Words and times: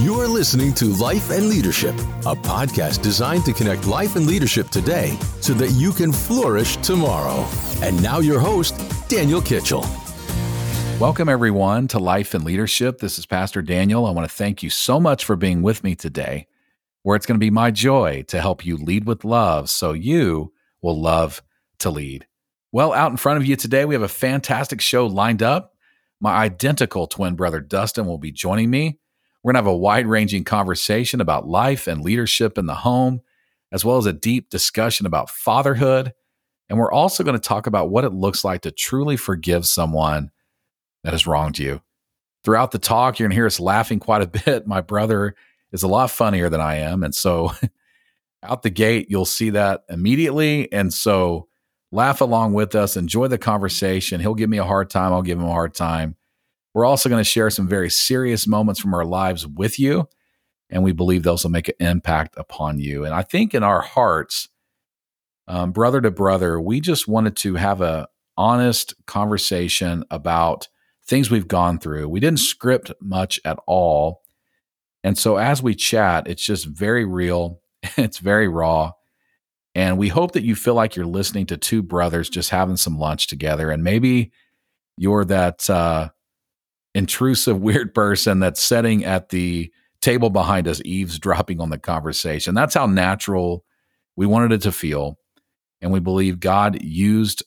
You're 0.00 0.28
listening 0.28 0.72
to 0.76 0.86
Life 0.94 1.28
and 1.28 1.50
Leadership, 1.50 1.94
a 2.24 2.34
podcast 2.34 3.02
designed 3.02 3.44
to 3.44 3.52
connect 3.52 3.86
life 3.86 4.16
and 4.16 4.26
leadership 4.26 4.70
today 4.70 5.18
so 5.42 5.52
that 5.52 5.72
you 5.72 5.92
can 5.92 6.10
flourish 6.10 6.76
tomorrow. 6.76 7.46
And 7.82 8.02
now, 8.02 8.20
your 8.20 8.40
host, 8.40 8.80
Daniel 9.10 9.42
Kitchell. 9.42 9.84
Welcome, 10.98 11.28
everyone, 11.28 11.86
to 11.88 11.98
Life 11.98 12.32
and 12.32 12.44
Leadership. 12.44 13.00
This 13.00 13.18
is 13.18 13.26
Pastor 13.26 13.60
Daniel. 13.60 14.06
I 14.06 14.12
want 14.12 14.26
to 14.26 14.34
thank 14.34 14.62
you 14.62 14.70
so 14.70 14.98
much 14.98 15.22
for 15.22 15.36
being 15.36 15.60
with 15.60 15.84
me 15.84 15.94
today, 15.94 16.46
where 17.02 17.14
it's 17.14 17.26
going 17.26 17.38
to 17.38 17.44
be 17.44 17.50
my 17.50 17.70
joy 17.70 18.24
to 18.28 18.40
help 18.40 18.64
you 18.64 18.78
lead 18.78 19.04
with 19.04 19.22
love 19.22 19.68
so 19.68 19.92
you 19.92 20.50
will 20.80 20.98
love 20.98 21.42
to 21.80 21.90
lead. 21.90 22.26
Well, 22.72 22.94
out 22.94 23.10
in 23.10 23.18
front 23.18 23.36
of 23.36 23.44
you 23.44 23.54
today, 23.54 23.84
we 23.84 23.96
have 23.96 24.02
a 24.02 24.08
fantastic 24.08 24.80
show 24.80 25.06
lined 25.06 25.42
up. 25.42 25.74
My 26.20 26.36
identical 26.36 27.06
twin 27.06 27.34
brother, 27.34 27.60
Dustin, 27.60 28.06
will 28.06 28.16
be 28.16 28.32
joining 28.32 28.70
me. 28.70 28.96
We're 29.42 29.52
going 29.52 29.62
to 29.62 29.68
have 29.68 29.74
a 29.74 29.78
wide 29.78 30.06
ranging 30.06 30.44
conversation 30.44 31.20
about 31.20 31.48
life 31.48 31.86
and 31.86 32.02
leadership 32.02 32.58
in 32.58 32.66
the 32.66 32.74
home, 32.74 33.22
as 33.72 33.84
well 33.84 33.96
as 33.96 34.06
a 34.06 34.12
deep 34.12 34.50
discussion 34.50 35.06
about 35.06 35.30
fatherhood. 35.30 36.12
And 36.68 36.78
we're 36.78 36.92
also 36.92 37.24
going 37.24 37.36
to 37.36 37.48
talk 37.48 37.66
about 37.66 37.90
what 37.90 38.04
it 38.04 38.12
looks 38.12 38.44
like 38.44 38.62
to 38.62 38.70
truly 38.70 39.16
forgive 39.16 39.66
someone 39.66 40.30
that 41.04 41.12
has 41.12 41.26
wronged 41.26 41.58
you. 41.58 41.80
Throughout 42.44 42.70
the 42.70 42.78
talk, 42.78 43.18
you're 43.18 43.26
going 43.26 43.32
to 43.32 43.36
hear 43.36 43.46
us 43.46 43.60
laughing 43.60 43.98
quite 43.98 44.22
a 44.22 44.26
bit. 44.26 44.66
My 44.66 44.80
brother 44.80 45.34
is 45.72 45.82
a 45.82 45.88
lot 45.88 46.10
funnier 46.10 46.48
than 46.48 46.60
I 46.60 46.76
am. 46.76 47.02
And 47.02 47.14
so, 47.14 47.52
out 48.42 48.62
the 48.62 48.70
gate, 48.70 49.06
you'll 49.10 49.26
see 49.26 49.50
that 49.50 49.84
immediately. 49.88 50.70
And 50.72 50.92
so, 50.92 51.48
laugh 51.92 52.20
along 52.20 52.54
with 52.54 52.74
us, 52.74 52.96
enjoy 52.96 53.28
the 53.28 53.38
conversation. 53.38 54.20
He'll 54.20 54.34
give 54.34 54.50
me 54.50 54.58
a 54.58 54.64
hard 54.64 54.90
time, 54.90 55.12
I'll 55.12 55.22
give 55.22 55.38
him 55.38 55.44
a 55.44 55.52
hard 55.52 55.74
time. 55.74 56.16
We're 56.74 56.84
also 56.84 57.08
going 57.08 57.20
to 57.20 57.28
share 57.28 57.50
some 57.50 57.68
very 57.68 57.90
serious 57.90 58.46
moments 58.46 58.80
from 58.80 58.94
our 58.94 59.04
lives 59.04 59.46
with 59.46 59.78
you, 59.78 60.08
and 60.68 60.82
we 60.82 60.92
believe 60.92 61.22
those 61.22 61.42
will 61.42 61.50
make 61.50 61.68
an 61.68 61.74
impact 61.80 62.34
upon 62.36 62.78
you. 62.78 63.04
And 63.04 63.14
I 63.14 63.22
think 63.22 63.54
in 63.54 63.62
our 63.62 63.80
hearts, 63.80 64.48
um, 65.48 65.72
brother 65.72 66.00
to 66.00 66.10
brother, 66.10 66.60
we 66.60 66.80
just 66.80 67.08
wanted 67.08 67.36
to 67.38 67.56
have 67.56 67.80
a 67.80 68.08
honest 68.36 68.94
conversation 69.06 70.04
about 70.10 70.68
things 71.04 71.30
we've 71.30 71.48
gone 71.48 71.78
through. 71.78 72.08
We 72.08 72.20
didn't 72.20 72.38
script 72.38 72.92
much 73.00 73.40
at 73.44 73.58
all. 73.66 74.22
And 75.02 75.18
so 75.18 75.36
as 75.36 75.62
we 75.62 75.74
chat, 75.74 76.28
it's 76.28 76.44
just 76.44 76.66
very 76.66 77.04
real, 77.04 77.60
it's 77.96 78.18
very 78.18 78.48
raw. 78.48 78.92
And 79.74 79.98
we 79.98 80.08
hope 80.08 80.32
that 80.32 80.44
you 80.44 80.54
feel 80.54 80.74
like 80.74 80.96
you're 80.96 81.06
listening 81.06 81.46
to 81.46 81.56
two 81.56 81.82
brothers 81.82 82.28
just 82.28 82.50
having 82.50 82.76
some 82.76 82.98
lunch 82.98 83.26
together. 83.26 83.70
And 83.70 83.84
maybe 83.84 84.32
you're 84.96 85.24
that 85.26 85.68
uh, 85.68 86.10
intrusive, 86.94 87.58
weird 87.60 87.94
person 87.94 88.40
that's 88.40 88.62
sitting 88.62 89.04
at 89.04 89.28
the 89.30 89.72
table 90.00 90.30
behind 90.30 90.66
us, 90.66 90.80
eavesdropping 90.84 91.60
on 91.60 91.70
the 91.70 91.78
conversation. 91.78 92.54
That's 92.54 92.74
how 92.74 92.86
natural 92.86 93.64
we 94.16 94.26
wanted 94.26 94.52
it 94.52 94.62
to 94.62 94.72
feel. 94.72 95.18
And 95.80 95.92
we 95.92 96.00
believe 96.00 96.40
God 96.40 96.82
used 96.82 97.42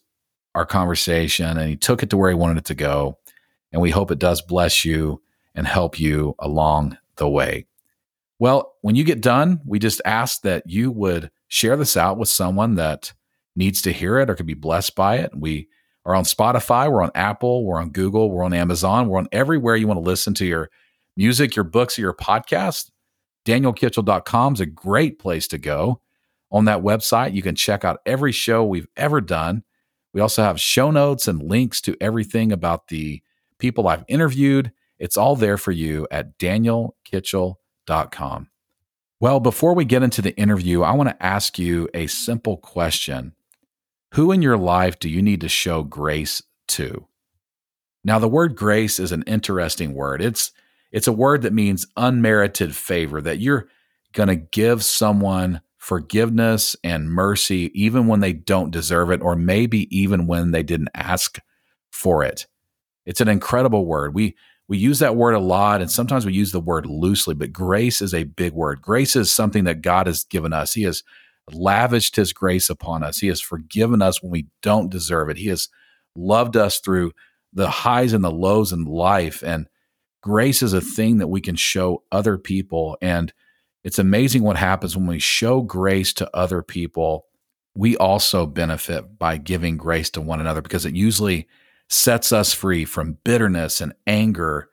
our 0.56 0.66
conversation 0.66 1.58
and 1.58 1.70
He 1.70 1.76
took 1.76 2.04
it 2.04 2.10
to 2.12 2.18
where 2.18 2.30
He 2.30 2.36
wanted 2.36 2.58
it 2.58 2.66
to 2.66 2.76
go. 2.76 3.18
And 3.72 3.82
we 3.82 3.90
hope 3.90 4.12
it 4.12 4.20
does 4.20 4.42
bless 4.42 4.86
you 4.86 5.22
and 5.56 5.68
help 5.68 6.00
you 6.00 6.36
along 6.40 6.98
the 7.16 7.28
way. 7.28 7.66
Well, 8.40 8.74
when 8.82 8.96
you 8.96 9.04
get 9.04 9.22
done, 9.22 9.62
we 9.66 9.80
just 9.80 10.02
ask 10.06 10.42
that 10.42 10.64
you 10.68 10.92
would 10.92 11.32
share 11.48 11.78
this 11.78 11.96
out 11.96 12.18
with 12.18 12.30
someone 12.30 12.76
that 12.76 13.14
needs 13.56 13.82
to 13.84 13.92
hear 13.92 14.18
it 14.20 14.30
or 14.30 14.36
could 14.36 14.46
be 14.46 14.54
blessed 14.54 14.96
by 14.96 15.18
it. 15.18 15.32
We 15.36 15.70
are 16.06 16.16
on 16.16 16.24
Spotify, 16.24 16.92
we're 16.92 17.02
on 17.02 17.12
Apple, 17.16 17.66
we're 17.66 17.80
on 17.80 17.90
Google, 17.90 18.30
we're 18.30 18.44
on 18.44 18.54
Amazon, 18.54 19.08
we're 19.08 19.20
on 19.20 19.30
everywhere 19.32 19.76
you 19.76 19.88
want 19.88 19.98
to 19.98 20.04
listen 20.04 20.34
to 20.36 20.46
your 20.46 20.70
music, 21.16 21.56
your 21.56 21.64
books, 21.64 21.98
or 21.98 22.02
your 22.02 22.14
podcast. 22.14 22.92
DanielKitchell.com 23.46 24.54
is 24.54 24.60
a 24.60 24.66
great 24.66 25.20
place 25.20 25.48
to 25.50 25.58
go. 25.58 26.02
On 26.52 26.66
that 26.66 26.82
website, 26.82 27.34
you 27.34 27.42
can 27.42 27.56
check 27.56 27.84
out 27.84 28.00
every 28.06 28.32
show 28.32 28.64
we've 28.64 28.88
ever 28.96 29.22
done. 29.22 29.64
We 30.14 30.22
also 30.22 30.44
have 30.44 30.62
show 30.62 30.92
notes 30.92 31.28
and 31.28 31.42
links 31.42 31.82
to 31.82 31.98
everything 32.00 32.52
about 32.52 32.90
the 32.90 33.24
people 33.58 33.88
I've 33.88 34.06
interviewed. 34.08 34.72
It's 35.00 35.18
all 35.18 35.36
there 35.36 35.58
for 35.58 35.72
you 35.72 36.08
at 36.12 36.38
danielkitchell.com. 36.38 38.50
Well, 39.20 39.40
before 39.40 39.74
we 39.74 39.86
get 39.86 40.04
into 40.04 40.22
the 40.22 40.38
interview, 40.38 40.84
I 40.84 40.92
want 40.92 41.10
to 41.10 41.26
ask 41.26 41.58
you 41.58 41.90
a 41.94 42.06
simple 42.08 42.58
question. 42.58 43.34
Who 44.14 44.32
in 44.32 44.44
your 44.44 44.58
life 44.58 45.00
do 45.00 45.10
you 45.10 45.24
need 45.24 45.42
to 45.42 45.50
show 45.50 45.82
grace 45.82 46.44
to? 46.70 47.08
Now, 48.04 48.20
the 48.20 48.28
word 48.28 48.56
grace 48.56 49.00
is 49.00 49.12
an 49.12 49.24
interesting 49.26 49.96
word. 49.96 50.22
It's 50.22 50.52
it's 50.92 51.08
a 51.08 51.14
word 51.14 51.42
that 51.42 51.54
means 51.54 51.88
unmerited 51.98 52.76
favor, 52.76 53.22
that 53.22 53.40
you're 53.40 53.68
going 54.14 54.30
to 54.30 54.36
give 54.36 54.84
someone 54.84 55.62
forgiveness 55.80 56.76
and 56.84 57.10
mercy 57.10 57.72
even 57.74 58.06
when 58.06 58.20
they 58.20 58.34
don't 58.34 58.70
deserve 58.70 59.10
it, 59.10 59.22
or 59.22 59.36
maybe 59.36 59.88
even 59.96 60.28
when 60.28 60.52
they 60.52 60.62
didn't 60.62 60.90
ask 60.94 61.40
for 61.92 62.24
it. 62.24 62.46
It's 63.08 63.22
an 63.22 63.28
incredible 63.28 63.88
word. 63.88 64.14
We 64.14 64.36
we 64.68 64.78
use 64.78 65.00
that 65.00 65.16
word 65.16 65.34
a 65.34 65.40
lot, 65.40 65.82
and 65.82 65.90
sometimes 65.90 66.24
we 66.24 66.34
use 66.34 66.52
the 66.52 66.60
word 66.60 66.86
loosely, 66.86 67.34
but 67.34 67.52
grace 67.52 68.00
is 68.00 68.14
a 68.14 68.26
big 68.26 68.54
word. 68.54 68.80
Grace 68.80 69.16
is 69.16 69.32
something 69.32 69.64
that 69.64 69.82
God 69.82 70.06
has 70.06 70.24
given 70.24 70.54
us. 70.54 70.76
He 70.76 70.84
has 70.84 71.04
lavished 71.52 72.16
his 72.16 72.34
grace 72.34 72.70
upon 72.70 73.04
us. 73.04 73.20
He 73.20 73.28
has 73.28 73.42
forgiven 73.42 74.02
us 74.02 74.22
when 74.22 74.32
we 74.32 74.48
don't 74.62 74.92
deserve 74.92 75.30
it. 75.30 75.38
He 75.38 75.48
has 75.48 75.70
loved 76.16 76.56
us 76.56 76.80
through 76.80 77.12
the 77.52 77.70
highs 77.70 78.14
and 78.14 78.24
the 78.24 78.32
lows 78.32 78.72
in 78.72 78.86
life. 78.86 79.44
And 79.44 79.68
grace 80.22 80.64
is 80.64 80.74
a 80.74 80.82
thing 80.82 81.18
that 81.18 81.28
we 81.28 81.42
can 81.42 81.56
show 81.56 82.04
other 82.12 82.38
people. 82.38 82.98
And 83.02 83.34
it's 83.84 84.00
amazing 84.00 84.44
what 84.44 84.58
happens 84.58 84.96
when 84.96 85.08
we 85.08 85.20
show 85.20 85.62
grace 85.62 86.14
to 86.14 86.36
other 86.36 86.62
people. 86.62 87.26
We 87.76 87.98
also 87.98 88.46
benefit 88.46 89.18
by 89.20 89.38
giving 89.38 89.78
grace 89.78 90.10
to 90.12 90.22
one 90.22 90.40
another 90.40 90.62
because 90.62 90.86
it 90.86 90.96
usually 90.96 91.48
sets 91.90 92.32
us 92.32 92.54
free 92.54 92.86
from 92.86 93.18
bitterness 93.24 93.82
and 93.82 93.94
anger 94.08 94.70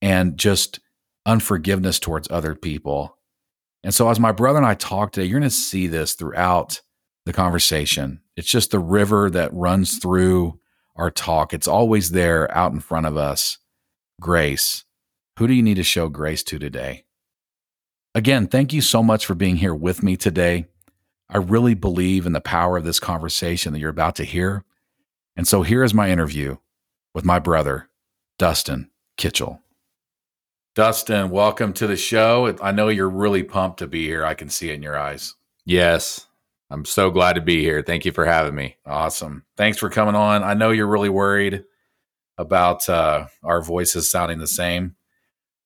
and 0.00 0.38
just 0.38 0.80
unforgiveness 1.24 1.98
towards 1.98 2.30
other 2.30 2.54
people. 2.54 3.15
And 3.86 3.94
so, 3.94 4.10
as 4.10 4.18
my 4.18 4.32
brother 4.32 4.58
and 4.58 4.66
I 4.66 4.74
talk 4.74 5.12
today, 5.12 5.28
you're 5.28 5.38
going 5.38 5.48
to 5.48 5.56
see 5.56 5.86
this 5.86 6.14
throughout 6.14 6.82
the 7.24 7.32
conversation. 7.32 8.20
It's 8.36 8.50
just 8.50 8.72
the 8.72 8.80
river 8.80 9.30
that 9.30 9.54
runs 9.54 9.98
through 9.98 10.58
our 10.96 11.08
talk. 11.08 11.54
It's 11.54 11.68
always 11.68 12.10
there 12.10 12.52
out 12.52 12.72
in 12.72 12.80
front 12.80 13.06
of 13.06 13.16
us. 13.16 13.58
Grace. 14.20 14.84
Who 15.38 15.46
do 15.46 15.54
you 15.54 15.62
need 15.62 15.76
to 15.76 15.84
show 15.84 16.08
grace 16.08 16.42
to 16.44 16.58
today? 16.58 17.04
Again, 18.12 18.48
thank 18.48 18.72
you 18.72 18.80
so 18.80 19.04
much 19.04 19.24
for 19.24 19.36
being 19.36 19.58
here 19.58 19.74
with 19.74 20.02
me 20.02 20.16
today. 20.16 20.66
I 21.30 21.36
really 21.36 21.74
believe 21.74 22.26
in 22.26 22.32
the 22.32 22.40
power 22.40 22.76
of 22.76 22.84
this 22.84 22.98
conversation 22.98 23.72
that 23.72 23.78
you're 23.78 23.88
about 23.88 24.16
to 24.16 24.24
hear. 24.24 24.64
And 25.36 25.46
so 25.46 25.62
here 25.62 25.84
is 25.84 25.94
my 25.94 26.10
interview 26.10 26.56
with 27.14 27.24
my 27.24 27.38
brother, 27.38 27.88
Dustin 28.36 28.90
Kitchell. 29.16 29.62
Dustin, 30.76 31.30
welcome 31.30 31.72
to 31.72 31.86
the 31.86 31.96
show. 31.96 32.54
I 32.60 32.70
know 32.70 32.88
you're 32.88 33.08
really 33.08 33.42
pumped 33.42 33.78
to 33.78 33.86
be 33.86 34.04
here. 34.06 34.26
I 34.26 34.34
can 34.34 34.50
see 34.50 34.68
it 34.68 34.74
in 34.74 34.82
your 34.82 34.98
eyes. 34.98 35.34
Yes. 35.64 36.26
I'm 36.68 36.84
so 36.84 37.10
glad 37.10 37.36
to 37.36 37.40
be 37.40 37.62
here. 37.62 37.80
Thank 37.80 38.04
you 38.04 38.12
for 38.12 38.26
having 38.26 38.54
me. 38.54 38.76
Awesome. 38.84 39.46
Thanks 39.56 39.78
for 39.78 39.88
coming 39.88 40.14
on. 40.14 40.42
I 40.44 40.52
know 40.52 40.72
you're 40.72 40.86
really 40.86 41.08
worried 41.08 41.64
about 42.36 42.86
uh, 42.90 43.28
our 43.42 43.62
voices 43.62 44.10
sounding 44.10 44.38
the 44.38 44.46
same, 44.46 44.96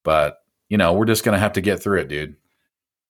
but 0.05 0.37
you 0.69 0.79
know, 0.79 0.93
we're 0.93 1.07
just 1.07 1.25
going 1.25 1.35
to 1.35 1.41
have 1.41 1.55
to 1.55 1.61
get 1.61 1.83
through 1.83 2.03
it, 2.03 2.09
dude. 2.09 2.37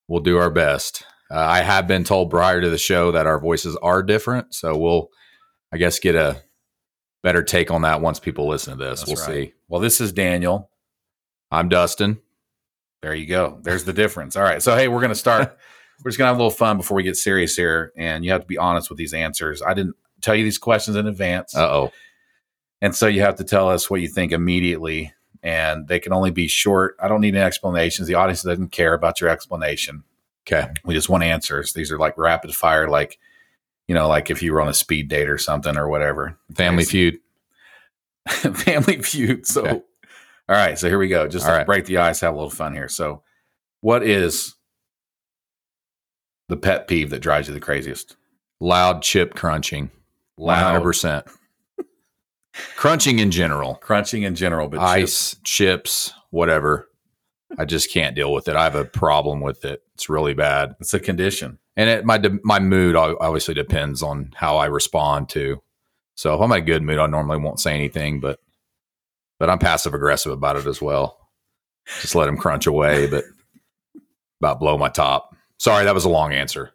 We'll 0.09 0.21
do 0.21 0.39
our 0.39 0.51
best. 0.51 1.05
Uh, 1.31 1.37
I 1.39 1.61
have 1.61 1.87
been 1.87 2.05
told 2.05 2.31
prior 2.31 2.63
to 2.63 2.71
the 2.71 2.79
show 2.79 3.13
that 3.13 3.27
our 3.27 3.39
voices 3.39 3.77
are 3.83 4.03
different, 4.03 4.55
so 4.55 4.75
we'll, 4.75 5.11
I 5.71 5.77
guess, 5.77 5.99
get 5.99 6.15
a 6.15 6.43
better 7.23 7.43
take 7.43 7.71
on 7.71 7.83
that 7.83 8.01
once 8.01 8.19
people 8.19 8.49
listen 8.49 8.79
to 8.79 8.83
this. 8.83 9.01
That's 9.01 9.11
we'll 9.11 9.27
right. 9.27 9.49
see. 9.49 9.55
Well, 9.69 9.83
this 9.83 10.01
is 10.01 10.15
Daniel. 10.15 10.70
I'm 11.51 11.69
Dustin. 11.69 12.21
There 13.03 13.15
you 13.15 13.27
go. 13.27 13.59
There's 13.63 13.85
the 13.85 13.93
difference. 13.93 14.37
All 14.37 14.43
right. 14.43 14.63
So, 14.63 14.77
hey, 14.77 14.89
we're 14.89 15.01
going 15.01 15.11
to 15.11 15.15
start. 15.15 15.57
we're 16.05 16.11
just 16.11 16.19
going 16.19 16.27
to 16.27 16.33
have 16.33 16.37
a 16.37 16.43
little 16.43 16.51
fun 16.51 16.77
before 16.77 16.97
we 16.97 17.03
get 17.03 17.17
serious 17.17 17.57
here. 17.57 17.93
And 17.97 18.25
you 18.25 18.31
have 18.33 18.43
to 18.43 18.47
be 18.47 18.59
honest 18.59 18.91
with 18.91 18.99
these 18.99 19.15
answers. 19.15 19.63
I 19.63 19.75
didn't 19.75 19.97
tell 20.21 20.35
you 20.35 20.45
these 20.45 20.59
questions 20.59 20.97
in 20.97 21.07
advance. 21.07 21.57
Uh 21.57 21.69
oh. 21.69 21.93
And 22.83 22.95
so 22.95 23.07
you 23.07 23.21
have 23.21 23.37
to 23.37 23.45
tell 23.45 23.69
us 23.69 23.91
what 23.91 24.01
you 24.01 24.09
think 24.09 24.33
immediately. 24.33 25.13
And 25.43 25.89
they 25.89 25.99
can 25.99 26.13
only 26.13 26.31
be 26.31 26.49
short. 26.49 26.97
I 27.03 27.09
don't 27.09 27.21
need 27.21 27.35
any 27.35 27.45
explanations. 27.45 28.07
The 28.07 28.15
audience 28.15 28.43
doesn't 28.43 28.73
care 28.73 28.95
about 28.95 29.21
your 29.21 29.31
explanation. 29.31 30.05
Okay. 30.47 30.71
We 30.85 30.95
just 30.95 31.09
want 31.09 31.25
answers. 31.25 31.73
These 31.73 31.91
are 31.91 31.99
like 31.99 32.17
rapid 32.19 32.55
fire, 32.55 32.89
like, 32.89 33.19
you 33.89 33.95
know, 33.95 34.09
like 34.09 34.31
if 34.31 34.43
you 34.43 34.53
were 34.53 34.61
on 34.61 34.69
a 34.69 34.75
speed 34.75 35.09
date 35.09 35.29
or 35.29 35.39
something 35.39 35.77
or 35.77 35.89
whatever. 35.89 36.39
Family 36.55 36.85
Feud. 36.85 37.19
Family 38.29 39.01
Feud. 39.01 39.47
So, 39.47 39.63
okay. 39.63 39.81
All 40.51 40.57
right, 40.57 40.77
so 40.77 40.89
here 40.89 40.99
we 40.99 41.07
go. 41.07 41.29
Just 41.29 41.47
right. 41.47 41.65
break 41.65 41.85
the 41.85 41.99
ice, 41.99 42.21
have 42.23 42.35
a 42.35 42.37
little 42.37 42.51
fun 42.51 42.75
here. 42.75 42.89
So, 42.89 43.23
what 43.83 44.03
is 44.03 44.57
the 46.49 46.57
pet 46.57 46.89
peeve 46.89 47.11
that 47.11 47.21
drives 47.21 47.47
you 47.47 47.55
the 47.55 47.61
craziest? 47.61 48.17
Loud 48.59 49.01
chip 49.03 49.37
crunching. 49.37 49.93
Loud. 50.37 50.83
100%. 50.83 51.33
crunching 52.75 53.21
in 53.21 53.31
general. 53.31 53.77
Crunching 53.77 54.25
in 54.25 54.35
general, 54.35 54.67
but 54.67 54.81
ice, 54.81 55.37
chips, 55.37 55.41
chips 55.45 56.13
whatever. 56.31 56.89
I 57.57 57.65
just 57.65 57.93
can't 57.93 58.17
deal 58.17 58.33
with 58.33 58.49
it. 58.49 58.57
I 58.57 58.65
have 58.65 58.75
a 58.75 58.85
problem 58.85 59.41
with 59.43 59.65
it. 59.65 59.85
It's 59.95 60.09
really 60.09 60.35
bad. 60.35 60.75
It's 60.81 60.95
a 60.95 60.99
condition. 60.99 61.61
And 61.77 61.89
it, 61.89 62.05
my 62.05 62.21
my 62.43 62.59
mood 62.59 62.97
obviously 62.97 63.55
depends 63.55 64.03
on 64.03 64.33
how 64.35 64.57
I 64.57 64.67
respond 64.67 65.29
to. 65.31 65.63
So 66.17 66.35
if 66.35 66.41
I'm 66.41 66.51
in 66.51 66.59
a 66.59 66.67
good 66.67 66.83
mood, 66.83 66.99
I 66.99 67.07
normally 67.07 67.39
won't 67.39 67.61
say 67.61 67.73
anything, 67.73 68.19
but 68.19 68.41
but 69.41 69.51
I'm 69.51 69.59
passive 69.59 69.95
aggressive 69.95 70.31
about 70.31 70.57
it 70.57 70.67
as 70.67 70.81
well. 70.81 71.19
Just 72.03 72.15
let 72.15 72.29
him 72.29 72.37
crunch 72.37 72.69
away, 72.69 73.09
but 73.09 73.25
about 74.41 74.61
blow 74.61 74.79
my 74.79 74.91
top. 74.91 75.35
Sorry, 75.59 75.85
that 75.85 75.95
was 75.95 76.05
a 76.05 76.11
long 76.11 76.33
answer. 76.33 76.71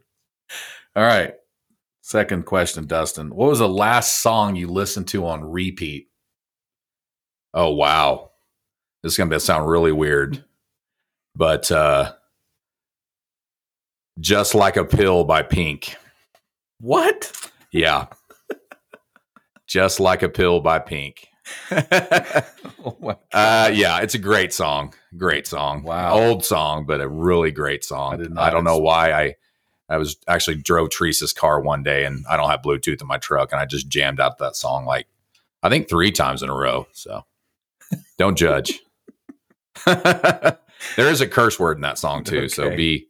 All 0.96 1.04
right. 1.04 1.36
Second 2.02 2.46
question, 2.46 2.86
Dustin. 2.86 3.30
What 3.34 3.50
was 3.50 3.60
the 3.60 3.70
last 3.70 4.22
song 4.22 4.56
you 4.56 4.68
listened 4.68 5.08
to 5.10 5.26
on 5.26 5.44
repeat? 5.44 6.10
Oh 7.54 7.74
wow, 7.74 8.32
this 9.02 9.14
is 9.14 9.18
gonna 9.18 9.40
sound 9.40 9.68
really 9.68 9.92
weird, 9.92 10.44
but 11.36 11.72
uh, 11.72 12.14
just 14.20 14.54
like 14.54 14.76
a 14.76 14.86
pill 14.86 15.24
by 15.24 15.42
Pink. 15.42 15.96
What? 16.80 17.32
Yeah, 17.72 18.08
just 19.68 20.00
like 20.00 20.22
a 20.22 20.30
pill 20.30 20.60
by 20.60 20.80
Pink. 20.80 21.28
oh 21.72 23.18
Uh, 23.34 23.70
yeah, 23.74 24.00
it's 24.00 24.16
a 24.16 24.20
great 24.20 24.54
song. 24.54 24.94
Great 25.18 25.46
song. 25.48 25.84
Wow. 25.84 26.14
Old 26.18 26.46
song, 26.46 26.86
but 26.86 27.02
a 27.02 27.08
really 27.08 27.52
great 27.52 27.84
song. 27.84 28.38
I 28.38 28.48
I, 28.48 28.50
don't 28.50 28.64
know 28.64 28.78
why 28.78 29.12
I 29.12 29.36
I 29.90 29.98
was 29.98 30.18
actually 30.28 30.58
drove 30.58 30.90
Teresa's 30.90 31.34
car 31.34 31.60
one 31.60 31.84
day 31.84 32.06
and 32.06 32.26
I 32.30 32.38
don't 32.38 32.50
have 32.50 32.62
Bluetooth 32.62 33.02
in 33.02 33.08
my 33.08 33.18
truck 33.18 33.52
and 33.52 33.60
I 33.60 33.66
just 33.66 33.88
jammed 33.90 34.20
out 34.20 34.38
that 34.40 34.56
song 34.56 34.86
like 34.86 35.08
I 35.62 35.70
think 35.70 35.90
three 35.90 36.12
times 36.12 36.44
in 36.44 36.50
a 36.50 36.56
row. 36.56 36.88
So 36.94 37.26
don't 38.18 38.38
judge. 38.38 38.80
there 39.86 40.58
is 40.98 41.22
a 41.22 41.28
curse 41.28 41.60
word 41.60 41.78
in 41.78 41.82
that 41.82 41.98
song 41.98 42.24
too. 42.24 42.48
So 42.50 42.76
be 42.76 43.08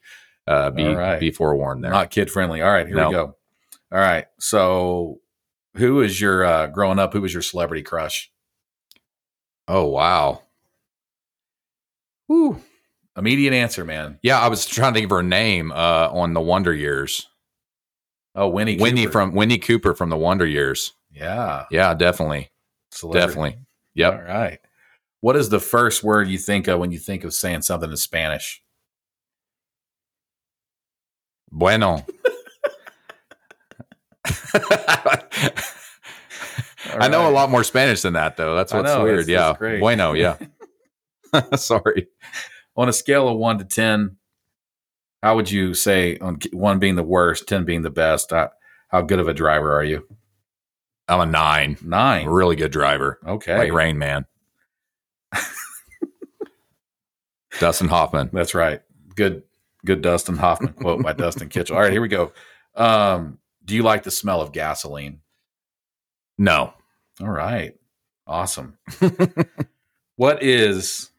uh 0.48 0.72
be 0.72 0.88
right. 0.88 1.20
be 1.20 1.32
forewarned 1.32 1.84
there. 1.84 1.92
Not 1.92 2.10
kid 2.10 2.32
friendly. 2.32 2.62
All 2.62 2.72
right, 2.72 2.88
here 2.88 2.96
No. 2.96 3.08
we 3.10 3.14
go. 3.14 3.36
All 3.92 4.00
right. 4.00 4.26
So, 4.40 5.20
who 5.78 5.96
was 5.96 6.20
your 6.20 6.44
uh, 6.46 6.68
growing 6.68 7.00
up? 7.00 7.14
Who 7.14 7.22
was 7.22 7.34
your 7.34 7.42
celebrity 7.42 7.84
crush? 7.84 8.32
oh 9.68 9.86
wow. 9.88 10.42
Whew. 12.28 12.62
Immediate 13.18 13.54
answer, 13.54 13.86
man. 13.86 14.20
Yeah, 14.22 14.40
I 14.40 14.48
was 14.50 14.66
trying 14.66 14.94
to 14.94 14.98
think 15.00 15.06
of 15.12 15.16
her 15.18 15.24
name 15.24 15.72
uh 15.72 16.10
on 16.12 16.34
the 16.34 16.42
Wonder 16.42 16.74
Years. 16.74 17.28
Oh, 18.36 18.50
Winnie. 18.50 18.78
Winnie 18.78 19.04
Cooper. 19.06 19.12
from 19.12 19.34
Winnie 19.34 19.58
Cooper 19.58 19.94
from 19.96 20.10
the 20.10 20.18
Wonder 20.18 20.46
Years. 20.46 20.92
yeah, 21.12 21.66
Yeah, 21.72 21.94
definitely. 21.94 22.52
celebrity. 22.92 23.28
Definitely. 23.28 23.58
Yep. 23.94 24.14
All 24.14 24.22
right. 24.24 24.60
What 25.22 25.38
is 25.38 25.48
the 25.50 25.62
first 25.62 26.04
word 26.04 26.28
you 26.28 26.38
think 26.38 26.68
of 26.68 26.80
when 26.80 26.92
you 26.92 27.00
think 27.00 27.24
of 27.24 27.34
saying 27.34 27.62
something 27.62 27.90
in 27.90 27.96
Spanish? 27.98 28.62
Bueno. 31.52 32.06
I 36.98 37.08
know 37.10 37.28
a 37.28 37.32
lot 37.32 37.50
more 37.50 37.64
Spanish 37.64 38.02
than 38.02 38.14
that, 38.14 38.38
though. 38.38 38.56
That's 38.56 38.74
what's 38.74 38.86
know, 38.86 39.04
weird. 39.04 39.26
that's- 39.28 39.30
yeah. 39.30 39.54
that's. 39.60 39.80
Bueno. 39.80 40.14
Yeah. 40.14 40.38
Sorry. 41.56 42.08
On 42.78 42.88
a 42.90 42.94
scale 42.94 43.28
of 43.28 43.38
one 43.38 43.58
to 43.58 43.66
ten, 43.66 44.18
how 45.24 45.36
would 45.36 45.50
you 45.50 45.74
say 45.74 46.18
on 46.20 46.40
one 46.54 46.80
being 46.80 46.96
the 46.96 47.04
worst, 47.04 47.48
ten 47.48 47.66
being 47.66 47.82
the 47.82 47.90
best? 47.90 48.32
Uh, 48.32 48.50
how 48.90 49.02
good 49.02 49.20
of 49.20 49.28
a 49.28 49.34
driver 49.34 49.74
are 49.74 49.84
you? 49.84 50.08
I'm 51.08 51.20
a 51.20 51.26
nine. 51.26 51.78
Nine. 51.84 52.28
A 52.28 52.32
really 52.32 52.56
good 52.56 52.72
driver. 52.72 53.20
Okay, 53.28 53.58
Like 53.58 53.72
Rain 53.74 53.98
Man. 53.98 54.26
Dustin 57.60 57.88
Hoffman. 57.88 58.30
That's 58.34 58.54
right. 58.54 58.82
Good, 59.16 59.44
good 59.86 60.02
Dustin 60.02 60.36
Hoffman 60.36 60.74
quote 60.74 61.02
by 61.02 61.14
Dustin 61.14 61.48
Kitchell. 61.50 61.76
All 61.78 61.82
right, 61.82 61.92
here 61.92 62.02
we 62.02 62.08
go. 62.10 62.34
Um, 62.76 63.38
do 63.66 63.76
you 63.76 63.84
like 63.84 64.04
the 64.04 64.12
smell 64.12 64.42
of 64.42 64.52
gasoline? 64.52 65.22
No. 66.38 66.74
All 67.22 67.30
right, 67.30 67.76
awesome. 68.28 68.78
what 70.16 70.44
is, 70.44 71.10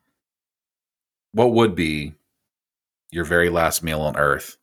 what 1.32 1.52
would 1.52 1.74
be 1.74 2.14
your 3.10 3.24
very 3.24 3.50
last 3.50 3.82
meal 3.82 4.00
on 4.00 4.16
Earth? 4.16 4.56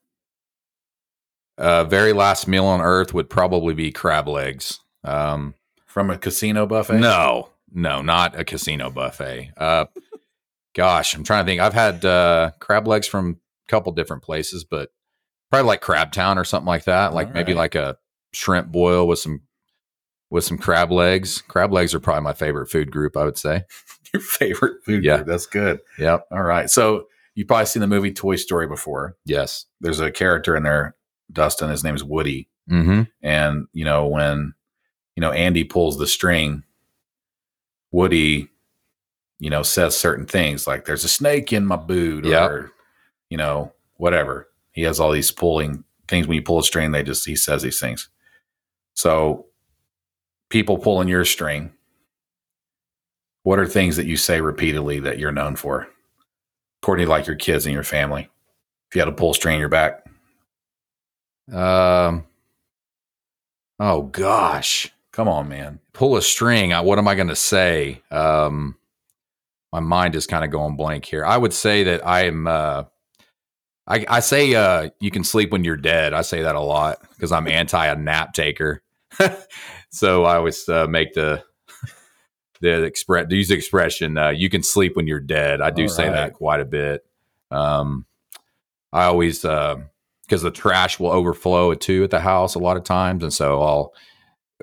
Uh, 1.57 1.83
very 1.83 2.13
last 2.13 2.47
meal 2.47 2.65
on 2.65 2.81
earth 2.81 3.13
would 3.13 3.29
probably 3.29 3.73
be 3.73 3.91
crab 3.91 4.27
legs. 4.27 4.79
Um, 5.03 5.53
From 5.85 6.09
a 6.09 6.17
casino 6.17 6.65
buffet? 6.65 6.99
No, 6.99 7.49
no, 7.71 8.01
not 8.01 8.39
a 8.39 8.43
casino 8.43 8.89
buffet. 8.89 9.51
Uh, 9.55 9.85
gosh, 10.73 11.13
I'm 11.13 11.23
trying 11.23 11.45
to 11.45 11.49
think. 11.49 11.61
I've 11.61 11.73
had 11.73 12.03
uh, 12.03 12.51
crab 12.59 12.87
legs 12.87 13.07
from 13.07 13.39
a 13.67 13.69
couple 13.69 13.91
different 13.91 14.23
places, 14.23 14.63
but 14.63 14.91
probably 15.53 15.67
like 15.67 15.81
Crabtown 15.81 16.37
or 16.37 16.43
something 16.43 16.67
like 16.67 16.85
that. 16.85 17.13
Like 17.13 17.27
All 17.27 17.33
maybe 17.33 17.53
right. 17.53 17.59
like 17.59 17.75
a 17.75 17.97
shrimp 18.33 18.71
boil 18.71 19.07
with 19.07 19.19
some 19.19 19.41
with 20.29 20.43
some 20.43 20.57
crab 20.57 20.91
legs. 20.91 21.41
Crab 21.47 21.71
legs 21.71 21.93
are 21.93 21.99
probably 21.99 22.23
my 22.23 22.33
favorite 22.33 22.67
food 22.69 22.91
group. 22.91 23.15
I 23.17 23.23
would 23.25 23.37
say. 23.37 23.63
your 24.13 24.21
favorite 24.21 24.83
food. 24.83 25.03
Yeah. 25.03 25.17
group. 25.17 25.27
that's 25.27 25.45
good. 25.47 25.79
Yep. 25.99 26.27
All 26.31 26.43
right, 26.43 26.69
so 26.69 27.07
you've 27.35 27.47
probably 27.47 27.65
seen 27.65 27.81
the 27.81 27.87
movie 27.87 28.11
Toy 28.13 28.35
Story 28.35 28.67
before. 28.67 29.15
Yes. 29.25 29.65
There's 29.81 29.99
a 29.99 30.11
character 30.11 30.55
in 30.55 30.63
there, 30.63 30.95
Dustin. 31.31 31.69
His 31.69 31.83
name 31.83 31.95
is 31.95 32.03
Woody. 32.03 32.49
Mm-hmm. 32.69 33.01
and 33.21 33.67
you 33.73 33.83
know 33.83 34.07
when 34.07 34.53
you 35.17 35.21
know 35.21 35.31
Andy 35.33 35.63
pulls 35.65 35.97
the 35.97 36.07
string, 36.07 36.63
Woody, 37.91 38.49
you 39.39 39.49
know, 39.49 39.63
says 39.63 39.97
certain 39.97 40.25
things 40.25 40.65
like 40.65 40.85
"There's 40.85 41.03
a 41.03 41.09
snake 41.09 41.51
in 41.53 41.65
my 41.65 41.75
boot," 41.75 42.25
Yeah. 42.25 42.45
or 42.47 42.71
you 43.29 43.37
know, 43.37 43.73
whatever. 43.97 44.47
He 44.73 44.81
has 44.83 44.99
all 44.99 45.11
these 45.11 45.31
pulling 45.31 45.83
things. 46.07 46.27
When 46.27 46.35
you 46.35 46.41
pull 46.43 46.59
a 46.59 46.63
string, 46.63 46.91
they 46.91 47.03
just 47.03 47.25
he 47.25 47.35
says 47.35 47.61
these 47.61 47.79
things. 47.79 48.09
So, 48.95 49.45
people 50.49 50.77
pulling 50.77 51.07
your 51.07 51.25
string. 51.25 51.71
What 53.43 53.59
are 53.59 53.65
things 53.67 53.97
that 53.97 54.05
you 54.05 54.17
say 54.17 54.39
repeatedly 54.41 54.99
that 55.01 55.19
you're 55.19 55.31
known 55.31 55.55
for, 55.55 55.87
Courtney, 56.81 57.05
like 57.05 57.27
your 57.27 57.35
kids 57.35 57.65
and 57.65 57.73
your 57.73 57.83
family? 57.83 58.29
If 58.89 58.95
you 58.95 59.01
had 59.01 59.05
to 59.05 59.11
pull 59.11 59.31
a 59.31 59.35
string 59.35 59.55
in 59.55 59.59
your 59.59 59.69
back, 59.69 60.05
Um. 61.51 62.25
Oh 63.79 64.03
gosh. 64.03 64.89
come 65.11 65.27
on, 65.27 65.49
man. 65.49 65.79
pull 65.93 66.15
a 66.15 66.21
string, 66.21 66.71
I- 66.73 66.81
what 66.81 66.97
am 66.99 67.07
I 67.07 67.15
going 67.15 67.27
to 67.27 67.35
say? 67.35 68.01
Um, 68.11 68.77
my 69.71 69.79
mind 69.81 70.15
is 70.15 70.25
kind 70.27 70.45
of 70.45 70.51
going 70.51 70.75
blank 70.75 71.05
here. 71.05 71.25
I 71.25 71.37
would 71.37 71.53
say 71.53 71.83
that 71.83 72.05
I 72.07 72.25
am. 72.25 72.47
Uh, 72.47 72.83
I, 73.87 74.05
I 74.07 74.19
say 74.21 74.55
uh, 74.55 74.89
you 74.99 75.11
can 75.11 75.23
sleep 75.23 75.51
when 75.51 75.63
you're 75.63 75.77
dead. 75.77 76.13
I 76.13 76.21
say 76.21 76.41
that 76.43 76.55
a 76.55 76.61
lot 76.61 76.99
because 77.11 77.31
I'm 77.31 77.47
anti 77.47 77.85
a 77.85 77.95
nap 77.95 78.33
taker. 78.33 78.81
so 79.89 80.23
I 80.23 80.35
always 80.35 80.67
uh, 80.69 80.87
make 80.87 81.13
the 81.13 81.43
the 82.61 82.83
express 82.83 83.27
use 83.29 83.49
the 83.49 83.55
expression 83.55 84.17
uh, 84.17 84.29
you 84.29 84.49
can 84.49 84.63
sleep 84.63 84.95
when 84.95 85.05
you're 85.05 85.19
dead. 85.19 85.59
I 85.59 85.69
do 85.69 85.83
All 85.83 85.89
say 85.89 86.05
right. 86.05 86.13
that 86.13 86.33
quite 86.33 86.61
a 86.61 86.65
bit. 86.65 87.05
Um, 87.51 88.05
I 88.93 89.05
always 89.05 89.41
because 89.41 90.41
the 90.41 90.51
trash 90.51 90.99
will 90.99 91.11
overflow 91.11 91.73
too 91.73 92.03
at 92.05 92.11
the 92.11 92.21
house 92.21 92.55
a 92.55 92.59
lot 92.59 92.77
of 92.77 92.83
times, 92.83 93.21
and 93.21 93.33
so 93.33 93.61
I'll 93.61 93.93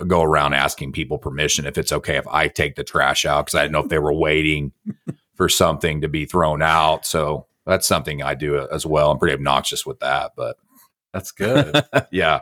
go 0.06 0.22
around 0.22 0.54
asking 0.54 0.92
people 0.92 1.18
permission 1.18 1.66
if 1.66 1.76
it's 1.76 1.92
okay 1.92 2.16
if 2.16 2.26
I 2.28 2.48
take 2.48 2.74
the 2.74 2.84
trash 2.84 3.26
out 3.26 3.46
because 3.46 3.58
I 3.58 3.62
didn't 3.62 3.72
know 3.72 3.82
if 3.82 3.90
they 3.90 3.98
were 3.98 4.14
waiting 4.14 4.72
for 5.34 5.48
something 5.48 6.00
to 6.00 6.08
be 6.08 6.24
thrown 6.24 6.62
out. 6.62 7.04
So 7.04 7.46
that's 7.70 7.86
something 7.86 8.22
I 8.22 8.34
do 8.34 8.68
as 8.70 8.84
well. 8.84 9.10
I'm 9.10 9.18
pretty 9.18 9.34
obnoxious 9.34 9.86
with 9.86 10.00
that, 10.00 10.32
but 10.36 10.56
That's 11.14 11.32
good. 11.32 11.82
yeah, 12.12 12.40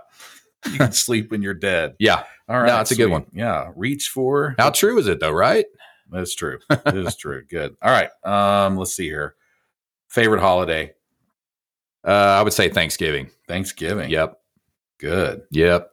you 0.71 0.79
can 0.79 0.93
sleep 0.93 1.31
when 1.31 1.43
you're 1.43 1.55
dead. 1.55 1.95
yeah. 1.99 2.25
All 2.49 2.59
right, 2.59 2.67
No, 2.67 2.81
it's 2.81 2.91
a 2.91 2.97
good 2.97 3.11
one. 3.11 3.27
Yeah, 3.33 3.71
reach 3.77 4.09
for. 4.09 4.55
How 4.59 4.71
true 4.71 4.99
is 4.99 5.07
it 5.07 5.21
though? 5.21 5.31
Right? 5.33 5.67
That's 6.11 6.35
true. 6.35 6.59
It 6.71 6.97
is 6.97 7.17
true. 7.17 7.45
Good. 7.45 7.77
All 7.83 7.91
right. 7.91 8.09
Um, 8.25 8.77
let's 8.79 8.95
see 8.95 9.05
here. 9.09 9.35
Favorite 10.09 10.41
holiday? 10.41 10.95
Uh, 12.07 12.11
I 12.39 12.43
would 12.43 12.55
say 12.55 12.71
Thanksgiving. 12.71 13.29
Thanksgiving. 13.47 14.09
Yep, 14.11 14.39
Good. 15.01 15.43
yep. 15.51 15.91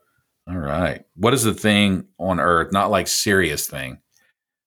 All 0.47 0.55
right. 0.57 1.03
What 1.15 1.33
is 1.33 1.43
the 1.43 1.53
thing 1.53 2.05
on 2.19 2.39
Earth? 2.39 2.71
Not 2.71 2.91
like 2.91 3.07
serious 3.09 3.67
thing, 3.67 3.97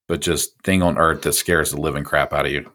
but 0.08 0.20
just 0.20 0.60
thing 0.62 0.82
on 0.82 0.98
Earth 0.98 1.22
that 1.22 1.32
scares 1.32 1.70
the 1.70 1.80
living 1.80 2.04
crap 2.04 2.32
out 2.34 2.44
of 2.44 2.52
you. 2.52 2.70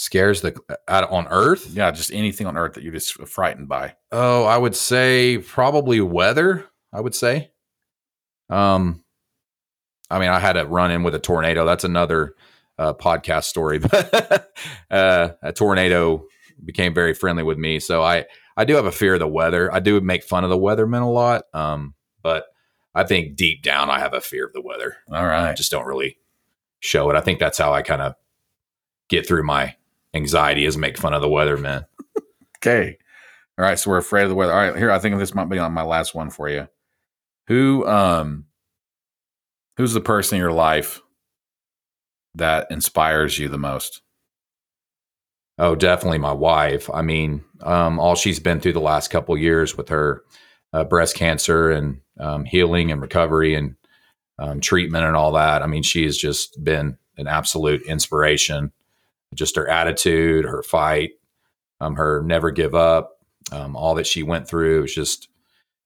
Scares 0.00 0.42
the 0.42 0.54
out 0.86 1.10
on 1.10 1.26
Earth. 1.26 1.70
Yeah, 1.72 1.90
just 1.90 2.12
anything 2.12 2.46
on 2.46 2.56
Earth 2.56 2.74
that 2.74 2.84
you're 2.84 2.92
just 2.92 3.14
frightened 3.26 3.68
by. 3.68 3.96
Oh, 4.12 4.44
I 4.44 4.56
would 4.56 4.76
say 4.76 5.38
probably 5.38 6.00
weather. 6.00 6.66
I 6.92 7.00
would 7.00 7.16
say. 7.16 7.50
Um, 8.48 9.02
I 10.08 10.20
mean, 10.20 10.28
I 10.28 10.38
had 10.38 10.56
a 10.56 10.64
run 10.64 10.92
in 10.92 11.02
with 11.02 11.16
a 11.16 11.18
tornado. 11.18 11.66
That's 11.66 11.82
another 11.82 12.36
uh, 12.78 12.94
podcast 12.94 13.46
story, 13.46 13.78
but 13.80 14.52
uh, 14.88 15.30
a 15.42 15.52
tornado 15.52 16.26
became 16.64 16.94
very 16.94 17.12
friendly 17.12 17.42
with 17.42 17.58
me. 17.58 17.80
So 17.80 18.00
I, 18.00 18.26
I 18.56 18.64
do 18.66 18.76
have 18.76 18.86
a 18.86 18.92
fear 18.92 19.14
of 19.14 19.20
the 19.20 19.26
weather. 19.26 19.68
I 19.74 19.80
do 19.80 20.00
make 20.00 20.22
fun 20.22 20.44
of 20.44 20.50
the 20.50 20.56
weathermen 20.56 21.02
a 21.02 21.06
lot. 21.06 21.42
Um, 21.52 21.94
but 22.22 22.44
I 22.94 23.02
think 23.02 23.34
deep 23.34 23.64
down, 23.64 23.90
I 23.90 23.98
have 23.98 24.14
a 24.14 24.20
fear 24.20 24.46
of 24.46 24.52
the 24.52 24.62
weather. 24.62 24.98
all 25.10 25.26
right 25.26 25.50
I 25.50 25.54
just 25.54 25.72
don't 25.72 25.86
really 25.86 26.18
show 26.78 27.10
it. 27.10 27.16
I 27.16 27.20
think 27.20 27.40
that's 27.40 27.58
how 27.58 27.74
I 27.74 27.82
kind 27.82 28.00
of 28.00 28.14
get 29.08 29.26
through 29.26 29.42
my 29.42 29.74
anxiety 30.14 30.64
is 30.64 30.76
make 30.76 30.98
fun 30.98 31.14
of 31.14 31.22
the 31.22 31.28
weather, 31.28 31.56
man. 31.56 31.84
Okay. 32.58 32.98
All 33.58 33.64
right. 33.64 33.78
So 33.78 33.90
we're 33.90 33.98
afraid 33.98 34.24
of 34.24 34.28
the 34.28 34.34
weather. 34.34 34.52
All 34.52 34.58
right. 34.58 34.76
Here, 34.76 34.90
I 34.90 34.98
think 34.98 35.18
this 35.18 35.34
might 35.34 35.48
be 35.48 35.58
on 35.58 35.72
my 35.72 35.82
last 35.82 36.14
one 36.14 36.30
for 36.30 36.48
you. 36.48 36.68
Who, 37.46 37.86
um, 37.86 38.46
who's 39.76 39.92
the 39.92 40.00
person 40.00 40.36
in 40.36 40.40
your 40.40 40.52
life 40.52 41.00
that 42.34 42.66
inspires 42.70 43.38
you 43.38 43.48
the 43.48 43.58
most? 43.58 44.02
Oh, 45.58 45.74
definitely 45.74 46.18
my 46.18 46.32
wife. 46.32 46.88
I 46.92 47.02
mean, 47.02 47.44
um, 47.62 47.98
all 47.98 48.14
she's 48.14 48.38
been 48.38 48.60
through 48.60 48.74
the 48.74 48.80
last 48.80 49.08
couple 49.08 49.36
years 49.36 49.76
with 49.76 49.88
her 49.88 50.22
uh, 50.72 50.84
breast 50.84 51.16
cancer 51.16 51.70
and 51.70 52.00
um, 52.20 52.44
healing 52.44 52.92
and 52.92 53.00
recovery 53.00 53.54
and 53.54 53.74
um, 54.38 54.60
treatment 54.60 55.04
and 55.04 55.16
all 55.16 55.32
that. 55.32 55.62
I 55.62 55.66
mean, 55.66 55.82
she 55.82 56.04
has 56.04 56.16
just 56.16 56.62
been 56.62 56.96
an 57.16 57.26
absolute 57.26 57.82
inspiration. 57.82 58.72
Just 59.34 59.56
her 59.56 59.68
attitude, 59.68 60.44
her 60.44 60.62
fight, 60.62 61.10
um, 61.80 61.96
her 61.96 62.22
never 62.22 62.50
give 62.50 62.74
up, 62.74 63.18
um, 63.52 63.76
all 63.76 63.94
that 63.94 64.06
she 64.06 64.22
went 64.22 64.48
through 64.48 64.78
It 64.78 64.82
was 64.82 64.94
just 64.94 65.28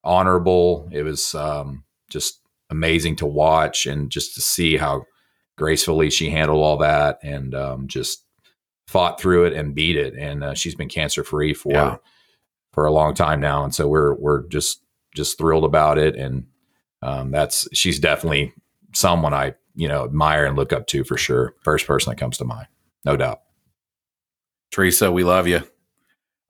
honorable. 0.05 0.89
It 0.93 1.03
was 1.03 1.35
um, 1.35 1.85
just 2.11 2.41
amazing 2.71 3.17
to 3.17 3.27
watch 3.27 3.87
and 3.87 4.11
just 4.11 4.35
to 4.35 4.41
see 4.41 4.77
how 4.77 5.05
gracefully 5.57 6.11
she 6.11 6.31
handled 6.31 6.63
all 6.63 6.79
that 6.79 7.19
and 7.23 7.55
um, 7.55 7.87
just 7.89 8.25
fought 8.87 9.21
through 9.21 9.45
it 9.45 9.53
and 9.53 9.75
beat 9.75 9.97
it. 9.97 10.15
And 10.15 10.43
uh, 10.45 10.55
she's 10.55 10.75
been 10.75 10.89
cancer 10.89 11.23
free 11.25 11.55
for 11.55 11.73
Yeah. 11.73 11.97
for 12.73 12.87
a 12.87 12.93
long 12.93 13.15
time 13.15 13.41
now, 13.41 13.65
and 13.65 13.75
so 13.75 13.87
we're 13.89 14.15
we're 14.15 14.47
just 14.49 14.83
just 15.15 15.37
thrilled 15.39 15.65
about 15.65 15.99
it. 15.99 16.17
And 16.17 16.47
um, 17.03 17.31
that's 17.31 17.69
she's 17.73 17.99
definitely 17.99 18.53
someone 18.95 19.35
I 19.35 19.55
you 19.75 19.89
know 19.89 20.05
admire 20.05 20.47
and 20.47 20.57
look 20.57 20.73
up 20.73 20.87
to 20.89 21.05
for 21.05 21.17
sure. 21.17 21.55
First 21.63 21.87
person 21.87 22.11
that 22.11 22.17
comes 22.19 22.39
to 22.39 22.45
mind, 22.45 22.67
no 23.05 23.17
doubt. 23.17 23.41
Teresa, 24.71 25.11
we 25.13 25.25
love 25.25 25.47
you. 25.47 25.63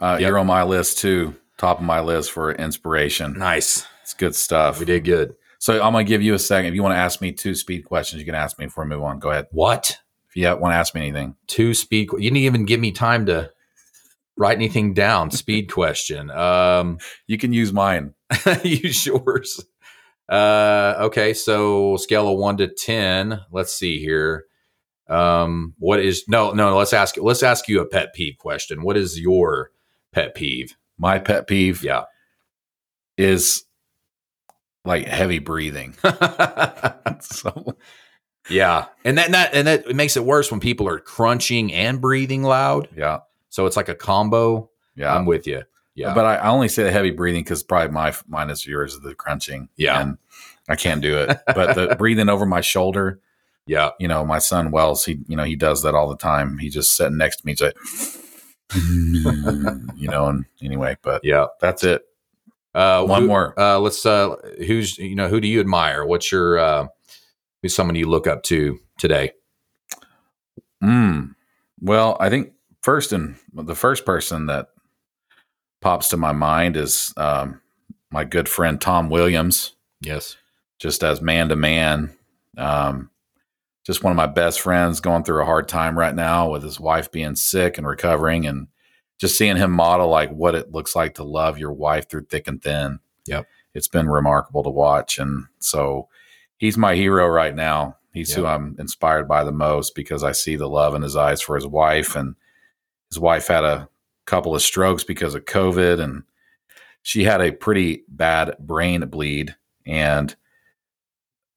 Uh, 0.01 0.17
Yep. 0.21 0.29
You're 0.29 0.39
on 0.39 0.47
my 0.47 0.63
list 0.65 0.99
too, 0.99 1.37
top 1.59 1.79
of 1.79 1.85
my 1.85 2.01
list 2.01 2.31
for 2.33 2.53
inspiration. 2.53 3.35
Nice, 3.39 3.87
It's 4.03 4.15
good 4.15 4.35
stuff. 4.35 4.79
we 4.81 4.85
did 4.85 5.05
good. 5.05 5.35
So 5.59 5.81
I'm 5.81 5.93
going 5.93 6.05
to 6.05 6.09
give 6.09 6.23
you 6.23 6.35
a 6.35 6.39
second. 6.41 6.67
If 6.71 6.75
you 6.75 6.83
want 6.83 6.95
to 6.95 6.99
ask 6.99 7.21
me 7.21 7.31
two 7.33 7.55
speed 7.55 7.85
questions, 7.85 8.19
you 8.21 8.27
can 8.27 8.35
ask 8.35 8.59
me 8.59 8.67
before 8.67 8.85
I 8.85 8.89
move 8.89 9.03
on. 9.05 9.21
Go 9.21 9.31
ahead. 9.31 9.47
What 9.53 9.97
If 10.29 10.37
you 10.37 10.45
want 10.57 10.73
to 10.73 10.77
ask 10.77 10.93
me 10.95 11.03
anything, 11.03 11.37
two 11.47 11.73
speed? 11.73 12.09
You 12.13 12.19
didn't 12.31 12.39
even 12.39 12.65
give 12.65 12.81
me 12.81 12.91
time 12.91 13.27
to 13.27 13.51
write 14.37 14.57
anything 14.57 14.93
down. 14.93 15.31
Speed 15.31 15.71
question. 15.71 16.31
Um, 16.33 16.99
you 17.29 17.39
can 17.39 17.53
use 17.53 17.73
mine. 17.73 18.15
use 18.65 19.07
yours. 19.07 19.65
Uh, 20.29 20.95
okay, 20.99 21.33
so 21.35 21.97
scale 21.97 22.29
of 22.29 22.39
one 22.39 22.57
to 22.57 22.67
ten. 22.67 23.41
Let's 23.53 23.73
see 23.73 24.01
here. 24.01 24.47
Um, 25.09 25.75
what 25.79 26.01
is 26.01 26.25
no, 26.29 26.53
no? 26.53 26.77
Let's 26.77 26.93
ask. 26.93 27.17
Let's 27.19 27.43
ask 27.43 27.69
you 27.69 27.81
a 27.81 27.87
pet 27.87 28.15
peeve 28.15 28.37
question. 28.39 28.83
What 28.83 28.97
is 28.97 29.19
your 29.21 29.71
pet 30.13 30.35
peeve? 30.35 30.77
My 30.99 31.19
pet 31.19 31.47
peeve 31.47 31.83
Yeah. 31.83 32.05
is 33.17 33.65
like 34.85 35.07
heavy 35.07 35.39
breathing. 35.39 35.95
so 37.21 37.77
yeah, 38.51 38.87
and 39.05 39.19
that, 39.19 39.27
and 39.27 39.35
that 39.35 39.55
and 39.55 39.67
that 39.69 39.87
it 39.89 39.97
makes 39.97 40.17
it 40.17 40.25
worse 40.25 40.51
when 40.51 40.61
people 40.61 40.89
are 40.89 40.99
crunching 40.99 41.73
and 41.73 42.01
breathing 42.01 42.43
loud. 42.43 42.89
yeah, 42.97 43.21
So 43.51 43.67
it's 43.67 43.77
like 43.77 43.89
a 43.89 43.95
combo. 43.95 44.71
yeah. 44.97 45.15
I'm 45.15 45.27
with 45.27 45.47
you. 45.47 45.63
Yeah, 45.95 46.15
But 46.15 46.25
I, 46.25 46.37
I 46.37 46.49
only 46.49 46.69
say 46.69 46.85
the 46.85 46.91
heavy 46.91 47.11
breathing 47.11 47.45
because 47.45 47.63
probably 47.63 47.93
my 47.93 48.15
mine 48.27 48.49
is 48.51 48.65
yours 48.67 48.95
is 48.95 49.01
the 49.01 49.15
crunching. 49.15 49.69
Yeah. 49.77 50.01
and 50.01 50.19
I 50.69 50.75
can't 50.75 51.03
do 51.03 51.19
it. 51.19 51.39
But 51.55 51.75
the 51.75 51.97
breathing 51.97 52.29
over 52.31 52.47
my 52.47 52.63
shoulder, 52.63 53.21
yeah, 53.67 53.91
you 54.01 54.09
know, 54.09 54.25
my 54.25 54.39
son 54.39 54.71
Wells, 54.71 55.05
he 55.05 55.19
you 55.29 55.37
know 55.37 55.45
he 55.45 55.57
does 55.57 55.83
that 55.83 55.95
all 55.95 56.09
the 56.09 56.17
time. 56.17 56.59
He 56.59 56.69
just 56.69 56.97
sitting 56.97 57.17
next 57.19 57.37
to 57.39 57.47
me, 57.47 57.53
he's 57.53 57.61
like, 57.63 57.77
you 59.97 60.09
know. 60.09 60.27
And 60.27 60.45
anyway, 60.63 60.97
but 61.03 61.23
yeah. 61.25 61.47
that's 61.61 61.85
it. 61.85 62.03
Uh, 62.75 63.05
One 63.05 63.23
who- 63.23 63.29
more. 63.29 63.59
Uh, 63.59 63.79
let's. 63.79 64.05
Uh, 64.05 64.37
who's 64.59 64.99
you 64.99 65.15
know 65.15 65.29
who 65.29 65.41
do 65.41 65.49
you 65.49 65.61
admire? 65.61 66.05
What's 66.05 66.33
your 66.33 66.59
uh, 66.59 66.87
who's 67.63 67.75
someone 67.75 67.95
you 67.97 68.09
look 68.09 68.27
up 68.27 68.43
to 68.45 68.79
today? 68.99 69.33
Mm. 70.83 71.35
Well, 71.81 72.17
I 72.19 72.31
think 72.31 72.53
first 72.83 73.13
and 73.13 73.37
the 73.53 73.75
first 73.75 74.05
person 74.05 74.47
that 74.47 74.69
pops 75.81 76.09
to 76.09 76.17
my 76.17 76.33
mind 76.33 76.77
is 76.77 77.13
um, 77.17 77.61
my 78.11 78.25
good 78.25 78.49
friend 78.49 78.81
Tom 78.81 79.11
Williams. 79.11 79.75
Yes. 80.01 80.37
just 80.81 81.05
as 81.05 81.21
man 81.23 81.49
to 81.51 81.57
man. 81.57 82.17
Um, 82.59 83.11
just 83.85 84.05
one 84.05 84.11
of 84.11 84.17
my 84.17 84.27
best 84.27 84.61
friends 84.61 85.01
going 85.01 85.25
through 85.25 85.43
a 85.43 85.47
hard 85.47 85.69
time 85.69 85.99
right 85.99 86.15
now 86.15 86.51
with 86.51 86.63
his 86.63 86.79
wife 86.79 87.11
being 87.11 87.37
sick 87.37 87.79
and 87.79 87.87
recovering, 87.87 88.47
and 88.47 88.69
just 89.19 89.37
seeing 89.39 89.57
him 89.57 89.71
model 89.71 90.09
like 90.09 90.31
what 90.31 90.55
it 90.55 90.73
looks 90.73 90.97
like 90.97 91.15
to 91.15 91.25
love 91.25 91.59
your 91.59 91.73
wife 91.73 92.09
through 92.09 92.25
thick 92.25 92.49
and 92.49 92.63
thin. 92.63 92.99
Yep. 93.27 93.47
It's 93.75 93.89
been 93.89 94.09
remarkable 94.09 94.63
to 94.65 94.71
watch. 94.71 95.19
And 95.19 95.47
so 95.59 96.09
he's 96.59 96.77
my 96.77 96.95
hero 96.95 97.27
right 97.27 97.55
now. 97.55 97.97
He's 98.13 98.35
who 98.35 98.45
I'm 98.45 98.77
inspired 98.79 99.27
by 99.27 99.43
the 99.43 99.53
most 99.53 99.95
because 99.95 100.23
I 100.23 100.33
see 100.33 100.57
the 100.57 100.69
love 100.69 100.95
in 100.95 101.03
his 101.03 101.17
eyes 101.17 101.41
for 101.41 101.55
his 101.55 101.67
wife. 101.67 102.15
And 102.15 102.35
his 103.09 103.19
wife 103.19 103.47
had 103.47 103.65
a 103.65 103.89
couple 104.27 104.55
of 104.55 104.61
strokes 104.61 105.03
because 105.03 105.35
of 105.35 105.47
COVID, 105.47 105.99
and 105.99 106.25
she 107.03 107.25
had 107.25 107.41
a 107.41 107.53
pretty 107.53 108.05
bad 108.09 108.57
brain 108.59 109.01
bleed. 109.07 109.55
And 109.87 110.37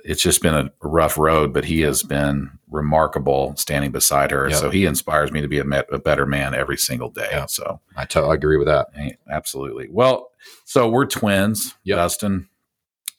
it's 0.07 0.21
just 0.21 0.41
been 0.41 0.53
a 0.53 0.71
rough 0.81 1.17
road, 1.17 1.51
but 1.51 1.65
he 1.65 1.81
has 1.81 2.03
been 2.03 2.51
remarkable 2.69 3.55
standing 3.57 3.91
beside 3.91 4.29
her. 4.31 4.49
Yep. 4.49 4.59
So 4.59 4.69
he 4.69 4.85
inspires 4.85 5.31
me 5.31 5.41
to 5.41 5.47
be 5.47 5.57
a, 5.59 5.63
me- 5.65 5.81
a 5.91 5.97
better 5.99 6.25
man 6.25 6.53
every 6.53 6.77
single 6.77 7.09
day. 7.09 7.27
Yep. 7.31 7.49
So 7.49 7.81
I 7.97 8.05
to- 8.05 8.29
agree 8.29 8.57
with 8.57 8.67
that. 8.67 8.87
absolutely. 9.29 9.87
Well, 9.89 10.29
so 10.63 10.87
we're 10.89 11.05
twins, 11.07 11.73
Yep. 11.85 11.97
Dustin, 11.97 12.47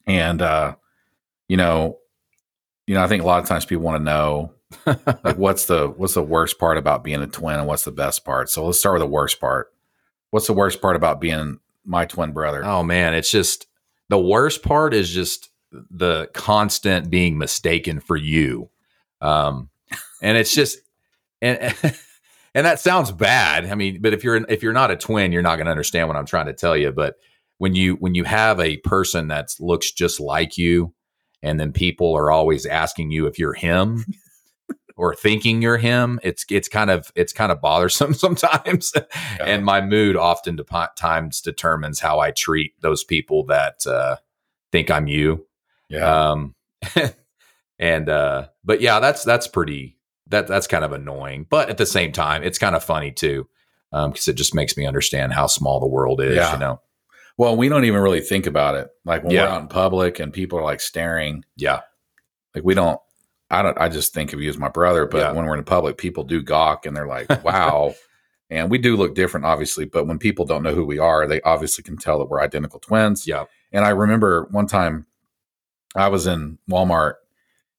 and 0.07 0.41
uh, 0.41 0.77
you 1.49 1.57
know, 1.57 1.99
you 2.87 2.95
know, 2.95 3.03
I 3.03 3.09
think 3.09 3.23
a 3.23 3.27
lot 3.27 3.43
of 3.43 3.49
times 3.49 3.65
people 3.65 3.85
want 3.85 3.99
to 3.99 4.05
know 4.05 4.53
like 5.25 5.37
what's 5.39 5.67
the 5.67 5.89
what's 5.89 6.15
the 6.15 6.23
worst 6.23 6.59
part 6.59 6.79
about 6.79 7.03
being 7.03 7.21
a 7.23 7.27
twin 7.27 7.59
and 7.59 7.67
what's 7.67 7.85
the 7.85 7.91
best 7.93 8.25
part. 8.25 8.49
So 8.51 8.65
let's 8.65 8.79
start 8.79 8.95
with 8.95 9.03
the 9.03 9.07
worst 9.13 9.41
part. 9.41 9.73
What's 10.31 10.47
the 10.47 10.53
worst 10.53 10.81
part 10.81 10.95
about 10.97 11.21
being 11.21 11.59
my 11.85 12.05
twin 12.05 12.33
brother? 12.33 12.65
Oh 12.65 12.83
man, 12.85 13.15
it's 13.15 13.31
just 13.31 13.67
the 14.09 14.19
worst 14.21 14.63
part 14.63 14.95
is 14.95 15.11
just 15.11 15.51
the 15.91 16.29
constant 16.35 17.11
being 17.11 17.39
mistaken 17.39 18.01
for 18.01 18.17
you. 18.17 18.71
Um 19.21 19.71
and 20.23 20.37
it's 20.37 20.55
just 20.55 20.79
and 21.43 21.75
and 22.55 22.65
that 22.65 22.81
sounds 22.81 23.13
bad. 23.13 23.67
I 23.67 23.75
mean, 23.75 24.01
but 24.01 24.15
if 24.15 24.25
you're 24.25 24.37
if 24.49 24.63
you're 24.63 24.73
not 24.73 24.91
a 24.91 24.97
twin, 24.97 25.33
you're 25.33 25.43
not 25.43 25.57
going 25.57 25.67
to 25.67 25.71
understand 25.71 26.09
what 26.09 26.17
I'm 26.17 26.27
trying 26.27 26.47
to 26.47 26.55
tell 26.55 26.77
you, 26.77 26.91
but 26.91 27.17
when 27.59 27.75
you 27.75 27.95
when 27.97 28.15
you 28.15 28.25
have 28.25 28.59
a 28.61 28.79
person 28.79 29.29
that 29.29 29.55
looks 29.61 29.93
just 29.93 30.21
like 30.21 30.59
you 30.59 30.95
and 31.43 31.61
then 31.61 31.73
people 31.73 32.15
are 32.17 32.31
always 32.31 32.67
asking 32.67 33.11
you 33.11 33.27
if 33.27 33.39
you're 33.39 33.53
him 33.53 34.05
or 34.97 35.15
thinking 35.15 35.61
you're 35.61 35.77
him, 35.77 36.19
it's 36.23 36.45
it's 36.51 36.69
kind 36.69 36.91
of 36.91 37.13
it's 37.15 37.33
kind 37.33 37.53
of 37.53 37.61
bothersome 37.61 38.15
sometimes 38.15 38.93
and 39.41 39.65
my 39.65 39.81
mood 39.81 40.17
often 40.17 40.57
depo- 40.57 40.95
times 40.97 41.41
determines 41.41 42.01
how 42.01 42.21
I 42.21 42.31
treat 42.31 42.73
those 42.81 43.05
people 43.05 43.45
that 43.47 43.87
uh, 43.87 44.17
think 44.73 44.91
I'm 44.91 45.09
you. 45.09 45.47
Yeah. 45.89 46.31
Um, 46.31 46.55
and 47.79 48.09
uh, 48.09 48.49
but 48.65 48.81
yeah, 48.81 49.01
that's 49.01 49.25
that's 49.25 49.47
pretty 49.49 49.99
that 50.29 50.47
that's 50.47 50.67
kind 50.67 50.85
of 50.85 50.93
annoying, 50.93 51.47
but 51.49 51.69
at 51.71 51.79
the 51.79 51.87
same 51.87 52.13
time, 52.13 52.43
it's 52.43 52.59
kind 52.59 52.75
of 52.75 52.83
funny 52.85 53.11
too 53.13 53.49
because 53.93 54.29
it 54.29 54.35
just 54.35 54.55
makes 54.55 54.77
me 54.77 54.85
understand 54.85 55.33
how 55.33 55.47
small 55.47 55.81
the 55.81 55.87
world 55.87 56.21
is. 56.21 56.37
Yeah. 56.37 56.53
You 56.53 56.59
know? 56.59 56.81
Well, 57.39 57.57
we 57.57 57.69
don't 57.69 57.85
even 57.85 58.01
really 58.01 58.21
think 58.21 58.47
about 58.47 58.75
it. 58.75 58.89
Like 59.05 59.23
when 59.23 59.33
Yeah. 59.33 59.45
we're 59.45 59.51
out 59.51 59.63
in 59.63 59.69
public 59.69 60.19
and 60.21 60.33
people 60.33 60.59
are 60.59 60.65
like 60.65 60.81
staring, 60.81 61.45
Yeah, 61.57 61.81
like 62.55 62.65
we 62.65 62.75
don't. 62.75 63.01
I 63.49 63.63
don't. 63.63 63.79
I 63.79 63.89
just 63.89 64.13
think 64.13 64.33
of 64.33 64.41
you 64.41 64.51
as 64.51 64.59
my 64.59 64.69
brother. 64.69 65.07
But 65.07 65.19
Yeah. 65.19 65.33
when 65.33 65.47
we're 65.47 65.57
in 65.57 65.65
public, 65.65 65.99
people 65.99 66.25
do 66.25 66.43
gawk 66.43 66.85
and 66.85 66.97
they're 66.97 67.07
like, 67.07 67.29
"Wow." 67.45 67.95
and 68.51 68.71
we 68.71 68.79
do 68.79 68.97
look 68.97 69.15
different, 69.15 69.47
obviously. 69.47 69.85
But 69.85 70.07
when 70.07 70.19
people 70.19 70.45
don't 70.45 70.63
know 70.63 70.75
who 70.75 70.85
we 70.85 70.99
are, 70.99 71.27
they 71.27 71.41
obviously 71.43 71.83
can 71.85 71.97
tell 71.97 72.19
that 72.19 72.27
we're 72.29 72.41
identical 72.41 72.79
twins. 72.81 73.27
yeah, 73.27 73.45
And 73.73 73.85
I 73.85 73.89
remember 73.91 74.47
one 74.51 74.67
time 74.69 75.07
I 75.97 76.09
was 76.09 76.27
in 76.27 76.59
Walmart. 76.71 77.15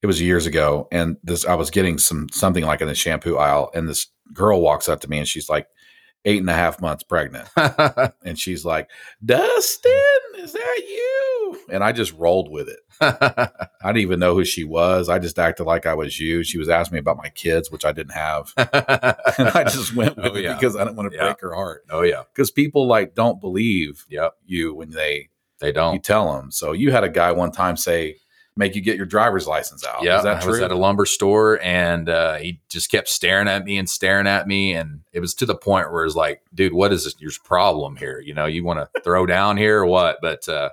It 0.02 0.08
was 0.08 0.22
years 0.22 0.46
ago, 0.46 0.88
and 0.92 1.18
this 1.24 1.46
I 1.46 1.56
was 1.56 1.72
getting 1.72 1.98
some 1.98 2.30
something 2.30 2.64
like 2.64 2.82
in 2.82 2.88
the 2.88 2.96
shampoo 2.96 3.38
aisle, 3.38 3.72
and 3.74 3.88
this 3.90 4.08
girl 4.34 4.62
walks 4.62 4.88
up 4.90 5.00
to 5.02 5.10
me 5.10 5.18
and 5.20 5.28
she's 5.28 5.50
like 5.50 5.68
eight 6.26 6.40
and 6.40 6.50
a 6.50 6.54
half 6.54 6.80
months 6.82 7.04
pregnant, 7.04 7.48
and 8.24 8.38
she's 8.38 8.64
like, 8.66 8.90
"Dustin, 9.26 9.92
is 10.38 10.54
that 10.54 10.82
you?" 10.88 11.60
And 11.72 11.84
I 11.84 11.92
just 11.94 12.14
rolled 12.14 12.50
with 12.52 12.70
it. 12.70 12.80
I 13.02 13.50
didn't 13.88 13.98
even 14.02 14.20
know 14.20 14.36
who 14.36 14.46
she 14.46 14.64
was. 14.64 15.10
I 15.10 15.20
just 15.20 15.40
acted 15.40 15.66
like 15.66 15.86
I 15.86 15.94
was 15.96 16.20
you. 16.20 16.44
She 16.44 16.58
was 16.58 16.70
asking 16.70 16.96
me 16.96 17.00
about 17.00 17.18
my 17.18 17.30
kids, 17.30 17.72
which 17.72 17.84
I 17.86 17.92
didn't 17.92 18.14
have, 18.14 18.54
and 18.58 18.68
I 19.50 19.64
just 19.64 19.96
went 19.96 20.16
with 20.18 20.26
Oh, 20.28 20.36
it 20.36 20.44
yeah. 20.44 20.54
because 20.54 20.76
I 20.76 20.84
didn't 20.84 20.96
want 20.98 21.12
to 21.12 21.18
Yeah. 21.18 21.26
break 21.26 21.42
her 21.42 21.54
heart. 21.56 21.86
oh 21.90 22.02
yeah, 22.04 22.24
Because 22.34 22.52
people 22.52 22.88
like 22.88 23.16
don't 23.16 23.42
believe 23.42 24.06
yep. 24.10 24.34
you 24.46 24.74
when 24.76 24.92
they 24.92 25.30
They 25.60 25.72
don't. 25.72 25.94
You 25.94 26.00
tell 26.00 26.34
them. 26.34 26.52
So 26.52 26.72
you 26.72 26.92
had 26.92 27.04
a 27.04 27.10
guy 27.10 27.32
one 27.32 27.52
time 27.52 27.78
say 27.78 28.18
make 28.58 28.76
you 28.76 28.82
get 28.82 28.98
your 28.98 29.06
driver's 29.06 29.48
license 29.48 29.86
out. 29.86 30.04
Yeah, 30.04 30.22
I 30.22 30.40
true? 30.40 30.54
was 30.54 30.62
at 30.62 30.72
a 30.72 30.76
lumber 30.76 31.06
store 31.06 31.62
and 31.62 32.10
uh, 32.10 32.36
he 32.36 32.60
just 32.70 32.90
kept 32.90 33.08
staring 33.08 33.48
at 33.48 33.64
me 33.64 33.78
and 33.78 33.90
staring 33.90 34.28
at 34.28 34.48
me, 34.48 34.74
and 34.74 35.02
it 35.14 35.20
was 35.20 35.34
to 35.36 35.46
the 35.46 35.56
point 35.56 35.92
where 35.92 36.06
it's 36.06 36.16
like, 36.16 36.42
dude, 36.54 36.74
what 36.74 36.92
is 36.92 37.04
this, 37.04 37.16
your 37.20 37.32
problem 37.44 37.96
here? 37.96 38.20
You 38.20 38.34
know, 38.34 38.46
you 38.46 38.66
want 38.66 38.80
to 38.80 39.02
throw 39.04 39.26
down 39.26 39.58
here 39.58 39.80
or 39.80 39.86
what? 39.86 40.18
But 40.22 40.48
uh, 40.50 40.70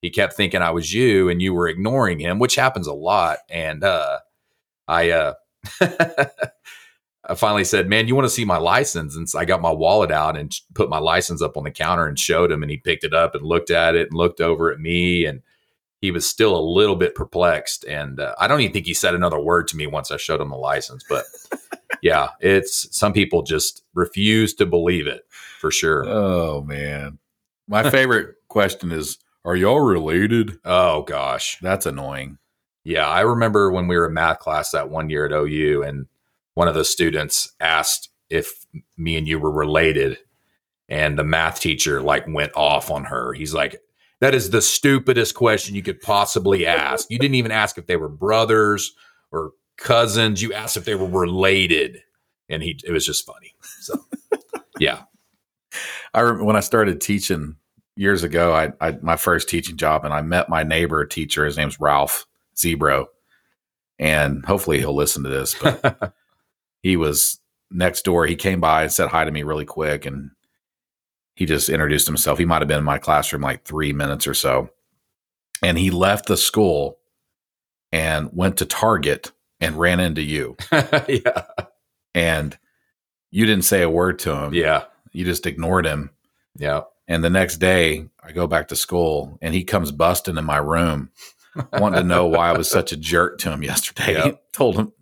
he 0.00 0.10
kept 0.10 0.34
thinking 0.34 0.62
I 0.62 0.70
was 0.70 0.92
you, 0.92 1.28
and 1.28 1.42
you 1.42 1.52
were 1.54 1.68
ignoring 1.68 2.18
him, 2.18 2.38
which 2.38 2.56
happens 2.56 2.86
a 2.86 2.94
lot. 2.94 3.38
And 3.50 3.84
uh, 3.84 4.18
I, 4.86 5.10
uh, 5.10 5.34
I 7.28 7.34
finally 7.34 7.64
said, 7.64 7.88
"Man, 7.88 8.08
you 8.08 8.14
want 8.14 8.24
to 8.26 8.30
see 8.34 8.44
my 8.44 8.58
license?" 8.58 9.16
And 9.16 9.28
so 9.28 9.38
I 9.38 9.44
got 9.44 9.60
my 9.60 9.70
wallet 9.72 10.10
out 10.10 10.36
and 10.36 10.52
put 10.74 10.88
my 10.88 10.98
license 10.98 11.42
up 11.42 11.56
on 11.56 11.64
the 11.64 11.70
counter 11.70 12.06
and 12.06 12.18
showed 12.18 12.50
him, 12.50 12.62
and 12.62 12.70
he 12.70 12.78
picked 12.78 13.04
it 13.04 13.14
up 13.14 13.34
and 13.34 13.44
looked 13.44 13.70
at 13.70 13.94
it 13.94 14.08
and 14.10 14.16
looked 14.16 14.40
over 14.40 14.72
at 14.72 14.80
me 14.80 15.24
and 15.26 15.42
he 16.00 16.10
was 16.10 16.28
still 16.28 16.56
a 16.56 16.60
little 16.60 16.96
bit 16.96 17.14
perplexed 17.14 17.84
and 17.84 18.20
uh, 18.20 18.34
i 18.38 18.46
don't 18.46 18.60
even 18.60 18.72
think 18.72 18.86
he 18.86 18.94
said 18.94 19.14
another 19.14 19.40
word 19.40 19.66
to 19.68 19.76
me 19.76 19.86
once 19.86 20.10
i 20.10 20.16
showed 20.16 20.40
him 20.40 20.50
the 20.50 20.56
license 20.56 21.04
but 21.08 21.24
yeah 22.02 22.28
it's 22.40 22.88
some 22.96 23.12
people 23.12 23.42
just 23.42 23.82
refuse 23.94 24.54
to 24.54 24.66
believe 24.66 25.06
it 25.06 25.26
for 25.60 25.70
sure 25.70 26.04
oh 26.06 26.62
man, 26.62 27.18
my 27.66 27.90
favorite 27.90 28.36
question 28.48 28.92
is, 28.92 29.18
"Are 29.44 29.56
y'all 29.56 29.80
related?" 29.80 30.58
oh 30.64 31.02
gosh 31.02 31.58
That's 31.60 31.86
annoying. 31.86 32.38
yeah 32.84 33.08
i 33.08 33.20
remember 33.20 33.70
when 33.70 33.88
we 33.88 33.96
were 33.96 34.06
in 34.06 34.14
math 34.14 34.38
class 34.38 34.70
that 34.70 34.90
one 34.90 35.10
year 35.10 35.26
at 35.26 35.32
ou 35.32 35.82
and 35.82 36.06
one 36.58 36.66
of 36.66 36.74
the 36.74 36.84
students 36.84 37.52
asked 37.60 38.08
if 38.30 38.66
me 38.96 39.16
and 39.16 39.28
you 39.28 39.38
were 39.38 39.52
related 39.52 40.18
and 40.88 41.16
the 41.16 41.22
math 41.22 41.60
teacher 41.60 42.02
like 42.02 42.26
went 42.26 42.50
off 42.56 42.90
on 42.90 43.04
her 43.04 43.32
he's 43.32 43.54
like 43.54 43.80
that 44.20 44.34
is 44.34 44.50
the 44.50 44.60
stupidest 44.60 45.36
question 45.36 45.76
you 45.76 45.82
could 45.82 46.00
possibly 46.00 46.66
ask 46.66 47.08
you 47.10 47.18
didn't 47.20 47.36
even 47.36 47.52
ask 47.52 47.78
if 47.78 47.86
they 47.86 47.96
were 47.96 48.08
brothers 48.08 48.92
or 49.30 49.52
cousins 49.76 50.42
you 50.42 50.52
asked 50.52 50.76
if 50.76 50.84
they 50.84 50.96
were 50.96 51.06
related 51.06 52.02
and 52.48 52.60
he 52.64 52.76
it 52.84 52.90
was 52.90 53.06
just 53.06 53.24
funny 53.24 53.54
so 53.80 53.94
yeah 54.80 55.02
I 56.12 56.22
remember 56.22 56.44
when 56.44 56.56
I 56.56 56.60
started 56.60 57.00
teaching 57.00 57.54
years 57.94 58.24
ago. 58.24 58.52
I, 58.52 58.72
I 58.80 58.98
my 59.02 59.16
first 59.16 59.48
teaching 59.48 59.76
job, 59.76 60.04
and 60.04 60.14
I 60.14 60.22
met 60.22 60.48
my 60.48 60.62
neighbor 60.62 61.04
teacher. 61.04 61.44
His 61.44 61.56
name's 61.56 61.78
Ralph 61.78 62.26
Zebro, 62.56 63.06
and 63.98 64.44
hopefully 64.44 64.78
he'll 64.78 64.96
listen 64.96 65.22
to 65.24 65.28
this. 65.28 65.54
But 65.54 66.14
he 66.82 66.96
was 66.96 67.40
next 67.70 68.04
door. 68.04 68.26
He 68.26 68.36
came 68.36 68.60
by 68.60 68.82
and 68.82 68.92
said 68.92 69.08
hi 69.08 69.24
to 69.24 69.30
me 69.30 69.42
really 69.42 69.64
quick, 69.64 70.06
and 70.06 70.30
he 71.34 71.46
just 71.46 71.68
introduced 71.68 72.06
himself. 72.06 72.38
He 72.38 72.44
might 72.44 72.62
have 72.62 72.68
been 72.68 72.78
in 72.78 72.84
my 72.84 72.98
classroom 72.98 73.42
like 73.42 73.64
three 73.64 73.92
minutes 73.92 74.26
or 74.26 74.34
so, 74.34 74.70
and 75.62 75.78
he 75.78 75.90
left 75.90 76.26
the 76.26 76.36
school 76.36 76.98
and 77.92 78.30
went 78.32 78.58
to 78.58 78.66
Target 78.66 79.32
and 79.60 79.76
ran 79.78 80.00
into 80.00 80.22
you, 80.22 80.56
yeah 81.08 81.42
and 82.14 82.58
you 83.30 83.44
didn't 83.46 83.64
say 83.64 83.82
a 83.82 83.90
word 83.90 84.18
to 84.20 84.34
him. 84.34 84.54
yeah 84.54 84.84
you 85.12 85.24
just 85.24 85.46
ignored 85.46 85.86
him. 85.86 86.10
yeah 86.56 86.82
And 87.06 87.24
the 87.24 87.30
next 87.30 87.56
day, 87.58 88.08
I 88.22 88.32
go 88.32 88.46
back 88.46 88.68
to 88.68 88.76
school 88.76 89.38
and 89.40 89.54
he 89.54 89.64
comes 89.64 89.90
busting 89.90 90.36
in 90.36 90.44
my 90.44 90.58
room, 90.58 91.10
wanting 91.72 92.00
to 92.02 92.06
know 92.06 92.26
why 92.26 92.50
I 92.50 92.56
was 92.56 92.70
such 92.70 92.92
a 92.92 92.96
jerk 92.96 93.38
to 93.40 93.50
him 93.50 93.62
yesterday. 93.62 94.14
Yep. 94.14 94.42
Told 94.52 94.76
him, 94.76 94.92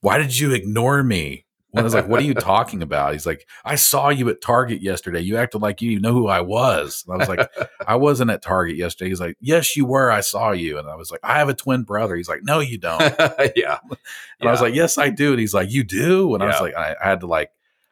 Why 0.00 0.18
did 0.18 0.38
you 0.38 0.52
ignore 0.52 1.02
me? 1.02 1.46
And 1.72 1.80
I 1.80 1.82
was 1.82 1.94
like, 1.94 2.08
What 2.08 2.20
are 2.20 2.24
you 2.24 2.34
talking 2.52 2.82
about? 2.82 3.12
He's 3.12 3.26
like, 3.26 3.46
I 3.64 3.76
saw 3.76 4.08
you 4.08 4.28
at 4.28 4.40
Target 4.40 4.82
yesterday. 4.82 5.20
You 5.20 5.36
acted 5.36 5.62
like 5.62 5.80
you 5.80 6.00
know 6.00 6.12
who 6.12 6.26
I 6.26 6.40
was. 6.40 7.04
And 7.06 7.14
I 7.14 7.18
was 7.18 7.28
like, 7.28 7.48
I 7.86 7.96
wasn't 7.96 8.30
at 8.30 8.42
Target 8.42 8.76
yesterday. 8.76 9.10
He's 9.10 9.20
like, 9.20 9.36
Yes, 9.40 9.76
you 9.76 9.86
were. 9.86 10.10
I 10.10 10.20
saw 10.20 10.50
you. 10.50 10.78
And 10.78 10.88
I 10.88 10.96
was 10.96 11.10
like, 11.10 11.20
I 11.22 11.38
have 11.38 11.48
a 11.48 11.54
twin 11.54 11.84
brother. 11.84 12.16
He's 12.16 12.28
like, 12.28 12.42
No, 12.42 12.60
you 12.60 12.78
don't. 12.78 13.00
Yeah. 13.56 13.78
And 13.86 13.98
yeah 14.40 14.48
I 14.48 14.50
was 14.50 14.60
like, 14.60 14.74
Yes, 14.74 14.98
I 14.98 15.10
do. 15.10 15.30
And 15.30 15.40
he's 15.40 15.54
like, 15.54 15.70
You 15.70 15.84
do? 15.84 16.34
And 16.34 16.42
I 16.42 16.46
was 16.46 16.60
like, 16.60 16.74
I, 16.74 16.96
I 17.02 17.08
had 17.08 17.20
to 17.20 17.26
like, 17.26 17.50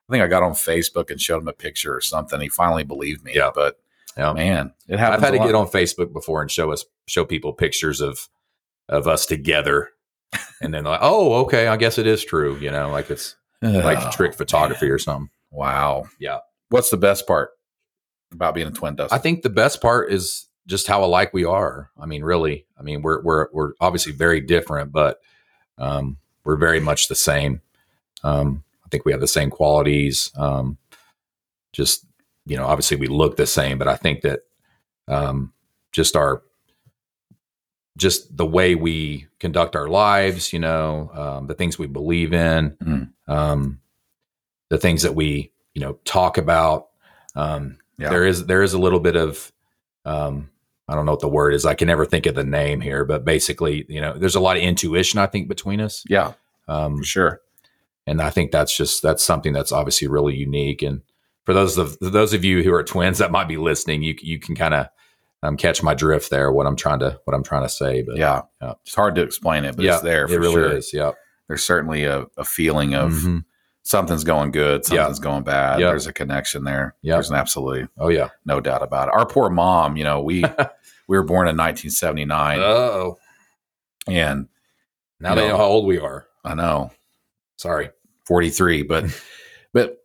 I 0.09 0.13
think 0.13 0.25
I 0.25 0.27
got 0.27 0.43
on 0.43 0.53
Facebook 0.53 1.11
and 1.11 1.21
showed 1.21 1.43
him 1.43 1.49
a 1.49 1.53
picture 1.53 1.95
or 1.95 2.01
something. 2.01 2.41
He 2.41 2.49
finally 2.49 2.85
believed 2.85 3.25
me. 3.25 3.33
Yeah. 3.35 3.51
But 3.55 3.79
yeah 4.17 4.33
man, 4.33 4.73
it 4.89 4.99
happens. 4.99 5.23
I've 5.23 5.33
had 5.33 5.39
to 5.39 5.47
get 5.47 5.55
on 5.55 5.69
Facebook 5.69 6.13
before 6.13 6.43
and 6.43 6.51
show 6.51 6.73
us 6.73 6.85
show 7.07 7.25
people 7.25 7.53
pictures 7.53 8.01
of 8.01 8.29
of 8.89 9.07
us 9.07 9.27
together, 9.27 9.91
and 10.61 10.73
then 10.75 10.85
like, 10.85 11.01
oh, 11.03 11.35
okay, 11.45 11.69
I 11.69 11.77
guess 11.77 11.99
it 11.99 12.07
is 12.07 12.25
true. 12.25 12.57
You 12.59 12.71
know, 12.71 12.91
like 12.91 13.11
it's 13.11 13.37
like 13.63 13.99
Oh, 14.01 14.11
trick 14.11 14.35
photography 14.35 14.87
man. 14.87 14.93
or 14.95 14.99
something. 14.99 15.31
Wow. 15.51 16.05
Yeah. 16.19 16.39
What's 16.69 16.91
the 16.91 16.97
best 16.97 17.27
part 17.27 17.51
about 18.33 18.55
being 18.55 18.67
a 18.67 18.71
twin, 18.71 18.95
Dustin? 18.97 19.17
I 19.17 19.21
think 19.21 19.43
the 19.43 19.51
best 19.51 19.81
part 19.81 20.13
is 20.13 20.47
just 20.67 20.87
how 20.87 21.03
alike 21.03 21.33
we 21.33 21.45
are. 21.45 21.91
I 21.99 22.05
mean, 22.07 22.23
really, 22.23 22.67
I 22.79 22.83
mean, 22.83 23.01
we're 23.03 23.23
we're 23.23 23.49
we're 23.53 23.73
obviously 23.81 24.13
very 24.13 24.41
different, 24.41 24.93
but 24.93 25.19
um, 25.79 26.19
we're 26.45 26.57
very 26.57 26.81
much 26.81 27.09
the 27.09 27.15
same. 27.15 27.63
Um, 28.23 28.65
I 28.85 28.89
think 28.91 29.05
we 29.05 29.13
have 29.13 29.21
the 29.23 29.27
same 29.27 29.49
qualities. 29.51 30.31
Um, 30.37 30.77
just 31.73 32.05
you 32.45 32.57
know, 32.57 32.67
obviously 32.67 32.97
we 32.97 33.07
look 33.07 33.37
the 33.37 33.47
same, 33.47 33.79
but 33.79 33.89
I 33.89 33.97
think 33.97 34.21
that 34.23 34.41
um, 35.07 35.53
just 35.93 36.17
our 36.17 36.43
just 37.99 38.35
the 38.37 38.47
way 38.47 38.75
we 38.75 39.27
conduct 39.41 39.77
our 39.77 39.89
lives, 39.89 40.53
you 40.55 40.59
know, 40.59 41.11
um, 41.13 41.47
the 41.49 41.55
things 41.55 41.79
we 41.79 41.87
believe 41.87 42.33
in, 42.33 42.71
Mm. 42.83 43.11
um, 43.27 43.81
the 44.71 44.79
things 44.79 45.03
that 45.03 45.15
we 45.15 45.53
you 45.75 45.83
know 45.83 45.99
talk 46.05 46.39
about. 46.39 46.89
Um, 47.37 47.79
Yeah. 47.99 48.11
There 48.11 48.25
is 48.27 48.47
there 48.47 48.63
is 48.63 48.73
a 48.75 48.79
little 48.79 49.01
bit 49.01 49.17
of 49.17 49.53
um, 50.05 50.51
I 50.89 50.95
don't 50.95 51.05
know 51.05 51.13
what 51.13 51.21
the 51.21 51.29
word 51.29 51.53
is. 51.53 51.67
I 51.67 51.75
can 51.75 51.87
never 51.89 52.07
think 52.07 52.25
of 52.27 52.35
the 52.35 52.45
name 52.45 52.81
here, 52.81 53.05
but 53.05 53.25
basically, 53.25 53.85
you 53.89 54.01
know, 54.01 54.15
there's 54.17 54.37
a 54.37 54.41
lot 54.41 54.57
of 54.57 54.63
intuition 54.63 55.19
I 55.19 55.27
think 55.27 55.49
between 55.49 55.81
us. 55.83 56.03
yeah, 56.09 56.33
Um, 56.67 56.99
for 56.99 57.05
sure. 57.05 57.41
and 58.07 58.23
I 58.23 58.31
think 58.31 58.53
that's 58.53 58.75
just 58.75 59.03
that's 59.03 59.23
something 59.23 59.53
that's 59.53 59.73
obviously 59.73 60.09
really 60.09 60.35
unique. 60.37 60.81
And 60.83 61.03
for 61.45 61.53
those 61.53 61.77
of 61.77 61.99
those 62.01 62.33
of 62.33 62.45
you 62.45 62.63
who 62.63 62.73
are 62.73 62.83
twins 62.85 63.19
that 63.19 63.31
might 63.33 63.49
be 63.49 63.57
listening, 63.59 64.03
you 64.03 64.15
you 64.23 64.39
can 64.39 64.55
kind 64.55 64.75
of 64.75 64.87
um, 65.43 65.57
catch 65.57 65.83
my 65.83 65.95
drift 65.95 66.31
there. 66.31 66.51
What 66.53 66.67
I'm 66.67 66.77
trying 66.77 66.99
to 67.01 67.21
what 67.25 67.35
I'm 67.35 67.43
trying 67.45 67.63
to 67.63 67.69
say, 67.69 68.03
but 68.03 68.17
Yeah. 68.17 68.43
yeah. 68.61 68.75
It's 68.85 68.95
hard 68.95 69.15
to 69.17 69.23
explain 69.23 69.65
it, 69.65 69.77
but 69.77 69.85
yeah, 69.85 69.95
it's 69.95 70.03
there 70.03 70.27
for 70.29 70.35
it 70.35 70.39
really 70.41 70.53
sure. 70.55 70.77
is. 70.77 70.93
Yeah, 70.93 71.13
There's 71.49 71.65
certainly 71.65 72.05
a, 72.05 72.27
a 72.37 72.45
feeling 72.45 72.95
of 72.95 73.13
Mhm. 73.13 73.45
something's 73.83 74.25
going 74.25 74.51
good, 74.51 74.83
Yeah. 74.91 75.03
something's 75.05 75.19
going 75.21 75.45
bad. 75.45 75.79
There's 75.81 76.07
a 76.07 76.13
connection 76.13 76.65
there. 76.65 76.95
Yeah. 77.03 77.15
There's 77.15 77.31
an 77.31 77.37
absolutely 77.37 77.89
Oh 77.99 78.09
yeah. 78.09 78.29
no 78.45 78.61
doubt 78.61 78.83
about 78.83 79.09
it. 79.09 79.15
Our 79.15 79.27
poor 79.27 79.49
mom, 79.51 79.97
you 79.97 80.05
know, 80.05 80.21
we 80.23 80.43
we 81.09 81.17
were 81.17 81.25
born 81.25 81.47
in 81.49 81.57
1979 81.57 82.59
Oh, 82.61 83.19
and 84.09 84.49
now 85.21 85.31
You 85.31 85.35
they 85.37 85.41
know. 85.43 85.49
know 85.53 85.57
how 85.59 85.65
old 85.65 85.87
we 85.87 85.99
are. 85.99 86.27
I 86.45 86.55
know 86.55 86.91
Sorry. 87.57 87.91
43 88.27 88.83
but 88.83 89.05
but 89.73 89.99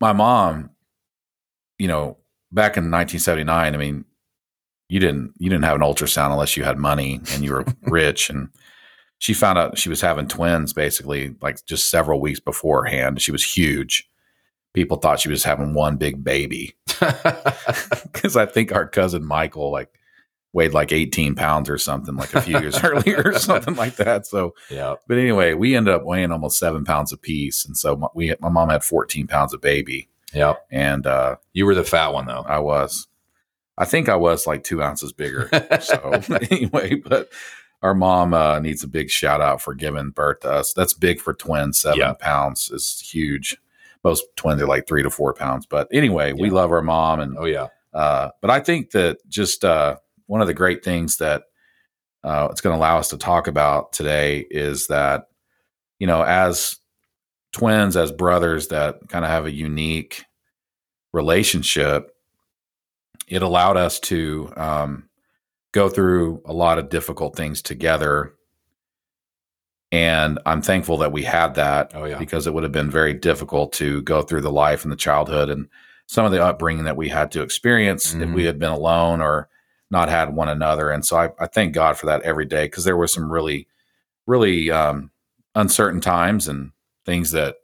my 0.00 0.12
mom 0.12 0.70
you 1.78 1.86
know 1.88 2.16
back 2.52 2.76
in 2.76 2.90
1979 2.90 3.74
i 3.74 3.76
mean 3.78 4.04
you 4.90 5.00
didn't 5.00 5.32
you 5.38 5.48
didn't 5.48 5.64
have 5.64 5.76
an 5.76 5.82
ultrasound 5.82 6.32
unless 6.32 6.56
you 6.56 6.64
had 6.64 6.76
money 6.78 7.20
and 7.32 7.42
you 7.44 7.52
were 7.52 7.64
rich. 7.82 8.28
And 8.28 8.48
she 9.18 9.32
found 9.34 9.58
out 9.58 9.78
she 9.78 9.88
was 9.88 10.00
having 10.00 10.28
twins 10.28 10.72
basically 10.72 11.34
like 11.40 11.64
just 11.64 11.90
several 11.90 12.20
weeks 12.20 12.40
beforehand. 12.40 13.22
She 13.22 13.32
was 13.32 13.44
huge. 13.44 14.06
People 14.74 14.98
thought 14.98 15.20
she 15.20 15.28
was 15.28 15.44
having 15.44 15.74
one 15.74 15.96
big 15.96 16.22
baby. 16.22 16.74
Because 18.12 18.36
i 18.36 18.44
think 18.46 18.72
our 18.72 18.86
cousin 18.86 19.24
michael 19.24 19.70
like 19.72 19.88
weighed 20.52 20.74
like 20.74 20.90
18 20.92 21.34
pounds 21.36 21.70
or 21.70 21.78
something 21.78 22.16
like 22.16 22.34
a 22.34 22.40
few 22.42 22.58
years 22.58 22.82
earlier 22.82 23.22
or 23.24 23.38
something 23.38 23.76
like 23.76 23.94
that. 23.96 24.26
So 24.26 24.54
yeah. 24.68 24.96
but 25.06 25.16
anyway, 25.16 25.54
we 25.54 25.76
ended 25.76 25.94
up 25.94 26.04
weighing 26.04 26.32
almost 26.32 26.58
seven 26.58 26.84
pounds 26.84 27.12
apiece, 27.12 27.64
and 27.64 27.76
so 27.76 27.94
my, 27.94 28.08
we 28.16 28.34
my 28.40 28.48
mom 28.48 28.68
had 28.68 28.82
fourteen 28.82 29.28
pounds 29.28 29.54
of 29.54 29.60
baby, 29.60 30.08
Yeah. 30.34 30.54
and 30.68 31.06
uh, 31.06 31.36
You 31.52 31.66
were 31.66 31.76
the 31.76 31.84
fat 31.84 32.08
one 32.12 32.26
though. 32.26 32.44
I 32.48 32.58
was, 32.58 33.06
I 33.80 33.84
think 33.86 34.08
I 34.08 34.14
was 34.16 34.46
like 34.46 34.62
two 34.62 34.82
ounces 34.82 35.12
bigger. 35.12 35.48
so 35.80 36.20
anyway, 36.50 36.94
but 36.94 37.30
our 37.82 37.94
mom 37.94 38.34
uh, 38.34 38.60
needs 38.60 38.84
a 38.84 38.88
big 38.88 39.10
shout 39.10 39.40
out 39.40 39.60
for 39.62 39.74
giving 39.74 40.10
birth 40.10 40.40
to 40.40 40.52
us. 40.52 40.72
That's 40.74 40.92
big 40.94 41.18
for 41.20 41.32
twins. 41.34 41.80
Seven 41.80 41.98
Yeah. 41.98 42.12
pounds 42.12 42.70
is 42.70 43.00
huge. 43.00 43.56
Most 44.04 44.24
twins 44.36 44.60
are 44.62 44.66
like 44.66 44.86
three 44.86 45.02
to 45.02 45.10
four 45.10 45.32
pounds. 45.34 45.66
But 45.66 45.88
anyway, 45.92 46.32
we 46.32 46.50
love 46.50 46.70
our 46.72 46.82
mom, 46.82 47.20
and 47.20 47.36
oh 47.38 47.46
yeah. 47.46 47.68
uh, 47.94 48.30
but 48.40 48.50
I 48.50 48.60
think 48.60 48.90
that 48.92 49.18
just 49.28 49.64
uh, 49.64 49.96
one 50.26 50.40
of 50.42 50.46
the 50.46 50.54
great 50.54 50.84
things 50.84 51.16
that 51.16 51.44
uh, 52.22 52.48
it's 52.50 52.60
going 52.60 52.74
to 52.74 52.78
allow 52.78 52.98
us 52.98 53.08
to 53.08 53.18
talk 53.18 53.46
about 53.46 53.92
today 53.94 54.46
is 54.50 54.88
that, 54.88 55.28
you 55.98 56.06
know, 56.06 56.22
as 56.22 56.76
twins, 57.52 57.96
as 57.96 58.12
brothers 58.12 58.68
that 58.68 58.96
kind 59.08 59.24
of 59.24 59.30
have 59.30 59.46
a 59.46 59.50
unique 59.52 60.24
relationship, 61.12 62.10
it 63.30 63.42
allowed 63.42 63.76
us 63.78 63.98
to 64.00 64.52
um, 64.56 65.08
go 65.72 65.88
through 65.88 66.42
a 66.44 66.52
lot 66.52 66.78
of 66.78 66.88
difficult 66.90 67.36
things 67.36 67.62
together. 67.62 68.34
And 69.92 70.38
I'm 70.46 70.62
thankful 70.62 70.98
that 70.98 71.12
we 71.12 71.22
had 71.24 71.54
that 71.54 71.92
Oh 71.94 72.04
yeah. 72.04 72.18
because 72.18 72.46
it 72.46 72.54
would 72.54 72.62
have 72.62 72.72
been 72.72 72.90
very 72.90 73.14
difficult 73.14 73.72
to 73.74 74.02
go 74.02 74.22
through 74.22 74.42
the 74.42 74.52
life 74.52 74.82
and 74.84 74.92
the 74.92 74.96
childhood 74.96 75.48
and 75.48 75.68
some 76.06 76.24
of 76.24 76.32
the 76.32 76.44
upbringing 76.44 76.84
that 76.84 76.96
we 76.96 77.08
had 77.08 77.30
to 77.32 77.42
experience 77.42 78.14
if 78.14 78.20
Mhm. 78.20 78.34
we 78.34 78.44
had 78.44 78.58
been 78.58 78.70
alone 78.70 79.20
or 79.20 79.48
not 79.90 80.08
had 80.08 80.34
one 80.34 80.48
another. 80.48 80.90
And 80.90 81.04
so 81.04 81.16
I, 81.16 81.30
I 81.40 81.46
thank 81.46 81.72
God 81.74 81.96
for 81.96 82.06
that 82.06 82.22
every 82.22 82.46
day 82.46 82.64
because 82.66 82.84
there 82.84 82.96
were 82.96 83.08
some 83.08 83.30
really, 83.30 83.66
really 84.26 84.70
um, 84.70 85.10
uncertain 85.56 86.00
times 86.00 86.46
and 86.46 86.70
things 87.04 87.32
that 87.32 87.56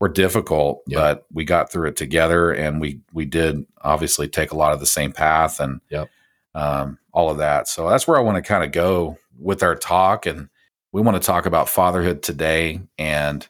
were 0.00 0.08
difficult, 0.08 0.82
but 0.98 1.26
we 1.32 1.44
got 1.44 1.72
through 1.72 1.88
it 1.88 1.96
together 1.96 2.50
and 2.52 2.80
we 2.80 3.00
we 3.12 3.24
did 3.24 3.64
obviously 3.82 4.28
take 4.28 4.52
a 4.52 4.56
lot 4.56 4.72
of 4.72 4.80
the 4.80 4.86
same 4.86 5.12
path 5.12 5.58
and 5.60 5.80
Yep. 5.90 6.08
um, 6.54 6.98
all 7.12 7.30
of 7.30 7.38
that. 7.38 7.66
So 7.68 7.88
that's 7.88 8.06
where 8.06 8.18
I 8.18 8.22
want 8.22 8.36
to 8.36 8.42
kind 8.46 8.62
of 8.64 8.72
go 8.72 9.16
with 9.38 9.62
our 9.62 9.74
talk. 9.74 10.26
And 10.26 10.48
we 10.92 11.00
want 11.02 11.20
to 11.20 11.26
talk 11.26 11.46
about 11.46 11.68
fatherhood 11.68 12.22
today. 12.22 12.80
And 12.98 13.46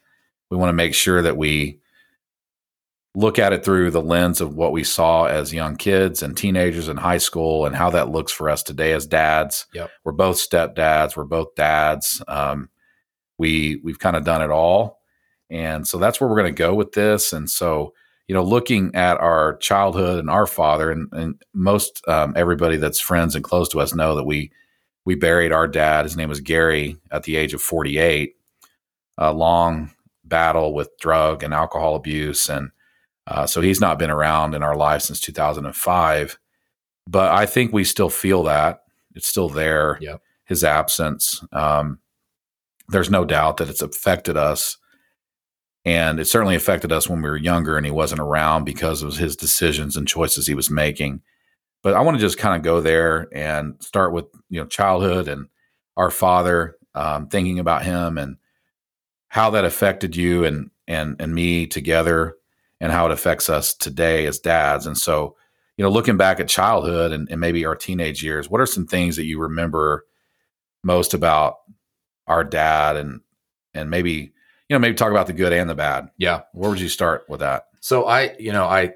we 0.51 0.57
want 0.57 0.69
to 0.69 0.75
make 0.75 0.95
sure 0.95 1.21
that 1.23 1.37
we 1.37 1.81
look 3.17 3.39
at 3.39 3.53
it 3.53 3.65
through 3.65 3.91
the 3.91 4.03
lens 4.03 4.41
of 4.41 4.55
what 4.55 4.73
we 4.73 4.85
saw 4.85 5.25
as 5.25 5.53
young 5.53 5.75
kids 5.75 6.23
and 6.23 6.37
teenagers 6.37 6.87
in 6.89 6.97
high 6.99 7.19
school 7.19 7.65
and 7.67 7.75
how 7.75 7.89
that 7.91 8.11
looks 8.11 8.31
for 8.31 8.51
us 8.51 8.63
today 8.63 8.93
as 8.93 9.07
dads. 9.07 9.67
Yep. 9.75 9.91
We're 10.05 10.13
both 10.13 10.37
stepdads. 10.37 11.17
We're 11.17 11.25
both 11.25 11.55
dads. 11.57 12.23
Um, 12.29 12.69
we 13.39 13.81
we've 13.83 13.99
kind 13.99 14.17
of 14.17 14.25
done 14.25 14.43
it 14.43 14.51
all. 14.51 15.01
And 15.51 15.87
so 15.87 15.99
that's 15.99 16.21
where 16.21 16.29
we're 16.29 16.41
going 16.41 16.55
to 16.55 16.59
go 16.59 16.75
with 16.75 16.93
this. 16.93 17.33
And 17.33 17.49
so, 17.49 17.95
you 18.27 18.35
know, 18.35 18.43
looking 18.43 18.95
at 18.95 19.19
our 19.19 19.57
childhood 19.59 20.19
and 20.19 20.31
our 20.31 20.47
father, 20.47 20.91
and, 20.91 21.09
and 21.13 21.43
most 21.55 22.07
um, 22.09 22.33
everybody 22.37 22.77
that's 22.77 23.01
friends 23.01 23.35
and 23.35 23.45
close 23.45 23.69
to 23.71 23.81
us 23.81 23.95
know 23.95 24.17
that 24.17 24.25
we 24.25 24.51
we 25.05 25.15
buried 25.15 25.53
our 25.53 25.69
dad. 25.69 26.05
His 26.05 26.17
name 26.17 26.29
was 26.29 26.41
Gary 26.41 26.97
at 27.13 27.23
the 27.23 27.37
age 27.37 27.55
of 27.55 27.63
48. 27.63 28.35
A 29.19 29.33
long 29.33 29.93
battle 30.25 30.75
with 30.75 30.99
drug 30.99 31.45
and 31.45 31.55
alcohol 31.55 31.95
abuse, 31.95 32.51
and 32.51 32.71
uh, 33.27 33.47
so 33.47 33.61
he's 33.61 33.81
not 33.81 33.99
been 33.99 34.11
around 34.11 34.55
in 34.55 34.63
our 34.63 34.77
life 34.77 35.03
since 35.03 35.21
2005. 35.21 36.39
But 37.09 37.31
I 37.31 37.47
think 37.47 37.73
we 37.73 37.85
still 37.85 38.11
feel 38.11 38.43
that 38.43 38.83
it's 39.15 39.29
still 39.29 39.49
there. 39.49 39.97
Yep. 40.01 40.21
His 40.45 40.65
absence. 40.65 41.43
Um, 41.53 41.99
there's 42.89 43.11
no 43.11 43.25
doubt 43.25 43.57
that 43.57 43.69
it's 43.69 43.83
affected 43.83 44.37
us 44.37 44.77
and 45.87 46.19
it 46.19 46.25
certainly 46.27 46.57
affected 46.57 46.91
us 46.91 47.09
when 47.09 47.23
we 47.23 47.31
were 47.31 47.37
younger 47.37 47.77
and 47.77 47.87
he 47.87 47.93
wasn't 47.93 48.21
around 48.21 48.65
because 48.65 49.03
of 49.03 49.17
his 49.17 49.37
decisions 49.37 49.97
and 49.97 50.09
choices 50.09 50.47
he 50.47 50.55
was 50.55 50.69
making. 50.69 51.23
But 51.83 51.95
i 51.95 52.01
want 52.01 52.17
to 52.17 52.21
just 52.21 52.39
kind 52.39 52.57
of 52.57 52.63
go 52.63 52.81
there 52.81 53.29
and 53.33 53.77
start 53.81 54.13
with 54.13 54.27
you 54.51 54.61
know 54.61 54.67
childhood 54.67 55.29
and 55.29 55.47
our 55.97 56.11
father 56.11 56.77
um, 56.97 57.29
thinking 57.29 57.61
about 57.61 57.85
him 57.85 58.19
and 58.19 58.37
how 59.29 59.51
that 59.51 59.65
affected 59.65 60.17
you 60.17 60.45
and 60.45 60.71
and 60.89 61.17
and 61.21 61.35
me 61.35 61.67
together 61.67 62.37
and 62.81 62.91
how 62.91 63.07
it 63.07 63.13
affects 63.13 63.49
us 63.49 63.73
today 63.73 64.27
as 64.27 64.41
dads. 64.41 64.87
And 64.87 64.99
so 64.99 65.37
you 65.77 65.85
know 65.85 65.91
looking 65.91 66.17
back 66.17 66.41
at 66.41 66.49
childhood 66.49 67.13
and, 67.13 67.29
and 67.31 67.41
maybe 67.41 67.65
our 67.65 67.77
teenage 67.77 68.25
years 68.25 68.51
what 68.51 68.61
are 68.61 68.67
some 68.67 68.87
things 68.87 69.15
that 69.17 69.27
you 69.27 69.39
remember 69.39 70.05
most 70.83 71.15
about 71.15 71.59
our 72.27 72.43
dad 72.43 72.97
and 72.97 73.21
and 73.75 73.91
maybe 73.91 74.33
you 74.69 74.75
know 74.75 74.79
maybe 74.79 74.95
talk 74.95 75.11
about 75.11 75.27
the 75.27 75.33
good 75.33 75.53
and 75.53 75.69
the 75.71 75.75
bad 75.75 76.09
Yeah. 76.19 76.43
where 76.53 76.71
would 76.71 76.81
you 76.81 76.89
start 76.89 77.25
with 77.29 77.41
that 77.41 77.65
So 77.81 78.05
I, 78.07 78.35
you 78.39 78.53
know, 78.53 78.65
I, 78.65 78.93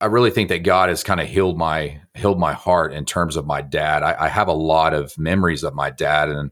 I 0.00 0.06
really 0.06 0.30
think 0.30 0.48
that 0.50 0.64
God 0.64 0.88
has 0.88 1.02
kind 1.04 1.20
of 1.20 1.28
healed 1.28 1.56
my 1.56 2.00
healed 2.14 2.38
my 2.38 2.52
heart 2.52 2.92
in 2.92 3.04
terms 3.04 3.36
of 3.36 3.46
my 3.46 3.62
dad. 3.62 4.02
I, 4.02 4.24
I 4.24 4.28
have 4.28 4.48
a 4.48 4.52
lot 4.52 4.92
of 4.92 5.16
memories 5.18 5.62
of 5.62 5.74
my 5.74 5.90
dad, 5.90 6.28
and 6.28 6.50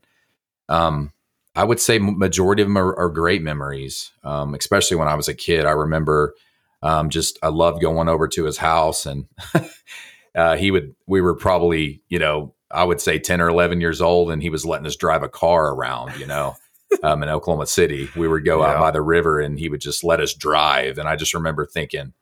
um, 0.68 1.12
I 1.54 1.64
would 1.64 1.80
say 1.80 1.98
majority 1.98 2.62
of 2.62 2.68
them 2.68 2.78
are, 2.78 2.96
are 2.96 3.10
great 3.10 3.42
memories. 3.42 4.10
Um, 4.24 4.54
especially 4.54 4.96
when 4.96 5.08
I 5.08 5.14
was 5.16 5.28
a 5.28 5.34
kid, 5.34 5.66
I 5.66 5.72
remember 5.72 6.34
um, 6.82 7.10
just 7.10 7.38
I 7.42 7.48
loved 7.48 7.82
going 7.82 8.08
over 8.08 8.26
to 8.28 8.44
his 8.44 8.56
house, 8.58 9.04
and 9.06 9.26
uh, 10.34 10.56
he 10.56 10.70
would. 10.70 10.94
We 11.06 11.20
were 11.20 11.34
probably, 11.34 12.00
you 12.08 12.18
know, 12.20 12.54
I 12.70 12.84
would 12.84 13.00
say 13.00 13.18
ten 13.18 13.40
or 13.40 13.48
eleven 13.48 13.80
years 13.80 14.00
old, 14.00 14.30
and 14.30 14.40
he 14.40 14.50
was 14.50 14.64
letting 14.64 14.86
us 14.86 14.96
drive 14.96 15.22
a 15.22 15.28
car 15.28 15.74
around, 15.74 16.18
you 16.18 16.26
know. 16.26 16.54
Um, 17.02 17.22
in 17.22 17.28
Oklahoma 17.28 17.66
City, 17.66 18.08
we 18.16 18.28
would 18.28 18.44
go 18.44 18.62
out 18.62 18.80
by 18.80 18.90
the 18.90 19.02
river, 19.02 19.40
and 19.40 19.58
he 19.58 19.68
would 19.68 19.80
just 19.80 20.04
let 20.04 20.20
us 20.20 20.34
drive. 20.34 20.98
And 20.98 21.08
I 21.08 21.16
just 21.16 21.34
remember 21.34 21.66
thinking, 21.66 22.12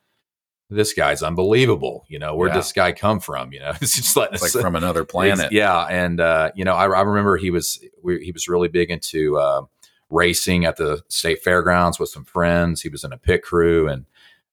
this 0.70 0.92
guy's 0.92 1.22
unbelievable. 1.22 2.04
You 2.08 2.18
know, 2.20 2.34
where'd 2.36 2.52
Yeah. 2.52 2.58
this 2.58 2.72
guy 2.72 2.92
come 2.92 3.20
from? 3.20 3.52
You 3.52 3.60
know, 3.60 3.72
it's 3.80 3.96
just 3.96 4.16
letting 4.16 4.34
it's 4.34 4.44
us 4.44 4.54
like 4.54 4.62
from 4.64 4.76
another 4.76 5.04
planet 5.04 5.52
yeah, 5.52 5.84
and 5.86 6.20
uh, 6.20 6.52
you 6.54 6.64
know, 6.64 6.74
I, 6.74 6.84
I 6.84 7.00
remember 7.02 7.36
he 7.36 7.50
was 7.50 7.82
we, 8.02 8.24
he 8.24 8.32
was 8.32 8.48
really 8.48 8.68
big 8.68 8.90
into 8.90 9.38
uh, 9.38 9.62
racing 10.10 10.64
at 10.64 10.76
the 10.76 11.02
state 11.08 11.42
fairgrounds 11.42 11.98
with 11.98 12.08
some 12.08 12.24
friends. 12.24 12.82
He 12.82 12.88
was 12.88 13.04
in 13.04 13.12
a 13.12 13.18
pit 13.18 13.42
crew, 13.42 13.88
and 13.88 14.06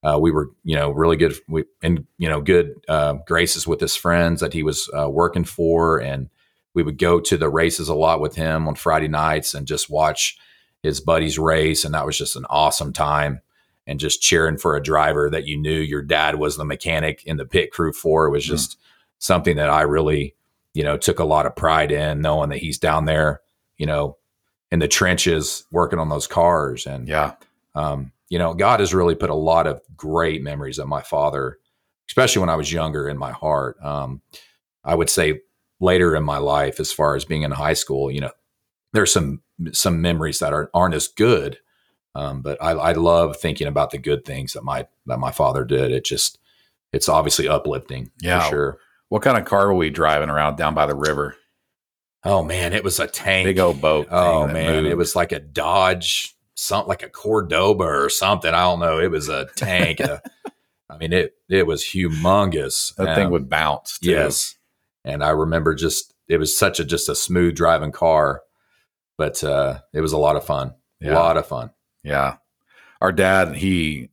uh, 0.04 0.18
we 0.20 0.32
were 0.32 0.50
you 0.64 0.76
know 0.76 0.90
really 0.90 1.18
good 1.18 1.36
we, 1.48 1.66
in 1.82 2.08
you 2.18 2.28
know 2.30 2.42
good 2.42 2.74
uh, 2.88 3.14
graces 3.28 3.68
with 3.68 3.80
his 3.80 3.96
friends 3.96 4.42
that 4.42 4.54
he 4.54 4.64
was 4.64 4.90
uh, 4.98 5.10
working 5.10 5.44
for, 5.44 6.00
and 6.00 6.30
we 6.78 6.84
would 6.84 7.00
go 7.00 7.20
to 7.20 7.38
the 7.38 7.50
races 7.50 7.90
a 7.90 7.96
lot 7.96 8.22
with 8.22 8.36
him 8.36 8.68
on 8.68 8.76
Friday 8.76 9.08
nights 9.08 9.56
and 9.56 9.66
just 9.66 9.90
watch 9.90 10.38
his 10.84 11.02
buddies 11.02 11.40
race, 11.40 11.84
and 11.84 11.94
that 11.96 12.06
was 12.06 12.16
just 12.18 12.36
an 12.36 12.46
awesome 12.50 12.94
time. 12.94 13.42
And 13.88 14.00
just 14.00 14.22
cheering 14.22 14.58
for 14.58 14.76
a 14.76 14.84
driver 14.84 15.30
that 15.30 15.48
you 15.48 15.58
knew 15.58 15.80
your 15.80 16.02
dad 16.04 16.36
was 16.36 16.58
the 16.58 16.66
mechanic 16.66 17.24
in 17.26 17.38
the 17.38 17.46
pit 17.46 17.72
crew 17.72 17.94
for. 17.94 18.28
It 18.28 18.32
was 18.32 18.44
Mm. 18.44 18.50
just 18.50 18.78
something 19.18 19.56
that 19.58 19.70
I 19.70 19.82
really 19.82 20.36
you 20.74 20.84
know, 20.84 20.96
took 20.98 21.18
a 21.18 21.26
lot 21.26 21.48
of 21.48 21.56
pride 21.56 21.92
in 21.92 22.22
knowing 22.22 22.50
that 22.50 22.60
he's 22.60 22.78
down 22.78 23.06
there, 23.06 23.42
you 23.80 23.86
know, 23.88 24.16
in 24.70 24.78
the 24.78 24.88
trenches 24.88 25.66
working 25.72 25.98
on 25.98 26.10
those 26.10 26.28
cars. 26.28 26.86
And, 26.86 27.08
yeah 27.08 27.34
um, 27.74 28.12
you 28.30 28.38
know, 28.38 28.54
God 28.54 28.80
has 28.82 28.94
really 28.94 29.16
put 29.16 29.32
a 29.32 29.36
lot 29.36 29.66
of 29.66 29.82
great 29.96 30.44
memories 30.44 30.78
of 30.78 30.88
my 30.88 31.02
father, 31.02 31.58
especially 32.10 32.42
when 32.42 32.50
I 32.50 32.56
was 32.56 32.72
younger 32.72 33.10
in 33.10 33.18
my 33.18 33.32
heart. 33.32 33.78
Um, 33.84 34.22
I 34.84 34.94
would 34.94 35.10
say 35.10 35.42
later 35.80 36.16
in 36.16 36.24
my 36.24 36.38
life, 36.38 36.80
as 36.80 36.92
far 36.92 37.16
as 37.16 37.26
being 37.26 37.44
in 37.44 37.52
high 37.52 37.74
school, 37.74 38.10
you 38.12 38.22
know, 38.22 38.32
there's 38.94 39.12
some, 39.14 39.42
some 39.74 40.02
memories 40.02 40.40
that 40.40 40.54
are, 40.54 40.70
aren't 40.74 40.96
as 40.96 41.08
good. 41.08 41.60
Um, 42.16 42.42
but 42.42 42.62
I, 42.62 42.72
I 42.72 42.92
love 42.94 43.38
thinking 43.38 43.68
about 43.68 43.92
the 43.92 43.98
good 44.00 44.26
things 44.26 44.54
that 44.54 44.64
my, 44.64 44.88
that 45.06 45.20
my 45.20 45.32
father 45.32 45.64
did. 45.66 45.92
It 45.92 46.04
just, 46.04 46.40
it's 46.92 47.10
obviously 47.10 47.48
uplifting 47.48 48.10
Yeah. 48.22 48.42
for 48.46 48.50
sure. 48.50 48.78
what 49.10 49.22
kind 49.22 49.38
of 49.38 49.46
car 49.46 49.68
were 49.68 49.76
we 49.76 49.90
driving 49.92 50.30
around 50.30 50.56
down 50.58 50.74
by 50.74 50.86
the 50.88 50.96
river 50.96 51.36
Oh 52.24 52.44
man, 52.44 52.74
it 52.74 52.84
was 52.84 53.00
a 53.00 53.08
tank. 53.08 53.46
big 53.46 53.60
old 53.60 53.80
boat 53.80 54.08
Oh 54.10 54.46
thing 54.46 54.54
man, 54.54 54.86
it 54.88 54.98
was 54.98 55.16
like 55.16 55.32
a 55.32 55.40
Dodge, 55.40 56.36
something 56.56 56.90
like 56.90 57.04
a 57.04 57.10
Cordoba 57.10 57.84
or 57.84 58.10
something. 58.10 58.54
I 58.54 58.62
don't 58.64 58.80
know. 58.80 59.00
It 59.00 59.12
was 59.12 59.30
a 59.30 59.46
tank. 59.56 60.02
uh, 60.02 60.18
I 60.90 60.98
mean, 60.98 61.14
it 61.14 61.36
it 61.48 61.68
was 61.68 61.84
humongous. 61.84 62.96
that 62.96 63.16
thing 63.16 63.28
Um, 63.28 63.32
would 63.34 63.50
bounce 63.50 64.00
too. 64.00 64.10
yes. 64.10 64.56
And 65.08 65.24
I 65.24 65.30
remember 65.30 65.74
just 65.74 66.14
it 66.28 66.38
was 66.38 66.58
such 66.58 66.80
a 66.80 66.86
just 66.86 67.10
a 67.10 67.16
smooth 67.16 67.56
driving 67.56 67.92
car, 67.92 68.42
but 69.18 69.44
uh, 69.44 69.80
it 69.94 70.02
was 70.02 70.14
a 70.14 70.18
lot 70.18 70.36
of 70.36 70.46
fun. 70.46 70.74
Yeah. 71.00 71.14
A 71.14 71.16
lot 71.16 71.38
of 71.38 71.48
fun. 71.48 71.72
Yeah. 72.04 72.38
Our 73.02 73.12
dad, 73.12 73.56
he 73.56 74.10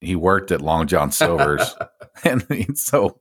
he 0.00 0.16
worked 0.16 0.50
at 0.50 0.60
Long 0.60 0.86
John 0.86 1.12
Silver's. 1.12 1.74
and 2.24 2.44
so 2.78 3.20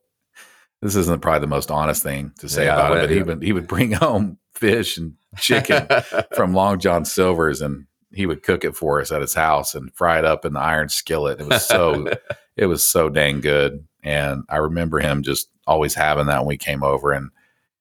this 0.81 0.95
isn't 0.95 1.21
probably 1.21 1.41
the 1.41 1.47
most 1.47 1.71
honest 1.71 2.03
thing 2.03 2.31
to 2.39 2.49
say 2.49 2.65
Yeah, 2.65 2.75
about 2.75 2.97
it, 2.97 3.01
but 3.01 3.09
he 3.09 3.23
would 3.23 3.43
he 3.43 3.53
would 3.53 3.67
bring 3.67 3.91
home 3.93 4.39
fish 4.53 4.97
and 4.97 5.13
chicken 5.37 5.87
from 6.35 6.53
Long 6.53 6.79
John 6.79 7.05
Silver's 7.05 7.61
and 7.61 7.85
he 8.11 8.25
would 8.25 8.43
cook 8.43 8.63
it 8.63 8.75
for 8.75 9.01
us 9.01 9.11
at 9.11 9.21
his 9.21 9.33
house 9.33 9.73
and 9.73 9.93
fry 9.93 10.19
it 10.19 10.25
up 10.25 10.45
in 10.45 10.53
the 10.53 10.59
iron 10.59 10.89
skillet. 10.89 11.41
It 11.41 11.47
was 11.47 11.65
so 11.65 12.07
it 12.55 12.65
was 12.67 12.87
so 12.87 13.09
dang 13.09 13.41
good. 13.41 13.87
And 14.03 14.43
I 14.49 14.57
remember 14.57 14.99
him 14.99 15.23
just 15.23 15.49
always 15.67 15.93
having 15.95 16.27
that 16.27 16.39
when 16.39 16.47
we 16.47 16.57
came 16.57 16.83
over 16.83 17.11
and 17.11 17.29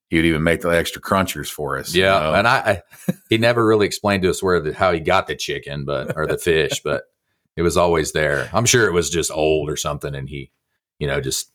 he 0.09 0.16
would 0.16 0.27
even 0.27 0.42
make 0.42 0.61
the 0.61 0.68
extra 0.68 1.01
crunchers 1.01 1.51
for 1.51 1.79
us. 1.79 1.95
you 1.95 2.03
yeah, 2.03 2.18
know? 2.21 2.35
and 2.35 2.47
I, 2.47 2.83
I 3.09 3.12
he 3.31 3.38
never 3.38 3.64
really 3.66 3.87
explained 3.87 4.23
to 4.25 4.31
us 4.31 4.42
where 4.42 4.61
the, 4.61 4.75
how 4.75 4.92
he 4.92 5.01
got 5.01 5.27
the 5.27 5.35
chicken, 5.35 5.85
but 5.85 6.16
or 6.16 6.27
the 6.27 6.37
fish, 6.38 6.81
but 6.85 7.05
it 7.57 7.62
was 7.62 7.77
always 7.77 8.12
there. 8.12 8.51
I'm 8.53 8.66
sure 8.66 8.87
it 8.87 8.92
was 8.92 9.09
just 9.11 9.31
old 9.31 9.71
or 9.71 9.77
something, 9.77 10.14
and 10.14 10.29
he, 10.29 10.51
you 10.99 11.07
know, 11.07 11.21
just 11.21 11.51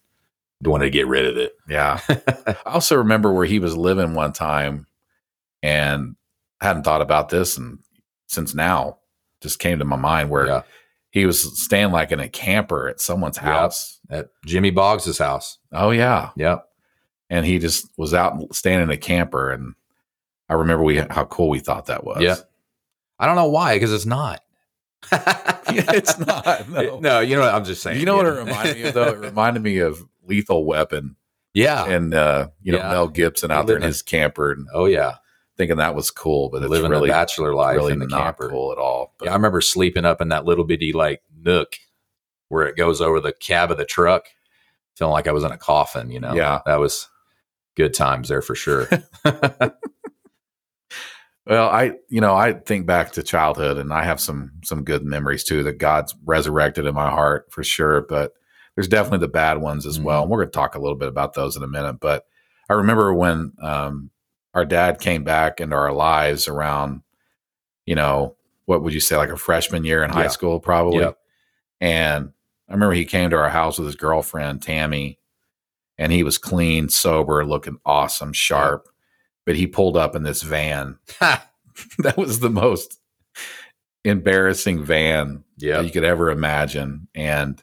wanted 0.64 0.86
to 0.86 0.90
get 0.92 1.06
rid 1.08 1.28
of 1.28 1.38
it. 1.38 1.54
Yeah. 1.70 2.00
I 2.48 2.56
also 2.66 2.96
remember 2.98 3.32
where 3.32 3.46
he 3.46 3.60
was 3.60 3.78
living 3.78 4.16
one 4.16 4.34
time 4.34 4.88
and 5.62 6.16
I 6.60 6.66
hadn't 6.66 6.82
thought 6.84 7.04
about 7.04 7.30
this 7.30 7.58
and 7.58 7.78
since 8.28 8.56
now 8.56 8.98
just 9.42 9.60
came 9.60 9.78
to 9.78 9.86
my 9.86 9.96
mind 9.98 10.32
where 10.32 10.48
Yeah. 10.48 10.62
he 11.12 11.28
was 11.28 11.62
staying 11.64 11.92
like 11.92 12.12
in 12.12 12.20
a 12.20 12.28
camper 12.28 12.88
at 12.90 13.00
someone's 13.00 13.38
house. 13.38 13.97
At 14.10 14.30
Jimmy 14.46 14.72
Boggs's 14.72 15.18
house. 15.18 15.58
Oh 15.72 15.92
yeah. 15.92 16.32
Yep. 16.36 16.68
And 17.30 17.46
he 17.46 17.60
just 17.60 17.88
was 17.98 18.14
out 18.14 18.56
staying 18.56 18.82
in 18.82 18.90
a 18.90 18.98
camper 18.98 19.52
and 19.52 19.76
I 20.50 20.54
remember 20.54 20.84
we 20.84 20.98
how 20.98 21.26
cool 21.26 21.50
we 21.50 21.60
thought 21.60 21.88
that 21.88 22.04
was. 22.04 22.22
Yeah. 22.22 22.38
I 23.20 23.26
don't 23.26 23.36
know 23.36 23.50
why, 23.50 23.76
because 23.76 23.92
it's 23.92 24.06
not. 24.06 24.44
it's 25.12 26.18
not, 26.20 26.70
no. 26.70 27.00
no. 27.02 27.20
you 27.20 27.36
know 27.36 27.42
what? 27.42 27.54
I'm 27.54 27.66
just 27.66 27.82
saying. 27.82 28.00
You 28.00 28.06
know 28.06 28.16
what 28.18 28.26
it 28.26 28.32
reminded 28.32 28.78
me 28.78 28.84
of 28.84 28.94
though? 28.94 29.08
It 29.08 29.18
reminded 29.20 29.64
me 29.64 29.80
of 29.80 30.06
Lethal 30.26 30.66
Weapon 30.66 31.16
yeah. 31.54 31.86
and 31.86 32.14
uh, 32.14 32.50
you 32.62 32.72
know, 32.72 32.78
Yeah. 32.80 32.90
Mel 32.90 33.08
Gibson 33.08 33.52
out 33.52 33.68
there 33.68 33.76
in 33.76 33.82
his 33.82 34.02
camper 34.02 34.52
and 34.52 34.68
oh 34.74 34.86
yeah. 34.86 35.16
thinking 35.58 35.78
that 35.78 35.96
was 35.96 36.12
cool, 36.12 36.50
but 36.50 36.62
it's 36.62 36.70
Living 36.70 36.92
really 36.92 37.10
a 37.10 37.14
bachelor 37.14 37.54
life 37.54 37.76
really 37.76 37.94
in 37.94 38.00
the 38.00 38.08
not 38.08 38.24
camper. 38.24 38.50
cool 38.50 38.72
at 38.72 38.78
all. 38.78 39.14
But 39.18 39.26
Yeah, 39.26 39.32
I 39.32 39.36
remember 39.36 39.62
sleeping 39.62 40.06
up 40.06 40.22
in 40.22 40.30
that 40.30 40.46
little 40.46 40.66
bitty 40.66 40.94
like 40.94 41.22
nook 41.36 41.76
where 42.50 42.66
it 42.68 42.76
goes 42.78 43.02
over 43.02 43.20
the 43.20 43.34
cab 43.34 43.72
of 43.72 43.78
the 43.78 43.86
truck, 43.86 44.26
feeling 44.96 45.12
like 45.14 45.28
I 45.28 45.32
was 45.32 45.44
in 45.44 45.52
a 45.52 45.58
coffin. 45.58 46.10
You 46.12 46.20
know, 46.20 46.34
Yeah. 46.34 46.62
that 46.66 46.80
was 46.80 47.08
good 47.76 47.94
times 47.94 48.30
there 48.30 48.42
for 48.42 48.56
sure. 48.56 48.88
Well, 51.46 51.70
I 51.70 51.94
you 52.10 52.20
know 52.20 52.36
I 52.36 52.52
think 52.54 52.86
back 52.86 53.14
to 53.14 53.24
childhood, 53.24 53.78
and 53.78 53.94
I 53.94 54.04
have 54.04 54.20
some 54.20 54.52
some 54.66 54.84
good 54.84 55.06
memories 55.06 55.46
too 55.46 55.64
that 55.64 55.78
God's 55.78 56.14
resurrected 56.26 56.86
in 56.86 56.94
my 56.94 57.10
heart 57.10 57.48
for 57.52 57.64
sure. 57.64 58.02
But 58.02 58.34
there's 58.76 58.90
definitely 58.90 59.20
the 59.20 59.30
bad 59.32 59.60
ones 59.62 59.86
as 59.86 59.98
well, 59.98 60.24
and 60.24 60.30
we're 60.30 60.40
going 60.40 60.50
to 60.50 60.52
talk 60.52 60.76
a 60.76 60.80
little 60.80 60.98
bit 60.98 61.08
about 61.08 61.36
those 61.36 61.56
in 61.56 61.64
a 61.64 61.68
minute. 61.68 62.02
But 62.02 62.26
I 62.70 62.74
remember 62.74 63.14
when 63.14 63.54
um, 63.62 64.10
our 64.54 64.66
dad 64.66 65.00
came 65.00 65.24
back 65.24 65.62
into 65.62 65.74
our 65.78 65.94
lives 65.94 66.50
around, 66.50 67.02
you 67.86 67.96
know, 67.96 68.36
what 68.66 68.84
would 68.84 68.94
you 68.94 69.00
say, 69.00 69.16
like 69.16 69.30
a 69.30 69.38
freshman 69.38 69.86
year 69.86 70.04
in 70.04 70.10
high 70.10 70.24
Yeah. 70.24 70.28
school, 70.30 70.60
probably. 70.60 71.00
Yep. 71.00 71.18
And 71.80 72.34
I 72.70 72.74
remember 72.74 72.94
he 72.96 73.06
came 73.06 73.30
to 73.30 73.38
our 73.38 73.50
house 73.50 73.78
with 73.78 73.88
his 73.88 73.96
girlfriend 73.96 74.62
Tammy, 74.62 75.20
and 75.98 76.12
he 76.12 76.24
was 76.24 76.38
clean, 76.38 76.90
sober, 76.90 77.46
looking 77.46 77.78
awesome, 77.86 78.34
sharp. 78.34 78.88
But 79.46 79.56
he 79.56 79.66
pulled 79.68 79.96
up 79.96 80.16
in 80.16 80.24
this 80.24 80.42
van 80.42 80.98
that 81.20 82.18
was 82.18 82.40
the 82.42 82.50
most 82.50 83.00
embarrassing 84.04 84.84
van 84.84 85.44
yeah. 85.58 85.82
you 85.82 85.92
could 85.92 86.04
ever 86.04 86.30
imagine. 86.30 87.08
And 87.16 87.62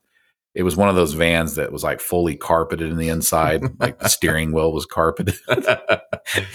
it 0.55 0.63
was 0.63 0.77
one 0.77 0.89
of 0.89 0.95
those 0.95 1.15
vans 1.15 1.57
that 1.57 1.73
was 1.73 1.83
like 1.83 2.01
fully 2.01 2.37
carpeted 2.37 2.91
in 2.91 2.97
the 2.97 3.09
inside, 3.09 3.63
like 3.81 3.99
the 3.99 4.09
steering 4.09 4.53
wheel 4.53 4.73
was 4.73 4.87
carpeted 4.87 5.35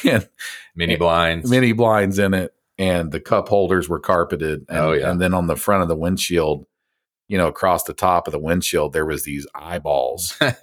and 0.03 0.27
Mini 0.75 0.95
blinds. 0.95 1.49
mini 1.49 1.73
blinds 1.73 2.17
in 2.17 2.33
it, 2.33 2.53
and 2.77 3.11
the 3.11 3.19
cup 3.19 3.49
holders 3.49 3.89
were 3.89 3.99
carpeted. 3.99 4.65
And, 4.69 4.77
Oh, 4.77 4.91
yeah. 4.93 5.11
and 5.11 5.19
then 5.21 5.33
on 5.33 5.47
the 5.47 5.55
front 5.57 5.81
of 5.83 5.89
the 5.89 5.95
windshield, 5.97 6.65
you 7.29 7.37
know, 7.37 7.47
across 7.47 7.83
the 7.83 7.93
top 7.93 8.27
of 8.27 8.33
the 8.33 8.39
windshield, 8.39 8.91
there 8.91 9.05
was 9.05 9.23
these 9.23 9.47
eyeballs. 9.55 10.35
I 10.41 10.53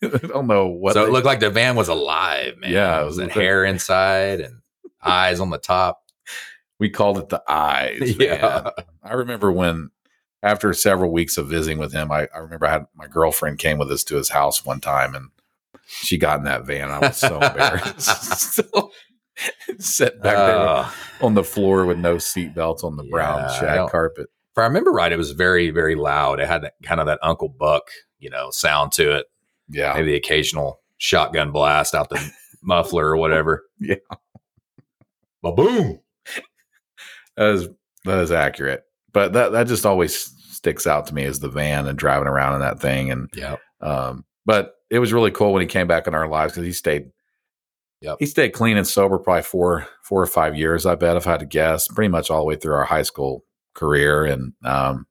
don't 0.00 0.46
know 0.46 0.66
what. 0.68 0.94
so 0.94 1.04
it 1.04 1.10
looked 1.12 1.26
like 1.26 1.40
the 1.40 1.50
van 1.50 1.76
was 1.76 1.88
alive, 1.88 2.56
man. 2.58 2.72
Yeah, 2.72 3.02
it 3.02 3.04
was 3.04 3.18
and 3.18 3.30
hair 3.30 3.64
inside 3.64 4.40
and 4.40 4.62
eyes 5.02 5.38
on 5.40 5.50
the 5.50 5.58
top. 5.58 6.00
we 6.80 6.88
called 6.90 7.18
it 7.18 7.28
the 7.28 7.42
eyes. 7.46 8.16
Yeah. 8.18 8.62
man. 8.64 8.86
I 9.04 9.12
remember 9.14 9.52
when 9.52 9.90
after 10.42 10.72
several 10.72 11.12
weeks 11.12 11.36
of 11.38 11.48
visiting 11.48 11.78
with 11.78 11.92
him, 11.92 12.10
I, 12.10 12.26
I 12.34 12.38
remember 12.38 12.66
I 12.66 12.72
had 12.72 12.86
my 12.96 13.06
girlfriend 13.06 13.58
came 13.58 13.78
with 13.78 13.92
us 13.92 14.02
to 14.04 14.16
his 14.16 14.30
house 14.30 14.64
one 14.64 14.80
time 14.80 15.14
and 15.14 15.28
she 15.86 16.16
got 16.18 16.38
in 16.38 16.44
that 16.46 16.64
van. 16.66 16.90
I 16.90 16.98
was 16.98 17.16
so 17.16 17.34
embarrassed. 17.40 18.62
so, 18.62 18.90
sat 19.78 20.20
back 20.20 20.36
there 20.36 20.56
Uh, 20.68 20.90
on 21.20 21.34
the 21.34 21.44
floor 21.44 21.84
with 21.84 21.98
no 21.98 22.16
seatbelts 22.16 22.82
on 22.84 22.96
the 22.96 23.04
brown 23.04 23.38
Yeah, 23.38 23.60
shag 23.60 23.90
carpet. 23.90 24.28
If 24.52 24.58
I 24.58 24.64
remember 24.64 24.92
right, 24.92 25.12
it 25.12 25.16
was 25.16 25.30
very, 25.30 25.70
very 25.70 25.94
loud. 25.94 26.38
It 26.38 26.46
had 26.46 26.62
that 26.62 26.74
kind 26.82 27.00
of 27.00 27.06
that 27.06 27.18
Uncle 27.22 27.48
Buck, 27.48 27.84
you 28.18 28.28
know, 28.28 28.50
sound 28.50 28.92
to 28.92 29.16
it. 29.16 29.26
Yeah. 29.70 29.94
Maybe 29.94 30.08
the 30.08 30.16
occasional 30.16 30.80
shotgun 30.98 31.52
blast 31.52 31.94
out 31.94 32.10
the 32.10 32.32
muffler 32.62 33.06
or 33.06 33.16
whatever. 33.16 33.64
Yeah. 33.80 33.96
Ba 35.42 35.52
boom. 35.52 36.00
That 37.34 37.54
is 37.54 37.68
that 38.04 38.18
is 38.18 38.30
accurate. 38.30 38.84
But 39.14 39.32
that 39.32 39.52
that 39.52 39.66
just 39.66 39.86
always 39.86 40.14
sticks 40.14 40.86
out 40.86 41.06
to 41.06 41.14
me 41.14 41.24
as 41.24 41.40
the 41.40 41.48
van 41.48 41.86
and 41.86 41.96
driving 41.96 42.28
around 42.28 42.56
in 42.56 42.60
that 42.60 42.78
thing. 42.78 43.10
And 43.10 43.30
Yeah. 43.34 43.56
Um, 43.80 44.26
but 44.44 44.74
it 44.90 44.98
was 44.98 45.14
really 45.14 45.30
cool 45.30 45.54
when 45.54 45.62
he 45.62 45.66
came 45.66 45.86
back 45.86 46.06
in 46.06 46.14
our 46.14 46.28
lives 46.28 46.52
because 46.52 46.66
he 46.66 46.74
stayed. 46.74 47.10
Yep. 48.02 48.16
He 48.18 48.26
stayed 48.26 48.50
clean 48.50 48.76
and 48.76 48.86
sober 48.86 49.18
probably 49.18 49.44
four 49.44 49.86
four 50.02 50.20
or 50.20 50.26
five 50.26 50.58
years. 50.58 50.84
I 50.84 50.94
bet 50.94 51.16
if 51.16 51.26
I 51.26 51.30
had 51.30 51.40
to 51.40 51.46
guess, 51.46 51.88
pretty 51.88 52.08
much 52.10 52.30
all 52.30 52.40
the 52.40 52.44
way 52.44 52.56
through 52.56 52.74
our 52.74 52.84
high 52.84 53.02
school 53.02 53.46
career, 53.74 54.24
and 54.24 54.52
um, 54.64 55.06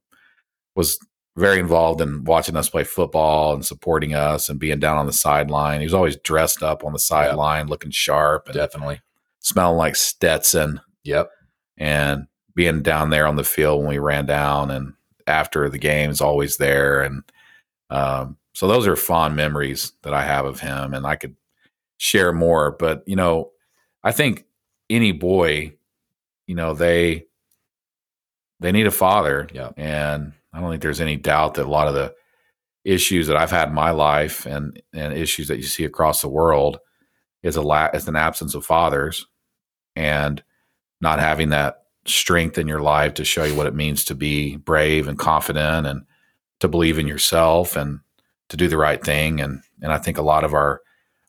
was 0.76 1.00
very 1.38 1.60
involved 1.60 2.02
in 2.02 2.24
watching 2.26 2.56
us 2.58 2.69
play 2.69 2.84
football 2.84 3.54
and 3.54 3.65
supporting 3.65 4.13
us 4.13 4.50
and 4.50 4.60
being 4.60 4.80
down 4.80 4.97
on 4.97 5.06
the 5.06 5.13
sideline. 5.13 5.80
He 5.80 5.86
was 5.86 5.93
always 5.93 6.17
dressed 6.17 6.62
up 6.62 6.84
on 6.84 6.91
the 6.93 7.00
sideline, 7.00 7.67
looking 7.67 7.91
sharp 7.91 8.47
and 8.47 8.56
Definitely. 8.56 9.00
smelling 9.39 9.78
like 9.78 9.95
Stetson 9.95 10.82
Yep. 11.04 11.30
and 11.78 12.28
being 12.54 12.82
down 12.84 13.10
there 13.12 13.26
on 13.28 13.38
the 13.38 13.43
field 13.45 13.80
when 13.80 13.88
we 13.89 13.97
ran 13.97 14.26
down 14.26 14.69
and 14.71 14.93
after 15.26 15.69
the 15.69 15.78
game 15.78 16.10
is 16.10 16.19
always 16.19 16.58
there 16.58 17.02
and 17.02 17.24
um, 17.89 18.38
so 18.54 18.67
those 18.67 18.86
are 18.86 18.95
fond 18.97 19.36
memories 19.36 19.93
that 20.04 20.13
i 20.13 20.21
have 20.21 20.45
of 20.45 20.60
him 20.60 20.93
and 20.93 21.06
i 21.08 21.15
could 21.15 21.36
share 21.97 22.34
more 22.34 22.71
but 22.71 23.04
you 23.08 23.15
know 23.15 23.50
i 24.04 24.12
think 24.12 24.45
any 24.89 25.12
boy 25.13 25.74
you 26.47 26.56
know 26.56 26.74
they 26.74 27.26
they 28.62 28.71
need 28.71 28.88
a 28.88 28.91
father. 28.91 29.47
Yeah. 29.54 29.71
and 29.78 30.34
i 30.54 30.60
don't 30.62 30.69
think 30.69 30.82
there's 30.82 31.02
any 31.02 31.17
doubt 31.17 31.56
that 31.56 31.65
a 31.65 31.69
lot 31.69 31.88
of 31.88 31.93
the 31.93 32.13
issues 32.86 33.28
that 33.28 33.38
i've 33.38 33.52
had 33.52 33.67
in 33.69 33.74
my 33.74 33.91
life 33.91 34.45
and 34.45 34.82
and 34.93 35.13
issues 35.13 35.47
that 35.50 35.58
you 35.58 35.63
see 35.63 35.84
across 35.86 36.21
the 36.21 36.30
world 36.30 36.80
is 37.43 37.56
a 37.56 37.62
la- 37.62 37.89
is 37.93 38.08
an 38.08 38.15
absence 38.15 38.56
of 38.56 38.65
fathers 38.65 39.26
and 39.95 40.43
not 41.02 41.19
having 41.19 41.50
that 41.50 41.84
strength 42.06 42.58
in 42.58 42.67
your 42.67 42.82
life 42.82 43.13
to 43.15 43.26
show 43.26 43.43
you 43.43 43.56
what 43.56 43.67
it 43.67 43.76
means 43.76 44.06
to 44.06 44.15
be 44.15 44.56
brave 44.58 45.08
and 45.08 45.19
confident 45.19 45.86
and 45.88 46.04
to 46.60 46.67
believe 46.67 46.97
in 46.97 47.08
yourself 47.08 47.76
and 47.76 48.00
to 48.50 48.58
do 48.58 48.67
the 48.67 48.78
right 48.78 49.04
thing. 49.04 49.39
And 49.41 49.62
and 49.82 49.91
I 49.91 49.97
think 49.97 50.17
a 50.17 50.24
lot 50.24 50.43
of 50.43 50.54
our 50.54 50.82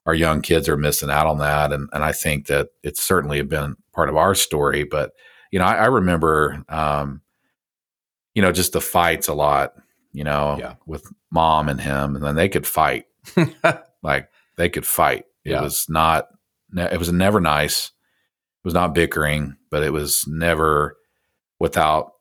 our 0.06 0.14
young 0.14 0.42
kids 0.42 0.68
are 0.68 0.76
missing 0.76 1.10
out 1.10 1.26
on 1.26 1.38
that. 1.38 1.72
And 1.72 1.88
and 1.92 2.04
I 2.04 2.12
think 2.12 2.46
that 2.46 2.68
it's 2.82 3.02
certainly 3.02 3.42
been 3.42 3.76
part 3.94 4.08
of 4.08 4.16
our 4.16 4.34
story. 4.34 4.84
But 4.84 5.12
you 5.50 5.58
know 5.58 5.64
I, 5.64 5.74
I 5.74 5.86
remember 5.86 6.64
um 6.68 7.21
you 8.34 8.42
know 8.42 8.52
just 8.52 8.72
the 8.72 8.80
fights 8.80 9.28
a 9.28 9.34
lot 9.34 9.74
you 10.12 10.24
know 10.24 10.56
Yeah. 10.58 10.74
with 10.86 11.06
mom 11.30 11.68
and 11.68 11.80
him 11.80 12.16
and 12.16 12.24
then 12.24 12.34
they 12.34 12.48
could 12.48 12.66
fight 12.66 13.06
like 14.02 14.28
they 14.56 14.68
could 14.68 14.86
fight 14.86 15.26
it 15.44 15.52
Yeah. 15.52 15.62
was 15.62 15.86
not 15.88 16.28
it 16.76 16.98
was 16.98 17.12
never 17.12 17.40
nice 17.40 17.92
it 18.62 18.68
was 18.68 18.74
not 18.74 18.94
bickering, 18.94 19.56
but 19.70 19.82
it 19.82 19.92
was 19.92 20.24
never 20.28 20.96
without 21.58 22.12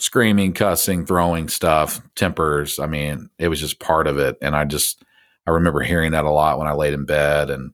screaming, 0.00 0.54
cussing, 0.54 1.04
throwing 1.04 1.46
stuff, 1.48 2.00
tempers. 2.16 2.78
I 2.78 2.86
mean, 2.86 3.28
it 3.38 3.48
was 3.48 3.60
just 3.60 3.80
part 3.80 4.06
of 4.06 4.16
it. 4.16 4.38
And 4.40 4.56
I 4.56 4.64
just, 4.64 5.02
I 5.46 5.50
remember 5.50 5.82
hearing 5.82 6.12
that 6.12 6.24
a 6.24 6.30
lot 6.30 6.58
when 6.58 6.68
I 6.68 6.72
laid 6.72 6.94
in 6.94 7.04
bed 7.04 7.50
and 7.50 7.72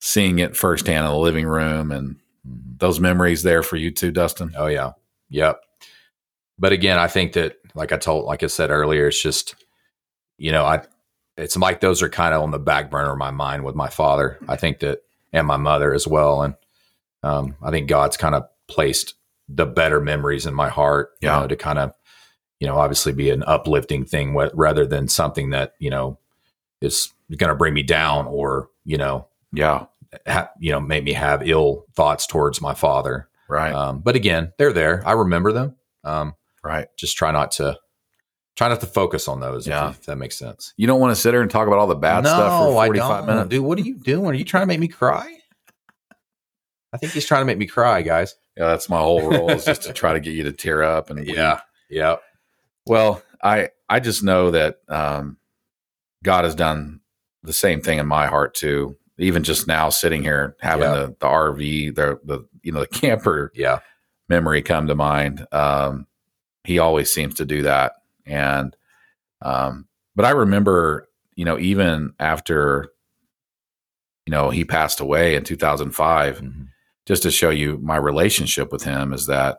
seeing 0.00 0.38
it 0.38 0.56
firsthand 0.56 1.04
in 1.04 1.12
the 1.12 1.18
living 1.18 1.44
room 1.46 1.92
and 1.92 2.16
mm-hmm. 2.16 2.76
those 2.78 2.98
memories 2.98 3.42
there 3.42 3.62
for 3.62 3.76
you 3.76 3.90
too, 3.90 4.10
Dustin. 4.10 4.54
Oh 4.56 4.68
yeah. 4.68 4.92
Yep. 5.28 5.60
But 6.58 6.72
again, 6.72 6.98
I 6.98 7.06
think 7.08 7.32
that 7.32 7.56
like 7.74 7.92
I 7.92 7.96
told 7.96 8.24
like 8.26 8.42
I 8.42 8.46
said 8.46 8.70
earlier, 8.70 9.08
it's 9.08 9.20
just 9.22 9.54
you 10.38 10.52
know, 10.52 10.64
I 10.64 10.82
it's 11.36 11.56
like 11.56 11.80
those 11.80 12.02
are 12.02 12.08
kind 12.08 12.34
of 12.34 12.42
on 12.42 12.50
the 12.52 12.58
back 12.58 12.90
burner 12.90 13.12
of 13.12 13.18
my 13.18 13.30
mind 13.30 13.64
with 13.64 13.74
my 13.74 13.88
father. 13.88 14.38
I 14.48 14.56
think 14.56 14.78
that 14.80 15.00
and 15.32 15.46
my 15.46 15.56
mother 15.56 15.92
as 15.92 16.06
well. 16.06 16.42
And 16.42 16.54
um 17.22 17.56
I 17.62 17.70
think 17.70 17.88
God's 17.88 18.16
kind 18.16 18.34
of 18.34 18.44
placed 18.68 19.14
the 19.48 19.66
better 19.66 20.00
memories 20.00 20.46
in 20.46 20.54
my 20.54 20.68
heart, 20.68 21.10
you 21.20 21.28
Yeah. 21.28 21.40
know, 21.40 21.48
to 21.48 21.56
kind 21.56 21.78
of, 21.78 21.92
you 22.60 22.66
know, 22.66 22.78
obviously 22.78 23.12
be 23.12 23.30
an 23.30 23.42
uplifting 23.46 24.04
thing 24.04 24.32
wh- 24.34 24.48
rather 24.54 24.86
than 24.86 25.06
something 25.08 25.50
that, 25.50 25.74
you 25.78 25.90
know, 25.90 26.18
is 26.80 27.12
going 27.36 27.48
to 27.50 27.54
bring 27.56 27.74
me 27.74 27.82
down 27.82 28.26
or, 28.26 28.70
you 28.84 28.96
know, 28.96 29.26
Yeah. 29.52 29.86
ha- 30.26 30.50
you 30.60 30.70
know, 30.72 30.80
make 30.80 31.04
me 31.04 31.12
have 31.12 31.46
ill 31.46 31.84
thoughts 31.94 32.26
towards 32.26 32.60
my 32.62 32.72
father. 32.74 33.28
Right. 33.48 33.74
Um, 33.74 33.98
but 34.00 34.16
again, 34.16 34.52
they're 34.56 34.72
there. 34.72 35.02
I 35.04 35.12
remember 35.12 35.52
them. 35.52 35.76
Um, 36.04 36.34
right. 36.64 36.88
just 36.96 37.16
try 37.16 37.30
not 37.30 37.52
to 37.52 37.78
try 38.56 38.68
not 38.68 38.80
to 38.80 38.86
focus 38.86 39.28
on 39.28 39.40
those. 39.40 39.66
Yeah. 39.66 39.90
if, 39.90 40.02
that 40.06 40.16
makes 40.16 40.36
sense. 40.36 40.72
You 40.76 40.86
don't 40.86 41.00
want 41.00 41.14
to 41.14 41.20
sit 41.20 41.32
there 41.32 41.42
and 41.42 41.50
talk 41.50 41.66
about 41.66 41.78
all 41.78 41.86
the 41.86 41.94
bad 41.96 42.24
stuff 42.24 42.64
for 42.66 42.72
45 42.72 43.26
minutes. 43.26 43.48
dude. 43.50 43.64
What 43.64 43.78
are 43.78 43.82
you 43.82 43.96
doing? 43.96 44.26
Are 44.26 44.34
you 44.34 44.44
trying 44.44 44.62
to 44.62 44.66
make 44.66 44.80
me 44.80 44.88
cry? 44.88 45.38
I 46.92 46.96
think 46.96 47.12
he's 47.12 47.26
trying 47.26 47.40
to 47.42 47.46
make 47.46 47.58
me 47.58 47.66
cry, 47.66 48.02
guys. 48.02 48.36
Yeah. 48.56 48.68
That's 48.68 48.88
my 48.88 48.98
whole 49.00 49.28
role 49.28 49.50
is 49.50 49.64
just 49.64 49.82
to 49.82 49.92
try 49.94 50.12
to 50.12 50.20
get 50.20 50.34
you 50.34 50.44
to 50.44 50.52
tear 50.52 50.82
up 50.84 51.10
and 51.10 51.18
weep. 51.18 51.34
Yeah, 51.34 51.60
yeah, 51.90 52.16
Well, 52.86 53.20
I 53.42 53.70
I 53.88 53.98
just 54.00 54.22
know 54.22 54.52
that 54.52 54.76
um, 54.88 55.36
God 56.22 56.44
has 56.44 56.54
done 56.54 57.00
the 57.42 57.52
same 57.52 57.80
thing 57.80 57.98
in 57.98 58.06
my 58.06 58.26
heart 58.26 58.54
too. 58.54 58.96
Even 59.18 59.42
just 59.42 59.66
now, 59.66 59.90
sitting 59.90 60.22
here 60.22 60.56
having 60.60 60.84
Yeah. 60.84 60.94
the 60.94 61.06
the 61.18 61.26
RV, 61.26 61.94
the 61.96 62.20
the 62.24 62.46
you 62.62 62.70
know 62.72 62.80
the 62.80 62.86
camper 62.86 63.50
yeah, 63.54 63.80
memory 64.28 64.62
come 64.62 64.86
to 64.86 64.94
mind. 64.94 65.44
Um, 65.50 66.06
he 66.64 66.78
always 66.78 67.12
seems 67.12 67.34
to 67.36 67.44
do 67.44 67.62
that, 67.62 67.92
and 68.26 68.74
um, 69.42 69.86
but 70.16 70.24
I 70.24 70.30
remember, 70.30 71.08
you 71.36 71.44
know, 71.44 71.58
even 71.58 72.14
after 72.18 72.90
you 74.26 74.30
know 74.30 74.50
he 74.50 74.64
passed 74.64 75.00
away 75.00 75.34
in 75.36 75.44
2005, 75.44 76.40
Mhm. 76.40 76.68
just 77.06 77.22
to 77.24 77.30
show 77.30 77.50
you 77.50 77.78
my 77.82 77.96
relationship 77.96 78.72
with 78.72 78.84
him 78.84 79.12
is 79.12 79.26
that 79.26 79.58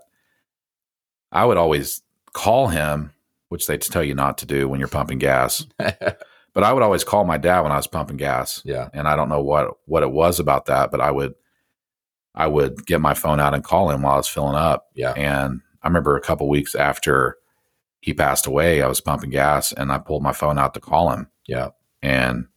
I 1.31 1.45
would 1.45 1.57
always 1.57 2.01
call 2.33 2.67
him, 2.69 3.13
which 3.49 3.67
they 3.67 3.77
tell 3.77 4.03
you 4.03 4.15
not 4.15 4.37
to 4.39 4.45
do 4.45 4.67
when 4.67 4.79
you're 4.79 4.89
pumping 4.89 5.19
gas. 5.19 5.65
But 6.55 6.63
I 6.63 6.71
would 6.71 6.83
always 6.83 7.03
call 7.03 7.25
my 7.25 7.37
dad 7.37 7.59
when 7.63 7.73
I 7.73 7.75
was 7.75 7.85
pumping 7.85 8.15
gas, 8.15 8.61
yeah, 8.63 8.87
and 8.93 9.09
I 9.09 9.17
don't 9.17 9.27
know 9.27 9.41
what 9.43 9.71
what 9.87 10.03
it 10.03 10.11
was 10.11 10.39
about 10.39 10.67
that, 10.67 10.89
but 10.89 11.01
I 11.01 11.11
would 11.11 11.35
I 12.33 12.47
would 12.47 12.85
get 12.85 13.01
my 13.01 13.13
phone 13.13 13.41
out 13.41 13.53
and 13.53 13.61
call 13.61 13.89
him 13.91 14.01
while 14.03 14.13
I 14.13 14.17
was 14.17 14.29
filling 14.29 14.55
up. 14.55 14.87
yeah, 14.95 15.11
And 15.17 15.59
I 15.85 15.87
remember 15.87 16.17
a 16.17 16.21
couple 16.21 16.49
weeks 16.49 16.75
after 16.75 17.37
he 18.01 18.13
passed 18.13 18.47
away, 18.47 18.81
I 18.81 18.87
was 18.87 18.99
pumping 19.01 19.29
gas, 19.29 19.71
and 19.71 19.91
I 19.91 19.99
pulled 19.99 20.23
my 20.23 20.33
phone 20.33 20.59
out 20.59 20.73
to 20.73 20.79
call 20.81 21.11
him, 21.11 21.29
yeah, 21.47 21.69
and 22.01 22.47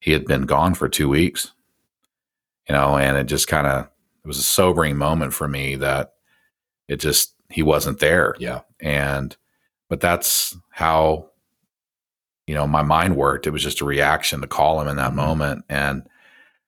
he 0.00 0.12
had 0.12 0.24
been 0.26 0.42
gone 0.42 0.74
for 0.74 0.88
two 0.88 1.08
weeks. 1.08 1.52
You 2.68 2.74
know, 2.74 2.96
and 2.98 3.16
it 3.16 3.24
just 3.24 3.46
kind 3.46 3.66
of 3.66 3.84
it 3.84 4.26
was 4.26 4.38
a 4.38 4.42
sobering 4.42 4.96
moment 4.96 5.32
for 5.32 5.46
me 5.46 5.76
that 5.76 6.14
it 6.88 6.96
just 6.96 7.34
he 7.48 7.62
wasn't 7.62 8.00
there. 8.00 8.34
Yeah. 8.40 8.62
And 8.80 9.36
but 9.88 10.00
that's 10.00 10.56
how 10.70 11.30
you 12.48 12.54
know 12.54 12.66
my 12.66 12.82
mind 12.82 13.16
worked. 13.16 13.46
It 13.46 13.50
was 13.52 13.62
just 13.62 13.80
a 13.82 13.84
reaction 13.84 14.40
to 14.40 14.48
call 14.48 14.80
him 14.80 14.88
in 14.88 14.96
that 14.96 15.12
Mhm. 15.12 15.16
moment. 15.16 15.64
And 15.68 16.08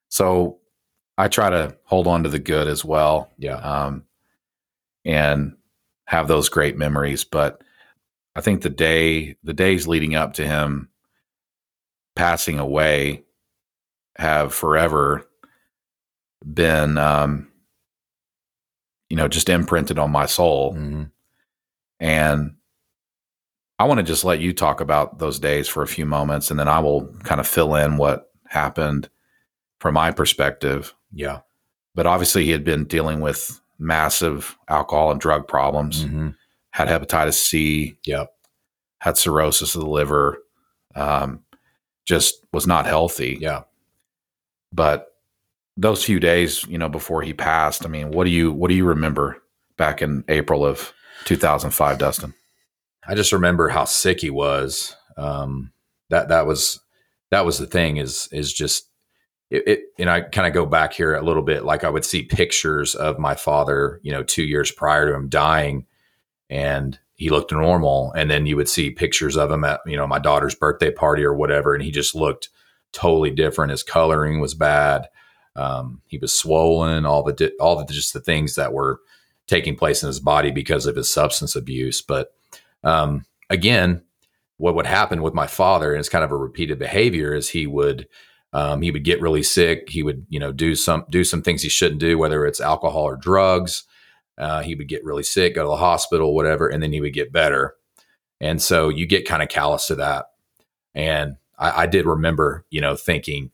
so 0.09 0.61
I 1.18 1.27
try 1.29 1.51
to 1.51 1.77
hold 1.85 2.07
on 2.07 2.22
to 2.22 2.29
the 2.29 2.38
good 2.38 2.68
as 2.68 2.85
well. 2.85 3.33
Yeah. 3.38 3.57
Um 3.57 4.05
and 5.05 5.57
have 6.09 6.27
those 6.27 6.49
great 6.49 6.79
memories. 6.79 7.23
But 7.25 7.62
I 8.35 8.40
think 8.40 8.62
the 8.62 8.71
day 8.71 9.37
the 9.42 9.53
days 9.53 9.87
leading 9.87 10.14
up 10.14 10.33
to 10.35 10.47
him 10.47 10.88
passing 12.16 12.59
away 12.59 13.25
have 14.16 14.53
forever 14.55 15.29
been 16.44 16.97
um 16.99 17.49
you 19.09 19.16
know 19.16 19.29
just 19.29 19.49
imprinted 19.49 19.99
on 19.99 20.11
my 20.11 20.27
soul 20.27 20.73
Mhm. 20.75 21.11
and 22.01 22.55
i 23.79 23.85
want 23.85 23.99
to 23.99 24.05
just 24.05 24.25
let 24.25 24.40
you 24.40 24.53
talk 24.53 24.81
about 24.81 25.18
those 25.18 25.38
days 25.38 25.68
for 25.68 25.83
a 25.83 25.87
few 25.88 26.05
moments 26.07 26.51
and 26.51 26.59
then 26.59 26.68
i 26.68 26.79
will 26.81 27.07
kind 27.25 27.40
of 27.40 27.47
fill 27.47 27.75
in 27.77 27.97
what 27.97 28.33
happened 28.47 29.09
from 29.81 29.94
my 29.94 30.11
perspective 30.11 30.94
Yeah. 31.12 31.40
but 31.94 32.07
obviously 32.07 32.44
he 32.44 32.51
had 32.51 32.64
been 32.64 32.85
dealing 32.85 33.21
with 33.21 33.61
massive 33.79 34.57
alcohol 34.69 35.11
and 35.11 35.21
drug 35.21 35.47
problems 35.49 36.05
Mhm. 36.05 36.35
had 36.73 36.88
hepatitis 36.88 37.35
c 37.35 37.99
Yep. 38.05 38.31
had 39.01 39.17
cirrhosis 39.17 39.75
of 39.75 39.83
the 39.83 39.88
liver 39.88 40.38
um, 40.95 41.45
just 42.07 42.45
was 42.53 42.67
not 42.67 42.87
healthy 42.87 43.38
Yeah. 43.41 43.62
but 44.73 45.07
those 45.77 46.05
few 46.05 46.19
days 46.19 46.64
you 46.64 46.77
know 46.79 46.88
before 46.88 47.23
he 47.23 47.33
passed 47.33 47.85
i 47.85 47.88
mean 47.88 48.11
what 48.11 48.25
do 48.25 48.31
you 48.31 48.51
what 48.53 48.69
do 48.69 48.75
you 48.75 48.85
remember 48.85 49.41
back 49.77 50.03
in 50.03 50.25
april 50.29 50.64
of 50.64 50.93
2005 51.25 51.99
dustin 51.99 52.35
I 53.07 53.14
just 53.14 53.33
remember 53.33 53.69
how 53.71 53.87
sick 53.87 54.21
he 54.21 54.29
was. 54.29 54.95
Um, 55.17 55.73
that 56.11 56.29
that 56.29 56.47
was 56.47 56.79
that 57.31 57.47
was 57.47 57.57
the 57.59 57.67
thing 57.67 57.97
is 57.97 58.29
is 58.33 58.53
just 58.53 58.88
it, 59.51 59.69
it 59.69 59.81
and 59.99 60.11
I 60.11 60.23
kind 60.23 60.47
of 60.47 60.53
go 60.53 60.67
back 60.67 60.93
here 60.93 61.15
a 61.15 61.23
little 61.23 61.43
bit. 61.43 61.65
Like 61.65 61.85
I 61.85 61.91
would 61.91 62.05
see 62.05 62.23
pictures 62.23 62.95
of 62.95 63.19
my 63.19 63.35
father, 63.35 64.01
you 64.03 64.13
know, 64.13 64.23
two 64.23 64.45
years 64.45 64.71
prior 64.71 65.09
to 65.09 65.15
him 65.15 65.29
dying, 65.29 65.87
and 66.51 66.99
he 67.15 67.31
looked 67.31 67.53
normal. 67.53 68.13
And 68.13 68.31
then 68.31 68.47
you 68.47 68.57
would 68.57 68.69
see 68.69 68.91
pictures 68.91 69.37
of 69.37 69.51
him 69.51 69.65
at 69.65 69.81
you 69.87 69.97
know 69.97 70.07
my 70.07 70.19
daughter's 70.19 70.55
birthday 70.55 70.91
party 70.91 71.25
or 71.25 71.35
whatever, 71.35 71.75
and 71.75 71.83
he 71.83 71.91
just 71.91 72.15
looked 72.15 72.49
totally 72.93 73.31
different. 73.31 73.71
His 73.71 73.83
coloring 73.83 74.41
was 74.41 74.55
bad. 74.55 75.09
Um, 75.57 76.03
he 76.07 76.19
was 76.19 76.33
swollen. 76.33 77.07
All 77.07 77.23
the 77.23 77.33
di- 77.33 77.57
all 77.59 77.77
the 77.77 77.93
just 77.93 78.13
the 78.13 78.21
things 78.21 78.55
that 78.55 78.73
were 78.73 79.01
taking 79.47 79.77
place 79.77 80.03
in 80.03 80.09
his 80.09 80.21
body 80.21 80.51
because 80.51 80.85
of 80.87 80.97
his 80.97 81.13
substance 81.13 81.57
abuse, 81.57 82.03
but 82.03 82.35
um, 82.85 83.25
again, 83.51 84.03
what 84.59 84.75
would 84.75 84.87
happen 84.87 85.23
with 85.23 85.35
my 85.35 85.47
father, 85.47 85.93
and 85.93 86.01
it's 86.01 86.09
kind 86.09 86.25
of 86.25 86.33
a 86.33 86.37
repeated 86.37 86.79
behavior, 86.79 87.35
is 87.35 87.49
he 87.49 87.67
would 87.67 88.07
um, 88.53 88.83
he 88.83 88.91
would 88.91 89.05
get 89.05 89.21
really 89.21 89.43
sick. 89.43 89.91
He 89.91 90.03
would 90.03 90.27
you 90.29 90.41
know 90.41 90.53
do 90.53 90.75
some 90.75 91.05
do 91.11 91.25
some 91.25 91.43
things 91.43 91.63
he 91.63 91.69
shouldn't 91.69 92.01
do, 92.01 92.19
whether 92.19 92.47
it's 92.47 92.61
alcohol 92.61 93.03
or 93.03 93.17
drugs. 93.17 93.85
Uh, 94.39 94.63
he 94.63 94.75
would 94.75 94.89
get 94.89 95.05
really 95.05 95.25
sick, 95.25 95.57
go 95.57 95.65
to 95.65 95.69
the 95.69 95.77
hospital, 95.77 96.35
whatever, 96.35 96.69
and 96.69 96.83
then 96.83 96.93
he 96.93 97.01
would 97.01 97.13
get 97.13 97.33
better. 97.33 97.75
And 98.41 98.63
so 98.63 98.89
you 98.89 99.05
get 99.05 99.27
kind 99.27 99.43
of 99.43 99.49
callous 99.49 99.89
to 99.89 99.97
that. 99.97 100.27
And 100.95 101.37
I, 101.59 101.83
I 101.83 101.87
did 101.87 102.07
remember, 102.07 102.65
you 102.71 102.81
know, 102.81 102.97
thinking, 102.97 103.51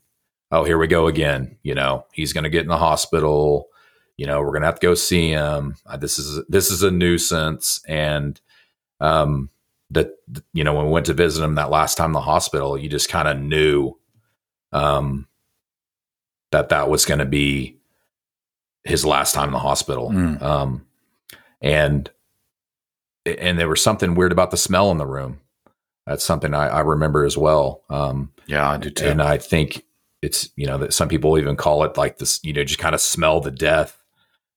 "Oh, 0.50 0.64
here 0.64 0.78
we 0.78 0.86
go 0.86 1.06
again." 1.06 1.56
You 1.62 1.74
know, 1.74 2.06
he's 2.12 2.32
going 2.32 2.44
to 2.44 2.50
get 2.50 2.62
in 2.62 2.68
the 2.68 2.76
hospital. 2.76 3.68
You 4.16 4.26
know, 4.26 4.40
we're 4.40 4.48
going 4.48 4.62
to 4.62 4.66
have 4.66 4.78
to 4.78 4.86
go 4.86 4.94
see 4.94 5.30
him. 5.30 5.74
This 5.98 6.18
is 6.18 6.44
this 6.48 6.70
is 6.70 6.82
a 6.82 6.90
nuisance, 6.90 7.80
and 7.88 8.40
um, 9.00 9.50
that 9.90 10.10
you 10.52 10.62
know 10.62 10.74
when 10.74 10.86
we 10.86 10.92
went 10.92 11.06
to 11.06 11.14
visit 11.14 11.42
him 11.42 11.56
that 11.56 11.70
last 11.70 11.96
time 11.96 12.10
in 12.10 12.12
the 12.12 12.20
hospital, 12.20 12.78
you 12.78 12.88
just 12.88 13.08
kind 13.08 13.26
of 13.26 13.40
knew 13.40 13.96
um, 14.74 15.26
that 16.52 16.68
that 16.68 16.90
was 16.90 17.06
going 17.06 17.20
to 17.20 17.24
be 17.24 17.78
his 18.84 19.06
last 19.06 19.34
time 19.34 19.48
in 19.48 19.54
the 19.54 19.58
hospital. 19.58 20.10
Mm. 20.10 20.42
Um, 20.42 20.86
and 21.62 22.10
and 23.24 23.58
there 23.58 23.68
was 23.68 23.82
something 23.82 24.14
weird 24.14 24.32
about 24.32 24.50
the 24.50 24.58
smell 24.58 24.90
in 24.90 24.98
the 24.98 25.06
room. 25.06 25.40
That's 26.06 26.24
something 26.24 26.52
I, 26.52 26.68
I 26.68 26.80
remember 26.80 27.24
as 27.24 27.38
well. 27.38 27.82
Um, 27.88 28.32
yeah 28.46 28.68
i 28.68 28.76
do 28.76 28.90
too 28.90 29.06
and 29.06 29.22
I 29.22 29.38
think 29.38 29.84
it's 30.24 30.50
you 30.56 30.66
know 30.66 30.78
that 30.78 30.94
some 30.94 31.08
people 31.08 31.38
even 31.38 31.56
call 31.56 31.84
it 31.84 31.96
like 31.96 32.18
this. 32.18 32.40
You 32.42 32.52
know, 32.52 32.64
just 32.64 32.80
kind 32.80 32.94
of 32.94 33.00
smell 33.00 33.40
the 33.40 33.50
death 33.50 34.02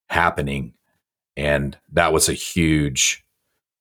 happening, 0.08 0.72
and 1.36 1.76
that 1.92 2.12
was 2.12 2.28
a 2.28 2.32
huge, 2.32 3.24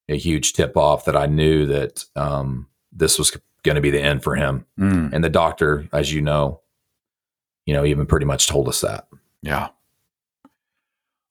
a 0.09 0.17
huge 0.17 0.53
tip 0.53 0.75
off 0.75 1.05
that 1.05 1.15
I 1.15 1.25
knew 1.27 1.65
that 1.67 2.03
um, 2.15 2.67
this 2.97 3.17
was 3.19 3.31
going 3.63 3.75
to 3.75 3.81
be 3.81 3.91
the 3.91 4.01
end 4.01 4.23
for 4.23 4.35
him. 4.35 4.65
Mm, 4.79 5.13
And 5.13 5.23
the 5.23 5.29
doctor, 5.29 5.87
as 5.93 6.11
you 6.13 6.21
know, 6.21 6.61
you 7.65 7.73
know, 7.73 7.85
even 7.85 8.05
pretty 8.05 8.25
much 8.25 8.47
told 8.47 8.67
us 8.67 8.81
that. 8.81 9.07
yeah 9.41 9.69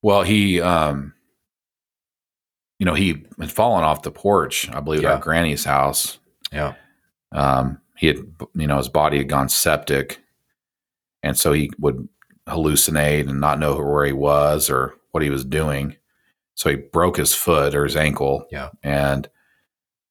well 0.02 0.22
he 0.22 0.61
um 0.61 1.12
you 2.79 2.85
know 2.87 2.94
he 2.94 3.24
had 3.40 3.50
fallen 3.50 3.83
off 3.83 4.02
the 4.02 4.11
porch 4.11 4.68
i 4.70 4.81
believe 4.81 5.00
at 5.00 5.05
Yeah. 5.05 5.14
our 5.14 5.18
granny's 5.20 5.64
house 5.64 6.18
Yeah, 6.52 6.74
um, 7.33 7.81
he 7.96 8.07
had, 8.09 8.18
you 8.55 8.66
know, 8.66 8.76
his 8.76 8.88
body 8.90 9.18
had 9.18 9.29
gone 9.29 9.48
septic, 9.48 10.20
and 11.24 11.37
so 11.37 11.52
he 11.52 11.70
would 11.79 12.09
hallucinate 12.46 13.29
and 13.29 13.40
not 13.40 13.59
know 13.59 13.74
where 13.74 14.05
he 14.07 14.12
was 14.12 14.70
or 14.70 14.94
what 15.11 15.22
he 15.24 15.31
was 15.31 15.44
doing. 15.44 15.96
So 16.55 16.70
he 16.70 16.76
broke 16.76 17.16
his 17.16 17.35
foot 17.35 17.74
or 17.74 17.85
his 17.85 17.96
ankle. 17.96 18.46
Yeah. 18.52 18.68
and 18.83 19.29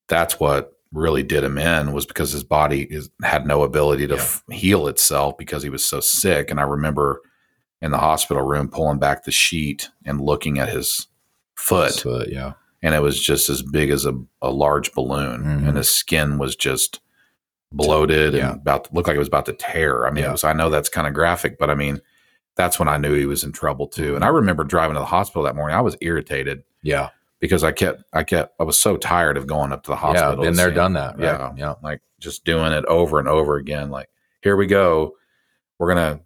that's 0.09 0.39
what 0.39 0.74
really 0.95 1.23
did 1.23 1.43
him 1.43 1.57
in 1.57 1.91
was 1.91 2.05
because 2.05 2.31
his 2.31 2.43
body 2.43 2.83
is, 2.83 3.09
had 3.21 3.45
no 3.45 3.63
ability 3.63 4.07
to 4.07 4.15
Yeah. 4.15 4.21
f- 4.21 4.43
heal 4.51 4.87
itself 4.87 5.37
because 5.37 5.61
he 5.61 5.69
was 5.69 5.85
so 5.85 5.99
sick. 5.99 6.49
And 6.49 6.59
I 6.59 6.63
remember 6.63 7.21
in 7.81 7.91
the 7.91 7.97
hospital 7.97 8.41
room 8.43 8.69
pulling 8.69 8.97
back 8.99 9.23
the 9.25 9.31
sheet 9.31 9.89
and 10.05 10.21
looking 10.21 10.57
at 10.57 10.69
his 10.69 11.07
foot 11.55 11.91
So, 11.91 12.23
yeah, 12.27 12.53
and 12.81 12.95
it 12.95 13.01
was 13.01 13.21
just 13.21 13.49
as 13.49 13.61
big 13.61 13.89
as 13.91 14.05
a, 14.05 14.13
a 14.41 14.49
large 14.49 14.93
balloon 14.93 15.43
Mhm. 15.43 15.67
and 15.67 15.77
his 15.77 15.91
skin 15.91 16.37
was 16.37 16.55
just 16.55 16.99
bloated 17.71 18.33
Yeah. 18.33 18.51
and 18.51 18.61
about 18.61 18.85
to 18.85 18.93
look 18.93 19.07
like 19.07 19.15
it 19.15 19.19
was 19.19 19.27
about 19.27 19.45
to 19.47 19.53
tear 19.53 20.05
i 20.07 20.11
mean 20.11 20.23
Yeah. 20.23 20.31
was 20.31 20.43
i 20.43 20.53
know 20.53 20.69
that's 20.69 20.87
kind 20.87 21.07
of 21.07 21.13
graphic 21.13 21.57
but 21.57 21.69
i 21.69 21.75
mean 21.75 21.99
that's 22.55 22.79
when 22.79 22.87
i 22.87 22.97
knew 22.97 23.13
he 23.13 23.25
was 23.25 23.43
in 23.43 23.51
trouble 23.51 23.87
too 23.87 24.15
and 24.15 24.23
i 24.23 24.27
remember 24.27 24.63
driving 24.63 24.93
to 24.93 24.99
the 24.99 25.05
hospital 25.05 25.43
that 25.43 25.55
morning 25.55 25.75
i 25.75 25.81
was 25.81 25.97
irritated 25.99 26.63
yeah, 26.83 27.09
because 27.39 27.63
i 27.63 27.71
kept 27.71 28.03
i 28.13 28.23
kept 28.23 28.53
i 28.59 28.63
was 28.63 28.77
so 28.79 28.97
tired 28.97 29.37
of 29.37 29.47
going 29.47 29.71
up 29.71 29.83
to 29.83 29.91
the 29.91 29.95
hospital 29.95 30.31
yeah. 30.31 30.35
Been 30.35 30.47
and 30.47 30.57
there, 30.57 30.71
done 30.71 30.93
that. 30.93 31.17
Right? 31.17 31.23
yeah 31.23 31.53
yeah, 31.57 31.73
like 31.83 32.01
just 32.19 32.45
doing 32.45 32.71
it 32.71 32.85
over 32.85 33.19
and 33.19 33.27
over 33.27 33.57
again 33.57 33.89
like 33.89 34.09
here 34.41 34.55
we 34.55 34.67
go 34.67 35.13
we're 35.79 35.93
gonna 35.93 36.19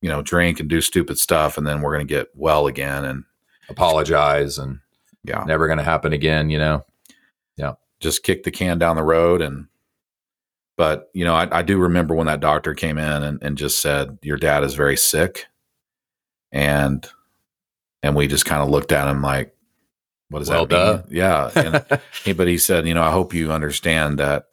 you 0.00 0.08
know 0.08 0.22
drink 0.22 0.60
and 0.60 0.68
do 0.68 0.80
stupid 0.80 1.18
stuff 1.18 1.58
and 1.58 1.66
then 1.66 1.80
we're 1.80 1.92
gonna 1.92 2.04
get 2.04 2.28
well 2.34 2.66
again 2.66 3.04
and 3.04 3.24
Apologize 3.68 4.58
and 4.58 4.80
yeah 5.24 5.44
never 5.44 5.66
going 5.66 5.78
to 5.78 5.84
happen 5.84 6.12
again. 6.12 6.50
You 6.50 6.58
know. 6.58 6.84
Yeah, 7.56 7.74
just 8.00 8.22
kick 8.22 8.42
the 8.44 8.50
can 8.50 8.78
down 8.78 8.96
the 8.96 9.02
road 9.02 9.40
and 9.40 9.66
but 10.76 11.10
you 11.14 11.24
know 11.24 11.34
I, 11.34 11.48
I 11.58 11.62
do 11.62 11.78
remember 11.78 12.14
when 12.14 12.26
that 12.26 12.40
doctor 12.40 12.74
came 12.74 12.98
in 12.98 13.22
and, 13.22 13.42
and 13.42 13.58
just 13.58 13.80
said 13.80 14.18
your 14.22 14.36
dad 14.36 14.62
is 14.62 14.74
very 14.74 14.96
sick 14.96 15.46
and 16.52 17.08
and 18.02 18.14
we 18.14 18.28
just 18.28 18.44
kind 18.44 18.62
of 18.62 18.68
looked 18.68 18.92
at 18.92 19.08
him 19.08 19.22
like 19.22 19.55
what 20.28 20.40
does 20.40 20.48
Well, 20.50 20.66
that 20.66 20.76
mean 20.76 20.96
duh. 20.96 21.02
yeah 21.10 21.50
and 22.26 22.36
but 22.36 22.48
he 22.48 22.58
said 22.58 22.86
you 22.86 22.94
know 22.94 23.02
i 23.02 23.10
hope 23.10 23.32
you 23.34 23.52
understand 23.52 24.18
that 24.18 24.46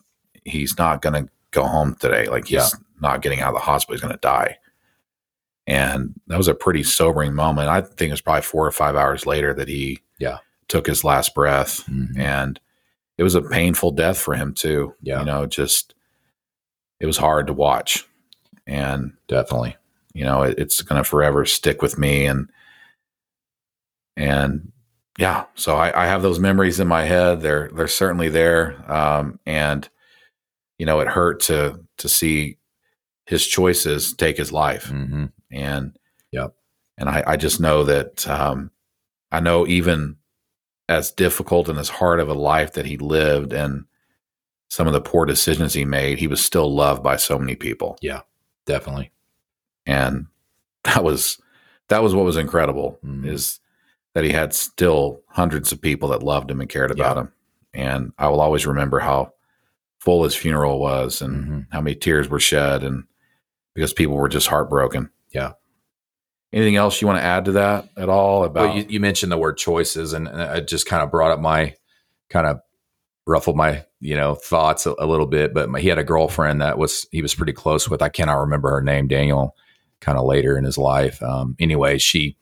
he's 0.46 0.78
not 0.78 1.02
going 1.02 1.26
to 1.26 1.32
go 1.52 1.64
home 1.66 1.96
today 2.00 2.28
like 2.28 2.46
he's 2.46 2.54
Yeah. 2.54 2.68
not 3.02 3.22
getting 3.22 3.42
out 3.42 3.50
of 3.50 3.56
the 3.56 3.60
hospital 3.66 3.96
he's 3.96 4.02
going 4.02 4.14
to 4.14 4.20
die 4.20 4.58
and 5.66 6.14
that 6.28 6.38
was 6.38 6.48
a 6.48 6.54
pretty 6.56 6.84
sobering 6.84 7.34
moment 7.34 7.70
i 7.70 7.82
think 7.82 8.10
it 8.10 8.12
was 8.12 8.22
probably 8.22 8.42
four 8.42 8.66
or 8.68 8.72
five 8.72 8.96
hours 8.96 9.26
later 9.26 9.54
that 9.54 9.68
he 9.68 10.00
Yeah. 10.20 10.38
took 10.68 10.86
his 10.88 11.04
last 11.04 11.34
breath 11.36 11.86
Mhm. 11.88 12.18
and 12.18 12.60
it 13.18 13.24
was 13.24 13.36
a 13.36 13.42
painful 13.44 13.92
death 13.92 14.18
for 14.18 14.34
him 14.34 14.56
too. 14.56 14.96
Yeah. 15.04 15.20
You 15.20 15.26
know, 15.26 15.46
just 15.46 15.94
it 17.00 17.06
was 17.06 17.18
hard 17.18 17.46
to 17.46 17.54
watch. 17.54 18.08
And, 18.66 19.14
Definitely. 19.28 19.76
you 20.16 20.26
know, 20.26 20.42
it, 20.42 20.58
it's 20.58 20.82
gonna 20.82 21.04
forever 21.04 21.46
stick 21.46 21.84
with 21.84 22.00
me 22.00 22.26
and 22.26 22.50
and 24.18 24.72
yeah, 25.20 25.46
so 25.56 25.76
I, 25.76 26.04
I 26.04 26.08
have 26.08 26.22
those 26.22 26.40
memories 26.40 26.80
in 26.80 26.88
my 26.88 27.04
head. 27.06 27.42
They're 27.42 27.70
they're 27.74 27.88
certainly 27.88 28.30
there. 28.30 28.84
Um 28.92 29.40
and 29.46 29.88
you 30.80 30.86
know, 30.86 31.00
it 31.02 31.08
hurt 31.10 31.42
to 31.44 31.80
to 32.00 32.10
see 32.10 32.58
his 33.26 33.48
choices 33.48 34.14
take 34.14 34.38
his 34.38 34.52
life. 34.52 34.86
hmm 34.88 35.26
And 35.52 35.98
Yep. 36.32 36.56
And 36.98 37.10
I, 37.10 37.24
I 37.28 37.38
just 37.38 37.60
know 37.62 37.84
that 37.86 38.28
um 38.28 38.72
I 39.32 39.40
know 39.42 39.68
even 39.68 40.18
as 40.90 41.12
difficult 41.12 41.70
and 41.70 41.80
as 41.80 41.90
hard 41.90 42.20
of 42.20 42.30
a 42.30 42.34
life 42.36 42.74
that 42.74 42.86
he 42.86 42.98
lived 42.98 43.54
and 43.54 43.86
some 44.70 44.88
of 44.88 44.94
the 44.94 45.02
poor 45.02 45.26
decisions 45.26 45.74
he 45.74 45.86
made, 45.86 46.20
he 46.20 46.28
was 46.28 46.44
still 46.44 46.74
loved 46.74 47.04
by 47.04 47.18
so 47.18 47.40
many 47.40 47.56
people. 47.56 47.98
Yeah, 48.02 48.22
definitely. 48.66 49.12
And 49.86 50.28
that 50.86 51.04
was 51.04 51.40
that 51.90 52.04
was 52.04 52.16
what 52.16 52.26
was 52.26 52.38
incredible 52.38 53.00
Mhm. 53.06 53.28
is 53.28 53.60
that 54.14 54.24
he 54.24 54.32
had 54.32 54.54
still 54.54 55.22
hundreds 55.30 55.72
of 55.72 55.82
people 55.82 56.10
that 56.10 56.24
loved 56.24 56.50
him 56.52 56.62
and 56.62 56.70
cared 56.70 56.92
about 56.92 57.16
Yeah. 57.18 57.22
him. 57.24 57.32
And 57.74 58.12
I 58.18 58.28
will 58.28 58.42
always 58.42 58.68
remember 58.68 59.00
how 59.00 59.34
full 60.00 60.24
his 60.24 60.36
funeral 60.36 60.80
was 60.80 61.22
and 61.22 61.46
Mhm. 61.46 61.68
how 61.72 61.82
many 61.82 61.96
tears 61.96 62.30
were 62.30 62.40
shed 62.40 62.84
and 62.84 63.06
because 63.74 63.94
people 63.94 64.16
were 64.16 64.30
just 64.30 64.48
heartbroken. 64.48 65.10
Yeah. 65.34 65.54
Anything 66.52 66.76
else 66.76 67.02
you 67.02 67.08
want 67.08 67.18
to 67.20 67.24
add 67.26 67.46
to 67.46 67.54
that 67.54 67.90
at 67.98 68.10
all 68.10 68.44
about 68.44 68.70
Well, 68.70 68.78
you, 68.78 68.86
you 68.88 69.00
mentioned 69.00 69.32
the 69.32 69.38
word 69.38 69.58
choices, 69.58 70.14
and, 70.14 70.28
and 70.28 70.40
it 70.58 70.68
just 70.68 70.86
kind 70.86 71.02
of 71.02 71.10
brought 71.10 71.32
up 71.32 71.40
my 71.40 71.74
kind 72.30 72.46
of 72.46 72.60
ruffled 73.26 73.56
my 73.56 73.86
you 74.00 74.16
know 74.16 74.36
thoughts 74.36 74.86
a, 74.86 74.94
a 75.00 75.08
little 75.08 75.26
bit. 75.26 75.54
But 75.56 75.70
my, 75.70 75.80
he 75.80 75.88
had 75.88 75.98
a 75.98 76.04
girlfriend 76.04 76.62
that 76.62 76.78
was 76.78 77.08
he 77.12 77.24
was 77.24 77.34
pretty 77.34 77.54
close 77.54 77.90
with. 77.90 78.04
I 78.04 78.10
cannot 78.10 78.36
remember 78.42 78.70
her 78.70 78.82
name. 78.84 79.08
Daniel, 79.08 79.56
kind 80.02 80.18
of 80.20 80.26
later 80.26 80.56
in 80.56 80.64
his 80.64 80.78
life. 80.78 81.24
Um, 81.24 81.56
anyway, 81.60 81.98
she 81.98 82.38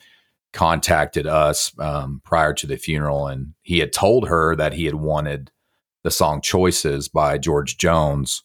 contacted 0.54 1.28
us 1.28 1.72
um, 1.80 2.22
prior 2.24 2.54
to 2.54 2.68
the 2.68 2.78
funeral, 2.78 3.28
and 3.28 3.54
he 3.62 3.80
had 3.80 3.94
told 3.94 4.28
her 4.28 4.56
that 4.56 4.74
he 4.74 4.86
had 4.86 4.96
wanted 4.96 5.52
the 6.04 6.12
song 6.12 6.42
"Choices" 6.42 7.08
by 7.08 7.38
George 7.38 7.78
Jones 7.78 8.44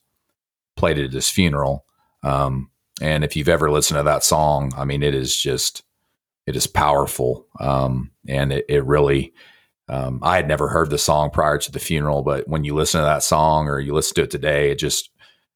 played 0.76 0.98
at 0.98 1.12
his 1.12 1.28
funeral. 1.28 1.84
Um, 2.22 2.70
and 3.00 3.24
if 3.24 3.36
you've 3.36 3.48
ever 3.48 3.70
listened 3.70 3.98
to 3.98 4.04
that 4.04 4.24
song, 4.24 4.72
I 4.76 4.84
mean, 4.84 5.02
it 5.02 5.14
is 5.14 5.36
just 5.36 5.82
it 6.46 6.54
is 6.56 6.66
powerful 6.66 7.46
um, 7.60 8.10
and 8.28 8.52
it, 8.52 8.64
it 8.68 8.84
really 8.84 9.32
um, 9.88 10.20
i 10.22 10.36
had 10.36 10.48
never 10.48 10.68
heard 10.68 10.90
the 10.90 10.98
song 10.98 11.30
prior 11.30 11.58
to 11.58 11.70
the 11.70 11.78
funeral 11.78 12.22
but 12.22 12.48
when 12.48 12.64
you 12.64 12.74
listen 12.74 13.00
to 13.00 13.04
that 13.04 13.22
song 13.22 13.68
or 13.68 13.78
you 13.78 13.92
listen 13.92 14.14
to 14.14 14.22
it 14.22 14.30
today 14.30 14.70
it 14.70 14.78
just 14.78 15.10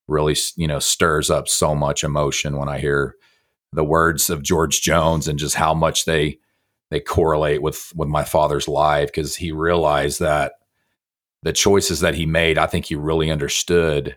really 0.09 0.37
you 0.57 0.67
know 0.67 0.79
stirs 0.79 1.31
up 1.31 1.49
so 1.49 1.75
much 1.75 2.05
emotion 2.05 2.57
when 2.57 2.69
i 2.69 2.79
hear 2.79 3.17
the 3.73 3.85
words 3.85 4.31
of 4.31 4.43
george 4.43 4.81
jones 4.81 5.29
and 5.29 5.39
just 5.39 5.55
how 5.55 5.75
much 5.75 6.05
they 6.05 6.39
they 6.91 7.01
correlate 7.01 7.63
with 7.63 7.93
with 7.95 8.09
my 8.09 8.25
father's 8.25 8.69
life 8.69 9.09
because 9.09 9.37
he 9.37 9.53
realized 9.53 10.21
that 10.21 10.55
the 11.43 11.53
choices 11.53 12.01
that 12.01 12.15
he 12.15 12.27
made 12.27 12.59
i 12.59 12.67
think 12.67 12.87
he 12.87 12.95
really 12.95 13.31
understood 13.31 14.17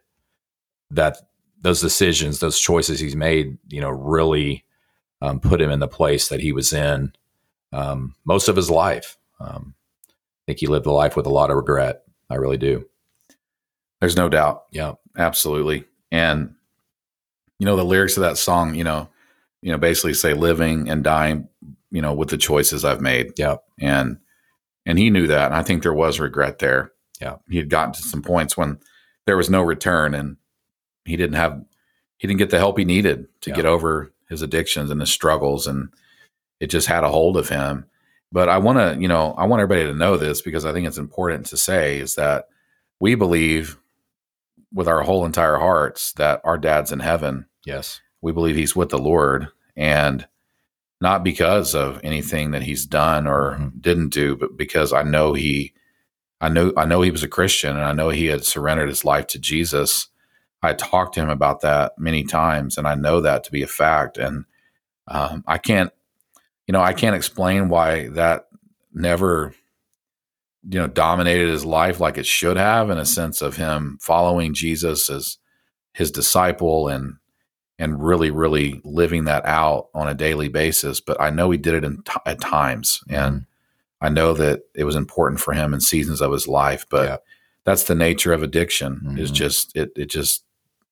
that 0.90 1.18
those 1.62 1.82
decisions 1.82 2.40
those 2.40 2.60
choices 2.60 3.00
he's 3.00 3.16
made 3.16 3.58
you 3.70 3.80
know 3.80 3.90
really 3.90 4.64
um, 5.24 5.40
put 5.40 5.62
him 5.62 5.72
in 5.72 5.80
the 5.80 5.88
place 5.88 6.28
that 6.28 6.42
he 6.42 6.52
was 6.52 6.74
in 6.74 7.14
um, 7.72 8.14
most 8.26 8.50
of 8.50 8.56
his 8.56 8.70
life. 8.70 9.18
Um, 9.40 9.74
I 10.10 10.44
think 10.46 10.60
he 10.60 10.68
lived 10.68 10.86
a 10.86 10.92
life 10.92 11.16
with 11.16 11.26
a 11.26 11.32
lot 11.32 11.50
of 11.50 11.56
regret. 11.56 12.04
I 12.30 12.36
really 12.36 12.58
do. 12.58 12.86
There's 14.02 14.18
no 14.18 14.28
doubt. 14.28 14.66
Yeah. 14.72 14.94
Absolutely. 15.18 15.86
And 16.12 16.56
you 17.60 17.66
know 17.66 17.78
the 17.78 17.86
lyrics 17.86 18.18
of 18.18 18.22
that 18.22 18.38
song, 18.38 18.76
you 18.76 18.84
know, 18.84 19.10
you 19.64 19.72
know 19.72 19.78
basically 19.78 20.14
say 20.14 20.34
living 20.34 20.90
and 20.90 21.04
dying, 21.04 21.48
you 21.90 22.02
know, 22.02 22.14
with 22.14 22.30
the 22.30 22.38
choices 22.38 22.86
I've 22.86 23.02
made. 23.02 23.32
Yeah. 23.38 23.58
And 23.80 24.18
and 24.86 25.00
he 25.00 25.10
knew 25.10 25.28
that 25.28 25.48
and 25.48 25.56
I 25.56 25.64
think 25.64 25.82
there 25.82 25.94
was 25.94 26.20
regret 26.20 26.60
there. 26.60 26.92
Yeah. 27.22 27.38
He 27.50 27.58
had 27.58 27.70
gotten 27.70 27.94
to 27.94 28.02
some 28.02 28.22
points 28.22 28.58
when 28.58 28.80
there 29.26 29.38
was 29.38 29.50
no 29.50 29.62
return 29.62 30.14
and 30.14 30.38
he 31.06 31.16
didn't 31.16 31.38
have 31.38 31.64
he 32.18 32.28
didn't 32.28 32.40
get 32.40 32.50
the 32.50 32.58
help 32.60 32.78
he 32.78 32.86
needed 32.86 33.28
to 33.42 33.50
Yeah. 33.50 33.56
get 33.56 33.66
over 33.66 34.14
his 34.30 34.42
addictions 34.42 34.90
and 34.92 35.00
his 35.02 35.12
struggles 35.12 35.66
and 35.68 35.90
it 36.60 36.68
just 36.68 36.88
had 36.88 37.04
a 37.04 37.10
hold 37.10 37.38
of 37.38 37.50
him. 37.50 37.86
But 38.32 38.50
I 38.50 38.58
want 38.58 38.80
to, 38.80 39.00
you 39.02 39.08
know, 39.08 39.34
I 39.38 39.46
want 39.46 39.62
everybody 39.62 39.86
to 39.90 39.98
know 39.98 40.18
this 40.18 40.42
because 40.42 40.66
I 40.66 40.74
think 40.74 40.88
it's 40.88 40.98
important 40.98 41.46
to 41.48 41.58
say 41.58 42.00
is 42.00 42.16
that 42.16 42.48
we 43.00 43.16
believe 43.16 43.78
with 44.74 44.88
our 44.88 45.02
whole 45.04 45.24
entire 45.26 45.58
hearts 45.58 46.14
that 46.14 46.42
our 46.44 46.58
dad's 46.58 46.92
in 46.92 47.00
heaven. 47.00 47.46
Yes. 47.66 48.02
We 48.24 48.32
believe 48.32 48.56
he's 48.56 48.76
with 48.76 48.90
the 48.90 48.98
Lord 48.98 49.50
and 49.76 50.28
not 51.02 51.24
because 51.24 51.76
of 51.76 52.00
anything 52.04 52.52
that 52.52 52.64
he's 52.64 52.86
done 52.86 53.28
or 53.28 53.58
Mhm. 53.60 53.82
didn't 53.82 54.10
do, 54.10 54.36
but 54.38 54.58
because 54.58 54.94
I 54.94 55.04
know 55.04 55.34
he 55.34 55.74
I 56.42 56.50
know 56.50 56.74
I 56.78 56.86
know 56.86 57.02
he 57.02 57.12
was 57.12 57.24
a 57.24 57.28
Christian 57.30 57.72
and 57.78 57.86
I 57.86 57.94
know 57.94 58.10
he 58.10 58.28
had 58.28 58.46
surrendered 58.46 58.90
his 58.90 59.06
life 59.06 59.28
to 59.28 59.40
Jesus. 59.40 60.08
I 60.62 60.74
talked 60.74 61.16
to 61.16 61.22
him 61.22 61.30
about 61.30 61.62
that 61.62 61.94
many 62.00 62.24
times 62.24 62.78
and 62.78 62.88
I 62.88 62.96
know 62.96 63.22
that 63.22 63.44
to 63.46 63.52
be 63.52 63.64
a 63.64 63.68
fact 63.68 64.18
and 64.18 64.46
um, 65.08 65.44
I 65.48 65.58
can't 65.58 65.92
you 66.68 66.72
know, 66.74 66.82
I 66.82 66.94
can't 66.94 67.16
explain 67.16 67.70
why 67.70 68.08
that 68.10 68.48
never 68.94 69.54
you 70.70 70.80
know 70.80 70.88
dominated 70.88 71.50
his 71.50 71.66
life 71.66 72.00
like 72.00 72.18
it 72.18 72.26
should 72.26 72.58
have 72.58 72.90
in 72.90 72.98
a 72.98 73.06
sense 73.06 73.42
of 73.42 73.58
him 73.58 73.98
following 74.02 74.54
Jesus 74.54 75.10
as 75.10 75.38
his 75.94 76.12
disciple 76.12 76.88
and 76.88 77.16
and 77.80 78.04
really 78.04 78.32
really 78.32 78.80
living 78.84 79.26
that 79.26 79.46
out 79.46 79.88
on 79.94 80.08
a 80.08 80.14
daily 80.14 80.48
basis 80.48 81.00
but 81.00 81.20
I 81.20 81.30
know 81.30 81.50
he 81.52 81.58
did 81.58 81.74
it 81.74 81.84
in 81.84 82.04
t- 82.04 82.14
at 82.26 82.40
times 82.42 83.02
and 83.10 83.46
I 84.02 84.10
know 84.10 84.34
that 84.34 84.64
it 84.76 84.84
was 84.84 84.96
important 84.96 85.40
for 85.42 85.54
him 85.54 85.74
in 85.74 85.82
seasons 85.82 86.22
of 86.22 86.32
his 86.32 86.48
life 86.48 86.86
but 86.90 87.08
Yeah. 87.08 87.18
that's 87.66 87.84
the 87.86 87.96
nature 87.96 88.34
of 88.34 88.44
addiction 88.44 89.16
is 89.18 89.32
Mhm. 89.32 89.36
just 89.36 89.76
it 89.76 89.92
it 89.96 90.06
just 90.10 90.44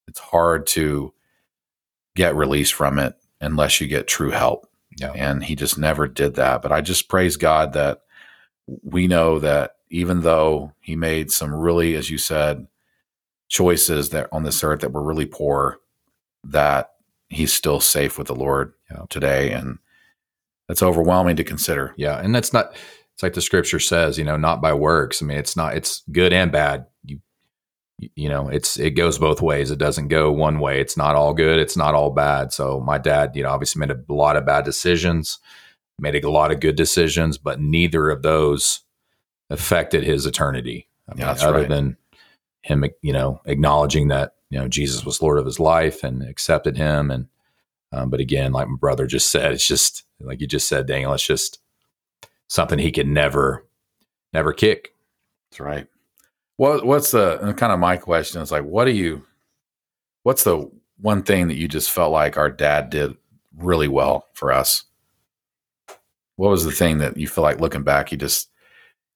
it's 0.07 0.19
hard 0.19 0.65
to 0.67 1.13
get 2.15 2.36
release 2.36 2.69
from 2.71 2.97
it 2.99 3.15
unless 3.39 3.79
you 3.79 3.88
get 3.88 4.07
true 4.07 4.32
help 4.32 4.67
Yeah. 4.97 5.11
and 5.15 5.43
he 5.43 5.55
just 5.55 5.77
never 5.77 6.07
did 6.07 6.36
that. 6.36 6.61
But 6.61 6.71
I 6.73 6.82
just 6.82 7.07
praise 7.09 7.38
God 7.38 7.73
that 7.73 8.01
we 8.84 9.07
know 9.07 9.39
that 9.39 9.77
even 9.89 10.21
though 10.21 10.73
he 10.82 10.95
made 10.95 11.32
some 11.32 11.53
really, 11.53 11.95
as 11.95 12.09
you 12.09 12.17
said, 12.17 12.67
choices 13.47 14.09
that 14.09 14.27
on 14.32 14.43
this 14.43 14.63
earth 14.63 14.82
that 14.82 14.91
were 14.91 15.03
really 15.03 15.25
poor, 15.25 15.79
that 16.43 16.91
he's 17.29 17.53
still 17.53 17.79
safe 17.79 18.17
with 18.17 18.27
the 18.27 18.35
Lord 18.35 18.73
Yeah. 18.89 19.03
today, 19.09 19.51
and 19.51 19.77
that's 20.67 20.83
overwhelming 20.83 21.35
to 21.37 21.43
consider. 21.43 21.93
Yeah. 21.97 22.19
And 22.19 22.33
that's 22.33 22.53
not, 22.53 22.73
it's 23.13 23.23
like 23.23 23.33
the 23.33 23.41
scripture 23.41 23.79
says, 23.79 24.17
you 24.17 24.23
know, 24.23 24.37
not 24.37 24.61
by 24.61 24.73
works. 24.73 25.21
I 25.21 25.25
mean, 25.25 25.37
it's 25.37 25.55
not, 25.55 25.75
it's 25.75 26.01
good 26.11 26.31
and 26.33 26.51
bad. 26.51 26.85
You, 27.03 27.19
you 28.15 28.29
know, 28.29 28.47
it's, 28.47 28.79
it 28.79 28.91
goes 28.91 29.17
both 29.19 29.41
ways. 29.41 29.69
It 29.69 29.77
doesn't 29.79 30.07
go 30.07 30.31
one 30.31 30.59
way. 30.59 30.79
It's 30.81 30.97
not 30.97 31.15
all 31.15 31.33
good. 31.33 31.59
It's 31.59 31.77
not 31.77 31.93
all 31.93 32.09
bad. 32.09 32.51
So 32.53 32.79
my 32.79 32.97
dad, 32.97 33.35
you 33.35 33.43
know, 33.43 33.49
obviously 33.49 33.79
made 33.79 33.91
a 33.91 34.13
lot 34.13 34.37
of 34.37 34.45
bad 34.45 34.65
decisions, 34.65 35.39
made 35.99 36.15
a 36.23 36.29
lot 36.29 36.51
of 36.51 36.59
good 36.61 36.75
decisions, 36.75 37.37
but 37.37 37.59
neither 37.59 38.09
of 38.09 38.23
those 38.23 38.79
affected 39.49 40.03
his 40.03 40.25
eternity. 40.25 40.87
I 41.07 41.13
mean, 41.13 41.19
Yeah, 41.19 41.25
that's 41.27 41.43
other 41.43 41.59
right. 41.59 41.69
than 41.69 41.97
him, 42.62 42.86
you 43.01 43.14
know, 43.14 43.41
acknowledging 43.45 44.07
that, 44.09 44.36
you 44.49 44.59
know, 44.59 44.68
Jesus 44.68 45.05
was 45.05 45.22
Lord 45.22 45.38
of 45.39 45.45
his 45.45 45.59
life 45.59 46.03
and 46.03 46.22
accepted 46.24 46.78
him. 46.78 47.09
And, 47.12 47.28
um, 47.91 48.09
but 48.09 48.20
again, 48.20 48.51
like 48.51 48.68
my 48.68 48.76
brother 48.78 49.07
just 49.07 49.32
said, 49.32 49.51
it's 49.53 49.68
just 49.68 50.03
like 50.20 50.41
you 50.41 50.47
just 50.47 50.68
said, 50.68 50.86
Daniel, 50.88 51.14
it's 51.14 51.26
just 51.26 51.59
something 52.47 52.78
he 52.80 52.91
could 52.91 53.07
never, 53.07 53.66
never 54.34 54.53
kick. 54.53 54.93
That's 55.49 55.59
right. 55.59 55.88
What 56.57 56.86
what's 56.86 57.12
the 57.12 57.53
kind 57.57 57.72
of 57.74 57.80
my 57.80 57.97
question 57.97 58.41
is 58.41 58.51
like, 58.51 58.64
what 58.64 58.86
do 58.86 58.91
you? 58.91 59.26
What's 60.24 60.43
the 60.43 60.70
one 60.99 61.24
thing 61.24 61.47
that 61.47 61.57
you 61.57 61.68
just 61.68 61.89
felt 61.89 62.12
like 62.12 62.38
our 62.38 62.51
dad 62.51 62.91
did 62.91 63.18
really 63.57 63.88
well 63.88 64.28
for 64.34 64.51
us? 64.51 64.84
What 66.36 66.49
was 66.51 66.64
the 66.64 66.72
thing 66.72 66.99
that 66.99 67.18
you 67.18 67.28
feel 67.28 67.43
like 67.43 67.59
looking 67.59 67.84
back, 67.84 68.12
you 68.12 68.18
just 68.18 68.49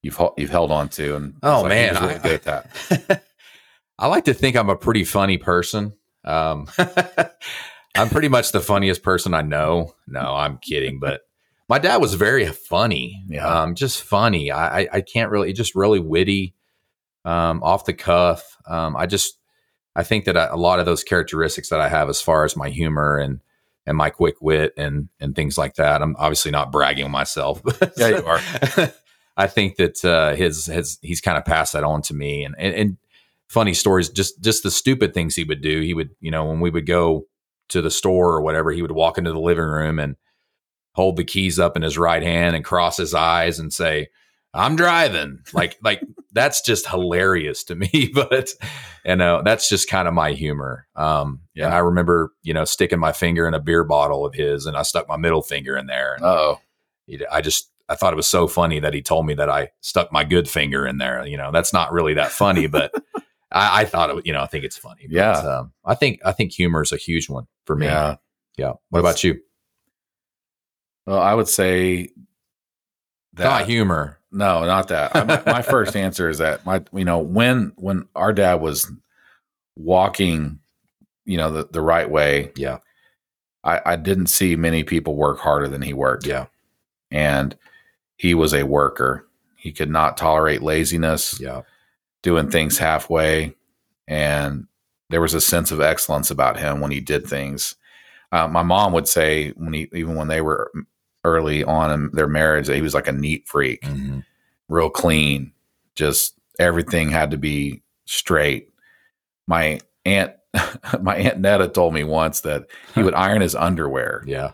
you've 0.01 0.19
you've 0.37 0.49
held 0.49 0.71
on 0.71 0.89
to? 0.89 1.15
And 1.15 1.35
Oh, 1.43 1.61
like, 1.61 1.69
man, 1.69 1.93
really 2.01 2.15
I- 2.15 2.17
good 2.17 2.31
at 2.33 2.43
that. 2.43 3.23
I 3.97 4.07
like 4.07 4.25
to 4.25 4.33
think 4.33 4.55
I'm 4.55 4.69
a 4.69 4.75
pretty 4.75 5.03
funny 5.03 5.37
person. 5.37 5.93
Um, 6.23 6.67
I'm 7.95 8.09
pretty 8.09 8.27
much 8.27 8.51
the 8.51 8.59
funniest 8.59 9.03
person 9.03 9.33
I 9.33 9.41
know. 9.41 9.93
No, 10.07 10.19
I'm 10.19 10.57
kidding, 10.57 10.99
but 10.99 11.21
my 11.69 11.79
dad 11.79 11.97
was 11.97 12.13
very 12.15 12.45
funny. 12.47 13.23
Yeah. 13.27 13.47
Um, 13.47 13.75
just 13.75 14.03
funny. 14.03 14.51
I, 14.51 14.81
I, 14.81 14.87
I 14.93 15.01
can't 15.01 15.31
really, 15.31 15.53
just 15.53 15.75
really 15.75 15.99
witty, 15.99 16.53
um, 17.23 17.63
off 17.63 17.85
the 17.85 17.93
cuff. 17.93 18.57
Um, 18.67 18.95
I 18.97 19.05
just, 19.05 19.37
I 19.95 20.03
think 20.03 20.25
that 20.25 20.35
I, 20.35 20.47
a 20.47 20.57
lot 20.57 20.79
of 20.79 20.85
those 20.85 21.03
characteristics 21.03 21.69
that 21.69 21.79
I 21.79 21.87
have 21.87 22.09
as 22.09 22.21
far 22.21 22.43
as 22.43 22.57
my 22.57 22.69
humor 22.69 23.17
and, 23.17 23.39
and 23.87 23.95
my 23.95 24.09
quick 24.09 24.35
wit 24.41 24.73
and, 24.77 25.07
and 25.21 25.33
things 25.35 25.57
like 25.57 25.75
that. 25.75 26.01
I'm 26.01 26.15
obviously 26.19 26.51
not 26.51 26.71
bragging 26.71 27.05
on 27.05 27.11
myself. 27.11 27.63
but- 27.63 27.93
Yeah, 27.97 28.09
you 28.09 28.25
are. 28.25 28.39
I 29.37 29.47
think 29.47 29.77
that, 29.77 30.03
uh, 30.03 30.35
his, 30.35 30.65
his, 30.65 30.97
he's 31.01 31.21
kind 31.21 31.37
of 31.37 31.45
passed 31.45 31.73
that 31.73 31.83
on 31.83 32.01
to 32.03 32.13
me 32.13 32.43
and, 32.45 32.55
and, 32.57 32.73
and 32.75 32.97
funny 33.47 33.73
stories, 33.73 34.09
just, 34.09 34.41
just 34.41 34.63
the 34.63 34.71
stupid 34.71 35.13
things 35.13 35.35
he 35.35 35.43
would 35.43 35.61
do. 35.61 35.81
He 35.81 35.93
would, 35.93 36.09
you 36.19 36.31
know, 36.31 36.45
when 36.45 36.59
we 36.59 36.69
would 36.69 36.85
go 36.85 37.25
to 37.69 37.81
the 37.81 37.91
store 37.91 38.33
or 38.33 38.41
whatever, 38.41 38.71
he 38.71 38.81
would 38.81 38.91
walk 38.91 39.17
into 39.17 39.31
the 39.31 39.39
living 39.39 39.65
room 39.65 39.99
and 39.99 40.15
hold 40.93 41.17
the 41.17 41.23
keys 41.23 41.59
up 41.59 41.75
in 41.75 41.81
his 41.81 41.97
right 41.97 42.23
hand 42.23 42.55
and 42.55 42.63
cross 42.63 42.97
his 42.97 43.13
eyes 43.13 43.59
and 43.59 43.73
say, 43.73 44.07
I'm 44.53 44.75
driving. 44.75 45.39
Like, 45.53 45.77
like 45.83 46.01
that's 46.31 46.61
just 46.61 46.87
hilarious 46.87 47.63
to 47.65 47.75
me. 47.75 48.11
But 48.13 48.49
you 49.05 49.15
know, 49.17 49.41
that's 49.43 49.67
just 49.69 49.89
kind 49.89 50.07
of 50.07 50.13
my 50.13 50.31
humor. 50.31 50.87
Um, 50.95 51.41
Yeah. 51.53 51.65
and 51.65 51.75
I 51.75 51.79
remember, 51.79 52.31
you 52.43 52.53
know, 52.53 52.65
sticking 52.65 52.99
my 52.99 53.11
finger 53.11 53.47
in 53.47 53.53
a 53.53 53.59
beer 53.59 53.83
bottle 53.83 54.25
of 54.25 54.33
his 54.33 54.65
and 54.65 54.75
I 54.77 54.83
stuck 54.83 55.07
my 55.07 55.17
middle 55.17 55.41
finger 55.43 55.77
in 55.77 55.85
there. 55.87 56.17
Oh, 56.21 56.59
I 57.31 57.41
just, 57.41 57.69
I 57.87 57.95
thought 57.95 58.13
it 58.13 58.15
was 58.15 58.27
so 58.27 58.47
funny 58.47 58.79
that 58.79 58.93
he 58.95 59.01
told 59.03 59.27
me 59.27 59.35
that 59.35 59.49
I 59.49 59.69
stuck 59.81 60.11
my 60.11 60.23
good 60.23 60.49
finger 60.49 60.87
in 60.87 60.97
there. 60.97 61.25
You 61.27 61.37
know, 61.37 61.51
that's 61.51 61.71
not 61.73 61.91
really 61.91 62.15
that 62.15 62.31
funny, 62.31 62.65
but 62.67 62.91
I, 63.55 63.81
I 63.81 63.85
thought 63.85 64.09
it. 64.15 64.25
You 64.27 64.33
know, 64.33 64.41
I 64.41 64.47
think 64.47 64.63
it's 64.65 64.77
funny. 64.77 65.03
But, 65.07 65.11
Yeah. 65.15 65.31
um, 65.39 65.73
I 65.85 65.95
think 65.95 66.19
I 66.23 66.31
think 66.33 66.51
humor 66.51 66.83
is 66.83 66.91
a 66.91 66.97
huge 66.97 67.29
one 67.29 67.47
for 67.65 67.75
me. 67.75 67.87
Yeah. 67.87 68.17
yeah. 68.57 68.73
What 68.89 68.99
about 68.99 69.23
you? 69.23 69.39
Well, 71.07 71.19
I 71.19 71.33
would 71.33 71.47
say 71.47 72.09
that 73.33 73.43
Not 73.43 73.65
humor. 73.67 74.19
No, 74.31 74.65
not 74.65 74.89
that. 74.89 75.15
I, 75.15 75.23
my, 75.23 75.41
my 75.45 75.61
first 75.61 75.95
answer 76.05 76.29
is 76.29 76.37
that 76.39 76.65
my 76.65 76.83
you 76.93 77.05
know 77.05 77.19
when 77.19 77.71
when 77.77 78.07
our 78.15 78.33
dad 78.33 78.55
was 78.55 78.91
walking, 79.75 80.59
you 81.25 81.37
know 81.37 81.51
the 81.51 81.67
the 81.71 81.81
right 81.81 82.09
way. 82.09 82.51
Yeah. 82.55 82.79
I, 83.63 83.81
I 83.83 83.95
didn't 83.95 84.27
see 84.27 84.55
many 84.55 84.83
people 84.83 85.15
work 85.15 85.39
harder 85.39 85.67
than 85.67 85.81
he 85.81 85.91
worked. 85.93 86.27
Yeah. 86.27 86.45
and 87.11 87.57
he 88.17 88.33
was 88.35 88.53
a 88.53 88.63
worker. 88.63 89.27
He 89.57 89.71
could 89.71 89.89
not 89.89 90.17
tolerate 90.17 90.61
laziness, 90.61 91.39
Yeah. 91.41 91.61
Doing 92.25 92.49
things 92.49 92.79
halfway, 92.79 93.53
and 94.07 94.65
there 95.11 95.21
was 95.21 95.35
a 95.35 95.39
sense 95.39 95.69
of 95.69 95.79
excellence 95.79 96.31
about 96.31 96.57
him 96.57 96.79
when 96.81 96.89
he 96.89 96.99
did 96.99 97.27
things. 97.27 97.75
Uh, 98.31 98.47
my 98.47 98.63
mom 98.63 98.91
would 98.93 99.07
say 99.07 99.51
when 99.51 99.73
he 99.73 99.87
even 99.93 100.15
when 100.15 100.27
they 100.27 100.41
were 100.41 100.71
early 101.23 101.63
on 101.63 101.91
in 101.91 102.09
their 102.13 102.27
marriage 102.27 102.65
that 102.65 102.75
he 102.75 102.81
was 102.81 102.95
like 102.95 103.07
a 103.07 103.11
neat 103.11 103.47
freak 103.47 103.81
Mhm. 103.83 104.25
real 104.67 104.89
clean. 104.89 105.53
Just 105.95 106.33
everything 106.59 107.09
had 107.11 107.29
to 107.31 107.37
be 107.37 107.83
straight. 108.05 108.69
My 109.47 109.79
aunt, 110.03 110.33
my 111.01 111.15
aunt 111.15 111.39
Netta 111.39 111.67
told 111.67 111.93
me 111.93 112.03
once 112.03 112.41
that 112.41 112.65
he 112.95 113.03
would 113.03 113.13
iron 113.13 113.41
his 113.41 113.53
underwear, 113.55 114.23
Yeah. 114.27 114.51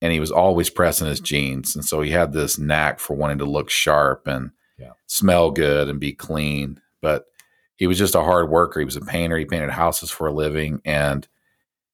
and 0.00 0.10
he 0.10 0.20
was 0.20 0.30
always 0.32 0.70
pressing 0.70 1.06
his 1.06 1.20
jeans, 1.20 1.76
and 1.76 1.84
so 1.84 2.00
he 2.00 2.10
had 2.12 2.32
this 2.32 2.58
knack 2.58 2.98
for 2.98 3.14
wanting 3.14 3.38
to 3.38 3.44
look 3.44 3.68
sharp 3.68 4.26
and 4.26 4.52
Yeah. 4.78 4.92
smell 5.06 5.50
good 5.50 5.88
and 5.88 5.98
be 6.00 6.12
clean. 6.12 6.80
But 7.00 7.26
he 7.76 7.86
was 7.86 7.98
just 7.98 8.14
a 8.14 8.22
hard 8.22 8.48
worker. 8.50 8.80
He 8.80 8.84
was 8.84 8.96
a 8.96 9.00
painter. 9.00 9.36
He 9.38 9.44
painted 9.44 9.70
houses 9.70 10.10
for 10.10 10.26
a 10.26 10.32
living, 10.32 10.80
and 10.84 11.26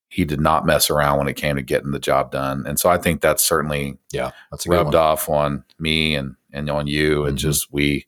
he 0.08 0.24
did 0.24 0.40
not 0.40 0.64
mess 0.66 0.90
around 0.90 1.18
when 1.18 1.28
it 1.28 1.34
came 1.36 1.56
to 1.56 1.62
getting 1.62 1.90
the 1.90 1.98
job 1.98 2.30
done. 2.30 2.64
And 2.66 2.78
so 2.78 2.88
I 2.88 2.98
think 2.98 3.20
that's 3.20 3.42
certainly 3.42 3.98
Yeah. 4.12 4.30
That's 4.50 4.66
a 4.66 4.70
rubbed 4.70 4.94
off 4.94 5.28
on 5.28 5.64
me 5.78 6.14
and 6.14 6.36
and 6.52 6.70
on 6.70 6.86
you 6.86 7.24
and 7.26 7.36
Mhm. 7.36 7.40
just 7.40 7.72
we 7.72 8.06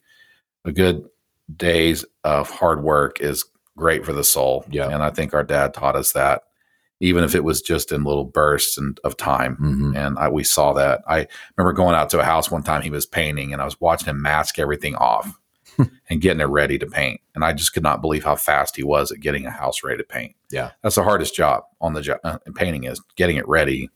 a 0.65 0.71
good 0.73 1.09
days 1.57 2.05
of 2.23 2.49
hard 2.49 2.83
work 2.85 3.21
is 3.21 3.45
great 3.77 4.05
for 4.07 4.13
the 4.13 4.23
soul 4.25 4.65
Yeah. 4.71 4.89
and 4.89 5.03
i 5.03 5.11
think 5.11 5.35
our 5.35 5.43
dad 5.45 5.75
taught 5.75 5.97
us 5.97 6.13
that 6.13 6.43
even 7.01 7.23
if 7.25 7.35
it 7.35 7.45
was 7.45 7.61
just 7.61 7.93
in 7.93 8.05
little 8.05 8.25
bursts 8.25 8.79
and, 8.79 8.99
of 9.05 9.17
time 9.17 9.57
Mhm. 9.61 9.97
and 9.97 10.19
I, 10.19 10.29
we 10.29 10.45
saw 10.45 10.73
that 10.75 11.03
i 11.07 11.27
remember 11.57 11.73
going 11.75 11.95
out 11.95 12.11
to 12.11 12.21
a 12.21 12.25
house 12.25 12.51
one 12.51 12.63
time 12.63 12.83
he 12.83 12.91
was 12.91 13.07
painting 13.07 13.53
and 13.53 13.61
i 13.61 13.65
was 13.65 13.81
watching 13.81 14.09
him 14.09 14.23
mask 14.23 14.59
everything 14.59 14.95
off 14.97 15.39
and 16.09 16.23
getting 16.23 16.41
it 16.41 16.45
ready 16.45 16.79
to 16.79 16.87
paint 16.87 17.21
and 17.35 17.45
i 17.45 17.53
just 17.53 17.75
could 17.75 17.83
not 17.83 18.01
believe 18.01 18.25
how 18.25 18.35
fast 18.37 18.77
he 18.77 18.83
was 18.83 19.13
at 19.13 19.21
getting 19.21 19.45
a 19.47 19.51
house 19.51 19.83
ready 19.85 19.99
to 19.99 20.05
paint 20.05 20.35
Yeah. 20.51 20.71
that's 20.83 20.95
the 20.95 21.03
hardest 21.03 21.35
job 21.35 21.65
on 21.81 21.93
the 21.93 22.01
job 22.03 22.19
uh, 22.25 22.39
painting 22.55 22.85
is 22.85 23.01
getting 23.17 23.37
it 23.37 23.47
ready 23.49 23.91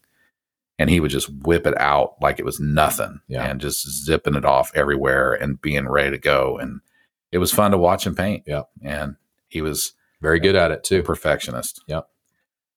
and 0.78 0.88
he 0.90 1.00
would 1.00 1.10
just 1.10 1.28
whip 1.44 1.66
it 1.66 1.78
out 1.78 2.14
like 2.20 2.38
it 2.38 2.44
was 2.44 2.60
nothing 2.60 3.20
Yeah. 3.28 3.44
and 3.44 3.60
just 3.60 3.86
zipping 4.04 4.34
it 4.34 4.44
off 4.44 4.72
everywhere 4.74 5.32
and 5.32 5.60
being 5.60 5.88
ready 5.88 6.10
to 6.10 6.18
go 6.18 6.58
and 6.58 6.80
it 7.32 7.38
was 7.38 7.52
fun 7.52 7.70
to 7.70 7.78
watch 7.78 8.06
him 8.06 8.14
paint 8.14 8.44
Yeah. 8.46 8.62
and 8.82 9.16
he 9.48 9.62
was 9.62 9.92
Very 10.20 10.38
good 10.40 10.56
at 10.56 10.70
it 10.70 10.84
too. 10.84 11.02
perfectionist 11.02 11.82
Yep. 11.86 12.06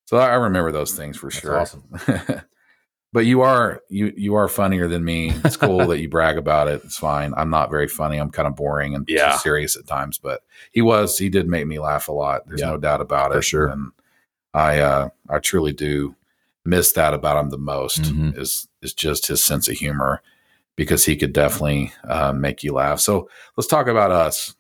So 0.06 0.18
i 0.18 0.34
remember 0.36 0.72
those 0.72 0.94
things 0.94 1.18
for 1.18 1.30
That's 1.30 1.42
sure 1.42 1.60
awesome. 1.60 1.84
but 3.14 3.26
you 3.26 3.42
are 3.42 3.82
you 3.90 4.12
you 4.18 4.36
are 4.36 4.48
funnier 4.48 4.88
than 4.88 5.04
me 5.04 5.30
it's 5.46 5.58
cool 5.58 5.88
that 5.88 6.00
you 6.00 6.10
brag 6.10 6.38
about 6.38 6.68
it 6.68 6.82
it's 6.84 6.98
fine 6.98 7.34
i'm 7.38 7.50
not 7.50 7.70
very 7.70 7.88
funny 7.88 8.18
i'm 8.18 8.32
kind 8.32 8.48
of 8.48 8.56
boring 8.56 8.96
and 8.96 9.06
Yeah. 9.08 9.38
serious 9.38 9.76
at 9.78 9.88
times 9.88 10.18
but 10.18 10.42
he 10.72 10.82
was 10.82 11.18
he 11.18 11.30
did 11.30 11.48
make 11.48 11.68
me 11.68 11.80
laugh 11.80 12.08
a 12.08 12.12
lot 12.12 12.48
there's 12.48 12.62
Yeah. 12.62 12.72
no 12.72 12.78
doubt 12.78 13.02
about 13.02 13.32
For 13.32 13.38
it 13.40 13.44
sure. 13.44 13.68
and 13.68 13.92
i 14.54 14.80
uh 14.80 15.10
i 15.30 15.40
truly 15.40 15.74
do 15.74 16.16
miss 16.66 16.94
that 16.94 17.14
about 17.14 17.38
him 17.44 17.50
the 17.50 17.58
most 17.58 18.02
Mhm. 18.04 18.38
is 18.38 18.68
is 18.82 18.94
just 18.94 19.28
his 19.28 19.44
sense 19.44 19.68
of 19.68 19.76
humor 19.76 20.22
because 20.76 21.06
he 21.06 21.16
could 21.16 21.34
definitely 21.34 21.94
uh, 22.04 22.34
make 22.34 22.64
you 22.64 22.74
laugh 22.74 23.00
so 23.00 23.30
let's 23.58 23.68
talk 23.68 23.88
about 23.88 24.12
us 24.12 24.56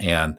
and 0.00 0.38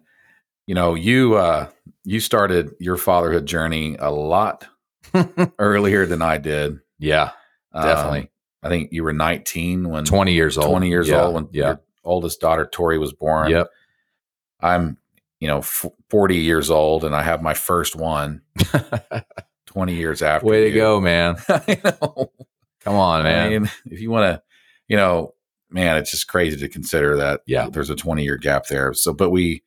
you 0.67 0.75
know 0.75 0.95
you 0.95 1.35
uh 1.35 1.67
you 2.10 2.20
started 2.20 2.72
your 2.80 2.97
fatherhood 2.97 3.45
journey 3.45 3.95
a 3.99 4.10
lot 4.10 4.66
earlier 5.60 6.05
than 6.05 6.22
i 6.22 6.38
did 6.38 6.80
yeah. 6.97 7.32
um, 7.74 7.86
Definitely. 7.86 8.32
I 8.64 8.68
think 8.70 8.89
you 8.91 9.03
were 9.03 9.14
19 9.14 9.88
when 9.89 10.03
20 10.03 10.34
years 10.34 10.57
old. 10.57 10.70
20 10.70 10.89
years 10.89 11.07
Yeah. 11.07 11.22
old 11.24 11.36
when 11.36 11.47
Yeah. 11.53 11.66
your 11.68 11.82
oldest 12.03 12.41
daughter 12.41 12.66
Tori 12.70 12.97
was 12.97 13.14
born. 13.14 13.49
Yep. 13.51 13.70
I'm, 14.60 14.97
you 15.39 15.47
know, 15.47 15.60
f- 15.60 15.86
40 16.10 16.36
years 16.38 16.70
old 16.70 17.05
and 17.05 17.16
I 17.16 17.24
have 17.24 17.41
my 17.41 17.53
first 17.53 17.95
one 17.95 18.41
20 19.68 19.93
years 19.95 20.22
after. 20.22 20.45
Way 20.45 20.64
to 20.64 20.70
you. 20.70 20.76
go, 20.76 20.99
man. 20.99 21.36
Come 22.82 22.95
on, 22.95 23.24
man. 23.24 23.45
I 23.45 23.49
mean, 23.60 23.72
if 23.86 24.01
you 24.01 24.10
want 24.10 24.24
to, 24.36 24.41
you 24.89 24.97
know, 24.97 25.36
man, 25.70 25.95
it's 25.97 26.12
just 26.12 26.28
crazy 26.28 26.57
to 26.57 26.68
consider 26.68 27.16
that 27.18 27.41
Yeah. 27.45 27.70
there's 27.70 27.89
a 27.89 27.95
20 27.95 28.24
year 28.24 28.36
gap 28.38 28.66
there. 28.68 28.93
So, 28.93 29.14
but 29.14 29.30
we 29.30 29.64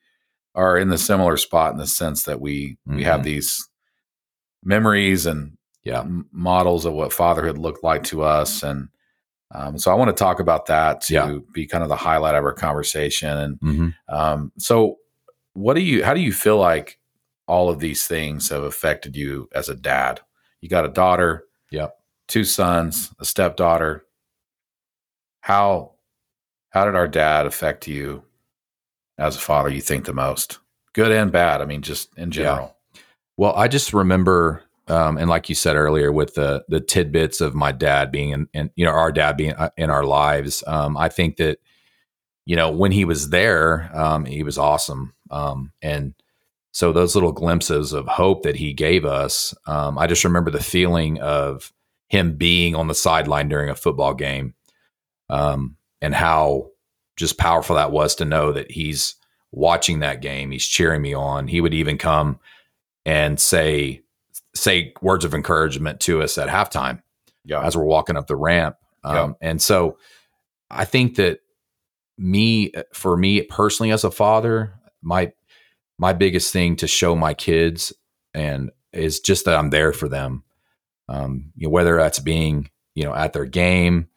are 0.55 0.77
in 0.77 0.89
the 0.89 0.97
similar 0.97 1.37
spot 1.37 1.71
in 1.71 1.77
the 1.77 1.87
sense 1.87 2.23
that 2.23 2.39
we 2.41 2.77
we 2.85 3.03
have 3.03 3.21
Mhm. 3.21 3.23
these 3.25 3.69
memories 4.63 5.25
and 5.25 5.57
Yeah. 5.83 6.01
m- 6.01 6.27
models 6.31 6.85
of 6.85 6.93
what 6.93 7.11
fatherhood 7.13 7.57
looked 7.57 7.83
like 7.83 8.03
to 8.05 8.23
us, 8.23 8.63
and 8.63 8.89
um, 9.51 9.77
so 9.77 9.91
I 9.91 9.95
want 9.95 10.09
to 10.09 10.19
talk 10.23 10.39
about 10.39 10.65
that 10.67 11.01
to 11.01 11.13
Yeah. 11.13 11.37
be 11.53 11.67
kind 11.67 11.83
of 11.83 11.89
the 11.89 11.95
highlight 11.95 12.33
of 12.35 12.43
our 12.43 12.53
conversation. 12.53 13.29
And 13.37 13.57
hmm 13.61 13.89
um, 14.07 14.51
so, 14.57 14.97
what 15.53 15.75
do 15.75 15.81
you? 15.81 16.03
How 16.03 16.13
do 16.13 16.21
you 16.21 16.33
feel 16.33 16.57
like 16.57 16.99
all 17.47 17.69
of 17.69 17.79
these 17.79 18.07
things 18.07 18.49
have 18.49 18.63
affected 18.63 19.15
you 19.15 19.47
as 19.53 19.69
a 19.69 19.75
dad? 19.75 20.21
You 20.61 20.69
got 20.69 20.85
a 20.85 20.89
daughter, 20.89 21.45
Yep. 21.71 21.95
two 22.27 22.43
sons, 22.45 23.13
a 23.19 23.25
stepdaughter. 23.25 24.05
How 25.41 25.91
how 26.69 26.85
did 26.85 26.95
our 26.95 27.07
dad 27.07 27.45
affect 27.45 27.87
you 27.87 28.23
as 29.17 29.35
a 29.35 29.39
father? 29.39 29.69
You 29.69 29.81
think 29.81 30.05
the 30.05 30.13
most, 30.13 30.59
good 30.93 31.11
and 31.11 31.31
bad? 31.31 31.61
I 31.61 31.65
mean, 31.65 31.81
just 31.81 32.17
in 32.17 32.31
general. 32.31 32.75
Well, 33.37 33.53
I 33.55 33.67
just 33.67 33.93
remember, 33.93 34.63
um, 34.87 35.17
and 35.17 35.29
like 35.29 35.49
you 35.49 35.55
said 35.55 35.75
earlier, 35.75 36.11
with 36.11 36.35
the 36.35 36.63
the 36.67 36.79
tidbits 36.79 37.41
of 37.41 37.55
my 37.55 37.71
dad 37.71 38.11
being 38.11 38.29
in, 38.29 38.47
in 38.53 38.69
you 38.75 38.85
know, 38.85 38.91
our 38.91 39.11
dad 39.11 39.37
being 39.37 39.53
uh, 39.53 39.69
in 39.77 39.89
our 39.89 40.03
lives. 40.03 40.63
Um, 40.67 40.97
I 40.97 41.09
think 41.09 41.37
that, 41.37 41.59
you 42.45 42.55
know, 42.55 42.69
when 42.69 42.91
he 42.91 43.05
was 43.05 43.29
there, 43.29 43.89
um, 43.93 44.25
he 44.25 44.43
was 44.43 44.57
awesome, 44.57 45.13
um, 45.31 45.71
and 45.81 46.13
so 46.71 46.91
those 46.91 47.15
little 47.15 47.31
glimpses 47.31 47.93
of 47.93 48.07
hope 48.07 48.43
that 48.43 48.55
he 48.55 48.73
gave 48.73 49.05
us, 49.05 49.53
um, 49.67 49.97
I 49.97 50.07
just 50.07 50.23
remember 50.23 50.49
the 50.49 50.63
feeling 50.63 51.19
of 51.19 51.71
him 52.09 52.35
being 52.35 52.75
on 52.75 52.87
the 52.87 52.95
sideline 52.95 53.47
during 53.47 53.69
a 53.69 53.75
football 53.75 54.13
game, 54.13 54.53
um, 55.29 55.77
and 56.01 56.13
how 56.13 56.69
just 57.15 57.37
powerful 57.37 57.75
that 57.75 57.91
was 57.91 58.15
to 58.15 58.25
know 58.25 58.51
that 58.51 58.71
he's 58.71 59.15
watching 59.51 59.99
that 59.99 60.21
game, 60.21 60.51
he's 60.51 60.65
cheering 60.65 61.01
me 61.01 61.13
on. 61.13 61.47
He 61.47 61.61
would 61.61 61.73
even 61.73 61.97
come 61.97 62.39
and 63.05 63.39
say 63.39 64.01
say 64.55 64.93
words 65.01 65.25
of 65.25 65.33
encouragement 65.33 65.99
to 65.99 66.21
us 66.21 66.37
at 66.37 66.47
halftime 66.47 67.01
Yeah, 67.43 67.63
as 67.63 67.75
we're 67.75 67.83
walking 67.83 68.17
up 68.17 68.27
the 68.27 68.35
ramp. 68.35 68.75
Um, 69.03 69.35
And 69.41 69.61
so 69.61 69.97
I 70.69 70.85
think 70.85 71.15
that 71.15 71.39
me, 72.17 72.71
for 72.93 73.17
me 73.17 73.41
personally 73.41 73.91
as 73.91 74.03
a 74.03 74.11
father, 74.11 74.73
my 75.01 75.31
my 75.97 76.13
biggest 76.13 76.51
thing 76.51 76.75
to 76.77 76.87
show 76.87 77.15
my 77.15 77.33
kids 77.33 77.93
and 78.33 78.71
is 78.91 79.19
just 79.19 79.45
that 79.45 79.57
I'm 79.57 79.69
there 79.69 79.93
for 79.93 80.09
them. 80.09 80.43
Um, 81.09 81.51
you 81.55 81.67
know, 81.67 81.71
whether 81.71 81.97
that's 81.97 82.19
being 82.19 82.69
you 82.95 83.03
know 83.03 83.13
at 83.13 83.33
their 83.33 83.45
game, 83.45 84.07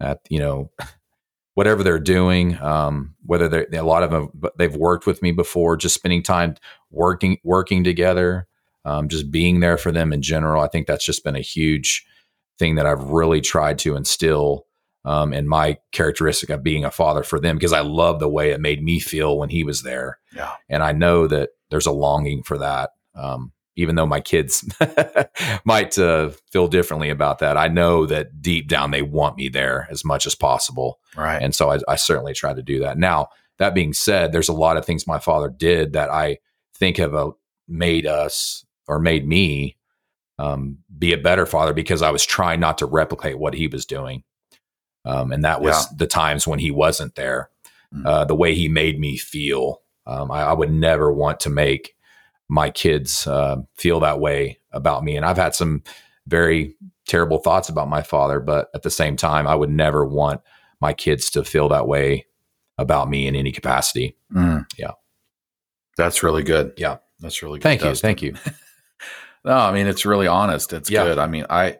at 0.00 0.20
you 0.28 0.38
know 0.38 0.70
whatever 1.54 1.82
they're 1.82 1.98
doing, 1.98 2.60
um, 2.60 3.14
whether 3.24 3.48
they're 3.48 3.66
a 3.72 3.82
lot 3.82 4.02
of 4.02 4.10
them 4.10 4.30
they've 4.56 4.76
worked 4.76 5.06
with 5.06 5.22
me 5.22 5.32
before, 5.32 5.76
just 5.76 5.94
spending 5.94 6.22
time 6.22 6.56
working 6.90 7.38
working 7.44 7.84
together, 7.84 8.46
um, 8.84 9.08
just 9.08 9.30
being 9.30 9.60
there 9.60 9.76
for 9.76 9.92
them 9.92 10.12
in 10.12 10.22
general. 10.22 10.62
I 10.62 10.68
think 10.68 10.86
that's 10.86 11.04
just 11.04 11.24
been 11.24 11.36
a 11.36 11.40
huge 11.40 12.06
thing 12.58 12.76
that 12.76 12.86
I've 12.86 13.02
really 13.02 13.40
tried 13.40 13.78
to 13.80 13.96
instill 13.96 14.66
um, 15.04 15.32
in 15.32 15.48
my 15.48 15.78
characteristic 15.90 16.50
of 16.50 16.62
being 16.62 16.84
a 16.84 16.90
father 16.90 17.22
for 17.22 17.40
them 17.40 17.56
because 17.56 17.72
I 17.72 17.80
love 17.80 18.20
the 18.20 18.28
way 18.28 18.50
it 18.50 18.60
made 18.60 18.82
me 18.82 19.00
feel 19.00 19.36
when 19.36 19.48
he 19.48 19.64
was 19.64 19.82
there. 19.82 20.18
Yeah. 20.34 20.52
And 20.68 20.82
I 20.82 20.92
know 20.92 21.26
that 21.26 21.50
there's 21.70 21.86
a 21.86 21.92
longing 21.92 22.42
for 22.42 22.58
that. 22.58 22.90
Um, 23.14 23.52
even 23.76 23.94
though 23.96 24.06
my 24.06 24.20
kids 24.20 24.64
might 25.64 25.98
uh, 25.98 26.30
feel 26.50 26.68
differently 26.68 27.10
about 27.10 27.38
that, 27.38 27.56
I 27.56 27.68
know 27.68 28.06
that 28.06 28.42
deep 28.42 28.68
down 28.68 28.90
they 28.90 29.02
want 29.02 29.36
me 29.36 29.48
there 29.48 29.86
as 29.90 30.04
much 30.04 30.26
as 30.26 30.34
possible. 30.34 30.98
right. 31.16 31.40
And 31.42 31.54
so 31.54 31.70
I, 31.70 31.78
I 31.88 31.96
certainly 31.96 32.34
try 32.34 32.52
to 32.54 32.62
do 32.62 32.80
that. 32.80 32.98
Now, 32.98 33.28
that 33.58 33.74
being 33.74 33.92
said, 33.92 34.32
there's 34.32 34.48
a 34.48 34.52
lot 34.54 34.76
of 34.76 34.84
things 34.84 35.06
my 35.06 35.18
father 35.18 35.48
did 35.48 35.92
that 35.92 36.10
I 36.10 36.38
think 36.74 36.96
have 36.96 37.14
uh, 37.14 37.30
made 37.68 38.06
us 38.06 38.64
or 38.88 38.98
made 38.98 39.26
me 39.26 39.76
um, 40.38 40.78
be 40.98 41.12
a 41.12 41.18
better 41.18 41.46
father 41.46 41.72
because 41.72 42.02
I 42.02 42.10
was 42.10 42.24
trying 42.26 42.60
not 42.60 42.78
to 42.78 42.86
replicate 42.86 43.38
what 43.38 43.54
he 43.54 43.68
was 43.68 43.86
doing. 43.86 44.24
Um, 45.04 45.32
and 45.32 45.44
that 45.44 45.60
was 45.60 45.86
Yeah. 45.90 45.96
the 45.98 46.06
times 46.06 46.46
when 46.46 46.58
he 46.58 46.70
wasn't 46.70 47.14
there, 47.14 47.48
Mm. 47.94 48.06
uh, 48.06 48.24
the 48.24 48.34
way 48.34 48.54
he 48.54 48.68
made 48.68 48.98
me 48.98 49.18
feel 49.18 49.82
Um, 50.06 50.30
I, 50.32 50.40
I, 50.44 50.52
would 50.52 50.72
never 50.72 51.12
want 51.12 51.38
to 51.40 51.50
make 51.50 51.94
my 52.52 52.68
kids 52.68 53.26
uh, 53.26 53.56
feel 53.76 53.98
that 53.98 54.20
way 54.20 54.58
about 54.72 55.02
me. 55.02 55.16
And 55.16 55.24
I've 55.24 55.38
had 55.38 55.54
some 55.54 55.82
very 56.26 56.76
terrible 57.08 57.38
thoughts 57.38 57.70
about 57.70 57.88
my 57.88 58.02
father, 58.02 58.40
but 58.40 58.68
at 58.74 58.82
the 58.82 58.90
same 58.90 59.16
time, 59.16 59.46
I 59.46 59.54
would 59.54 59.70
never 59.70 60.04
want 60.04 60.42
my 60.78 60.92
kids 60.92 61.30
to 61.30 61.44
feel 61.44 61.70
that 61.70 61.88
way 61.88 62.26
about 62.76 63.08
me 63.08 63.26
in 63.26 63.34
any 63.34 63.52
capacity. 63.52 64.18
Mm. 64.34 64.66
Yeah. 64.76 64.90
That's 65.96 66.22
really 66.22 66.42
good. 66.42 66.74
Yeah. 66.76 66.98
That's 67.20 67.42
really 67.42 67.58
good. 67.58 67.62
Thank 67.62 67.84
you. 67.84 67.94
Thank 67.94 68.20
you. 68.20 68.34
no, 69.46 69.52
I 69.56 69.72
mean, 69.72 69.86
it's 69.86 70.04
really 70.04 70.26
honest. 70.26 70.74
It's 70.74 70.90
yeah. 70.90 71.04
good. 71.04 71.18
I 71.18 71.28
mean, 71.28 71.46
I, 71.48 71.78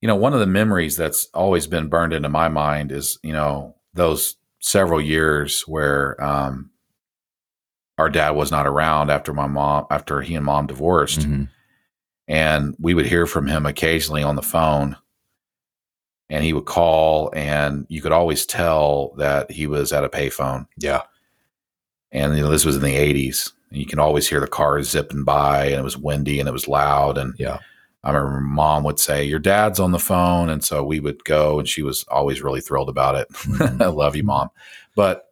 you 0.00 0.08
know, 0.08 0.16
one 0.16 0.34
of 0.34 0.40
the 0.40 0.46
memories 0.46 0.96
that's 0.96 1.28
always 1.32 1.68
been 1.68 1.86
burned 1.86 2.12
into 2.12 2.28
my 2.28 2.48
mind 2.48 2.90
is, 2.90 3.20
you 3.22 3.34
know, 3.34 3.76
those 3.94 4.34
several 4.58 5.00
years 5.00 5.62
where 5.62 6.20
um, 6.20 6.70
our 7.98 8.08
dad 8.08 8.30
was 8.30 8.50
not 8.50 8.66
around 8.66 9.10
after 9.10 9.32
my 9.32 9.46
mom, 9.46 9.86
after 9.90 10.20
he 10.20 10.34
and 10.34 10.44
mom 10.44 10.66
divorced. 10.66 11.20
Mm-hmm. 11.20 11.44
And 12.28 12.76
we 12.78 12.94
would 12.94 13.06
hear 13.06 13.26
from 13.26 13.46
him 13.46 13.66
occasionally 13.66 14.22
on 14.22 14.36
the 14.36 14.42
phone. 14.42 14.96
And 16.30 16.44
he 16.44 16.52
would 16.52 16.66
call, 16.66 17.32
and 17.34 17.86
you 17.88 18.02
could 18.02 18.12
always 18.12 18.44
tell 18.44 19.14
that 19.16 19.50
he 19.50 19.66
was 19.66 19.92
at 19.92 20.04
a 20.04 20.10
payphone. 20.10 20.66
Yeah. 20.76 21.02
And, 22.12 22.36
you 22.36 22.42
know, 22.42 22.50
this 22.50 22.66
was 22.66 22.76
in 22.76 22.82
the 22.82 22.94
80s. 22.94 23.52
And 23.70 23.80
you 23.80 23.86
can 23.86 23.98
always 23.98 24.28
hear 24.28 24.40
the 24.40 24.46
cars 24.46 24.90
zipping 24.90 25.24
by, 25.24 25.66
and 25.66 25.76
it 25.76 25.84
was 25.84 25.96
windy 25.96 26.38
and 26.38 26.48
it 26.48 26.52
was 26.52 26.68
loud. 26.68 27.16
And, 27.16 27.34
yeah 27.38 27.60
I 28.04 28.12
remember 28.12 28.40
mom 28.40 28.84
would 28.84 28.98
say, 28.98 29.24
Your 29.24 29.38
dad's 29.38 29.80
on 29.80 29.92
the 29.92 29.98
phone. 29.98 30.48
And 30.48 30.64
so 30.64 30.84
we 30.84 31.00
would 31.00 31.24
go, 31.24 31.58
and 31.58 31.68
she 31.68 31.82
was 31.82 32.04
always 32.04 32.42
really 32.42 32.60
thrilled 32.60 32.88
about 32.88 33.16
it. 33.16 33.28
Mm-hmm. 33.58 33.82
I 33.82 33.86
love 33.86 34.14
you, 34.14 34.22
mom. 34.22 34.50
But 34.94 35.27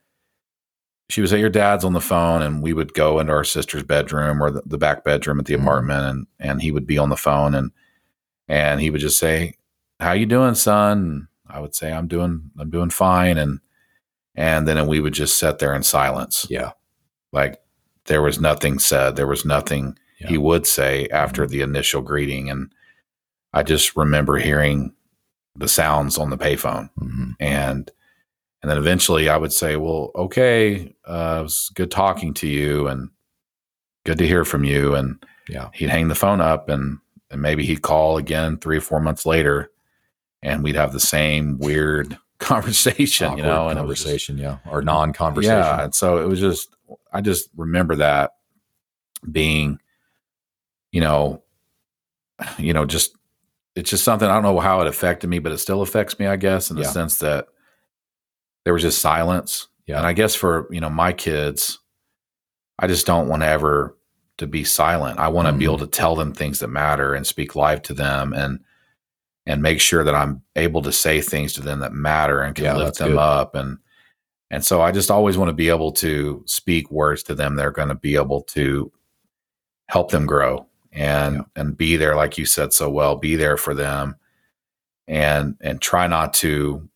she 1.09 1.21
was 1.21 1.33
at 1.33 1.39
Your 1.39 1.51
dad's 1.51 1.85
on 1.85 1.93
the 1.93 2.01
phone. 2.01 2.43
And 2.43 2.63
we 2.63 2.73
would 2.73 2.95
go 2.95 3.19
into 3.19 3.33
our 3.33 3.45
sister's 3.45 3.83
bedroom 3.83 4.43
or 4.43 4.51
the, 4.51 4.63
the 4.67 4.79
back 4.79 5.05
bedroom 5.05 5.39
at 5.39 5.47
the 5.47 5.55
mm-hmm. 5.55 5.63
apartment, 5.63 6.05
and, 6.05 6.27
and 6.39 6.63
he 6.63 6.73
would 6.73 6.87
be 6.87 6.99
on 6.99 7.11
the 7.11 7.17
phone. 7.17 7.55
And, 7.55 7.71
and 8.49 8.81
he 8.81 8.91
would 8.91 9.01
just 9.01 9.19
say, 9.19 9.55
How 10.01 10.13
you 10.13 10.27
doing, 10.27 10.55
son? 10.55 10.99
And 10.99 11.27
I 11.49 11.61
would 11.61 11.75
say, 11.75 11.93
I'm 11.93 12.09
doing, 12.09 12.51
I'm 12.59 12.71
doing 12.71 12.91
fine. 12.91 13.39
And, 13.39 13.61
and 14.35 14.67
then 14.69 14.87
we 14.87 15.01
would 15.01 15.15
just 15.15 15.39
sit 15.39 15.59
there 15.59 15.75
in 15.75 15.83
silence. 15.83 16.47
Yeah. 16.51 16.73
Like 17.33 17.61
there 18.07 18.23
was 18.23 18.41
nothing 18.41 18.79
said. 18.79 19.17
There 19.17 19.27
was 19.27 19.45
nothing 19.45 19.99
yeah. 20.19 20.29
he 20.29 20.39
would 20.39 20.67
say 20.67 21.09
after 21.09 21.43
mm-hmm. 21.43 21.53
the 21.53 21.61
initial 21.63 22.03
greeting. 22.03 22.51
And 22.51 22.73
I 23.53 23.63
just 23.63 23.97
remember 23.97 24.37
hearing 24.37 24.93
the 25.55 25.69
sounds 25.69 26.19
on 26.19 26.31
the 26.31 26.39
payphone. 26.39 26.91
Mm-hmm. 27.01 27.31
And 27.41 27.91
and 28.67 28.73
then 28.73 28.79
eventually 28.79 29.29
I 29.29 29.37
would 29.37 29.53
say, 29.53 29.77
Well, 29.77 30.11
okay, 30.17 30.93
uh, 31.07 31.37
it 31.39 31.43
was 31.45 31.71
good 31.77 31.89
talking 31.89 32.35
to 32.35 32.49
you 32.49 32.89
and 32.89 33.11
good 34.05 34.19
to 34.19 34.27
hear 34.27 34.45
from 34.45 34.65
you. 34.65 34.97
And 34.97 35.25
yeah, 35.49 35.71
he'd 35.73 35.89
hang 35.89 36.09
the 36.09 36.17
phone 36.17 36.41
up 36.41 36.69
and, 36.69 36.99
and 37.31 37.41
maybe 37.41 37.65
he'd 37.65 37.83
call 37.83 38.17
again 38.17 38.59
three 38.59 38.79
or 38.79 38.81
four 38.81 38.99
months 38.99 39.25
later 39.25 39.71
and 40.43 40.65
we'd 40.65 40.75
have 40.75 40.93
the 40.93 40.99
same 40.99 41.59
weird 41.59 42.19
conversation, 42.41 43.29
Awkward 43.29 43.39
you 43.39 43.45
know, 43.45 43.69
and 43.69 43.79
conversation, 43.79 44.37
just, 44.37 44.59
yeah, 44.65 44.73
or 44.73 44.83
non-conversation. 44.83 45.57
Yeah, 45.57 45.85
and 45.85 45.95
so 45.95 46.19
it 46.19 46.27
was 46.27 46.41
just, 46.41 46.75
I 47.13 47.21
just 47.21 47.49
remember 47.55 47.95
that 47.95 48.33
being 49.31 49.79
you 50.91 51.01
know, 51.01 51.45
you 52.59 52.73
know, 52.73 52.85
just 52.85 53.15
it's 53.77 53.91
just 53.91 54.03
something 54.03 54.29
I 54.29 54.35
don't 54.35 54.43
know 54.43 54.59
how 54.59 54.81
it 54.81 54.89
affected 54.89 55.31
me, 55.31 55.39
but 55.39 55.53
it 55.53 55.59
still 55.59 55.83
affects 55.83 56.19
me, 56.19 56.27
I 56.27 56.35
guess, 56.35 56.69
in 56.69 56.77
the 56.77 56.83
yeah. 56.83 56.91
sense 56.91 57.19
that 57.19 57.47
there 58.67 58.73
was 58.73 58.83
just 58.83 59.01
silence. 59.01 59.69
Yeah. 59.87 59.99
And 59.99 60.07
I 60.09 60.13
guess 60.13 60.35
for, 60.35 60.67
you 60.73 60.81
know, 60.81 60.91
my 60.91 61.13
kids, 61.13 61.79
I 62.81 62.89
just 62.89 63.07
don't 63.07 63.29
want 63.29 63.43
to 63.43 63.47
ever 63.47 63.97
to 64.39 64.49
be 64.49 64.65
silent. 64.65 65.21
I 65.21 65.29
want 65.29 65.47
to 65.47 65.51
mm-hmm. 65.51 65.59
be 65.61 65.65
able 65.67 65.79
to 65.79 65.87
tell 65.87 66.17
them 66.17 66.35
things 66.35 66.59
that 66.59 66.67
matter 66.67 67.15
and 67.15 67.25
speak 67.25 67.55
life 67.55 67.81
to 67.83 67.95
them 67.95 68.33
and 68.33 68.59
and 69.47 69.63
make 69.63 69.81
sure 69.81 70.03
that 70.03 70.17
I'm 70.17 70.43
able 70.57 70.83
to 70.83 70.91
say 70.91 71.21
things 71.21 71.53
to 71.53 71.61
them 71.61 71.79
that 71.79 71.93
matter 71.93 72.41
and 72.43 72.57
can 72.57 72.65
yeah, 72.65 72.77
lift 72.77 72.99
them 72.99 73.11
good. 73.11 73.19
up 73.19 73.55
and 73.55 73.79
and 74.51 74.65
so 74.65 74.83
I 74.83 74.91
just 74.91 75.13
always 75.13 75.39
want 75.39 75.49
to 75.49 75.55
be 75.55 75.69
able 75.69 75.93
to 75.93 76.43
speak 76.47 76.91
words 76.91 77.23
to 77.25 77.37
them 77.37 77.55
they're 77.55 77.71
going 77.71 77.89
to 77.89 77.95
be 77.95 78.17
able 78.17 78.43
to 78.43 78.91
help 79.89 80.11
them 80.11 80.27
grow 80.27 80.67
and 80.91 81.37
yeah. 81.37 81.43
and 81.55 81.77
be 81.77 81.97
there 81.97 82.17
like 82.17 82.37
you 82.37 82.45
said 82.45 82.73
so 82.73 82.91
well 82.91 83.15
be 83.15 83.37
there 83.37 83.57
for 83.57 83.75
them 83.75 84.17
and 85.07 85.57
and 85.61 85.81
try 85.81 86.09
not 86.09 86.35
to 86.35 86.89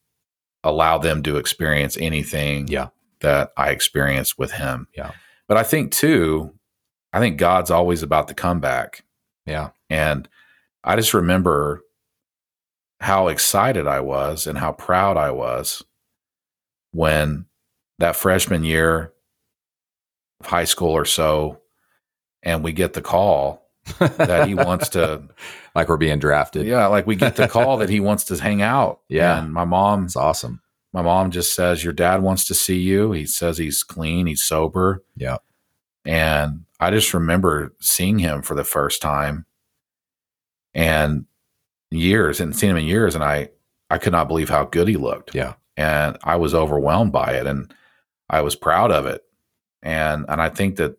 allow 0.62 0.98
them 0.98 1.22
to 1.22 1.36
experience 1.36 1.96
anything 1.98 2.68
yeah. 2.68 2.88
that 3.20 3.52
I 3.56 3.70
experienced 3.70 4.38
with 4.38 4.52
him. 4.52 4.88
Yeah. 4.96 5.12
But 5.48 5.56
I 5.56 5.62
think 5.62 5.92
too, 5.92 6.54
I 7.12 7.18
think 7.18 7.38
God's 7.38 7.70
always 7.70 8.02
about 8.02 8.28
the 8.28 8.34
comeback. 8.34 9.04
Yeah. 9.46 9.70
And 9.88 10.28
I 10.84 10.96
just 10.96 11.14
remember 11.14 11.82
how 13.00 13.28
excited 13.28 13.86
I 13.86 14.00
was 14.00 14.46
and 14.46 14.58
how 14.58 14.72
proud 14.72 15.16
I 15.16 15.30
was 15.30 15.82
when 16.92 17.46
that 17.98 18.16
freshman 18.16 18.64
year 18.64 19.12
of 20.40 20.46
high 20.46 20.64
school 20.64 20.90
or 20.90 21.04
so, 21.04 21.60
and 22.42 22.62
we 22.62 22.72
get 22.72 22.92
the 22.92 23.02
call 23.02 23.69
that 23.98 24.46
he 24.46 24.54
wants 24.54 24.88
to 24.90 25.22
like 25.74 25.88
we're 25.88 25.96
being 25.96 26.18
drafted. 26.18 26.66
Yeah, 26.66 26.86
like 26.86 27.06
we 27.06 27.16
get 27.16 27.36
the 27.36 27.48
call 27.48 27.78
that 27.78 27.88
he 27.88 28.00
wants 28.00 28.24
to 28.24 28.36
hang 28.36 28.62
out. 28.62 29.00
Yeah. 29.08 29.40
And 29.40 29.52
my 29.52 29.64
mom 29.64 30.04
It's 30.04 30.16
awesome. 30.16 30.60
My 30.92 31.02
mom 31.02 31.30
just 31.30 31.54
says 31.54 31.84
your 31.84 31.92
dad 31.92 32.22
wants 32.22 32.46
to 32.46 32.54
see 32.54 32.78
you. 32.78 33.12
He 33.12 33.26
says 33.26 33.58
he's 33.58 33.82
clean, 33.82 34.26
he's 34.26 34.42
sober. 34.42 35.04
Yeah. 35.16 35.38
And 36.04 36.64
I 36.78 36.90
just 36.90 37.12
remember 37.12 37.74
seeing 37.80 38.18
him 38.18 38.42
for 38.42 38.54
the 38.54 38.64
first 38.64 39.02
time 39.02 39.46
and 40.74 41.26
years 41.90 42.40
and 42.40 42.54
seeing 42.54 42.70
him 42.70 42.76
in 42.78 42.84
years 42.84 43.14
and 43.14 43.24
I 43.24 43.50
I 43.90 43.98
could 43.98 44.12
not 44.12 44.28
believe 44.28 44.48
how 44.48 44.64
good 44.64 44.88
he 44.88 44.96
looked. 44.96 45.34
Yeah. 45.34 45.54
And 45.76 46.16
I 46.22 46.36
was 46.36 46.54
overwhelmed 46.54 47.12
by 47.12 47.32
it 47.32 47.46
and 47.46 47.72
I 48.28 48.42
was 48.42 48.54
proud 48.54 48.92
of 48.92 49.06
it. 49.06 49.22
And 49.82 50.24
and 50.28 50.40
I 50.40 50.48
think 50.48 50.76
that 50.76 50.96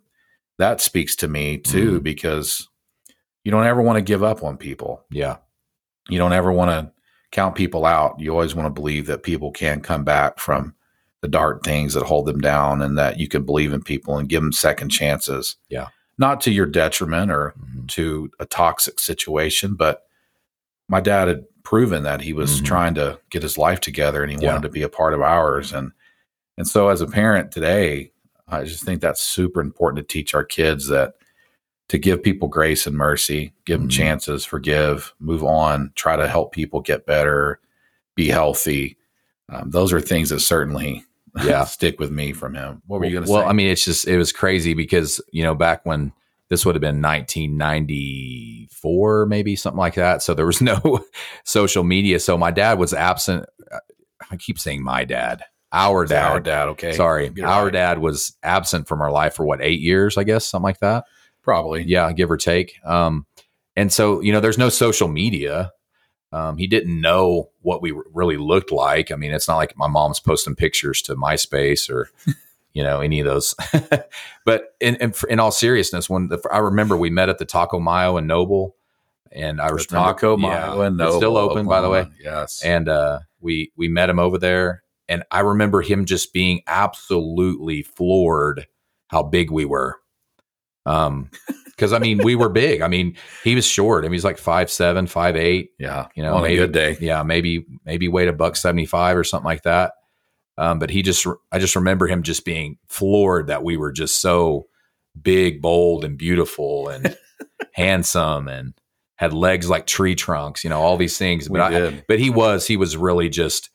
that 0.58 0.82
speaks 0.82 1.16
to 1.18 1.28
me 1.28 1.58
too 1.58 2.00
mm. 2.00 2.04
because 2.04 2.68
you 3.44 3.52
don't 3.52 3.66
ever 3.66 3.82
want 3.82 3.98
to 3.98 4.02
give 4.02 4.24
up 4.24 4.44
on 4.44 4.58
people. 4.58 5.04
Yeah. 5.10 5.38
You 6.10 6.18
don't 6.18 6.34
ever 6.34 6.52
want 6.52 6.72
to 6.72 6.92
count 7.32 7.56
people 7.56 7.86
out. 7.86 8.20
You 8.20 8.32
always 8.32 8.56
want 8.56 8.68
to 8.68 8.82
believe 8.82 9.08
that 9.08 9.24
people 9.24 9.52
can 9.52 9.82
come 9.82 10.04
back 10.04 10.40
from 10.40 10.76
the 11.22 11.28
dark 11.28 11.64
things 11.64 11.94
that 11.94 12.04
hold 12.04 12.26
them 12.26 12.42
down 12.42 12.82
and 12.82 12.98
that 12.98 13.20
you 13.20 13.28
can 13.28 13.44
believe 13.44 13.74
in 13.74 13.82
people 13.82 14.18
and 14.18 14.28
give 14.28 14.42
them 14.42 14.52
second 14.52 14.90
chances. 14.90 15.56
Yeah. 15.70 15.88
Not 16.18 16.42
to 16.42 16.52
your 16.52 16.66
detriment 16.66 17.32
or 17.32 17.54
mm-hmm. 17.58 17.86
to 17.88 18.32
a 18.40 18.46
toxic 18.46 19.00
situation, 19.00 19.76
but 19.76 20.04
my 20.88 21.00
dad 21.00 21.28
had 21.28 21.46
proven 21.64 22.04
that 22.04 22.22
he 22.22 22.34
was 22.34 22.56
mm-hmm. 22.56 22.66
trying 22.66 22.96
to 22.96 23.20
get 23.30 23.44
his 23.44 23.58
life 23.58 23.80
together 23.80 24.24
and 24.24 24.32
he 24.32 24.38
yeah. 24.40 24.52
wanted 24.52 24.64
to 24.64 24.72
be 24.72 24.82
a 24.82 24.90
part 24.90 25.14
of 25.14 25.22
ours 25.22 25.72
and 25.72 25.92
and 26.58 26.68
so 26.68 26.90
as 26.90 27.02
a 27.02 27.08
parent 27.08 27.52
today, 27.52 28.12
I 28.48 28.66
just 28.66 28.84
think 28.84 29.02
that's 29.02 29.22
super 29.22 29.62
important 29.62 30.08
to 30.08 30.14
teach 30.14 30.36
our 30.36 30.44
kids 30.44 30.88
that 30.90 31.16
to 31.92 32.00
give 32.00 32.24
people 32.24 32.48
grace 32.48 32.88
and 32.88 32.96
mercy, 32.96 33.52
give 33.66 33.82
them 33.82 33.90
mm-hmm. 33.90 34.02
chances, 34.02 34.46
forgive, 34.46 35.14
move 35.20 35.44
on, 35.44 35.92
try 35.96 36.16
to 36.16 36.26
help 36.26 36.54
people 36.54 36.80
get 36.80 37.06
better, 37.06 37.60
be 38.16 38.30
healthy. 38.30 38.96
Um, 39.50 39.72
those 39.72 39.92
are 39.92 40.00
things 40.00 40.30
that 40.30 40.40
certainly 40.40 41.04
yeah 41.44 41.66
stick 41.66 42.00
with 42.00 42.10
me 42.10 42.32
from 42.32 42.56
him. 42.56 42.82
What 42.88 43.02
were 43.02 43.08
you 43.08 43.12
going 43.12 43.26
to 43.26 43.30
well, 43.30 43.42
say? 43.42 43.44
Well, 43.44 43.50
I 43.50 43.54
mean, 43.54 43.68
it's 43.68 43.84
just 43.84 44.08
it 44.08 44.18
was 44.18 44.32
crazy 44.32 44.74
because 44.74 45.20
you 45.34 45.44
know 45.44 45.54
back 45.54 45.86
when 45.86 46.14
this 46.48 46.66
would 46.66 46.76
have 46.76 46.82
been 46.82 47.02
1994, 47.02 49.26
maybe 49.26 49.58
something 49.58 49.78
like 49.78 49.96
that. 49.96 50.24
So 50.24 50.34
there 50.34 50.46
was 50.46 50.62
no 50.62 51.04
social 51.44 51.84
media. 51.84 52.22
So 52.22 52.38
my 52.38 52.52
dad 52.52 52.80
was 52.80 52.94
absent. 52.94 53.50
I 54.32 54.38
keep 54.38 54.60
saying 54.60 54.82
my 54.82 55.04
dad. 55.04 55.44
Our 55.74 56.06
dad. 56.06 56.32
Our 56.32 56.40
dad. 56.40 56.70
Okay. 56.70 56.94
Sorry. 56.94 57.34
Our 57.44 57.66
right. 57.66 57.74
dad 57.74 58.00
was 58.00 58.38
absent 58.44 58.88
from 58.88 59.02
our 59.02 59.12
life 59.12 59.36
for 59.36 59.46
what 59.46 59.62
eight 59.62 59.82
years, 59.82 60.18
I 60.18 60.24
guess, 60.24 60.48
something 60.48 60.64
like 60.64 60.80
that. 60.80 61.04
Probably. 61.44 61.84
Yeah, 61.84 62.12
give 62.12 62.30
or 62.30 62.38
take. 62.38 62.80
Um, 62.86 63.26
and 63.76 63.92
so, 63.92 64.22
you 64.22 64.32
know, 64.32 64.40
there's 64.40 64.58
no 64.58 64.70
social 64.70 65.08
media. 65.08 65.72
Um, 66.32 66.58
he 66.58 66.68
didn't 66.68 67.00
know 67.00 67.50
what 67.62 67.82
we 67.82 67.94
really 68.14 68.38
looked 68.38 68.72
like. 68.72 69.12
I 69.12 69.16
mean, 69.16 69.32
it's 69.32 69.48
not 69.48 69.58
like 69.58 69.78
my 69.78 69.88
mom's 69.88 70.20
posting 70.20 70.56
pictures 70.56 71.02
to 71.04 71.16
MySpace 71.16 71.90
or, 71.90 72.10
you 72.74 72.84
know, 72.84 73.02
any 73.02 73.20
of 73.20 73.26
those. 73.26 73.56
but 74.46 74.76
in, 74.80 74.96
in, 74.96 75.14
in, 75.30 75.40
all 75.40 75.52
seriousness, 75.52 76.10
when 76.10 76.30
the, 76.30 76.42
I 76.52 76.60
remember 76.60 76.96
we 76.96 77.10
met 77.10 77.30
at 77.30 77.38
the 77.38 77.46
Taco 77.46 77.80
Mayo 77.80 78.18
and 78.18 78.28
Noble, 78.28 78.76
and 79.32 79.62
I 79.62 79.72
was 79.72 79.86
Taco 79.86 80.38
Mayo 80.38 80.82
and 80.82 80.98
Noble, 80.98 81.18
still 81.18 81.38
open, 81.38 81.66
Oklahoma. 81.66 81.70
by 81.70 81.82
the 81.82 81.90
way. 81.90 82.08
Yes, 82.22 82.62
and 82.64 82.88
uh, 82.88 83.20
we 83.40 83.72
we 83.76 83.88
met 83.88 84.10
him 84.10 84.20
over 84.20 84.38
there, 84.38 84.84
and 85.08 85.24
I 85.32 85.42
remember 85.42 85.82
him 85.82 86.06
just 86.06 86.34
being 86.34 86.62
absolutely 86.68 87.82
floored 87.84 88.68
how 89.08 89.24
big 89.24 89.52
we 89.52 89.66
were. 89.66 90.01
Um, 90.86 91.30
because 91.66 91.94
I 91.94 92.00
mean, 92.00 92.20
we 92.24 92.36
were 92.36 92.50
big. 92.50 92.82
I 92.82 92.88
mean, 92.88 93.16
he 93.44 93.56
was 93.56 93.66
short. 93.66 94.04
I 94.04 94.08
mean, 94.08 94.14
he's 94.14 94.24
like 94.24 94.38
five 94.38 94.70
seven, 94.70 95.08
five 95.08 95.36
eight. 95.36 95.72
Yeah, 95.80 96.08
you 96.16 96.22
know, 96.22 96.36
on 96.36 96.44
maybe, 96.44 96.58
a 96.58 96.66
good 96.66 96.72
day. 96.72 96.98
Yeah, 97.00 97.24
maybe 97.24 97.66
maybe 97.86 98.08
weighed 98.08 98.28
a 98.28 98.34
buck 98.34 98.56
seventy 98.56 98.86
five 98.86 99.18
or 99.18 99.24
something 99.24 99.46
like 99.46 99.64
that. 99.64 99.94
Um, 100.58 100.78
but 100.80 100.90
he 100.90 101.02
just, 101.02 101.26
I 101.52 101.58
just 101.58 101.76
remember 101.76 102.08
him 102.08 102.22
just 102.22 102.46
being 102.46 102.78
floored 102.88 103.48
that 103.48 103.64
we 103.64 103.78
were 103.78 103.92
just 103.92 104.22
so 104.22 104.68
big, 105.20 105.62
bold, 105.62 106.04
and 106.04 106.18
beautiful 106.18 106.88
and 106.88 107.18
handsome 107.74 108.48
and 108.48 108.74
had 109.16 109.34
legs 109.34 109.70
like 109.70 109.88
tree 109.88 110.14
trunks, 110.14 110.64
you 110.64 110.70
know, 110.70 110.80
all 110.80 110.98
these 110.98 111.18
things. 111.18 111.48
But 111.48 111.62
I, 111.62 112.04
but 112.08 112.20
he 112.20 112.30
was, 112.30 112.68
he 112.68 112.78
was 112.78 112.98
really 112.98 113.30
just, 113.30 113.72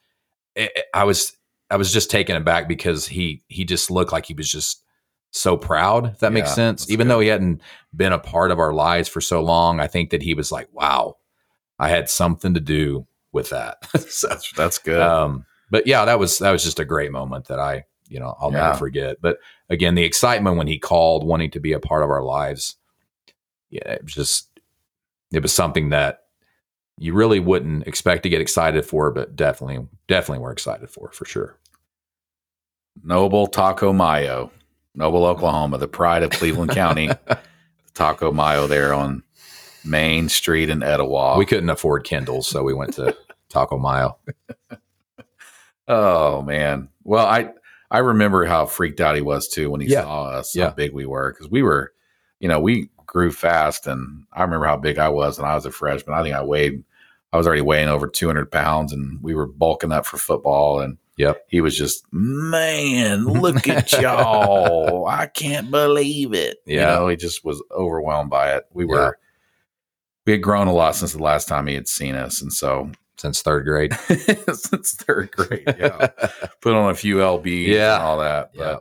I 0.57 0.71
I 0.95 1.05
was, 1.05 1.37
I 1.71 1.77
was 1.77 1.93
just 1.93 2.11
taken 2.11 2.37
aback 2.37 2.69
because 2.69 3.07
he, 3.09 3.43
he 3.49 3.65
just 3.65 3.91
looked 3.91 4.13
like 4.13 4.27
he 4.27 4.35
was 4.35 4.51
just 4.51 4.85
so 5.39 5.57
proud, 5.57 6.07
if 6.07 6.18
that 6.20 6.32
makes 6.32 6.55
sense. 6.55 6.91
Even 6.91 7.07
good. 7.07 7.12
though 7.14 7.20
he 7.20 7.28
hadn't 7.28 7.61
been 7.95 8.12
a 8.12 8.18
part 8.18 8.51
of 8.51 8.59
our 8.59 8.72
lives 8.72 9.09
for 9.09 9.20
so 9.20 9.41
long, 9.43 9.80
I 9.80 9.87
think 9.87 10.11
that 10.11 10.22
he 10.22 10.34
was 10.34 10.51
like, 10.53 10.68
wow, 10.72 11.16
I 11.78 11.89
had 11.89 12.09
something 12.11 12.55
to 12.55 12.61
do 12.61 13.07
with 13.32 13.51
that. 13.51 13.78
so, 14.09 14.28
That's 14.28 14.53
that's 14.53 14.78
good. 14.78 15.01
um, 15.01 15.45
but 15.70 15.87
yeah, 15.87 16.05
that 16.05 16.18
was 16.18 16.39
that 16.39 16.51
was 16.53 16.64
just 16.64 16.78
a 16.80 16.84
great 16.84 17.12
moment 17.12 17.47
that 17.49 17.59
I, 17.59 17.84
you 18.09 18.18
know, 18.20 18.37
I'll 18.41 18.53
Yeah. 18.53 18.66
never 18.66 18.78
forget. 18.78 19.16
But 19.20 19.39
again, 19.68 19.95
the 19.95 20.05
excitement 20.05 20.57
when 20.57 20.66
he 20.68 20.78
called, 20.78 21.24
wanting 21.26 21.51
to 21.53 21.61
be 21.61 21.72
a 21.72 21.80
part 21.80 22.03
of 22.05 22.11
our 22.11 22.22
lives, 22.22 22.76
yeah, 23.70 23.91
it 23.93 24.05
was 24.05 24.14
just 24.14 24.49
it 25.32 25.43
was 25.43 25.53
something 25.53 25.89
that 25.91 26.20
you 26.99 27.12
really 27.12 27.41
wouldn't 27.41 27.87
expect 27.87 28.22
to 28.22 28.28
get 28.30 28.41
excited 28.41 28.87
for, 28.87 29.11
but 29.11 29.37
definitely, 29.37 29.87
definitely 30.09 30.43
were 30.43 30.53
excited 30.53 30.89
for 30.89 31.11
for 31.12 31.24
sure. 31.26 31.59
Noble 33.03 33.47
Taco 33.47 33.93
Mayo, 33.93 34.51
Noble, 34.97 35.24
Oklahoma, 35.26 35.78
the 35.78 35.86
pride 35.88 36.22
of 36.22 36.30
Cleveland 36.30 36.70
County. 36.72 37.11
Taco 37.94 38.32
Mayo 38.32 38.66
there 38.66 38.92
on 38.92 39.22
Main 39.84 40.28
Street 40.28 40.68
in 40.70 40.82
Etowah. 40.82 41.36
we 41.38 41.47
couldn't 41.47 41.70
afford 41.70 42.05
Kindles, 42.05 42.49
so 42.49 42.62
we 42.62 42.74
went 42.74 42.94
to 42.94 43.16
Taco 43.49 43.78
Mayo. 43.78 44.18
Oh 45.88 46.42
man. 46.42 46.88
Well, 47.05 47.26
I 47.26 47.51
I 47.92 47.99
remember 47.99 48.44
how 48.44 48.66
freaked 48.66 49.01
out 49.01 49.14
he 49.14 49.22
was 49.22 49.47
too 49.49 49.70
when 49.70 49.80
he 49.80 49.86
Yeah. 49.86 50.03
saw 50.03 50.24
us, 50.24 50.55
Yeah. 50.55 50.64
how 50.70 50.74
big 50.74 50.92
we 50.92 51.07
were, 51.07 51.32
because 51.32 51.49
we 51.49 51.62
were, 51.62 51.92
you 52.40 52.49
know, 52.49 52.59
we 52.59 52.90
grew 53.07 53.30
fast, 53.30 53.86
and 53.86 54.24
I 54.32 54.42
remember 54.42 54.66
how 54.66 54.76
big 54.76 54.99
I 54.99 55.09
was 55.09 55.38
when 55.38 55.49
I 55.49 55.55
was 55.55 55.64
a 55.64 55.70
freshman. 55.70 56.16
I 56.18 56.24
think 56.24 56.34
I 56.34 56.42
weighed, 56.42 56.82
I 57.32 57.36
was 57.36 57.47
already 57.47 57.62
weighing 57.62 57.88
over 57.88 58.09
two 58.09 58.26
hundred 58.26 58.51
pounds, 58.51 58.92
and 58.92 59.22
we 59.22 59.34
were 59.34 59.47
bulking 59.47 59.92
up 59.92 60.07
for 60.07 60.16
football, 60.18 60.80
and 60.80 60.99
Yep. 61.17 61.47
he 61.49 61.61
was 61.62 61.77
just, 61.77 62.05
man, 62.12 63.25
look 63.25 63.67
at 63.69 63.91
y'all, 64.01 65.07
I 65.07 65.27
can't 65.27 65.71
believe 65.71 66.35
it. 66.35 66.59
Yeah. 66.67 66.75
you 66.95 67.01
know, 67.01 67.09
he 67.09 67.17
just 67.17 67.45
was 67.45 67.62
overwhelmed 67.71 68.29
by 68.31 68.53
it. 68.55 68.64
We 68.73 68.85
Yeah. 68.85 68.91
were. 68.93 69.19
We 70.27 70.33
had 70.33 70.43
grown 70.43 70.67
a 70.67 70.73
lot 70.75 70.97
since 70.97 71.12
the 71.12 71.23
last 71.23 71.47
time 71.49 71.69
he 71.69 71.75
had 71.75 71.87
seen 71.89 72.17
us, 72.17 72.43
and 72.43 72.53
so 72.53 72.91
Since 73.17 73.43
third 73.43 73.64
grade, 73.64 73.95
since 74.53 74.93
third 74.95 75.31
grade, 75.31 75.62
yeah 75.79 76.09
put 76.61 76.75
on 76.75 76.91
a 76.91 76.95
few 76.95 77.17
lbs 77.17 77.69
Yeah. 77.69 77.95
and 77.95 78.03
all 78.03 78.19
that 78.19 78.51
Yeah. 78.53 78.79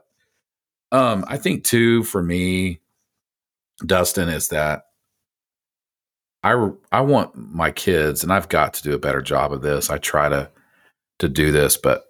but 0.91 0.97
um 0.97 1.23
i 1.27 1.37
think 1.37 1.63
too 1.63 2.03
for 2.03 2.21
me 2.23 2.79
dustin 3.85 4.27
is 4.29 4.47
that 4.49 4.87
i 6.43 6.69
i 6.91 7.01
want 7.01 7.35
my 7.35 7.71
kids 7.71 8.23
and 8.23 8.31
i've 8.33 8.49
got 8.49 8.73
to 8.75 8.83
do 8.83 8.93
a 8.93 8.99
better 8.99 9.21
job 9.21 9.53
of 9.53 9.61
this 9.61 9.89
i 9.89 9.97
try 9.97 10.27
to 10.29 10.49
to 11.19 11.27
do 11.29 11.51
this 11.51 11.77
but 11.77 12.03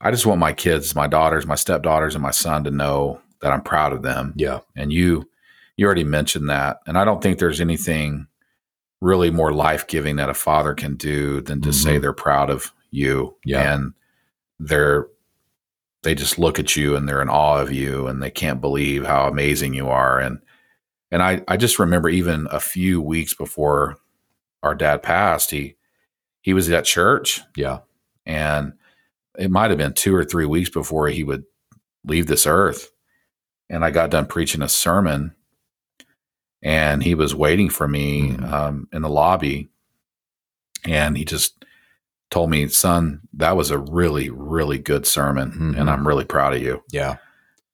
i 0.00 0.10
just 0.10 0.26
want 0.26 0.38
my 0.40 0.52
kids 0.52 0.94
my 0.94 1.06
daughters 1.06 1.46
my 1.46 1.54
stepdaughters 1.54 2.14
and 2.14 2.22
my 2.22 2.30
son 2.30 2.64
to 2.64 2.70
know 2.70 3.20
that 3.40 3.52
i'm 3.52 3.62
proud 3.62 3.92
of 3.92 4.02
them. 4.02 4.32
Yeah, 4.36 4.60
and 4.76 4.92
you 4.92 5.28
you 5.76 5.86
already 5.86 6.04
mentioned 6.04 6.50
that. 6.50 6.80
And 6.86 6.98
i 6.98 7.04
don't 7.04 7.22
think 7.22 7.38
there's 7.38 7.60
anything 7.60 8.26
really 9.00 9.30
more 9.30 9.52
life-giving 9.52 10.16
that 10.16 10.28
a 10.28 10.34
father 10.34 10.74
can 10.74 10.94
do 10.96 11.40
than 11.40 11.62
to 11.62 11.72
say 11.72 11.96
Mhm. 11.96 12.00
they're 12.02 12.12
proud 12.12 12.50
of 12.50 12.72
you. 12.90 13.34
Yeah. 13.44 13.72
and 13.74 13.92
they're 14.58 15.06
they 16.02 16.14
just 16.14 16.38
look 16.38 16.58
at 16.58 16.76
you 16.76 16.96
and 16.96 17.08
they're 17.08 17.22
in 17.22 17.28
awe 17.30 17.58
of 17.60 17.70
you 17.72 18.06
and 18.06 18.22
they 18.22 18.30
can't 18.30 18.60
believe 18.60 19.04
how 19.06 19.26
amazing 19.28 19.72
you 19.74 19.88
are. 19.88 20.18
And 20.20 20.40
and 21.10 21.22
i 21.22 21.42
i 21.48 21.56
just 21.56 21.78
remember 21.78 22.08
even 22.10 22.46
a 22.50 22.60
few 22.60 23.00
weeks 23.00 23.32
before 23.34 23.96
our 24.62 24.74
dad 24.74 25.02
passed 25.02 25.50
he 25.50 25.76
he 26.42 26.52
was 26.52 26.68
at 26.70 26.84
church. 26.84 27.40
Yeah, 27.56 27.78
and 28.26 28.74
it 29.40 29.50
might 29.50 29.70
have 29.70 29.78
been 29.78 29.94
two 29.94 30.14
or 30.14 30.24
three 30.24 30.46
weeks 30.46 30.68
before 30.70 31.08
he 31.08 31.24
would 31.24 31.44
leave 32.04 32.26
this 32.26 32.46
earth. 32.46 32.90
And 33.70 33.84
I 33.84 33.90
got 33.90 34.10
done 34.10 34.26
preaching 34.26 34.62
a 34.62 34.68
sermon, 34.68 35.34
and 36.62 37.02
he 37.02 37.14
was 37.14 37.34
waiting 37.34 37.70
for 37.70 37.88
me 37.88 38.32
Mhm. 38.32 38.52
um, 38.52 38.88
in 38.92 39.00
the 39.02 39.08
lobby. 39.08 39.70
And 40.84 41.16
he 41.16 41.24
just 41.24 41.64
told 42.30 42.50
me, 42.50 42.68
"Son, 42.68 43.22
that 43.32 43.56
was 43.56 43.70
a 43.70 43.78
really, 43.78 44.28
really 44.30 44.78
good 44.78 45.06
sermon, 45.06 45.52
Mhm. 45.52 45.80
and 45.80 45.90
I'm 45.90 46.06
really 46.06 46.24
proud 46.24 46.54
of 46.54 46.62
you." 46.62 46.82
yeah, 46.92 47.16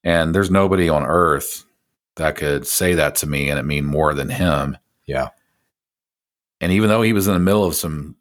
And 0.05 0.35
there's 0.35 0.51
nobody 0.53 0.89
on 0.89 1.03
earth 1.05 1.65
that 2.15 2.37
could 2.37 2.67
say 2.67 2.95
that 2.95 3.17
to 3.17 3.27
me 3.27 3.51
and 3.51 3.59
it 3.59 3.65
mean 3.65 3.85
more 3.85 4.15
than 4.15 4.29
him. 4.31 4.77
yeah, 5.05 5.31
And 6.61 6.73
even 6.73 6.89
though 6.89 7.03
he 7.03 7.13
was 7.13 7.27
in 7.27 7.35
the 7.35 7.41
middle 7.41 7.65
of 7.65 7.75
some 7.75 8.17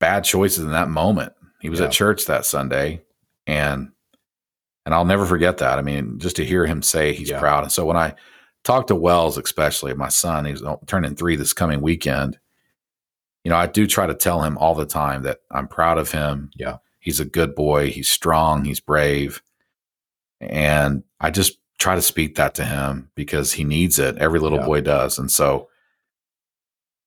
bad 0.00 0.24
choices 0.24 0.64
in 0.64 0.70
that 0.72 0.88
moment, 0.88 1.32
he 1.60 1.68
was 1.68 1.80
Yeah. 1.80 1.86
at 1.86 1.92
church 1.92 2.26
that 2.26 2.44
Sunday 2.46 3.02
and 3.46 3.90
and 4.86 4.94
I'll 4.94 5.04
never 5.04 5.26
forget 5.26 5.58
that. 5.58 5.78
I 5.78 5.82
mean, 5.82 6.18
just 6.18 6.36
to 6.36 6.44
hear 6.46 6.64
him 6.64 6.80
say 6.82 7.12
he's 7.12 7.28
Yeah. 7.28 7.38
proud. 7.40 7.62
And 7.64 7.70
so 7.72 7.84
when 7.84 7.96
I 7.98 8.14
talk 8.64 8.86
to 8.86 8.94
Wells, 8.94 9.36
especially 9.36 9.92
my 9.92 10.08
son, 10.08 10.46
he's 10.46 10.62
turning 10.86 11.14
three 11.14 11.36
this 11.36 11.52
coming 11.52 11.82
weekend. 11.82 12.38
You 13.44 13.50
know, 13.50 13.56
I 13.58 13.66
do 13.66 13.86
try 13.86 14.06
to 14.06 14.14
tell 14.14 14.42
him 14.42 14.56
all 14.56 14.74
the 14.74 14.86
time 14.86 15.24
that 15.24 15.40
I'm 15.50 15.68
proud 15.68 15.98
of 15.98 16.12
him. 16.12 16.50
Yeah. 16.56 16.78
He's 17.00 17.20
a 17.20 17.26
good 17.26 17.54
boy. 17.54 17.90
He's 17.90 18.10
strong. 18.10 18.64
He's 18.64 18.80
brave. 18.80 19.42
And 20.40 21.02
I 21.20 21.30
just 21.32 21.58
try 21.78 21.94
to 21.94 22.02
speak 22.02 22.36
that 22.36 22.54
to 22.54 22.64
him 22.64 23.10
because 23.14 23.52
he 23.52 23.64
needs 23.64 23.98
it. 23.98 24.16
Every 24.16 24.40
little 24.40 24.58
Yeah. 24.60 24.64
boy 24.66 24.80
does. 24.80 25.18
And 25.18 25.30
so, 25.30 25.68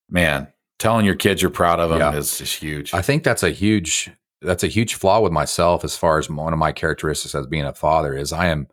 man, 0.08 0.48
telling 0.78 1.04
your 1.04 1.14
kids 1.16 1.42
you're 1.42 1.50
proud 1.50 1.80
of 1.80 1.90
them 1.90 1.98
Yeah. 1.98 2.14
is 2.14 2.38
just 2.38 2.56
huge. 2.62 2.94
I 2.94 3.02
think 3.02 3.24
that's 3.24 3.42
a 3.42 3.50
huge 3.50 4.10
that's 4.42 4.64
a 4.64 4.68
huge 4.68 4.94
flaw 4.94 5.20
with 5.20 5.32
myself 5.32 5.84
as 5.84 5.96
far 5.96 6.18
as 6.18 6.28
one 6.28 6.52
of 6.52 6.58
my 6.58 6.72
characteristics 6.72 7.34
as 7.34 7.46
being 7.46 7.64
a 7.64 7.72
father 7.72 8.14
is 8.16 8.32
I 8.32 8.46
am 8.46 8.68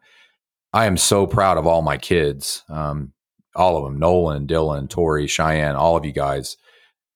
I 0.74 0.86
am 0.86 0.98
so 0.98 1.26
proud 1.26 1.58
of 1.58 1.66
all 1.66 1.82
my 1.82 1.98
kids, 1.98 2.64
um, 2.70 3.14
all 3.56 3.78
of 3.78 3.84
them, 3.84 4.00
Nolan, 4.00 4.46
Dylan, 4.46 4.88
Tori, 4.90 5.26
Cheyenne, 5.26 5.76
all 5.76 5.98
of 5.98 6.06
you 6.06 6.12
guys. 6.12 6.58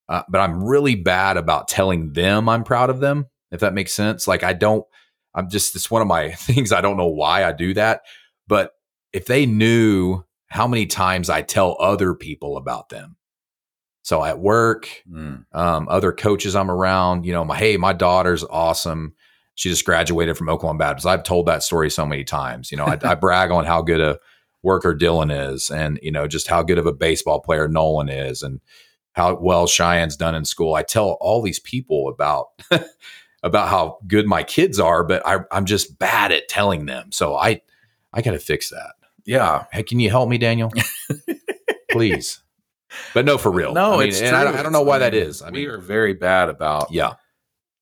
Uh, 0.09 0.23
but 0.27 0.41
I'm 0.41 0.63
really 0.63 0.95
bad 0.95 1.37
about 1.37 1.67
telling 1.67 2.13
them 2.13 2.49
I'm 2.49 2.63
proud 2.63 2.89
of 2.89 2.99
them, 2.99 3.27
if 3.51 3.59
that 3.59 3.75
makes 3.75 3.93
sense. 3.93 4.27
Like 4.27 4.43
I 4.43 4.53
don't, 4.53 4.85
I'm 5.35 5.49
just 5.49 5.75
it's 5.75 5.91
one 5.91 6.01
of 6.01 6.07
my 6.07 6.31
things. 6.33 6.71
I 6.71 6.81
don't 6.81 6.97
know 6.97 7.07
why 7.07 7.43
I 7.43 7.51
do 7.51 7.73
that, 7.75 8.01
but 8.47 8.71
if 9.11 9.27
they 9.27 9.45
knew 9.45 10.23
how 10.47 10.67
many 10.67 10.85
times 10.85 11.29
I 11.29 11.41
tell 11.41 11.75
other 11.79 12.13
people 12.13 12.57
about 12.57 12.89
them. 12.89 13.17
So 14.03 14.23
at 14.23 14.39
work, 14.39 14.87
Mm. 15.11 15.45
um, 15.53 15.87
other 15.89 16.11
coaches 16.11 16.55
I'm 16.55 16.69
around, 16.69 17.25
you 17.25 17.33
know, 17.33 17.43
my 17.43 17.57
hey, 17.57 17.77
my 17.77 17.93
daughter's 17.93 18.43
awesome. 18.43 19.13
She 19.55 19.69
just 19.69 19.85
graduated 19.85 20.37
from 20.37 20.49
Oklahoma 20.49 20.79
Baptist. 20.79 21.07
I've 21.07 21.23
told 21.23 21.45
that 21.47 21.63
story 21.63 21.89
so 21.89 22.05
many 22.05 22.23
times. 22.23 22.71
You 22.71 22.77
know, 22.77 22.85
I, 22.85 22.99
I 23.03 23.15
brag 23.25 23.49
on 23.51 23.65
how 23.65 23.81
good 23.81 24.01
a 24.01 24.19
worker 24.61 24.95
Dylan 24.95 25.51
is, 25.51 25.69
and 25.69 25.99
you 26.01 26.11
know, 26.11 26.27
just 26.27 26.47
how 26.47 26.63
good 26.63 26.77
of 26.77 26.85
a 26.85 26.93
baseball 26.93 27.39
player 27.39 27.67
Nolan 27.67 28.09
is, 28.09 28.43
and 28.43 28.59
how 29.13 29.35
well 29.35 29.67
Cheyenne's 29.67 30.17
done 30.17 30.35
in 30.35 30.43
school. 30.45 30.73
I 30.73 30.83
tell 30.83 31.17
all 31.21 31.41
these 31.41 31.59
people 31.59 32.07
about 32.09 32.47
about 33.43 33.69
how 33.69 33.99
good 34.07 34.25
my 34.25 34.41
kids 34.43 34.79
are, 34.79 35.03
but 35.03 35.21
I, 35.25 35.39
I'm 35.51 35.65
just 35.65 35.97
bad 35.99 36.31
at 36.31 36.47
telling 36.49 36.85
them. 36.87 37.11
So 37.11 37.35
I 37.35 37.61
I 38.11 38.21
got 38.21 38.31
to 38.31 38.39
fix 38.39 38.69
that. 38.69 38.93
Yeah. 39.25 39.65
Hey, 39.71 39.83
can 39.83 39.99
you 39.99 40.09
help 40.09 40.27
me, 40.29 40.37
Daniel? 40.37 40.71
Please. 41.91 42.41
But 43.13 43.25
no, 43.25 43.37
for 43.37 43.51
real. 43.51 43.73
No, 43.73 43.93
I 43.95 43.97
mean, 43.99 44.07
it's 44.09 44.19
and 44.21 44.29
true. 44.29 44.37
I, 44.37 44.43
don't- 44.43 44.55
I 44.55 44.63
don't 44.63 44.71
know 44.71 44.81
why 44.81 44.99
that 44.99 45.13
mean, 45.13 45.53
we 45.53 45.65
are 45.65 45.77
very 45.77 46.13
bad 46.13 46.49
about 46.49 46.91
yeah, 46.91 47.13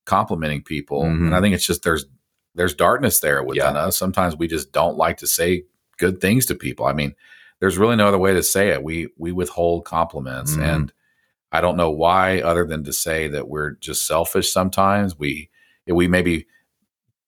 complimenting 0.05 0.64
people, 0.64 1.03
Mhm. 1.03 1.28
and 1.28 1.36
I 1.36 1.41
think 1.41 1.55
it's 1.55 1.66
just 1.66 1.84
there's 1.84 2.05
there's 2.53 2.74
darkness 2.74 3.22
there 3.22 3.43
within 3.43 3.76
Yeah. 3.76 3.86
us. 3.86 3.97
Sometimes 3.97 4.36
we 4.36 4.45
just 4.47 4.74
don't 4.74 4.97
like 4.97 5.18
to 5.18 5.28
say 5.28 5.64
good 5.97 6.20
things 6.20 6.45
to 6.47 6.55
people. 6.55 6.86
I 6.86 6.91
mean, 6.91 7.16
there's 7.62 7.78
really 7.78 7.95
no 7.95 8.07
other 8.09 8.18
way 8.18 8.34
to 8.34 8.43
say 8.43 8.70
it. 8.70 8.84
We 8.84 9.07
we 9.18 9.32
withhold 9.32 9.86
compliments, 9.86 10.55
Mhm. 10.55 10.64
and 10.64 10.93
I 11.53 11.62
don't 11.62 11.78
know 11.78 11.91
why, 11.91 12.41
other 12.41 12.66
than 12.66 12.84
to 12.86 12.93
say 12.93 13.28
that 13.30 13.47
we're 13.47 13.72
just 13.72 14.05
selfish. 14.07 14.51
Sometimes 14.51 15.18
we 15.18 15.49
we 15.88 16.07
maybe 16.07 16.47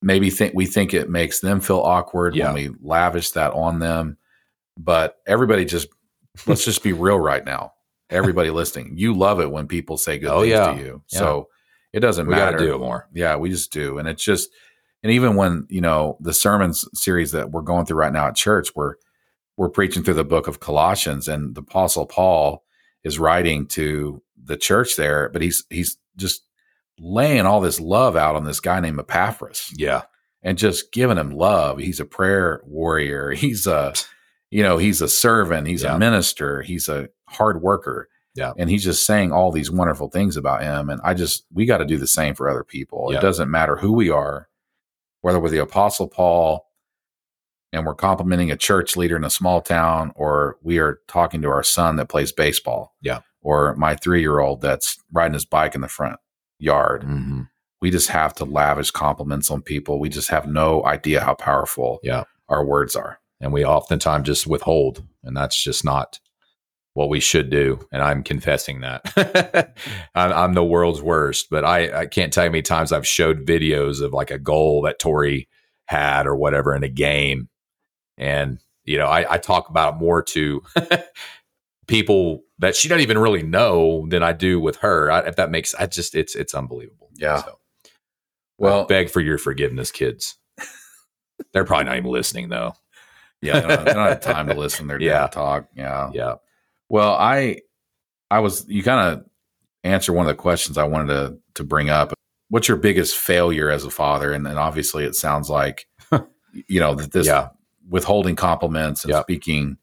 maybe 0.01 0.29
think 0.29 0.53
we 0.53 0.65
think 0.65 0.93
it 0.93 1.09
makes 1.09 1.39
them 1.39 1.59
feel 1.61 1.79
awkward 1.79 2.35
Yeah. 2.35 2.45
when 2.51 2.55
we 2.55 2.75
lavish 2.81 3.31
that 3.31 3.53
on 3.53 3.79
them, 3.79 4.17
but 4.77 5.17
everybody 5.25 5.63
just 5.65 5.87
let's 6.47 6.65
just 6.65 6.83
be 6.83 6.91
real 6.93 7.19
right 7.19 7.45
now. 7.45 7.72
Everybody 8.13 8.49
listening, 8.51 8.93
you 8.95 9.13
love 9.13 9.39
it 9.41 9.51
when 9.51 9.67
people 9.67 9.97
say 9.97 10.19
good 10.19 10.29
Oh, 10.29 10.41
things 10.41 10.51
yeah. 10.51 10.73
to 10.73 10.79
you. 10.79 11.03
Yeah. 11.11 11.19
So 11.19 11.49
it 11.91 11.99
doesn't 11.99 12.27
we 12.27 12.33
got 12.35 12.53
matter. 12.53 12.57
to 12.59 12.65
do 12.65 12.75
it 12.75 12.79
more. 12.79 13.07
Yeah, 13.13 13.35
we 13.35 13.49
just 13.49 13.71
do. 13.71 13.97
And 13.97 14.07
it's 14.07 14.23
just, 14.23 14.49
and 15.03 15.11
even 15.11 15.35
when, 15.35 15.67
you 15.69 15.81
know, 15.81 16.17
the 16.21 16.33
sermons 16.33 16.87
series 16.93 17.31
that 17.33 17.51
we're 17.51 17.61
going 17.61 17.85
through 17.85 17.97
right 17.97 18.13
now 18.13 18.27
at 18.27 18.35
church, 18.35 18.69
we're, 18.75 18.95
we're 19.57 19.69
preaching 19.69 20.03
through 20.03 20.13
the 20.15 20.23
book 20.23 20.47
of 20.47 20.59
Colossians 20.59 21.27
and 21.27 21.53
the 21.55 21.61
apostle 21.61 22.05
Paul 22.05 22.63
is 23.03 23.19
writing 23.19 23.67
to 23.67 24.21
the 24.41 24.57
church 24.57 24.95
there, 24.95 25.29
but 25.29 25.41
he's, 25.41 25.65
he's 25.69 25.97
just 26.17 26.43
laying 26.99 27.45
all 27.45 27.61
this 27.61 27.79
love 27.79 28.15
out 28.15 28.35
on 28.35 28.45
this 28.45 28.59
guy 28.59 28.79
named 28.79 28.99
Epaphras 28.99 29.71
Yeah. 29.75 30.03
and 30.41 30.57
just 30.57 30.91
giving 30.91 31.17
him 31.17 31.31
love. 31.31 31.79
He's 31.79 31.99
a 31.99 32.05
prayer 32.05 32.61
warrior. 32.65 33.31
He's 33.33 33.67
a, 33.67 33.93
you 34.53 34.63
know, 34.63 34.77
he's 34.77 35.01
a 35.01 35.07
servant. 35.07 35.67
He's 35.67 35.83
Yeah. 35.83 35.95
a 35.95 35.99
minister. 35.99 36.61
He's 36.61 36.87
a 36.89 37.09
hard 37.27 37.61
worker. 37.61 38.07
Yeah. 38.35 38.53
And 38.57 38.69
he's 38.69 38.83
just 38.83 39.05
saying 39.05 39.31
all 39.31 39.51
these 39.51 39.69
wonderful 39.71 40.09
things 40.09 40.37
about 40.37 40.63
him. 40.63 40.89
And 40.89 40.99
I 41.03 41.13
just, 41.13 41.45
we 41.51 41.65
got 41.65 41.77
to 41.79 41.85
do 41.85 41.97
the 41.97 42.07
same 42.07 42.33
for 42.35 42.49
other 42.49 42.63
people. 42.63 43.09
Yeah. 43.11 43.17
It 43.17 43.21
doesn't 43.21 43.49
matter 43.51 43.75
who 43.77 43.93
we 43.93 44.09
are, 44.09 44.47
whether 45.21 45.39
we're 45.39 45.49
the 45.49 45.61
Apostle 45.61 46.07
Paul 46.07 46.65
and 47.71 47.85
we're 47.85 47.95
complimenting 47.95 48.51
a 48.51 48.57
church 48.57 48.95
leader 48.95 49.15
in 49.15 49.23
a 49.23 49.29
small 49.29 49.61
town, 49.61 50.11
or 50.15 50.57
we 50.61 50.77
are 50.79 50.99
talking 51.07 51.41
to 51.41 51.49
our 51.49 51.63
son 51.63 51.95
that 51.97 52.09
plays 52.09 52.31
baseball. 52.31 52.95
Yeah. 53.01 53.19
Or 53.41 53.75
my 53.75 53.95
three 53.95 54.21
year 54.21 54.39
old 54.39 54.61
that's 54.61 54.97
riding 55.11 55.33
his 55.33 55.45
bike 55.45 55.75
in 55.75 55.81
the 55.81 55.87
front 55.87 56.19
yard 56.59 57.03
hmm 57.03 57.41
we 57.81 57.91
just 57.91 58.07
have 58.07 58.33
to 58.33 58.45
lavish 58.45 58.91
compliments 58.91 59.51
on 59.51 59.61
people. 59.61 59.99
We 59.99 60.07
just 60.07 60.29
have 60.29 60.47
no 60.47 60.85
idea 60.85 61.19
how 61.19 61.33
powerful 61.33 61.99
Yeah. 62.01 62.23
our 62.47 62.63
words 62.65 62.95
are. 62.95 63.19
And 63.43 63.51
we 63.51 63.65
oftentimes 63.65 64.25
just 64.25 64.47
withhold, 64.47 65.03
and 65.21 65.35
that's 65.35 65.61
just 65.61 65.83
not 65.83 66.19
what 66.93 67.09
we 67.09 67.19
should 67.19 67.49
do. 67.49 67.85
And 67.91 68.01
I'm 68.01 68.23
confessing 68.23 68.79
that 68.81 69.75
I'm, 70.15 70.31
I'm 70.31 70.53
the 70.53 70.63
world's 70.63 71.01
worst. 71.01 71.49
But 71.49 71.65
I, 71.65 72.01
I 72.01 72.05
can't 72.05 72.31
tell 72.31 72.45
you 72.45 72.49
how 72.49 72.53
many 72.53 72.61
times 72.61 72.93
I've 72.93 73.05
showed 73.05 73.45
videos 73.45 74.01
of 74.01 74.13
like 74.13 74.31
a 74.31 74.39
goal 74.39 74.83
that 74.83 74.97
Tori 74.97 75.49
had 75.87 76.25
or 76.25 76.37
whatever 76.37 76.73
in 76.73 76.83
a 76.83 76.89
game, 76.89 77.49
and 78.17 78.59
you 78.85 78.97
know 78.97 79.07
I, 79.07 79.33
I 79.33 79.37
talk 79.39 79.69
about 79.69 79.99
more 79.99 80.23
to 80.23 80.63
people 81.87 82.43
that 82.59 82.77
she 82.77 82.87
doesn't 82.87 83.01
even 83.01 83.17
really 83.17 83.43
know 83.43 84.07
than 84.07 84.23
I 84.23 84.31
do 84.31 84.57
with 84.57 84.77
her. 84.77 85.11
I, 85.11 85.19
if 85.27 85.35
that 85.35 85.51
makes, 85.51 85.75
I 85.75 85.87
just 85.87 86.15
it's 86.15 86.33
it's 86.33 86.55
unbelievable. 86.55 87.09
Yeah. 87.15 87.43
So, 87.43 87.59
Well, 88.57 88.83
I 88.83 88.85
beg 88.85 89.09
for 89.09 89.19
your 89.19 89.37
forgiveness, 89.37 89.91
kids. 89.91 90.37
They're 91.51 91.65
probably 91.65 91.85
not 91.85 91.97
even 91.97 92.09
listening 92.09 92.47
though. 92.47 92.75
Yeah, 93.43 93.59
they 93.59 93.67
don't, 93.75 93.85
they 93.85 93.93
don't 93.93 94.07
have 94.07 94.19
time 94.21 94.47
to 94.47 94.53
listen. 94.53 94.87
They're 94.87 95.01
Yeah. 95.01 95.27
talk. 95.27 95.67
Yeah. 95.75 96.09
Yeah. 96.13 96.35
Well, 96.89 97.13
I, 97.13 97.59
I 98.31 98.39
was, 98.39 98.65
you 98.67 98.83
kind 98.83 99.13
of 99.19 99.25
answer 99.83 100.13
one 100.13 100.25
of 100.25 100.35
the 100.35 100.41
questions 100.41 100.77
I 100.77 100.85
wanted 100.85 101.13
to, 101.13 101.37
to 101.55 101.63
bring 101.63 101.89
up. 101.89 102.13
What's 102.49 102.67
your 102.67 102.77
biggest 102.77 103.15
failure 103.17 103.69
as 103.69 103.83
a 103.85 103.89
father? 103.89 104.31
And, 104.31 104.47
and 104.47 104.57
obviously 104.57 105.05
it 105.05 105.15
sounds 105.15 105.49
like, 105.49 105.87
you 106.67 106.79
know, 106.79 106.95
that 106.95 107.11
this 107.11 107.27
Yeah. 107.27 107.49
withholding 107.89 108.35
compliments 108.35 109.03
and 109.03 109.11
Yeah. 109.11 109.21
speaking, 109.21 109.77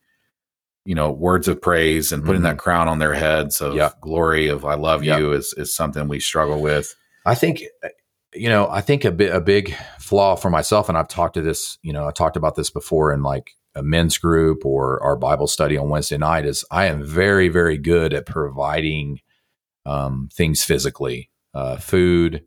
you 0.84 0.94
know, 0.94 1.11
words 1.11 1.48
of 1.48 1.61
praise 1.61 2.12
and 2.12 2.24
putting 2.24 2.40
Mhm. 2.42 2.44
that 2.44 2.58
crown 2.58 2.88
on 2.88 2.98
their 2.98 3.12
heads 3.14 3.61
of 3.61 3.74
Yeah. 3.74 3.90
glory 4.00 4.48
of 4.48 4.64
I 4.64 4.74
love 4.74 5.04
you 5.04 5.32
is, 5.32 5.52
is 5.56 5.74
something 5.74 6.08
we 6.08 6.20
struggle 6.20 6.61
with. 6.62 6.94
I 7.26 7.34
think, 7.34 7.62
you 8.34 8.48
know, 8.48 8.68
I 8.70 8.80
think 8.80 9.04
a 9.04 9.10
bit 9.10 9.34
a 9.34 9.40
big 9.40 9.74
flaw 9.98 10.36
for 10.36 10.50
myself, 10.50 10.88
and 10.88 10.96
I've 10.96 11.08
talked 11.08 11.34
to 11.34 11.42
this, 11.42 11.78
you 11.82 11.92
know, 11.92 12.06
I 12.06 12.12
talked 12.12 12.36
about 12.36 12.54
this 12.56 12.70
before 12.70 13.12
in 13.12 13.22
like 13.22 13.50
a 13.74 13.82
men's 13.82 14.18
group 14.18 14.64
or 14.64 15.02
our 15.02 15.16
Bible 15.16 15.46
study 15.46 15.76
on 15.76 15.88
Wednesday 15.88 16.18
night. 16.18 16.44
Is 16.46 16.64
I 16.70 16.86
am 16.86 17.02
very, 17.02 17.48
very 17.48 17.78
good 17.78 18.12
at 18.14 18.26
providing 18.26 19.20
um, 19.86 20.28
things 20.32 20.62
physically, 20.64 21.30
uh, 21.54 21.76
food, 21.78 22.44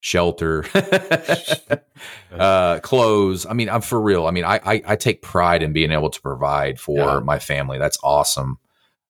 shelter, 0.00 0.64
uh, 2.32 2.78
clothes. 2.80 3.46
I 3.46 3.52
mean, 3.54 3.68
I'm 3.68 3.80
for 3.80 4.00
real. 4.00 4.26
I 4.26 4.30
mean, 4.30 4.44
I, 4.44 4.60
I 4.64 4.82
I 4.86 4.96
take 4.96 5.22
pride 5.22 5.62
in 5.62 5.72
being 5.72 5.92
able 5.92 6.10
to 6.10 6.20
provide 6.20 6.78
for 6.78 6.98
Yeah. 6.98 7.20
my 7.20 7.38
family. 7.38 7.78
That's 7.78 7.98
awesome. 8.02 8.58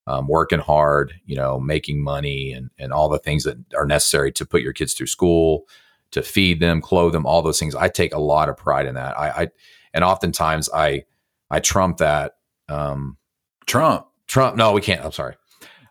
Um, 0.07 0.27
working 0.27 0.59
hard, 0.59 1.13
you 1.25 1.35
know, 1.35 1.59
making 1.59 2.03
money 2.03 2.51
and 2.51 2.71
and 2.79 2.91
all 2.91 3.09
the 3.09 3.19
things 3.19 3.43
that 3.43 3.57
are 3.75 3.85
necessary 3.85 4.31
to 4.33 4.45
put 4.45 4.61
your 4.61 4.73
kids 4.73 4.93
through 4.93 5.07
school, 5.07 5.65
to 6.11 6.21
feed 6.23 6.59
them, 6.59 6.81
clothe 6.81 7.13
them, 7.13 7.25
all 7.25 7.41
those 7.41 7.59
things. 7.59 7.75
I 7.75 7.87
take 7.89 8.13
a 8.13 8.19
lot 8.19 8.49
of 8.49 8.57
pride 8.57 8.85
in 8.87 8.95
that. 8.95 9.17
I, 9.19 9.29
I 9.43 9.47
and 9.93 10.03
oftentimes 10.03 10.69
I 10.73 11.03
I 11.49 11.59
trump 11.59 11.97
that. 11.97 12.33
Um, 12.67 13.17
Trump. 13.65 14.05
Trump. 14.27 14.55
No, 14.55 14.73
we 14.73 14.81
can't. 14.81 15.03
I'm 15.03 15.11
sorry. 15.11 15.35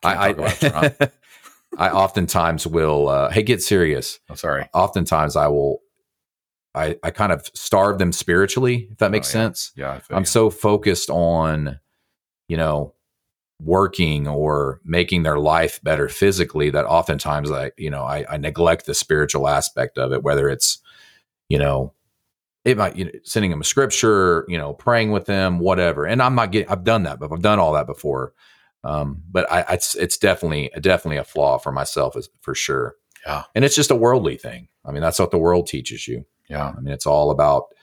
Can't 0.03 0.19
I 0.19 0.29
I. 0.63 1.11
I 1.79 1.91
oftentimes 1.91 2.67
will. 2.67 3.09
Uh, 3.09 3.31
hey, 3.31 3.43
get 3.43 3.63
serious. 3.63 4.19
I'm 4.29 4.37
sorry. 4.37 4.69
Oftentimes 4.75 5.37
I 5.37 5.49
will. 5.49 5.81
I 6.75 6.97
I 7.03 7.11
kind 7.11 7.33
of 7.33 7.49
starve 7.55 7.99
them 7.99 8.13
spiritually. 8.13 8.89
If 8.91 8.99
that 8.99 9.11
makes 9.11 9.35
Oh, 9.35 9.39
yeah. 9.39 9.45
sense. 9.47 9.73
Yeah. 9.77 10.01
I'm 10.11 10.21
you. 10.23 10.27
so 10.27 10.51
focused 10.51 11.11
on, 11.11 11.79
you 12.49 12.57
know, 12.57 12.95
working 13.61 14.29
or 14.29 14.81
making 14.85 15.25
their 15.25 15.39
life 15.39 15.81
better 15.83 16.09
physically 16.09 16.71
that 16.71 16.85
oftentimes 16.87 17.51
I, 17.51 17.73
you 17.77 17.91
know, 17.91 18.05
I, 18.05 18.25
I 18.31 18.37
neglect 18.37 18.87
the 18.87 18.95
spiritual 18.95 19.49
aspect 19.49 19.99
of 19.99 20.13
it, 20.13 20.23
whether 20.23 20.49
it's, 20.49 20.79
you 21.49 21.59
know, 21.59 21.93
it 22.65 22.77
might, 22.77 22.97
you 22.97 23.07
know, 23.07 23.11
sending 23.25 23.51
them 23.51 23.61
a 23.61 23.65
scripture, 23.65 24.45
you 24.49 24.59
know, 24.59 24.75
praying 24.75 25.11
with 25.11 25.27
them, 25.27 25.59
whatever. 25.59 26.07
And 26.07 26.23
I'm 26.23 26.35
not 26.35 26.53
getting, 26.53 26.69
I've 26.69 26.85
done 26.85 27.03
that, 27.05 27.19
but 27.19 27.33
I've 27.33 27.43
done 27.43 27.59
all 27.59 27.73
that 27.73 27.87
before. 27.87 28.33
Um, 28.85 29.23
but 29.29 29.51
I, 29.51 29.75
it's, 29.75 29.97
it's 29.97 30.19
definitely, 30.19 30.71
definitely 30.81 31.17
a 31.17 31.25
flaw 31.25 31.59
for 31.59 31.73
myself 31.73 32.17
is 32.17 32.29
for 32.41 32.55
sure. 32.55 32.95
Yeah. 33.27 33.45
And 33.55 33.65
it's 33.65 33.75
just 33.75 33.91
a 33.91 33.97
worldly 33.97 34.37
thing. 34.37 34.69
I 34.85 34.93
mean, 34.93 35.03
that's 35.03 35.19
what 35.19 35.33
the 35.33 35.39
world 35.39 35.67
teaches 35.67 36.07
you. 36.07 36.25
yeah. 36.49 36.75
I 36.77 36.81
mean, 36.81 36.95
it's 36.95 37.07
all 37.07 37.31
about, 37.31 37.75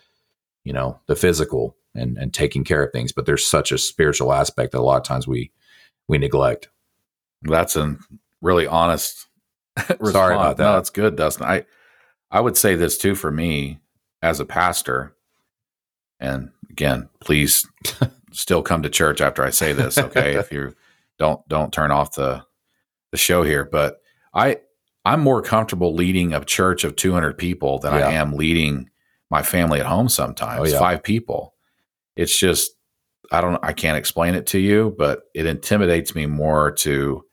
you 0.64 0.72
know, 0.72 1.00
the 1.08 1.16
physical 1.16 1.76
and, 1.94 2.18
and 2.18 2.34
taking 2.34 2.64
care 2.64 2.84
of 2.84 2.92
things, 2.92 3.12
but 3.12 3.26
there's 3.26 3.46
such 3.46 3.72
a 3.72 3.78
spiritual 3.78 4.32
aspect 4.32 4.72
that 4.72 4.80
a 4.80 4.82
lot 4.82 4.98
of 4.98 5.04
times 5.04 5.28
we, 5.28 5.52
we 6.08 6.18
neglect. 6.18 6.70
That's 7.42 7.76
a 7.76 7.98
really 8.42 8.68
honest 8.68 9.28
response. 9.78 10.12
Sorry 10.12 10.36
about 10.36 10.58
that. 10.58 10.64
No, 10.64 10.74
that's 10.74 10.90
good, 10.90 11.16
Dustin. 11.16 11.46
I 11.46 11.66
I 12.32 12.40
would 12.40 12.58
say 12.58 12.76
this 12.76 12.98
too 12.98 13.16
for 13.16 13.32
me 13.32 13.80
as 14.22 14.40
a 14.40 14.46
pastor. 14.46 15.16
And 16.20 16.50
again, 16.70 17.10
please 17.20 17.68
still 18.32 18.62
come 18.62 18.84
to 18.84 18.90
church 18.90 19.22
after 19.22 19.44
I 19.44 19.50
say 19.50 19.74
this, 19.74 19.98
okay? 19.98 20.36
if 20.36 20.52
you 20.52 20.76
don't 21.18 21.46
don't 21.48 21.72
turn 21.74 21.92
off 21.92 22.16
the 22.16 22.46
the 23.12 23.18
show 23.18 23.44
here, 23.44 23.66
but 23.66 24.02
I 24.34 24.60
I'm 25.06 25.22
more 25.22 25.42
comfortable 25.42 25.94
leading 25.94 26.34
a 26.34 26.44
church 26.44 26.84
of 26.84 26.96
200 26.96 27.38
people 27.38 27.78
than 27.80 27.94
I 27.94 28.14
am 28.14 28.34
leading 28.34 28.90
my 29.30 29.44
family 29.44 29.80
at 29.80 29.86
home 29.86 30.10
sometimes. 30.10 30.62
Oh, 30.62 30.66
yeah. 30.66 30.80
Five 30.80 31.04
people. 31.04 31.54
It's 32.16 32.38
just 32.38 32.72
I 33.32 33.42
don't 33.42 33.60
I 33.64 33.74
can't 33.74 33.98
explain 33.98 34.36
it 34.36 34.46
to 34.48 34.60
you, 34.60 34.96
but 34.98 35.24
it 35.34 35.46
intimidates 35.46 36.16
me 36.16 36.26
more 36.26 36.72
to 36.72 37.24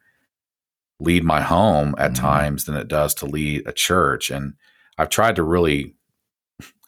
lead 1.00 1.24
my 1.24 1.40
home 1.40 1.94
at 1.98 2.12
Mhm. 2.12 2.16
times 2.20 2.64
than 2.64 2.76
it 2.76 2.88
does 2.88 3.14
to 3.14 3.26
lead 3.26 3.66
a 3.66 3.72
church. 3.72 4.30
And 4.30 4.54
I've 4.98 5.08
tried 5.08 5.36
to 5.36 5.42
really 5.42 5.96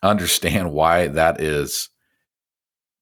understand 0.02 0.72
why 0.72 1.08
that 1.08 1.40
is 1.40 1.88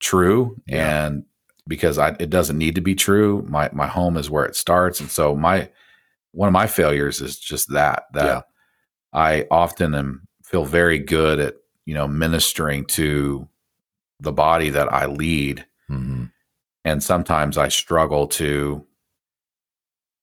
true 0.00 0.57
Yeah. 0.66 1.05
and 1.07 1.24
because 1.68 1.96
I, 1.98 2.16
it 2.18 2.28
doesn't 2.30 2.59
need 2.59 2.74
to 2.74 2.80
be 2.80 2.94
true. 2.94 3.44
My 3.48 3.70
my 3.72 3.86
home 3.86 4.16
is 4.16 4.28
where 4.30 4.44
it 4.44 4.57
starts, 4.57 5.00
and 5.00 5.11
so 5.11 5.36
my 5.36 5.70
one 6.32 6.48
of 6.48 6.53
my 6.53 6.66
failures 6.66 7.20
is 7.20 7.38
just 7.38 7.68
that 7.72 8.05
that 8.14 8.24
Yeah. 8.24 8.40
I 9.12 9.46
often 9.50 9.94
am 9.94 10.26
feel 10.44 10.64
very 10.64 10.98
good 10.98 11.38
at 11.38 11.55
you 11.84 11.94
know 11.94 12.09
ministering 12.09 12.84
to 12.86 13.48
the 14.20 14.32
body 14.32 14.70
that 14.70 14.92
I 14.92 15.07
lead, 15.07 15.66
Mm-hmm. 15.93 16.24
and 16.84 17.03
sometimes 17.03 17.59
I 17.59 17.68
struggle 17.68 18.26
to 18.28 18.86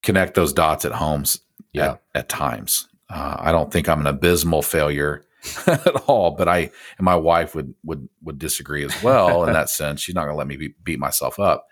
connect 0.04 0.34
those 0.34 0.54
dots 0.54 0.86
at 0.86 0.92
homes 0.94 1.40
Yeah. 1.74 1.92
at, 1.92 2.02
at 2.16 2.30
times. 2.30 2.88
Uh, 3.10 3.36
I 3.40 3.52
don't 3.52 3.72
think 3.72 3.90
I'm 3.90 4.00
an 4.02 4.08
abysmal 4.08 4.62
failure 4.62 5.26
at 5.68 5.96
all, 6.08 6.32
but 6.32 6.48
I 6.48 6.60
and 6.98 7.06
my 7.06 7.16
wife 7.16 7.56
would 7.56 7.74
would 7.84 8.08
would 8.24 8.38
disagree 8.40 8.84
as 8.84 9.04
well 9.04 9.46
in 9.46 9.54
that 9.54 9.70
sense. 9.80 10.02
She's 10.02 10.16
not 10.16 10.24
going 10.26 10.34
to 10.34 10.38
let 10.38 10.48
me 10.48 10.58
be, 10.58 10.76
beat 10.84 11.00
myself 11.00 11.40
up, 11.40 11.66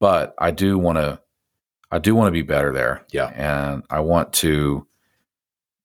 but 0.00 0.34
I 0.38 0.50
do 0.50 0.78
want 0.78 0.98
to 0.98 1.20
I 1.90 1.98
do 1.98 2.14
want 2.14 2.28
to 2.28 2.32
be 2.32 2.42
better 2.42 2.72
there. 2.72 3.04
Yeah. 3.12 3.26
and 3.34 3.82
I 3.90 4.00
want 4.00 4.32
to 4.34 4.86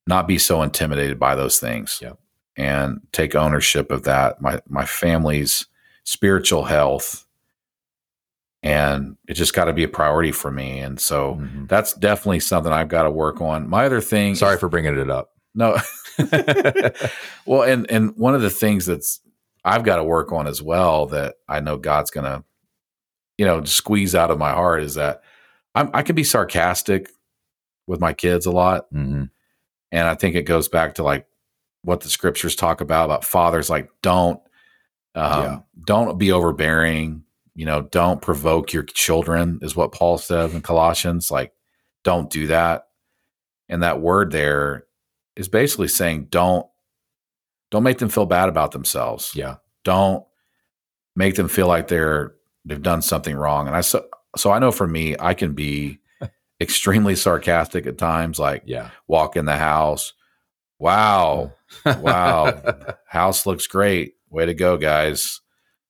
not 0.08 0.26
be 0.28 0.38
so 0.38 0.62
intimidated 0.62 1.20
by 1.20 1.36
those 1.36 1.60
things. 1.60 2.00
Yeah. 2.02 2.14
and 2.56 3.02
take 3.12 3.36
ownership 3.36 3.92
of 3.92 4.04
that. 4.04 4.42
My 4.42 4.62
my 4.70 4.86
family's 4.86 5.66
spiritual 6.06 6.64
health, 6.64 7.27
and 8.68 9.18
it 9.28 9.34
just 9.36 9.54
got 9.54 9.66
to 9.66 9.74
be 9.74 9.84
a 9.84 9.88
priority 9.88 10.32
for 10.32 10.52
me. 10.52 10.80
And 10.80 11.00
so 11.00 11.36
Mhm. 11.36 11.68
that's 11.68 11.94
definitely 11.94 12.40
something 12.42 12.72
I've 12.74 12.88
got 12.90 13.04
to 13.04 13.12
work 13.12 13.42
on. 13.42 13.70
My 13.70 13.86
other 13.86 14.02
thing, 14.02 14.36
Sorry 14.36 14.58
for 14.58 14.70
bringing 14.70 14.98
it 14.98 15.10
up. 15.10 15.32
no. 15.56 15.78
well, 17.46 17.64
and 17.64 17.90
and 17.92 18.16
one 18.18 18.34
of 18.36 18.42
the 18.42 18.50
things 18.50 18.86
that's 18.86 19.20
I've 19.64 19.84
got 19.84 19.98
to 19.98 20.04
work 20.04 20.32
on 20.32 20.48
as 20.48 20.62
well 20.62 21.06
that 21.08 21.36
I 21.48 21.60
know 21.60 21.78
God's 21.78 22.10
gonna, 22.12 22.44
you 23.38 23.46
know, 23.46 23.64
squeeze 23.66 24.16
out 24.16 24.32
of 24.32 24.40
my 24.40 24.52
heart 24.52 24.82
is 24.84 24.96
that 24.96 25.22
I'm, 25.76 25.90
I 25.94 26.02
can 26.04 26.16
be 26.16 26.24
sarcastic 26.24 27.10
with 27.86 28.00
my 28.00 28.14
kids 28.14 28.46
a 28.46 28.52
lot, 28.52 28.86
hmm 28.92 29.26
and 29.92 30.08
I 30.08 30.16
think 30.16 30.36
it 30.36 30.44
goes 30.44 30.68
back 30.68 30.96
to 30.96 31.04
like 31.04 31.26
what 31.84 32.02
the 32.02 32.10
scriptures 32.10 32.56
talk 32.56 32.82
about 32.82 33.06
about 33.06 33.24
fathers, 33.24 33.70
like 33.70 33.90
don't, 34.02 34.42
um, 35.16 35.44
Yeah. 35.44 35.60
don't 35.86 36.18
be 36.18 36.32
overbearing. 36.32 37.24
You 37.58 37.66
know, 37.66 37.82
don't 37.82 38.22
provoke 38.22 38.72
your 38.72 38.84
children 38.84 39.58
is 39.64 39.76
what 39.76 39.92
Paul 39.92 40.20
says 40.20 40.54
in 40.54 40.62
Colossians. 40.62 41.32
Like, 41.32 41.54
don't 42.04 42.30
do 42.30 42.46
that. 42.48 42.84
And 43.68 43.82
that 43.82 44.00
word 44.00 44.32
there 44.32 44.86
is 45.36 45.48
basically 45.48 45.88
saying 45.88 46.28
don't 46.30 46.68
don't 47.72 47.82
make 47.84 47.98
them 47.98 48.10
feel 48.10 48.28
bad 48.28 48.48
about 48.48 48.72
themselves. 48.74 49.32
Yeah. 49.36 49.56
Don't 49.84 50.24
make 51.16 51.34
them 51.36 51.48
feel 51.48 51.68
like 51.68 51.88
they're 51.88 52.36
they've 52.64 52.82
done 52.82 53.02
something 53.02 53.36
wrong. 53.36 53.66
And 53.66 53.76
I 53.76 53.82
so 53.82 54.06
so 54.36 54.52
I 54.52 54.60
know 54.60 54.72
for 54.72 54.88
me, 54.88 55.16
I 55.20 55.34
can 55.34 55.54
be 55.54 55.98
extremely 56.62 57.16
sarcastic 57.16 57.88
at 57.88 57.98
times, 57.98 58.38
like 58.38 58.64
Yeah. 58.68 58.92
walk 59.08 59.36
in 59.36 59.46
the 59.46 59.58
house. 59.58 60.14
Wow. 60.78 61.54
Wow. 61.86 62.62
house 63.08 63.48
looks 63.48 63.66
great. 63.66 64.14
Way 64.30 64.46
to 64.46 64.54
go, 64.54 64.78
guys. 64.78 65.42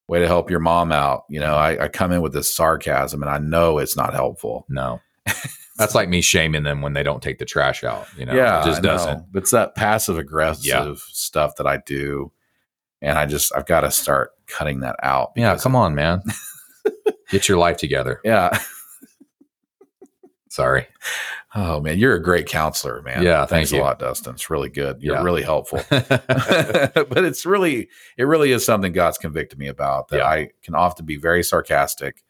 Way 0.07 0.19
to 0.19 0.27
help 0.27 0.49
your 0.49 0.59
mom 0.59 0.91
out. 0.91 1.23
You 1.29 1.39
know, 1.41 1.55
I, 1.55 1.85
I 1.85 1.87
come 1.89 2.11
in 2.11 2.21
with 2.21 2.33
this 2.33 2.53
sarcasm 2.53 3.21
and 3.21 3.29
I 3.29 3.37
know 3.39 3.77
it's 3.79 3.97
not 3.97 4.13
helpful. 4.13 4.65
no. 4.69 5.01
That's 5.77 5.93
like 5.93 6.09
me 6.09 6.21
shaming 6.21 6.63
them 6.63 6.81
when 6.81 6.93
they 6.93 7.03
don't 7.03 7.21
take 7.21 7.37
the 7.37 7.45
trash 7.45 7.83
out. 7.83 8.07
You 8.17 8.25
know, 8.25 8.33
yeah, 8.33 8.61
it 8.61 8.65
just 8.65 8.81
doesn't. 8.81 9.25
It's 9.35 9.51
that 9.51 9.75
passive 9.75 10.17
aggressive 10.17 10.65
Yeah. 10.65 10.93
stuff 10.97 11.57
that 11.57 11.67
I 11.67 11.77
do, 11.85 12.31
and 12.99 13.15
I 13.15 13.27
just 13.27 13.53
I've 13.55 13.67
got 13.67 13.81
to 13.81 13.91
start 13.91 14.31
cutting 14.47 14.79
that 14.79 14.95
out. 15.03 15.33
Yeah, 15.35 15.55
come 15.57 15.75
on, 15.75 15.93
man. 15.93 16.23
Get 17.29 17.47
your 17.47 17.59
life 17.59 17.77
together. 17.77 18.21
yeah. 18.23 18.57
Sorry. 20.49 20.87
Oh 21.55 21.79
man, 21.79 21.97
you're 21.97 22.15
a 22.15 22.21
great 22.21 22.45
counselor, 22.47 23.01
man. 23.01 23.23
Yeah, 23.23 23.45
thanks 23.45 23.71
thank 23.71 23.81
a 23.81 23.83
lot, 23.85 23.99
Dustin. 23.99 24.33
It's 24.33 24.49
really 24.49 24.69
good. 24.69 25.01
You're 25.01 25.15
Yeah. 25.15 25.23
really 25.23 25.43
helpful. 25.43 25.79
but 25.89 27.23
it's 27.23 27.45
really 27.45 27.89
it 28.17 28.23
really 28.23 28.51
is 28.51 28.65
something 28.65 28.91
God's 28.91 29.17
convicted 29.17 29.57
me 29.57 29.67
about 29.67 30.09
that 30.09 30.17
Yeah. 30.17 30.25
I 30.27 30.49
can 30.61 30.75
often 30.75 31.05
be 31.05 31.15
very 31.17 31.43
sarcastic, 31.43 32.23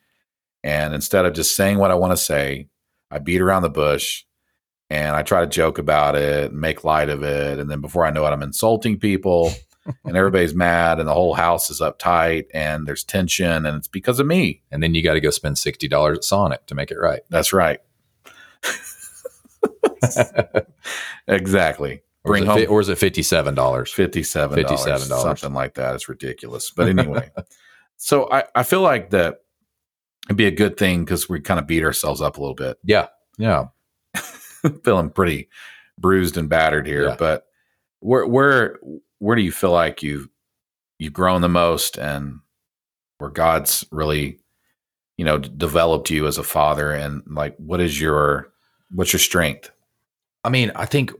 and 0.63 0.93
instead 0.93 1.25
of 1.25 1.33
just 1.33 1.55
saying 1.55 1.77
what 1.79 1.91
I 1.91 1.95
want 1.95 2.11
to 2.13 2.17
say, 2.17 2.67
I 3.09 3.19
beat 3.19 3.41
around 3.41 3.63
the 3.63 3.69
bush. 3.69 4.23
And 4.89 5.17
I 5.17 5.21
try 5.21 5.41
to 5.41 5.47
joke 5.47 5.79
about 5.79 6.15
it 6.15 6.51
and 6.51 6.61
make 6.61 6.85
light 6.85 7.09
of 7.09 7.21
it. 7.21 7.59
And 7.59 7.69
then 7.69 7.81
before 7.81 8.05
I 8.05 8.09
know 8.09 8.25
it, 8.25 8.29
I'm 8.29 8.41
insulting 8.41 8.97
people 8.97 9.51
and 10.05 10.15
everybody's 10.15 10.55
mad 10.55 10.99
and 10.99 11.09
the 11.09 11.13
whole 11.13 11.33
house 11.33 11.69
is 11.69 11.81
uptight 11.81 12.45
and 12.53 12.87
there's 12.87 13.03
tension 13.03 13.65
and 13.65 13.75
it's 13.79 13.89
because 13.89 14.17
of 14.21 14.27
me. 14.27 14.61
and 14.71 14.81
then 14.81 14.95
you 14.95 15.03
got 15.03 15.15
to 15.15 15.19
go 15.19 15.29
spend 15.29 15.57
sixty 15.57 15.89
dollars 15.89 16.19
at 16.19 16.23
Sonic 16.23 16.65
to 16.67 16.75
make 16.75 16.89
it 16.89 16.97
right. 16.99 17.19
That's 17.29 17.51
right. 17.51 17.81
exactly. 21.27 22.01
Or 22.23 22.35
is, 22.35 22.41
Bring 22.41 22.43
it, 22.43 22.47
home 22.47 22.57
fi- 22.59 22.65
or 22.67 22.81
is 22.81 22.89
it 22.89 22.97
fifty-seven 22.97 23.55
dollars? 23.55 23.91
fifty-seven 23.93 24.57
$57. 24.57 25.21
something 25.21 25.53
like 25.53 25.75
that. 25.75 25.95
It's 25.95 26.09
ridiculous. 26.09 26.71
But 26.71 26.87
anyway, 26.99 27.31
so 27.95 28.29
I, 28.31 28.43
I 28.55 28.63
feel 28.63 28.81
like 28.81 29.11
that 29.11 29.41
it'd 30.27 30.37
be 30.37 30.45
a 30.47 30.51
good 30.51 30.77
thing 30.77 31.05
because 31.05 31.29
we 31.29 31.39
kind 31.39 31.59
of 31.59 31.67
beat 31.67 31.83
ourselves 31.83 32.21
up 32.21 32.37
a 32.37 32.39
little 32.41 32.55
bit, 32.55 32.77
Yeah, 32.83 33.07
yeah. 33.37 33.67
feeling 34.83 35.09
pretty 35.09 35.47
bruised 35.97 36.37
and 36.37 36.49
battered 36.49 36.85
here. 36.85 37.05
Yeah. 37.07 37.15
But 37.17 37.45
where 37.99 38.25
where 38.27 38.79
where 39.19 39.35
do 39.35 39.41
you 39.41 39.51
feel 39.51 39.71
like 39.71 40.03
you've 40.03 40.27
you've 40.99 41.13
grown 41.13 41.41
the 41.41 41.49
most 41.49 41.97
and 41.97 42.39
where 43.19 43.29
God's 43.29 43.85
really 43.91 44.39
you 45.15 45.25
know 45.25 45.37
developed 45.37 46.09
you 46.09 46.27
as 46.27 46.37
a 46.37 46.43
father 46.43 46.91
and 46.91 47.23
like 47.27 47.55
what 47.57 47.79
is 47.79 47.99
your 47.99 48.51
what's 48.91 49.13
your 49.13 49.19
strength? 49.19 49.71
I 50.47 50.49
mean, 50.49 50.71
I 50.75 50.85
think 50.85 51.11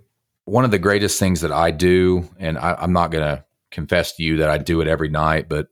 one 0.46 0.64
of 0.64 0.72
the 0.72 0.80
greatest 0.80 1.20
things 1.20 1.42
that 1.42 1.52
I 1.52 1.72
do, 1.72 2.30
and 2.40 2.58
I, 2.58 2.76
I'm 2.80 2.94
not 2.94 3.12
going 3.12 3.26
to 3.26 3.44
confess 3.72 4.16
to 4.16 4.24
you 4.24 4.38
that 4.38 4.50
I 4.50 4.58
do 4.58 4.80
it 4.80 4.88
every 4.88 5.10
night, 5.10 5.50
but 5.50 5.68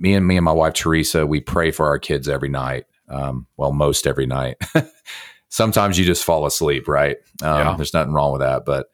me 0.00 0.14
and 0.14 0.26
me 0.26 0.36
and 0.36 0.44
my 0.44 0.50
wife 0.50 0.74
Teresa, 0.74 1.24
we 1.24 1.40
pray 1.40 1.70
for 1.70 1.86
our 1.86 2.00
kids 2.00 2.28
every 2.28 2.48
night. 2.48 2.86
Um, 3.08 3.46
well, 3.56 3.72
most 3.72 4.08
every 4.08 4.26
night. 4.26 4.56
Sometimes 5.50 6.00
you 6.00 6.04
just 6.04 6.24
fall 6.24 6.46
asleep, 6.46 6.88
right? 6.88 7.18
Um, 7.42 7.58
Yeah. 7.58 7.74
There's 7.76 7.94
nothing 7.94 8.12
wrong 8.12 8.32
with 8.32 8.40
that, 8.40 8.64
but 8.64 8.88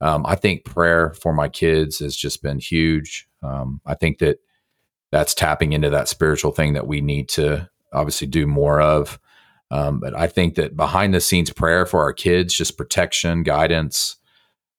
um, 0.00 0.24
I 0.24 0.34
think 0.34 0.64
prayer 0.64 1.12
for 1.12 1.34
my 1.34 1.50
kids 1.50 1.98
has 1.98 2.16
just 2.16 2.42
been 2.42 2.58
huge. 2.58 3.28
Um, 3.42 3.82
I 3.84 3.96
think 3.96 4.18
that 4.20 4.38
that's 5.12 5.34
tapping 5.34 5.74
into 5.74 5.90
that 5.90 6.08
spiritual 6.08 6.52
thing 6.52 6.72
that 6.72 6.86
we 6.86 7.02
need 7.02 7.28
to 7.30 7.68
obviously 7.92 8.28
do 8.28 8.46
more 8.46 8.80
of. 8.80 9.20
Um, 9.70 9.98
but 9.98 10.16
I 10.16 10.26
think 10.28 10.54
that 10.54 10.76
behind 10.76 11.12
the 11.12 11.20
scenes 11.20 11.50
prayer 11.50 11.86
for 11.86 12.00
our 12.00 12.12
kids, 12.12 12.54
just 12.54 12.78
protection, 12.78 13.42
guidance, 13.42 14.16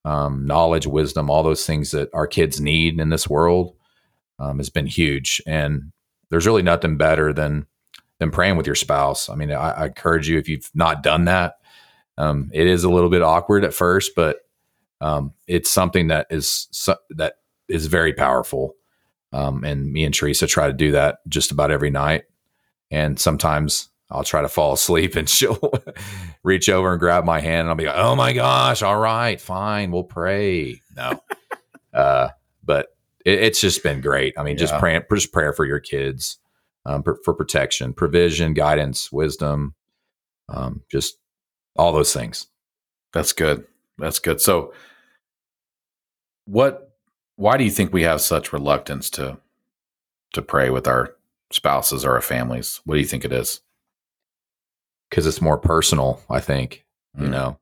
um, 0.05 0.45
knowledge, 0.45 0.88
wisdom, 0.88 1.29
all 1.29 1.43
those 1.43 1.65
things 1.65 1.91
that 1.91 2.09
our 2.13 2.27
kids 2.27 2.61
need 2.61 2.99
in 2.99 3.09
this 3.09 3.29
world 3.29 3.75
um, 4.39 4.57
has 4.57 4.69
been 4.69 4.88
huge. 4.88 5.41
And 5.45 5.91
there's 6.29 6.45
really 6.45 6.61
nothing 6.61 6.97
better 6.97 7.33
than 7.33 7.67
than 8.19 8.31
praying 8.31 8.57
with 8.57 8.65
your 8.65 8.75
spouse. 8.75 9.29
I 9.29 9.35
mean, 9.35 9.51
I, 9.51 9.71
I 9.71 9.85
encourage 9.88 10.27
you 10.27 10.39
if 10.39 10.49
you've 10.49 10.71
not 10.73 11.03
done 11.03 11.25
that. 11.25 11.55
Um, 12.17 12.49
it 12.51 12.65
is 12.65 12.83
a 12.83 12.89
little 12.89 13.11
bit 13.11 13.21
awkward 13.21 13.63
at 13.63 13.75
first, 13.75 14.13
but 14.15 14.39
um, 15.01 15.33
it's 15.45 15.69
something 15.69 16.07
that 16.07 16.27
is 16.31 16.67
that 17.11 17.35
is 17.67 17.85
very 17.88 18.13
powerful. 18.13 18.75
Um, 19.33 19.63
and 19.63 19.91
me 19.91 20.03
and 20.03 20.13
Teresa 20.13 20.47
try 20.47 20.67
to 20.67 20.73
do 20.73 20.91
that 20.93 21.19
just 21.27 21.51
about 21.51 21.69
every 21.69 21.89
night. 21.91 22.23
And 22.89 23.19
sometimes 23.19 23.89
I'll 24.09 24.23
try 24.23 24.41
to 24.41 24.47
fall 24.49 24.73
asleep 24.73 25.15
and 25.15 25.29
she'll 25.29 25.59
reach 26.43 26.69
over 26.69 26.91
and 26.91 26.99
grab 26.99 27.25
my 27.25 27.39
hand 27.39 27.61
and 27.61 27.69
I'll 27.69 27.75
be 27.75 27.85
like, 27.85 27.95
oh 27.97 28.15
my 28.15 28.33
gosh, 28.33 28.81
all 28.81 28.99
right, 28.99 29.39
fine, 29.39 29.91
we'll 29.91 30.03
pray. 30.03 30.81
No. 30.95 31.21
uh, 31.93 32.29
but 32.63 32.95
it, 33.25 33.39
it's 33.39 33.61
just 33.61 33.83
been 33.83 34.01
great. 34.01 34.33
I 34.37 34.43
mean, 34.43 34.57
just 34.57 34.73
Yeah. 34.73 34.79
praying, 34.79 35.01
just 35.13 35.33
prayer 35.33 35.53
for 35.53 35.65
your 35.65 35.79
kids, 35.79 36.39
um, 36.85 37.03
for, 37.03 37.19
for 37.25 37.33
protection, 37.33 37.93
provision, 37.93 38.53
guidance, 38.53 39.11
wisdom, 39.11 39.75
um, 40.49 40.81
just 40.89 41.17
all 41.75 41.91
those 41.91 42.13
things. 42.13 42.47
That's 43.13 43.33
good. 43.33 43.65
That's 43.97 44.19
good. 44.19 44.39
So 44.41 44.73
what 46.45 46.83
why 47.35 47.57
do 47.57 47.63
you 47.63 47.69
think 47.71 47.93
we 47.93 48.03
have 48.03 48.21
such 48.21 48.53
reluctance 48.53 49.09
to 49.11 49.37
to 50.33 50.41
pray 50.41 50.69
with 50.69 50.87
our 50.87 51.15
spouses 51.51 52.05
or 52.05 52.13
our 52.13 52.21
families? 52.21 52.81
What 52.85 52.95
do 52.95 53.01
you 53.01 53.07
think 53.07 53.25
it 53.25 53.31
is? 53.31 53.61
Cause 55.11 55.25
it's 55.25 55.41
more 55.41 55.57
personal, 55.57 56.21
I 56.29 56.39
think, 56.41 56.85
you 57.17 57.25
Mm. 57.27 57.29
know, 57.31 57.59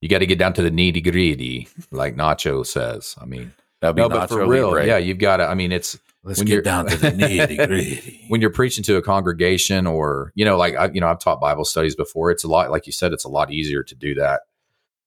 you 0.00 0.08
got 0.08 0.18
to 0.18 0.26
get 0.26 0.38
down 0.38 0.52
to 0.54 0.62
the 0.62 0.70
nitty 0.70 1.02
gritty, 1.04 1.68
like 1.92 2.16
Nacho 2.16 2.66
says. 2.66 3.14
I 3.20 3.24
mean, 3.24 3.52
That'd 3.80 3.94
be 3.96 4.02
no, 4.02 4.08
but 4.08 4.28
for 4.28 4.46
real, 4.46 4.66
Libre. 4.68 4.86
yeah, 4.86 4.96
you've 4.98 5.18
got 5.18 5.36
to, 5.38 5.44
I 5.46 5.54
mean, 5.54 5.70
it's, 5.72 5.96
Let's 6.24 6.40
when 6.40 6.46
get 6.46 6.52
you're- 6.54 6.64
down 6.64 6.86
to 6.86 6.96
the 6.96 7.10
nitty 7.12 7.66
gritty. 7.68 8.24
when 8.28 8.40
you're 8.40 8.50
preaching 8.50 8.82
to 8.84 8.96
a 8.96 9.02
congregation 9.02 9.86
or 9.86 10.32
you 10.34 10.44
know 10.44 10.56
like 10.58 10.74
I, 10.74 10.90
you 10.90 11.00
know 11.00 11.06
i've 11.06 11.20
taught 11.20 11.40
bible 11.40 11.64
studies 11.64 11.94
before 11.94 12.30
it's 12.32 12.42
a 12.44 12.48
lot 12.48 12.70
like 12.72 12.86
you 12.86 12.92
said 12.92 13.12
it's 13.12 13.24
a 13.24 13.28
lot 13.30 13.52
easier 13.52 13.82
to 13.84 13.94
do 13.94 14.14
that 14.16 14.40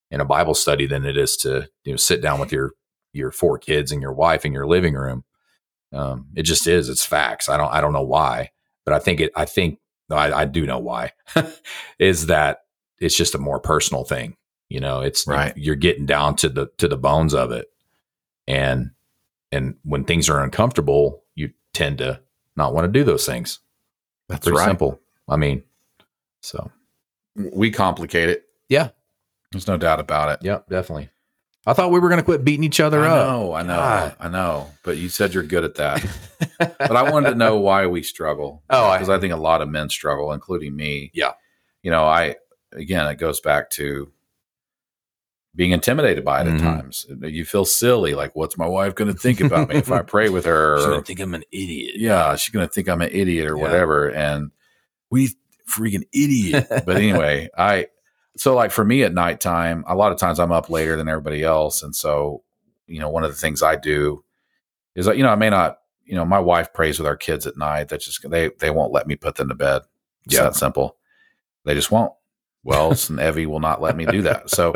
in 0.10 0.22
a 0.22 0.26
bible 0.26 0.56
study 0.56 0.88
than 0.88 1.06
it 1.06 1.18
is 1.18 1.36
to 1.38 1.68
you 1.84 1.92
know 1.92 1.98
sit 1.98 2.22
down 2.22 2.40
with 2.40 2.52
your 2.54 2.72
your 3.14 3.30
four 3.30 3.60
kids 3.60 3.92
and 3.92 4.02
your 4.02 4.14
wife 4.14 4.46
in 4.46 4.54
your 4.54 4.66
living 4.66 4.94
room 4.96 5.24
um, 5.94 6.28
it 6.36 6.44
just 6.44 6.66
is 6.66 6.88
it's 6.90 7.06
facts 7.06 7.50
i 7.50 7.58
don't 7.58 7.72
i 7.74 7.82
don't 7.82 7.94
know 7.94 8.02
why 8.02 8.50
but 8.86 8.94
i 8.94 8.98
think 9.00 9.20
it 9.20 9.32
i 9.36 9.44
think 9.46 9.78
i, 10.16 10.42
I 10.42 10.46
do 10.46 10.66
know 10.66 10.80
why 10.80 11.12
is 12.00 12.28
that 12.28 12.66
it's 13.00 13.16
just 13.16 13.36
a 13.36 13.40
more 13.40 13.60
personal 13.60 14.04
thing 14.04 14.36
you 14.70 14.80
know 14.80 15.02
it's 15.02 15.26
Right. 15.28 15.54
you're 15.58 15.76
getting 15.76 16.06
down 16.06 16.36
to 16.38 16.50
the 16.50 16.68
to 16.78 16.88
the 16.88 16.98
bones 16.98 17.34
of 17.34 17.52
it 17.52 17.68
and 18.48 18.92
and 19.52 19.76
when 19.84 20.04
things 20.04 20.30
are 20.30 20.42
uncomfortable 20.44 21.24
you 21.36 21.52
tend 21.74 21.98
to 22.00 22.20
not 22.56 22.74
want 22.74 22.86
to 22.86 22.92
do 22.92 23.04
those 23.04 23.26
things 23.26 23.60
That's 24.28 24.46
pretty 24.46 24.58
right. 24.58 24.66
simple. 24.68 25.00
I 25.30 25.38
mean, 25.38 25.64
so 26.42 26.70
We 27.36 27.72
complicate 27.72 28.28
it. 28.30 28.44
Yeah. 28.68 28.90
There's 29.52 29.68
no 29.68 29.78
doubt 29.78 30.00
about 30.02 30.30
it. 30.30 30.40
yeah, 30.46 30.60
definitely. 30.70 31.10
I 31.66 31.74
thought 31.74 31.92
we 31.92 32.00
were 32.00 32.10
going 32.10 32.20
to 32.20 32.26
quit 32.26 32.44
beating 32.44 32.64
each 32.64 32.80
other 32.80 33.04
up. 33.06 33.12
I 33.12 33.20
up. 33.20 33.28
know, 33.28 33.54
I 33.54 33.62
know, 33.62 33.76
God. 33.76 34.16
I 34.20 34.30
know. 34.30 34.70
But 34.84 34.98
you 34.98 35.10
said 35.10 35.34
you're 35.34 35.44
good 35.44 35.64
at 35.64 35.76
that. 35.76 36.04
but 36.60 36.96
I 36.96 37.12
wanted 37.12 37.30
to 37.32 37.36
know 37.36 37.60
why 37.60 37.86
we 37.86 38.02
struggle. 38.02 38.64
Oh, 38.70 38.92
because 38.94 39.10
I 39.10 39.20
think 39.20 39.32
a 39.32 39.38
lot 39.38 39.62
of 39.62 39.70
men 39.70 39.88
struggle, 39.90 40.32
including 40.34 40.76
me. 40.76 41.12
Yeah. 41.14 41.34
You 41.84 41.92
know, 41.92 42.06
I 42.06 42.36
again, 42.74 43.06
it 43.08 43.16
goes 43.20 43.42
back 43.42 43.70
to 43.72 44.12
being 45.54 45.72
intimidated 45.72 46.24
by 46.24 46.42
it 46.42 46.48
Mhm. 46.48 46.56
at 46.56 46.62
times. 46.62 47.06
You 47.22 47.44
feel 47.44 47.66
silly, 47.66 48.14
like, 48.16 48.34
what's 48.36 48.58
my 48.58 48.68
wife 48.68 48.96
going 48.96 49.14
to 49.14 49.20
think 49.20 49.42
about 49.42 49.68
me 49.70 49.76
if 49.76 49.92
I 49.92 50.02
pray 50.04 50.30
with 50.30 50.46
her? 50.46 50.78
She's 50.78 50.86
Or, 50.86 50.92
gonna 50.92 51.04
think 51.04 51.20
I'm 51.20 51.34
an 51.36 51.44
idiot. 51.52 51.96
yeah, 51.98 52.36
she's 52.38 52.54
going 52.54 52.66
to 52.66 52.72
think 52.74 52.88
I'm 52.88 53.02
an 53.02 53.10
idiot 53.12 53.48
or 53.52 53.58
Yeah. 53.58 53.62
whatever. 53.62 54.08
And 54.10 54.52
we 55.10 55.32
freaking 55.70 56.04
idiot. 56.14 56.68
but 56.70 56.96
anyway, 56.96 57.50
I 57.58 57.88
so 58.42 58.56
like 58.56 58.72
for 58.72 58.84
me 58.84 59.04
at 59.04 59.14
nighttime, 59.14 59.84
a 59.88 59.94
lot 59.94 60.12
of 60.12 60.18
times 60.18 60.40
I'm 60.40 60.52
up 60.52 60.68
later 60.68 60.96
than 60.96 61.08
everybody 61.08 61.44
else, 61.44 61.84
and 61.84 61.96
so 61.96 62.42
you 62.88 63.00
know 63.00 63.08
one 63.08 63.24
of 63.24 63.30
the 63.30 63.38
things 63.38 63.62
I 63.62 63.76
do 63.76 64.24
is 64.96 65.06
that 65.06 65.16
you 65.16 65.22
know 65.22 65.30
I 65.30 65.36
may 65.36 65.52
not 65.52 65.78
you 66.06 66.16
know 66.16 66.26
my 66.26 66.40
wife 66.40 66.74
prays 66.74 66.98
with 66.98 67.06
our 67.06 67.16
kids 67.16 67.46
at 67.46 67.56
night. 67.56 67.90
That's 67.90 68.04
just 68.04 68.28
they 68.28 68.50
they 68.58 68.72
won't 68.72 68.92
let 68.92 69.06
me 69.06 69.16
put 69.16 69.36
them 69.36 69.50
to 69.50 69.54
bed. 69.54 69.84
It's 70.26 70.34
Yeah. 70.34 70.46
that 70.46 70.56
simple. 70.56 70.98
They 71.66 71.76
just 71.76 71.92
won't. 71.92 72.14
Wells 72.64 73.10
and 73.12 73.20
Evie 73.20 73.46
will 73.46 73.60
not 73.60 73.80
let 73.80 73.96
me 73.96 74.06
do 74.08 74.24
that. 74.24 74.50
So. 74.50 74.74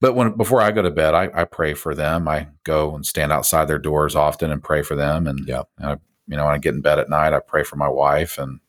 But 0.00 0.14
when 0.14 0.32
before 0.36 0.60
I 0.60 0.72
go 0.72 0.82
to 0.82 0.90
bed, 0.90 1.14
I, 1.14 1.30
I 1.32 1.44
pray 1.44 1.72
for 1.72 1.94
them. 1.94 2.26
I 2.28 2.48
go 2.64 2.94
and 2.94 3.06
stand 3.06 3.32
outside 3.32 3.64
their 3.66 3.78
doors 3.78 4.14
often 4.14 4.50
and 4.50 4.62
pray 4.62 4.82
for 4.82 4.94
them. 4.94 5.26
And 5.26 5.46
Yeah. 5.48 5.62
uh, 5.80 5.96
you 6.26 6.36
know, 6.36 6.44
when 6.44 6.54
I 6.54 6.58
get 6.58 6.74
in 6.74 6.82
bed 6.82 6.98
at 6.98 7.08
night, 7.08 7.32
I 7.32 7.38
pray 7.40 7.62
for 7.62 7.76
my 7.76 7.88
wife. 7.88 8.36
And 8.38 8.60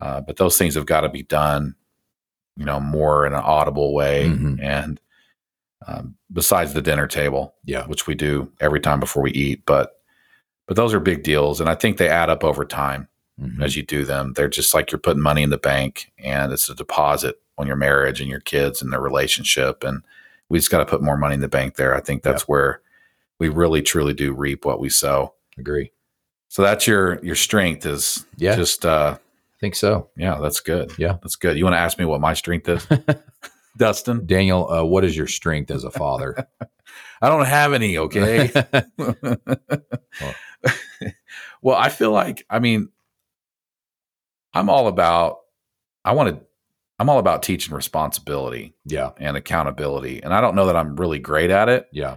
uh, 0.00 0.20
but 0.20 0.36
those 0.36 0.58
things 0.58 0.74
have 0.76 0.86
got 0.86 1.00
to 1.00 1.08
be 1.08 1.22
done, 1.24 1.74
you 2.56 2.64
know, 2.64 2.80
more 2.80 3.26
in 3.26 3.32
an 3.32 3.40
audible 3.42 3.94
way. 3.94 4.26
Mhm. 4.28 4.62
And 4.62 5.00
um, 5.86 6.14
besides 6.32 6.74
the 6.74 6.82
dinner 6.82 7.06
table, 7.08 7.54
Yeah. 7.64 7.86
which 7.86 8.06
we 8.06 8.14
do 8.14 8.50
every 8.60 8.78
time 8.80 9.00
before 9.00 9.22
we 9.22 9.32
eat. 9.32 9.64
But 9.66 9.98
but 10.68 10.76
those 10.76 10.94
are 10.94 11.00
big 11.00 11.24
deals, 11.24 11.60
and 11.60 11.68
I 11.68 11.74
think 11.74 11.96
they 11.98 12.08
add 12.08 12.30
up 12.30 12.44
over 12.44 12.64
time 12.64 13.08
Mhm. 13.40 13.60
as 13.62 13.76
you 13.76 13.82
do 13.82 14.04
them. 14.04 14.32
They're 14.34 14.48
just 14.48 14.72
like 14.74 14.92
you're 14.92 14.98
putting 15.00 15.22
money 15.22 15.42
in 15.42 15.50
the 15.50 15.58
bank, 15.58 16.12
and 16.18 16.52
it's 16.52 16.68
a 16.68 16.74
deposit 16.74 17.40
on 17.58 17.66
your 17.66 17.74
marriage 17.76 18.20
and 18.20 18.30
your 18.30 18.40
kids 18.40 18.80
and 18.80 18.92
their 18.92 19.00
relationship. 19.00 19.82
And 19.82 20.02
we 20.48 20.58
just 20.58 20.70
got 20.70 20.78
to 20.78 20.86
put 20.86 21.02
more 21.02 21.16
money 21.16 21.34
in 21.34 21.40
the 21.40 21.48
bank 21.48 21.74
there. 21.74 21.94
I 21.96 22.00
think 22.00 22.22
that's 22.22 22.46
where 22.46 22.80
we 23.40 23.48
really 23.48 23.82
truly 23.82 24.14
do 24.14 24.32
reap 24.32 24.64
what 24.64 24.78
we 24.78 24.88
sow. 24.88 25.34
Agree. 25.58 25.90
So 26.48 26.62
that's 26.62 26.86
your 26.86 27.18
your 27.24 27.34
strength 27.34 27.84
is 27.84 28.24
Yeah. 28.36 28.54
just 28.54 28.86
uh 28.86 29.18
think 29.62 29.76
so. 29.76 30.10
yeah, 30.16 30.38
that's 30.42 30.58
good. 30.58 30.92
Yeah. 30.98 31.18
That's 31.22 31.36
good. 31.36 31.56
You 31.56 31.62
want 31.64 31.74
to 31.74 31.78
ask 31.78 31.96
me 31.96 32.04
what 32.04 32.20
my 32.20 32.34
strength 32.34 32.68
is? 32.68 32.84
Dustin? 33.78 34.26
Daniel, 34.26 34.68
uh, 34.68 34.84
what 34.84 35.04
is 35.04 35.16
your 35.16 35.28
strength 35.28 35.70
as 35.70 35.84
a 35.84 35.90
father? 35.90 36.48
I 37.22 37.28
don't 37.28 37.46
have 37.46 37.72
any, 37.72 37.96
okay? 37.96 38.50
well, 41.62 41.76
I 41.76 41.88
feel 41.90 42.10
like 42.10 42.44
I 42.50 42.58
mean 42.58 42.88
I'm 44.52 44.68
all 44.68 44.88
about 44.88 45.38
I 46.04 46.12
want 46.12 46.30
to 46.36 46.44
I'm 46.98 47.08
all 47.08 47.20
about 47.20 47.44
teaching 47.44 47.72
responsibility 47.74 48.74
yeah. 48.84 49.10
and 49.18 49.36
accountability. 49.36 50.24
And 50.24 50.34
I 50.34 50.40
don't 50.40 50.56
know 50.56 50.66
that 50.66 50.76
I'm 50.76 50.96
really 50.96 51.20
great 51.20 51.50
at 51.50 51.68
it, 51.68 51.88
Yeah. 51.92 52.16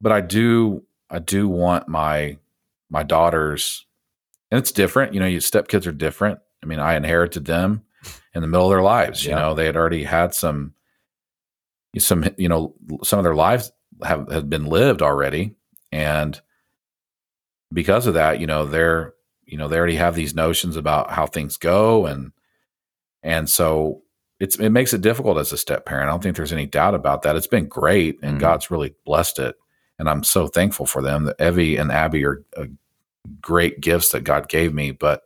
but 0.00 0.12
I 0.12 0.20
do 0.20 0.84
I 1.10 1.18
do 1.18 1.48
want 1.48 1.88
my 1.88 2.38
my 2.88 3.02
daughters 3.02 3.84
and 4.52 4.58
it's 4.60 4.70
different, 4.72 5.12
you 5.12 5.18
know, 5.20 5.26
your 5.26 5.40
stepkids 5.40 5.86
are 5.88 5.92
different. 5.92 6.38
I 6.62 6.66
mean, 6.66 6.78
I 6.78 6.94
inherited 6.96 7.44
them 7.44 7.82
in 8.34 8.42
the 8.42 8.48
middle 8.48 8.66
of 8.66 8.70
their 8.70 8.82
lives, 8.82 9.24
you 9.24 9.30
Yeah. 9.30 9.38
know, 9.38 9.54
they 9.54 9.66
had 9.66 9.76
already 9.76 10.04
had 10.04 10.34
some 10.34 10.74
some 11.98 12.24
you 12.36 12.48
know, 12.48 12.74
some 13.02 13.18
of 13.18 13.24
their 13.24 13.34
lives 13.34 13.72
have 14.04 14.30
had 14.30 14.48
been 14.48 14.66
lived 14.66 15.02
already 15.02 15.56
and 15.90 16.40
because 17.72 18.06
of 18.06 18.14
that, 18.14 18.40
you 18.40 18.46
know, 18.46 18.66
they're 18.66 19.14
you 19.46 19.56
know, 19.56 19.66
they 19.66 19.78
already 19.78 19.96
have 19.96 20.14
these 20.14 20.34
notions 20.34 20.76
about 20.76 21.10
how 21.10 21.26
things 21.26 21.56
go 21.56 22.06
and 22.06 22.32
and 23.22 23.48
so 23.48 24.02
it's 24.38 24.56
it 24.60 24.68
makes 24.70 24.92
it 24.92 25.00
difficult 25.00 25.38
as 25.38 25.52
a 25.52 25.56
step 25.56 25.86
parent. 25.86 26.08
I 26.08 26.12
don't 26.12 26.22
think 26.22 26.36
there's 26.36 26.52
any 26.52 26.66
doubt 26.66 26.94
about 26.94 27.22
that. 27.22 27.34
It's 27.34 27.46
been 27.48 27.66
great 27.66 28.18
and 28.22 28.36
Mhm. 28.36 28.40
God's 28.40 28.70
really 28.70 28.94
blessed 29.04 29.38
it. 29.40 29.56
And 29.98 30.08
I'm 30.08 30.22
so 30.22 30.46
thankful 30.46 30.86
for 30.86 31.02
them. 31.02 31.24
That 31.24 31.40
Evie 31.40 31.76
and 31.76 31.90
Abby 31.90 32.24
are 32.24 32.44
uh, 32.56 32.66
great 33.40 33.80
gifts 33.80 34.10
that 34.12 34.22
God 34.22 34.48
gave 34.48 34.72
me, 34.72 34.92
but 34.92 35.22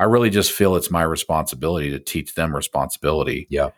I 0.00 0.04
really 0.04 0.30
just 0.30 0.50
feel 0.52 0.74
it's 0.76 0.90
my 0.90 1.02
responsibility 1.02 1.90
to 1.90 2.00
teach 2.00 2.34
them 2.34 2.56
responsibility. 2.56 3.46
Yeah. 3.50 3.70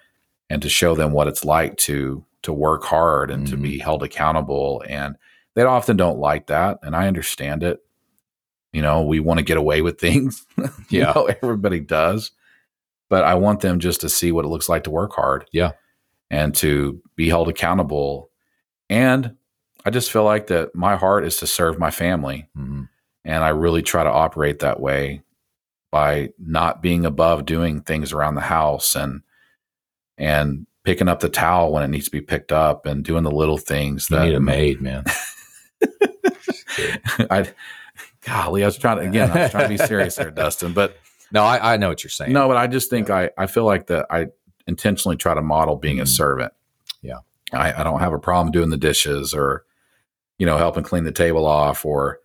And 0.48 0.62
to 0.62 0.68
show 0.68 0.94
them 0.94 1.12
what 1.12 1.28
it's 1.28 1.44
like 1.44 1.76
to 1.78 2.24
to 2.42 2.52
work 2.52 2.84
hard 2.84 3.30
and 3.30 3.46
to 3.48 3.56
Mhm. 3.56 3.62
be 3.62 3.78
held 3.78 4.02
accountable 4.02 4.82
and 4.88 5.16
they 5.54 5.62
often 5.62 5.96
don't 5.96 6.18
like 6.18 6.46
that 6.48 6.78
and 6.82 6.96
I 6.96 7.06
understand 7.06 7.62
it. 7.62 7.80
You 8.72 8.82
know, 8.82 9.02
we 9.02 9.20
want 9.20 9.38
to 9.38 9.44
get 9.44 9.56
away 9.58 9.80
with 9.82 10.00
things. 10.00 10.44
you 10.90 11.00
Yeah. 11.00 11.12
know, 11.14 11.28
everybody 11.42 11.78
does. 11.80 12.32
But 13.08 13.24
I 13.24 13.34
want 13.34 13.60
them 13.60 13.78
just 13.78 14.00
to 14.00 14.08
see 14.08 14.32
what 14.32 14.44
it 14.44 14.48
looks 14.48 14.68
like 14.68 14.84
to 14.84 14.90
work 14.90 15.12
hard. 15.14 15.46
Yeah. 15.52 15.72
And 16.30 16.54
to 16.56 17.00
be 17.16 17.28
held 17.28 17.48
accountable. 17.48 18.30
And 18.90 19.36
I 19.84 19.90
just 19.90 20.10
feel 20.12 20.24
like 20.24 20.46
that 20.48 20.74
my 20.74 20.96
heart 20.96 21.24
is 21.24 21.36
to 21.38 21.46
serve 21.46 21.78
my 21.78 21.90
family. 21.90 22.48
Mhm. 22.56 22.88
And 23.24 23.44
I 23.44 23.50
really 23.50 23.82
try 23.82 24.02
to 24.04 24.10
operate 24.10 24.60
that 24.60 24.80
way 24.80 25.22
by 25.92 26.30
not 26.38 26.82
being 26.82 27.04
above 27.06 27.44
doing 27.46 27.80
things 27.82 28.12
around 28.12 28.34
the 28.34 28.40
house 28.40 28.96
and 28.96 29.20
and 30.18 30.66
picking 30.84 31.06
up 31.06 31.20
the 31.20 31.28
towel 31.28 31.70
when 31.72 31.84
it 31.84 31.88
needs 31.88 32.06
to 32.06 32.10
be 32.10 32.20
picked 32.20 32.50
up 32.50 32.86
and 32.86 33.04
doing 33.04 33.22
the 33.22 33.30
little 33.30 33.58
things 33.58 34.10
You 34.10 34.16
that 34.16 34.24
need 34.24 34.34
a 34.34 34.40
maid, 34.40 34.80
man. 34.82 35.04
I 37.30 37.48
golly, 38.22 38.62
I 38.62 38.66
was 38.66 38.76
trying 38.78 38.98
to 38.98 39.04
again, 39.04 39.30
I 39.30 39.42
was 39.42 39.50
trying 39.50 39.64
to 39.64 39.68
be 39.68 39.76
serious 39.86 40.16
there, 40.16 40.30
Dustin. 40.30 40.72
But 40.72 40.96
No, 41.30 41.42
I, 41.44 41.74
I 41.74 41.76
know 41.76 41.88
what 41.88 42.02
you're 42.02 42.10
saying. 42.10 42.32
no, 42.32 42.48
but 42.48 42.56
I 42.56 42.66
just 42.66 42.90
think 42.90 43.10
I, 43.10 43.30
I 43.38 43.46
feel 43.46 43.64
like 43.64 43.86
that 43.88 44.06
I 44.10 44.26
intentionally 44.66 45.16
try 45.16 45.34
to 45.34 45.42
model 45.42 45.76
being 45.76 46.00
a 46.00 46.04
Mhm. 46.04 46.08
servant. 46.08 46.52
Yeah. 47.02 47.18
I, 47.52 47.80
I 47.80 47.84
don't 47.84 48.00
have 48.00 48.12
a 48.12 48.18
problem 48.18 48.50
doing 48.52 48.70
the 48.70 48.76
dishes 48.76 49.34
or, 49.34 49.64
you 50.38 50.46
know, 50.46 50.56
helping 50.56 50.82
clean 50.84 51.04
the 51.04 51.12
table 51.12 51.44
off 51.46 51.84
or, 51.84 52.20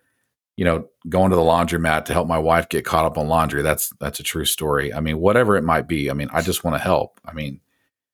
you 0.58 0.66
know, 0.66 0.88
going 1.08 1.30
to 1.30 1.36
the 1.36 1.42
laundromat 1.42 2.04
to 2.06 2.14
help 2.14 2.28
my 2.28 2.38
wife 2.40 2.68
get 2.68 2.84
caught 2.84 3.06
up 3.06 3.18
on 3.18 3.28
laundry. 3.28 3.62
That's 3.62 3.94
that's 4.00 4.20
a 4.20 4.24
true 4.24 4.44
story. 4.46 4.94
I 4.94 5.00
mean, 5.00 5.20
whatever 5.20 5.56
it 5.56 5.64
might 5.64 5.88
be. 5.88 6.10
I 6.10 6.14
mean, 6.14 6.30
I 6.34 6.42
just 6.42 6.64
want 6.64 6.76
to 6.76 6.80
help. 6.84 7.22
I 7.24 7.32
mean, 7.34 7.62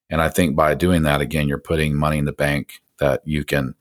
and 0.10 0.22
I 0.22 0.30
think 0.30 0.56
by 0.56 0.76
doing 0.76 1.04
that 1.04 1.22
again, 1.22 1.48
you're 1.48 1.58
putting 1.58 1.96
money 1.96 2.18
in 2.20 2.26
the 2.26 2.34
bank 2.34 2.82
that 3.00 3.22
you 3.26 3.44
can 3.44 3.74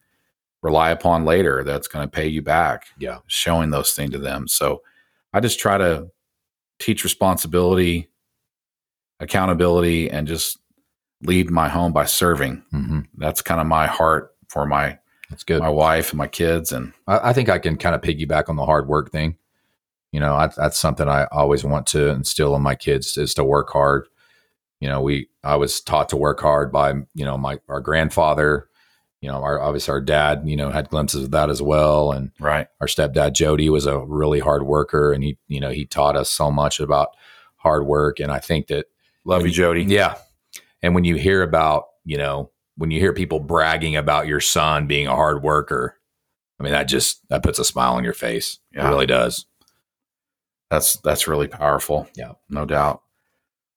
rely 0.63 0.91
upon 0.91 1.25
later 1.25 1.65
that's 1.65 1.89
going 1.89 2.07
to 2.07 2.11
pay 2.11 2.27
you 2.29 2.41
back 2.41 2.87
Yeah. 2.99 3.19
showing 3.27 3.71
those 3.71 3.93
things 3.93 4.13
to 4.13 4.19
them. 4.19 4.47
So 4.47 4.83
I 5.33 5.41
just 5.41 5.59
try 5.59 5.77
to 5.77 6.09
teach 6.79 7.03
responsibility, 7.03 8.09
accountability, 9.21 10.09
and 10.11 10.27
just 10.27 10.59
lead 11.23 11.51
my 11.51 11.69
home 11.69 11.93
by 11.93 12.05
serving. 12.05 12.63
hmm 12.71 13.01
That's 13.17 13.43
kind 13.43 13.61
of 13.61 13.67
my 13.67 13.87
heart 13.87 14.35
for 14.49 14.67
my 14.67 14.99
That's 15.33 15.45
good. 15.45 15.61
my 15.61 15.69
wife 15.69 16.11
and 16.11 16.19
my 16.19 16.29
kids. 16.29 16.73
And 16.73 16.93
I, 17.07 17.31
I 17.31 17.33
think 17.33 17.49
I 17.49 17.59
can 17.59 17.77
kind 17.77 17.95
of 17.95 18.03
piggyback 18.03 18.49
on 18.49 18.57
the 18.57 18.67
hard 18.67 18.87
work 18.87 19.11
thing. 19.11 19.37
You 20.13 20.21
know, 20.21 20.35
I, 20.35 20.49
that's 20.49 20.79
something 20.79 21.09
I 21.09 21.25
always 21.33 21.65
want 21.65 21.87
to 21.89 22.09
instill 22.09 22.55
in 22.55 22.61
my 22.61 22.75
kids 22.75 23.17
is 23.17 23.33
to 23.35 23.45
work 23.45 23.71
hard. 23.71 24.07
You 24.79 24.89
know, 24.89 25.01
we 25.01 25.29
I 25.43 25.57
was 25.57 25.81
taught 25.81 26.11
to 26.11 26.17
work 26.17 26.41
hard 26.41 26.71
by 26.71 26.93
you 27.15 27.25
know 27.25 27.39
my 27.39 27.59
our 27.69 27.81
grandfather. 27.81 28.69
You 29.23 29.31
know, 29.31 29.43
our 29.43 29.59
obviously 29.59 29.93
our 29.93 30.01
dad. 30.01 30.43
You 30.45 30.57
know, 30.57 30.71
had 30.71 30.91
glimpses 30.91 31.25
of 31.25 31.31
that 31.31 31.49
as 31.49 31.63
well, 31.63 32.13
and 32.13 32.31
right, 32.39 32.67
our 32.81 32.89
stepdad 32.89 33.33
Jody 33.33 33.71
was 33.71 33.87
a 33.87 34.01
really 34.01 34.41
hard 34.41 34.65
worker, 34.65 35.13
and 35.13 35.25
he 35.25 35.39
you 35.49 35.61
know 35.61 35.71
he 35.71 35.87
taught 35.87 36.17
us 36.17 36.31
so 36.31 36.51
much 36.51 36.79
about 36.79 37.17
hard 37.57 37.87
work. 37.87 38.21
And 38.21 38.31
I 38.31 38.39
think 38.39 38.67
that 38.67 38.87
love 39.25 39.47
you, 39.47 39.53
Jody. 39.53 39.85
yeah. 39.85 40.17
And 40.83 40.95
when 40.95 41.05
you 41.05 41.15
hear 41.15 41.43
about, 41.43 41.87
you 42.05 42.19
know, 42.19 42.51
when 42.77 42.91
you 42.91 43.01
hear 43.01 43.13
people 43.13 43.39
bragging 43.41 43.97
about 43.97 44.27
your 44.27 44.41
son 44.41 44.87
being 44.87 45.07
a 45.07 45.15
hard 45.17 45.43
worker, 45.43 45.99
I 46.59 46.63
mean, 46.63 46.73
that 46.73 46.89
just 46.89 47.27
that 47.29 47.43
puts 47.43 47.59
a 47.59 47.65
smile 47.65 47.95
on 47.95 48.05
your 48.05 48.13
face. 48.15 48.59
Yeah. 48.75 48.87
It 48.87 48.91
really 48.91 49.07
does. 49.07 49.47
That's 50.71 50.97
that's 51.01 51.29
really 51.29 51.49
powerful. 51.49 52.09
Yeah. 52.17 52.33
no 52.49 52.65
doubt. 52.65 53.03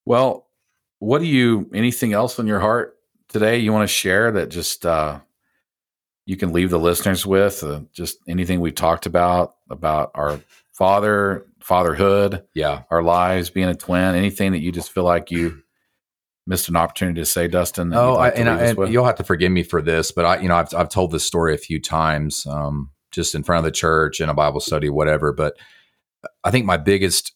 Well, 0.05 0.47
what 0.99 1.19
do 1.19 1.25
you? 1.25 1.69
Anything 1.73 2.13
else 2.13 2.39
on 2.39 2.47
your 2.47 2.59
heart 2.59 2.97
today 3.27 3.57
you 3.57 3.73
want 3.73 3.83
to 3.83 3.93
share 3.93 4.31
that 4.33 4.49
just 4.49 4.85
uh, 4.85 5.19
you 6.25 6.37
can 6.37 6.53
leave 6.53 6.69
the 6.69 6.79
listeners 6.79 7.25
with? 7.25 7.63
Uh, 7.63 7.81
just 7.91 8.17
anything 8.27 8.61
we've 8.61 8.75
talked 8.75 9.05
about 9.05 9.55
about 9.69 10.11
our 10.15 10.39
father, 10.71 11.45
fatherhood, 11.59 12.43
Yeah. 12.53 12.83
our 12.91 13.03
lives, 13.03 13.49
being 13.49 13.67
a 13.67 13.75
twin. 13.75 14.15
Anything 14.15 14.51
that 14.53 14.59
you 14.59 14.71
just 14.71 14.91
feel 14.91 15.03
like 15.03 15.31
you 15.31 15.63
missed 16.47 16.69
an 16.69 16.75
opportunity 16.75 17.21
to 17.21 17.25
say, 17.25 17.47
Dustin? 17.47 17.93
Oh, 17.93 18.13
you'd 18.13 18.19
I, 18.19 18.29
and, 18.29 18.49
I, 18.49 18.63
and 18.65 18.93
you'll 18.93 19.05
have 19.05 19.15
to 19.15 19.23
forgive 19.23 19.51
me 19.51 19.63
for 19.63 19.81
this, 19.81 20.11
but 20.11 20.25
I, 20.25 20.39
you 20.39 20.47
know, 20.47 20.55
I've 20.55 20.73
I've 20.73 20.89
told 20.89 21.11
this 21.11 21.25
story 21.25 21.53
a 21.53 21.57
few 21.57 21.79
times, 21.79 22.45
um, 22.45 22.91
just 23.11 23.35
in 23.35 23.43
front 23.43 23.59
of 23.59 23.65
the 23.65 23.75
church 23.75 24.19
in 24.19 24.29
a 24.29 24.33
Bible 24.33 24.59
study, 24.59 24.89
whatever. 24.89 25.31
But 25.33 25.57
I 26.43 26.51
think 26.51 26.65
my 26.65 26.77
biggest 26.77 27.33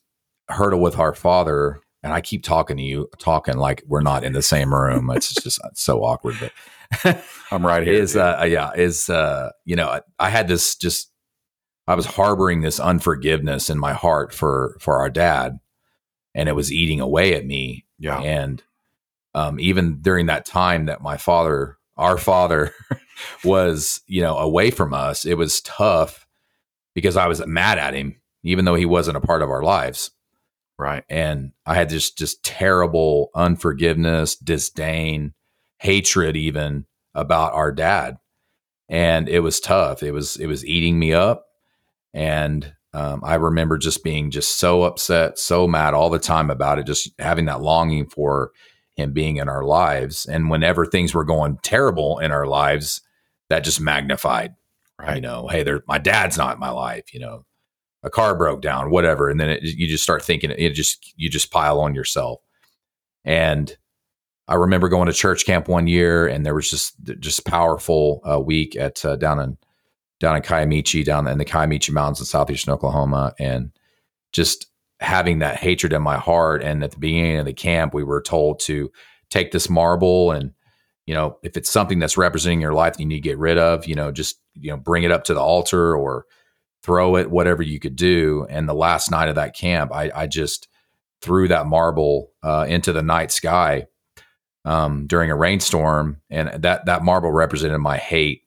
hurdle 0.48 0.82
with 0.82 0.98
our 0.98 1.14
father, 1.14 1.80
and 2.04 2.14
I 2.14 2.22
keep 2.22 2.44
talking 2.44 2.78
to 2.78 2.84
you, 2.84 3.10
talking 3.18 3.58
like 3.58 3.84
we're 3.88 4.02
not 4.02 4.24
in 4.24 4.34
the 4.34 4.42
same 4.42 4.74
room. 4.74 5.10
It's 5.12 5.34
just 5.34 5.60
it's 5.66 5.82
so 5.84 6.04
awkward, 6.04 6.36
but 6.40 7.24
I'm 7.52 7.66
right 7.66 7.84
here. 7.84 7.94
is 7.94 8.16
uh 8.16 8.46
yeah 8.48 8.72
is 8.76 9.10
uh 9.10 9.52
you 9.64 9.76
know 9.76 9.88
I, 9.88 10.02
I 10.18 10.30
had 10.30 10.48
this 10.48 10.76
just 10.76 11.12
i 11.88 11.94
was 11.94 12.08
harboring 12.08 12.62
this 12.62 12.80
unforgiveness 12.80 13.70
in 13.70 13.78
my 13.78 13.94
heart 13.94 14.34
for 14.34 14.76
for 14.80 14.98
our 14.98 15.10
dad 15.10 15.60
and 16.34 16.50
it 16.50 16.54
was 16.54 16.72
eating 16.72 17.00
away 17.00 17.36
at 17.36 17.46
me 17.46 17.86
yeah, 18.00 18.20
and 18.20 18.64
um 19.34 19.60
even 19.60 20.02
during 20.02 20.28
that 20.28 20.46
time 20.46 20.86
that 20.86 21.02
my 21.02 21.18
father 21.18 21.78
our 21.98 22.18
father 22.18 22.74
was 23.44 24.02
you 24.08 24.22
know 24.22 24.38
away 24.38 24.72
from 24.72 24.94
us 24.94 25.26
it 25.26 25.38
was 25.38 25.62
tough 25.62 26.28
because 26.96 27.18
i 27.18 27.28
was 27.28 27.46
mad 27.46 27.78
at 27.78 27.94
him 27.94 28.20
even 28.44 28.66
though 28.66 28.76
he 28.76 28.86
wasn't 28.86 29.18
a 29.18 29.22
part 29.22 29.42
of 29.42 29.50
our 29.50 29.64
lives 29.64 30.12
right. 30.80 31.04
and 31.10 31.52
I 31.66 31.76
had 31.76 31.90
just 31.90 32.18
just 32.18 32.44
terrible 32.44 33.30
unforgiveness, 33.36 34.36
disdain, 34.36 35.34
hatred 35.78 36.36
even 36.36 36.86
about 37.14 37.54
our 37.54 37.72
dad. 37.72 38.18
And 38.88 39.30
it 39.30 39.42
was 39.42 39.60
tough. 39.60 40.02
It 40.02 40.12
was 40.12 40.38
it 40.38 40.48
was 40.48 40.66
eating 40.66 40.98
me 40.98 41.14
up. 41.14 41.46
And 42.14 42.74
um, 42.94 43.22
I 43.24 43.36
remember 43.36 43.78
just 43.78 44.04
being 44.04 44.32
just 44.32 44.58
so 44.58 44.82
upset, 44.82 45.38
so 45.38 45.68
mad 45.68 45.94
all 45.94 46.10
the 46.10 46.18
time 46.18 46.50
about 46.50 46.80
it, 46.80 46.88
just 46.88 47.12
having 47.20 47.46
that 47.46 47.62
longing 47.62 48.08
for 48.08 48.52
him 49.00 49.14
being 49.14 49.38
in 49.38 49.50
our 49.50 49.64
lives. 49.64 50.26
And 50.26 50.50
whenever 50.50 50.86
things 50.86 51.14
were 51.14 51.24
going 51.24 51.60
terrible 51.64 52.20
in 52.20 52.32
our 52.32 52.46
lives, 52.46 53.02
that 53.50 53.64
just 53.64 53.82
magnified. 53.82 54.56
Right. 55.00 55.16
You 55.16 55.22
know, 55.22 55.48
hey, 55.48 55.64
there, 55.64 55.84
my 55.88 55.98
dad's 55.98 56.38
not 56.38 56.56
in 56.56 56.60
my 56.60 56.72
life. 56.72 57.14
You 57.14 57.22
know, 57.22 57.46
a 58.04 58.10
car 58.10 58.36
broke 58.36 58.62
down, 58.62 58.92
whatever, 58.92 59.30
and 59.30 59.40
then 59.40 59.50
it, 59.50 59.64
you 59.64 59.88
just 59.88 60.04
start 60.04 60.24
thinking 60.24 60.52
it 60.52 60.72
just 60.72 61.14
you 61.16 61.30
just 61.30 61.52
pile 61.52 61.80
on 61.80 61.96
yourself. 61.96 62.42
And 63.26 63.76
I 64.48 64.56
remember 64.56 64.90
going 64.90 65.08
to 65.08 65.14
church 65.14 65.46
camp 65.46 65.68
one 65.68 65.88
year, 65.88 66.28
and 66.28 66.46
there 66.46 66.56
was 66.56 66.70
just 66.70 66.96
just 67.20 67.46
powerful 67.46 68.22
uh, 68.30 68.40
week 68.40 68.76
at 68.76 69.04
uh, 69.06 69.16
down 69.16 69.40
in 69.40 69.58
down 70.20 70.36
in 70.36 70.42
Kiamichi, 70.42 71.06
down 71.06 71.28
in 71.28 71.38
the 71.38 71.46
Kiamichi 71.46 71.92
Mountains 71.92 72.20
in 72.20 72.26
southeastern 72.26 72.74
Oklahoma, 72.74 73.34
and 73.40 73.72
just 74.32 74.68
having 75.00 75.40
that 75.40 75.58
hatred 75.58 75.94
in 75.94 76.02
my 76.02 76.18
heart. 76.18 76.62
And 76.62 76.84
at 76.84 76.92
the 76.92 77.00
beginning 77.00 77.38
of 77.38 77.46
the 77.46 77.54
camp, 77.54 77.94
we 77.94 78.04
were 78.04 78.22
told 78.22 78.60
to 78.62 78.92
take 79.30 79.52
this 79.52 79.70
marble 79.70 80.32
and 80.32 80.54
you 81.06 81.14
know 81.14 81.38
if 81.44 81.56
it's 81.56 81.70
something 81.70 82.00
that's 82.00 82.18
representing 82.18 82.62
your 82.62 82.74
life 82.74 82.94
that 82.94 83.00
you 83.00 83.06
need 83.06 83.16
to 83.16 83.30
get 83.30 83.38
rid 83.38 83.58
of, 83.58 83.88
you 83.88 83.96
know, 83.96 84.12
just 84.12 84.40
you 84.54 84.70
know 84.70 84.78
bring 84.78 85.04
it 85.04 85.12
up 85.12 85.24
to 85.26 85.34
the 85.34 85.42
altar 85.42 85.96
or 85.96 86.26
throw 86.84 87.16
it, 87.16 87.30
whatever 87.30 87.62
you 87.62 87.80
could 87.80 87.96
do. 87.96 88.46
And 88.50 88.68
the 88.68 88.74
last 88.74 89.12
night 89.12 89.30
of 89.30 89.36
that 89.36 89.56
camp, 89.56 89.94
I, 89.94 90.12
I 90.16 90.28
just 90.28 90.68
threw 91.22 91.48
that 91.50 91.66
marble 91.66 92.32
uh, 92.44 92.66
into 92.68 92.94
the 92.94 93.04
night 93.04 93.32
sky 93.32 93.88
um, 94.66 95.08
during 95.08 95.32
a 95.32 95.36
rainstorm, 95.36 96.22
and 96.30 96.62
that 96.62 96.86
that 96.86 97.04
marble 97.04 97.32
represented 97.32 97.80
my 97.80 97.98
hate, 97.98 98.44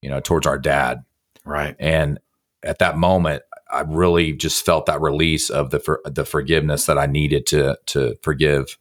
you 0.00 0.10
know, 0.10 0.20
towards 0.20 0.46
our 0.46 0.58
dad. 0.58 1.04
Right. 1.44 1.76
And 1.78 2.18
at 2.62 2.78
that 2.78 2.96
moment, 2.96 3.42
I 3.72 3.80
really 3.80 4.32
just 4.32 4.64
felt 4.64 4.86
that 4.86 5.00
release 5.00 5.50
of 5.50 5.70
the 5.70 5.80
for, 5.80 6.00
the 6.04 6.24
forgiveness 6.24 6.86
that 6.86 6.98
I 6.98 7.06
needed 7.06 7.46
to 7.46 7.78
to 7.86 8.16
forgive 8.22 8.78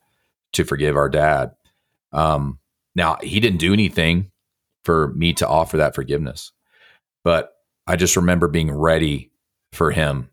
to 0.53 0.63
forgive 0.63 0.95
our 0.95 1.09
dad. 1.09 1.51
Um, 2.11 2.59
now 2.95 3.17
he 3.21 3.39
didn't 3.39 3.59
do 3.59 3.73
anything 3.73 4.31
for 4.83 5.13
me 5.13 5.33
to 5.33 5.47
offer 5.47 5.77
that 5.77 5.95
forgiveness, 5.95 6.51
but 7.23 7.53
I 7.87 7.95
just 7.95 8.17
remember 8.17 8.47
being 8.47 8.71
ready 8.71 9.31
for 9.71 9.91
him. 9.91 10.29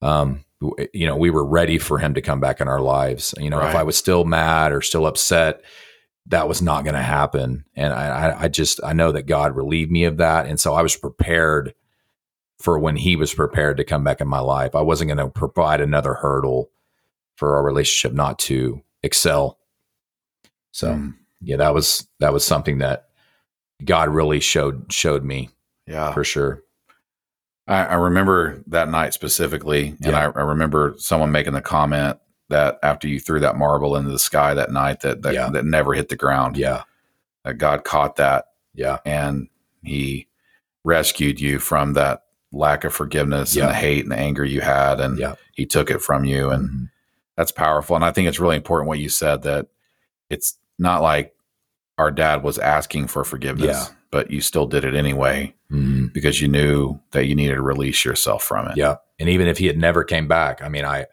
Um, 0.00 0.44
you 0.92 1.06
know, 1.06 1.16
we 1.16 1.30
were 1.30 1.44
ready 1.44 1.78
for 1.78 1.98
him 1.98 2.14
to 2.14 2.22
come 2.22 2.38
back 2.40 2.60
in 2.60 2.68
our 2.68 2.80
lives. 2.80 3.34
You 3.38 3.50
know, 3.50 3.58
right. 3.58 3.70
if 3.70 3.74
I 3.74 3.82
was 3.82 3.96
still 3.96 4.24
mad 4.24 4.72
or 4.72 4.80
still 4.80 5.06
upset, 5.06 5.62
that 6.26 6.48
was 6.48 6.62
not 6.62 6.84
going 6.84 6.94
to 6.94 7.02
happen. 7.02 7.64
And 7.74 7.92
I, 7.92 8.42
I 8.42 8.48
just, 8.48 8.80
I 8.84 8.92
know 8.92 9.10
that 9.12 9.26
God 9.26 9.56
relieved 9.56 9.90
me 9.90 10.04
of 10.04 10.18
that. 10.18 10.46
And 10.46 10.60
so 10.60 10.74
I 10.74 10.82
was 10.82 10.96
prepared 10.96 11.74
for 12.62 12.78
when 12.78 12.94
he 12.94 13.16
was 13.16 13.34
prepared 13.34 13.76
to 13.76 13.84
come 13.84 14.04
back 14.04 14.20
in 14.20 14.28
my 14.28 14.38
life. 14.38 14.76
I 14.76 14.82
wasn't 14.82 15.08
going 15.08 15.18
to 15.18 15.28
provide 15.28 15.80
another 15.80 16.14
hurdle 16.14 16.70
for 17.34 17.56
our 17.56 17.64
relationship 17.64 18.14
not 18.16 18.38
to 18.40 18.82
excel. 19.02 19.58
So 20.70 20.94
mm. 20.94 21.14
yeah, 21.40 21.56
that 21.56 21.74
was, 21.74 22.06
that 22.20 22.32
was 22.32 22.44
something 22.44 22.78
that 22.78 23.08
God 23.84 24.10
really 24.10 24.38
showed, 24.38 24.92
showed 24.92 25.24
me. 25.24 25.50
Yeah, 25.88 26.12
for 26.12 26.22
sure. 26.22 26.62
I, 27.66 27.84
I 27.86 27.94
remember 27.94 28.62
that 28.68 28.88
night 28.88 29.14
specifically, 29.14 29.88
and 29.88 30.12
yeah. 30.12 30.18
I, 30.18 30.40
I, 30.40 30.42
remember 30.44 30.94
someone 30.98 31.32
making 31.32 31.54
the 31.54 31.60
comment 31.60 32.18
that 32.50 32.78
after 32.84 33.08
you 33.08 33.18
threw 33.18 33.40
that 33.40 33.56
marble 33.56 33.96
into 33.96 34.10
the 34.10 34.18
sky 34.18 34.54
that 34.54 34.70
night, 34.70 35.00
that 35.00 35.22
that, 35.22 35.34
yeah. 35.34 35.50
that 35.50 35.64
never 35.64 35.94
hit 35.94 36.08
the 36.08 36.16
ground. 36.16 36.56
Yeah, 36.56 36.84
that 37.44 37.58
God 37.58 37.82
caught 37.82 38.16
that. 38.16 38.46
Yeah, 38.74 38.98
and 39.04 39.48
He 39.82 40.28
rescued 40.84 41.40
you 41.40 41.58
from 41.58 41.94
that 41.94 42.21
lack 42.52 42.84
of 42.84 42.94
forgiveness 42.94 43.56
yeah. 43.56 43.64
and 43.64 43.70
the 43.70 43.76
hate 43.76 44.02
and 44.02 44.12
the 44.12 44.18
anger 44.18 44.44
you 44.44 44.60
had, 44.60 45.00
and 45.00 45.18
yeah. 45.18 45.34
He 45.52 45.66
took 45.66 45.90
it 45.90 46.00
from 46.00 46.24
you, 46.24 46.50
and 46.50 46.68
mm-hmm. 46.68 46.84
that's 47.36 47.52
powerful. 47.52 47.94
And 47.94 48.04
I 48.04 48.10
think 48.10 48.28
it's 48.28 48.40
really 48.40 48.56
important 48.56 48.88
what 48.88 48.98
you 48.98 49.08
said 49.08 49.42
that 49.42 49.68
it's 50.30 50.56
not 50.78 51.02
like 51.02 51.34
our 51.98 52.10
dad 52.10 52.42
was 52.42 52.58
asking 52.58 53.08
for 53.08 53.22
forgiveness. 53.24 53.88
Yeah 53.90 53.96
but 54.12 54.30
you 54.30 54.40
still 54.40 54.66
did 54.66 54.84
it 54.84 54.94
anyway 54.94 55.52
mm-hmm. 55.72 56.06
because 56.08 56.40
you 56.40 56.46
knew 56.46 57.00
that 57.10 57.26
you 57.26 57.34
needed 57.34 57.54
to 57.54 57.62
release 57.62 58.04
yourself 58.04 58.44
from 58.44 58.68
it. 58.68 58.76
Yeah. 58.76 58.96
And 59.18 59.28
even 59.28 59.48
if 59.48 59.58
he 59.58 59.66
had 59.66 59.78
never 59.78 60.04
came 60.04 60.28
back, 60.28 60.62
I 60.62 60.68
mean, 60.68 60.84
I, 60.84 61.06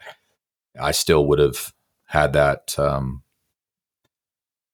I 0.79 0.91
still 0.91 1.25
would 1.25 1.39
have 1.39 1.73
had 2.05 2.33
that, 2.33 2.77
um, 2.77 3.23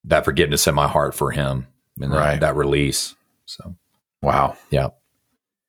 that 0.04 0.24
forgiveness 0.24 0.66
in 0.66 0.74
my 0.74 0.88
heart 0.88 1.14
for 1.14 1.30
him 1.30 1.68
and 2.00 2.12
right. 2.12 2.32
that, 2.32 2.40
that 2.40 2.56
release. 2.56 3.14
So, 3.46 3.76
wow. 4.20 4.56
Yeah. 4.70 4.88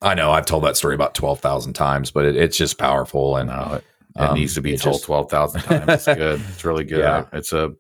I 0.02 0.14
know 0.14 0.32
I've 0.32 0.46
told 0.46 0.64
that 0.64 0.78
story 0.78 0.96
about 0.96 1.16
12,000 1.16 1.74
times, 1.74 2.12
but 2.12 2.26
it, 2.26 2.36
it's 2.36 2.58
just 2.58 2.78
powerful 2.78 3.36
and 3.36 3.50
no, 3.50 3.74
it, 3.76 3.84
it 4.16 4.22
um, 4.22 4.36
needs 4.36 4.54
to 4.56 4.62
be 4.62 4.78
told 4.78 5.02
12,000 5.02 5.62
times. 5.64 5.90
It's 5.90 6.06
good. 6.06 6.42
It's 6.50 6.64
really 6.64 6.84
good. 6.84 7.00
Yeah. 7.00 7.26
It's 7.34 7.54
a, 7.54 7.74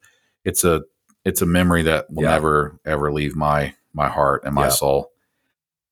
it's 0.43 0.63
a, 0.63 0.81
it's 1.25 1.41
a 1.41 1.45
memory 1.45 1.83
that 1.83 2.05
will 2.09 2.23
yeah. 2.23 2.29
never 2.31 2.79
ever 2.85 3.11
leave 3.11 3.35
my 3.35 3.73
my 3.93 4.07
heart 4.07 4.43
and 4.45 4.55
my 4.55 4.65
yeah. 4.65 4.69
soul. 4.69 5.11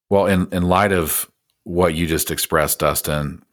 Well, 0.10 0.28
in 0.28 0.48
in 0.54 0.64
light 0.64 0.94
of 0.94 1.30
what 1.66 1.94
you 1.94 2.08
just 2.08 2.32
expressed, 2.32 2.80
Dustin, 2.80 3.44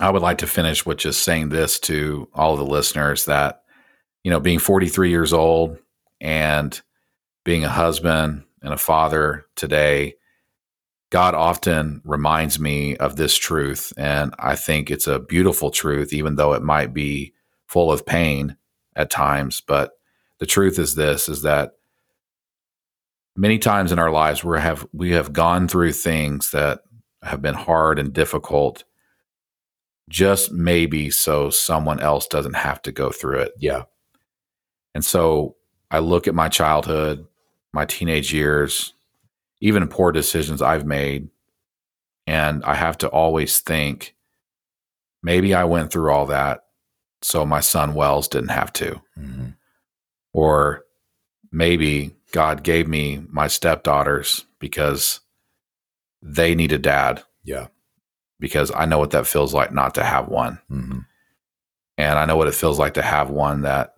I 0.00 0.08
would 0.08 0.22
like 0.22 0.38
to 0.38 0.46
finish 0.46 0.86
with 0.86 0.96
just 0.96 1.22
saying 1.22 1.50
this 1.50 1.78
to 1.80 2.28
all 2.32 2.54
of 2.54 2.58
the 2.58 2.64
listeners 2.64 3.26
that 3.26 3.62
you 4.24 4.30
know, 4.30 4.40
being 4.40 4.58
43 4.58 5.10
years 5.10 5.32
old 5.32 5.78
and 6.20 6.80
being 7.44 7.64
a 7.64 7.68
husband 7.68 8.44
and 8.62 8.74
a 8.74 8.78
father 8.78 9.46
today, 9.56 10.16
God 11.10 11.34
often 11.34 12.02
reminds 12.04 12.60
me 12.60 12.96
of 12.96 13.16
this 13.16 13.36
truth. 13.36 13.92
And 13.96 14.34
I 14.38 14.56
think 14.56 14.90
it's 14.90 15.06
a 15.06 15.18
beautiful 15.18 15.70
truth, 15.70 16.12
even 16.12 16.36
though 16.36 16.52
it 16.52 16.62
might 16.62 16.92
be 16.92 17.32
full 17.66 17.90
of 17.90 18.04
pain 18.04 18.56
at 18.94 19.10
times. 19.10 19.62
But 19.66 19.92
the 20.38 20.46
truth 20.46 20.78
is 20.78 20.94
this 20.94 21.28
is 21.28 21.42
that 21.42 21.72
many 23.36 23.58
times 23.58 23.92
in 23.92 23.98
our 23.98 24.10
lives 24.10 24.44
we 24.44 24.60
have 24.60 24.86
we 24.92 25.12
have 25.12 25.32
gone 25.32 25.68
through 25.68 25.92
things 25.92 26.50
that 26.50 26.80
have 27.22 27.40
been 27.40 27.54
hard 27.54 27.98
and 27.98 28.12
difficult 28.12 28.84
just 30.08 30.52
maybe 30.52 31.10
so 31.10 31.50
someone 31.50 32.00
else 32.00 32.26
doesn't 32.26 32.54
have 32.54 32.80
to 32.82 32.92
go 32.92 33.10
through 33.10 33.40
it. 33.40 33.52
Yeah. 33.58 33.82
And 34.94 35.04
so 35.04 35.56
I 35.90 35.98
look 35.98 36.26
at 36.26 36.34
my 36.34 36.48
childhood, 36.48 37.26
my 37.72 37.84
teenage 37.84 38.32
years, 38.32 38.94
even 39.60 39.88
poor 39.88 40.12
decisions 40.12 40.62
I've 40.62 40.86
made, 40.86 41.28
and 42.26 42.64
I 42.64 42.74
have 42.74 42.98
to 42.98 43.08
always 43.08 43.60
think 43.60 44.14
maybe 45.22 45.54
I 45.54 45.64
went 45.64 45.90
through 45.90 46.10
all 46.10 46.26
that 46.26 46.62
so 47.22 47.44
my 47.44 47.60
son 47.60 47.94
Wells 47.94 48.28
didn't 48.28 48.50
have 48.50 48.72
to. 48.74 49.00
Mm-hmm. 49.18 49.48
Or 50.32 50.84
maybe 51.50 52.14
God 52.32 52.62
gave 52.62 52.86
me 52.86 53.22
my 53.28 53.48
stepdaughters 53.48 54.46
because 54.58 55.20
they 56.22 56.54
need 56.54 56.72
a 56.72 56.78
dad. 56.78 57.22
Yeah. 57.44 57.68
Because 58.38 58.70
I 58.74 58.86
know 58.86 58.98
what 58.98 59.10
that 59.10 59.26
feels 59.26 59.52
like 59.52 59.72
not 59.72 59.94
to 59.94 60.04
have 60.04 60.28
one. 60.28 60.60
Mm-hmm. 60.70 60.98
And 61.96 62.18
I 62.18 62.26
know 62.26 62.36
what 62.36 62.48
it 62.48 62.54
feels 62.54 62.78
like 62.78 62.94
to 62.94 63.02
have 63.02 63.30
one 63.30 63.62
that 63.62 63.94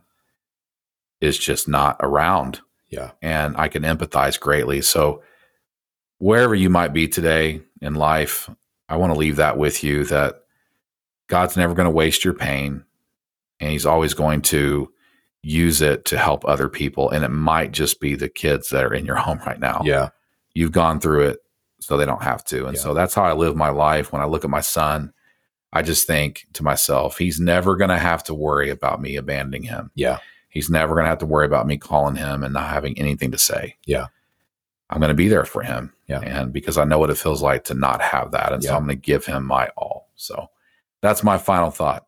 is 1.21 1.39
just 1.39 1.69
not 1.69 1.97
around. 2.01 2.61
Yeah. 2.89 3.11
And 3.21 3.57
I 3.57 3.69
can 3.69 3.83
empathize 3.83 4.41
greatly. 4.41 4.81
So, 4.81 5.23
wherever 6.21 6.55
you 6.55 6.71
might 6.71 6.93
be 6.93 7.09
today 7.09 7.63
in 7.83 7.95
life, 7.95 8.49
I 8.89 8.97
want 8.97 9.13
to 9.13 9.19
leave 9.19 9.37
that 9.37 9.59
with 9.59 9.83
you 9.83 10.05
that 10.05 10.43
God's 11.27 11.57
never 11.57 11.75
going 11.75 11.87
to 11.87 11.91
waste 11.91 12.25
your 12.25 12.35
pain. 12.35 12.85
And 13.59 13.71
He's 13.71 13.87
always 13.87 14.15
going 14.15 14.43
to 14.43 14.93
use 15.43 15.81
it 15.81 16.05
to 16.05 16.19
help 16.19 16.45
other 16.45 16.69
people. 16.69 17.11
And 17.11 17.25
it 17.25 17.31
might 17.31 17.73
just 17.73 18.01
be 18.01 18.15
the 18.15 18.29
kids 18.29 18.69
that 18.69 18.85
are 18.85 18.95
in 18.95 19.07
your 19.07 19.17
home 19.17 19.41
right 19.45 19.59
now. 19.59 19.83
Yeah. 19.85 20.11
You've 20.55 20.73
gone 20.73 21.01
through 21.01 21.29
it 21.29 21.39
so 21.81 21.97
they 21.97 22.07
don't 22.07 22.23
have 22.23 22.45
to. 22.45 22.67
And 22.67 22.77
yeah. 22.77 22.83
so 22.83 22.95
that's 22.95 23.15
how 23.15 23.25
I 23.25 23.33
live 23.33 23.57
my 23.57 23.71
life. 23.71 24.13
When 24.13 24.23
I 24.23 24.27
look 24.27 24.45
at 24.45 24.51
my 24.51 24.61
son, 24.61 25.13
I 25.73 25.83
just 25.83 26.07
think 26.07 26.47
to 26.55 26.63
myself, 26.63 27.17
he's 27.17 27.41
never 27.41 27.77
going 27.77 27.91
to 27.91 27.99
have 27.99 28.23
to 28.25 28.35
worry 28.35 28.69
about 28.69 29.01
me 29.01 29.17
abandoning 29.17 29.63
him. 29.63 29.91
Yeah. 29.95 30.19
He's 30.51 30.69
never 30.69 30.95
going 30.95 31.05
to 31.05 31.11
have 31.11 31.19
to 31.19 31.27
worry 31.27 31.47
about 31.47 31.67
me 31.67 31.79
calling 31.79 32.17
him 32.17 32.43
and 32.43 32.53
not 32.53 32.69
having 32.69 32.99
anything 32.99 33.31
to 33.31 33.39
say. 33.39 33.77
Yeah. 33.87 34.09
I'm 34.91 34.99
going 34.99 35.09
to 35.09 35.15
be 35.15 35.29
there 35.29 35.45
for 35.45 35.63
him. 35.63 35.93
Yeah. 36.09 36.21
And 36.21 36.53
because 36.53 36.77
I 36.77 36.85
know 36.85 36.99
what 36.99 37.11
it 37.11 37.17
feels 37.17 37.43
like 37.43 37.65
to 37.65 37.75
not 37.75 38.03
have 38.03 38.33
that. 38.33 38.53
And 38.53 38.63
yeah. 38.63 38.71
so 38.71 38.77
I'm 38.77 38.85
going 38.85 38.97
to 38.97 39.01
give 39.01 39.25
him 39.25 39.47
my 39.47 39.69
all. 39.77 40.11
So 40.17 40.49
that's 41.01 41.23
my 41.23 41.39
final 41.39 41.71
thought. 41.71 42.07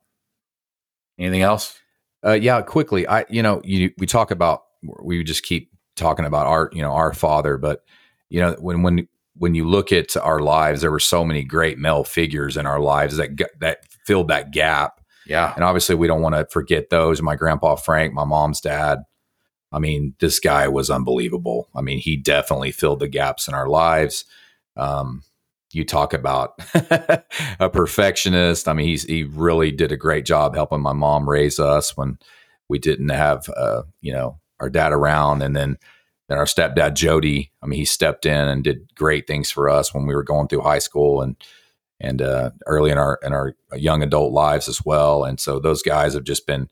Anything 1.19 1.43
else? 1.43 1.79
Uh, 2.25 2.33
yeah, 2.33 2.61
quickly. 2.63 3.07
I, 3.07 3.25
you 3.29 3.43
know, 3.43 3.63
you, 3.65 3.93
we 3.99 4.07
talk 4.07 4.33
about, 4.33 4.65
we 5.03 5.23
just 5.23 5.45
keep 5.45 5.71
talking 5.95 6.25
about 6.25 6.47
our, 6.47 6.71
you 6.73 6.83
know, 6.83 6.91
our 6.93 7.15
father, 7.15 7.57
but 7.57 7.85
you 8.29 8.41
know, 8.41 8.57
when, 8.59 8.83
when, 8.83 9.07
when 9.37 9.55
you 9.55 9.69
look 9.69 9.93
at 9.93 10.17
our 10.17 10.41
lives, 10.41 10.81
there 10.81 10.91
were 10.91 10.99
so 10.99 11.25
many 11.25 11.45
great 11.45 11.79
male 11.79 12.03
figures 12.03 12.57
in 12.57 12.67
our 12.67 12.81
lives 12.81 13.17
that, 13.17 13.31
that 13.61 13.87
filled 14.05 14.29
that 14.29 14.51
gap. 14.51 15.01
Yeah. 15.27 15.53
And 15.55 15.63
obviously 15.63 15.95
we 15.95 16.09
don't 16.09 16.23
want 16.23 16.35
to 16.35 16.47
forget 16.51 16.91
those. 16.91 17.23
My 17.23 17.37
grandpa 17.37 17.77
Frank, 17.77 18.13
my 18.13 18.25
mom's 18.25 18.61
dad. 18.61 18.99
I 19.73 19.79
mean, 19.79 20.15
this 20.21 20.39
guy 20.39 20.69
was 20.69 20.91
unbelievable. 20.91 21.69
I 21.75 21.81
mean, 21.81 21.99
he 21.99 22.17
definitely 22.17 22.73
filled 22.73 23.01
the 23.01 23.09
gaps 23.09 23.49
in 23.49 23.55
our 23.55 23.69
lives. 23.69 24.25
Um, 24.77 25.23
you 25.73 25.85
talk 25.85 26.13
about 26.13 26.55
a 27.61 27.71
perfectionist. 27.71 28.69
I 28.69 28.75
mean, 28.75 28.87
he's 28.87 29.05
he 29.05 29.25
really 29.25 29.71
did 29.71 29.91
a 29.93 29.97
great 29.97 30.27
job 30.27 30.55
helping 30.55 30.83
my 30.83 30.93
mom 30.93 31.29
raise 31.29 31.59
us 31.59 31.97
when 31.97 32.19
we 32.69 32.79
didn't 32.79 33.09
have 33.09 33.49
uh, 33.57 33.83
you 34.01 34.13
know 34.13 34.39
our 34.61 34.69
dad 34.69 34.93
around, 34.93 35.43
and 35.43 35.57
then 35.57 35.79
then 36.29 36.39
our 36.39 36.45
stepdad 36.45 36.95
Jody. 36.95 37.51
I 37.63 37.67
mean, 37.67 37.79
he 37.79 37.85
stepped 37.85 38.27
in 38.27 38.49
and 38.49 38.63
did 38.63 38.95
great 38.95 39.27
things 39.27 39.51
for 39.51 39.69
us 39.69 39.95
when 39.95 40.07
we 40.07 40.15
were 40.15 40.23
going 40.23 40.49
through 40.49 40.61
high 40.61 40.79
school 40.79 41.23
and 41.23 41.37
and 42.01 42.21
uh, 42.21 42.51
early 42.67 42.91
in 42.91 42.99
our 42.99 43.19
in 43.23 43.33
our 43.33 43.55
young 43.75 44.03
adult 44.03 44.33
lives 44.33 44.69
as 44.69 44.85
well. 44.85 45.25
And 45.25 45.41
so 45.41 45.59
those 45.59 45.83
guys 45.83 46.15
have 46.15 46.25
just 46.25 46.47
been 46.47 46.69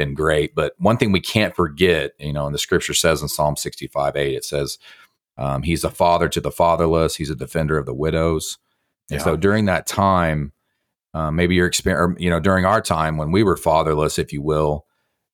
been 0.00 0.14
great. 0.14 0.54
But 0.54 0.72
one 0.78 0.96
thing 0.96 1.12
we 1.12 1.20
can't 1.20 1.54
forget, 1.54 2.12
you 2.18 2.32
know, 2.32 2.46
and 2.46 2.54
the 2.54 2.58
scripture 2.58 2.94
says 2.94 3.20
in 3.20 3.28
Psalm 3.28 3.54
65 3.56 4.16
8, 4.16 4.34
it 4.34 4.44
says, 4.46 4.78
um, 5.36 5.62
He's 5.62 5.84
a 5.84 5.90
father 5.90 6.26
to 6.30 6.40
the 6.40 6.50
fatherless, 6.50 7.16
He's 7.16 7.28
a 7.28 7.34
defender 7.36 7.76
of 7.76 7.84
the 7.84 7.94
widows. 7.94 8.56
And 9.10 9.18
Yeah. 9.20 9.24
so 9.24 9.36
during 9.36 9.66
that 9.66 9.86
time, 9.86 10.52
uh, 11.12 11.30
maybe 11.30 11.54
your 11.54 11.66
experience, 11.66 12.18
you 12.18 12.30
know, 12.30 12.40
during 12.40 12.64
our 12.64 12.80
time 12.80 13.18
when 13.18 13.30
we 13.30 13.42
were 13.42 13.56
fatherless, 13.58 14.18
if 14.18 14.32
you 14.32 14.40
will, 14.40 14.86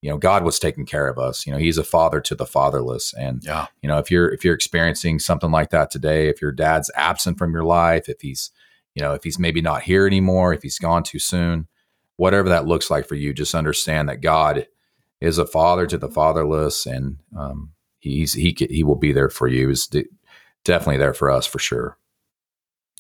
you 0.03 0.11
know, 0.11 0.19
God 0.19 0.43
was 0.43 0.59
taking 0.59 0.85
care 0.87 1.07
of 1.07 1.17
us. 1.19 1.47
You 1.47 1.53
know, 1.53 1.59
He's 1.59 1.79
a 1.79 1.85
father 1.85 2.21
to 2.23 2.35
the 2.35 2.47
fatherless, 2.47 3.15
and 3.15 3.43
Yeah. 3.45 3.67
you 3.83 3.89
know, 3.89 3.99
if 3.99 4.11
you're 4.11 4.33
if 4.33 4.45
you're 4.45 4.55
experiencing 4.55 5.21
something 5.21 5.53
like 5.53 5.71
that 5.71 5.91
today, 5.93 6.29
if 6.29 6.43
your 6.43 6.53
dad's 6.53 6.91
absent 6.97 7.39
from 7.39 7.53
your 7.53 7.65
life, 7.65 8.09
if 8.09 8.21
he's 8.21 8.51
you 8.97 9.03
know, 9.03 9.13
if 9.13 9.23
he's 9.25 9.39
maybe 9.39 9.61
not 9.61 9.83
here 9.83 10.07
anymore, 10.07 10.55
if 10.55 10.63
he's 10.63 10.79
gone 10.79 11.03
too 11.03 11.19
soon, 11.19 11.69
whatever 12.17 12.49
that 12.49 12.67
looks 12.67 12.91
like 12.91 13.07
for 13.07 13.15
you, 13.15 13.33
just 13.33 13.55
understand 13.55 14.09
that 14.09 14.21
God 14.21 14.67
is 15.21 15.39
a 15.39 15.47
father 15.47 15.87
to 15.87 15.99
the 15.99 16.09
fatherless, 16.11 16.87
and 16.87 17.19
um, 17.37 17.73
he's 17.99 18.35
he 18.35 18.57
he 18.71 18.83
will 18.85 18.97
be 18.97 19.13
there 19.13 19.31
for 19.31 19.49
you. 19.49 19.71
Is 19.71 19.87
de- 19.87 20.05
definitely 20.65 20.99
there 20.99 21.15
for 21.15 21.31
us 21.31 21.47
for 21.47 21.59
sure. 21.59 21.99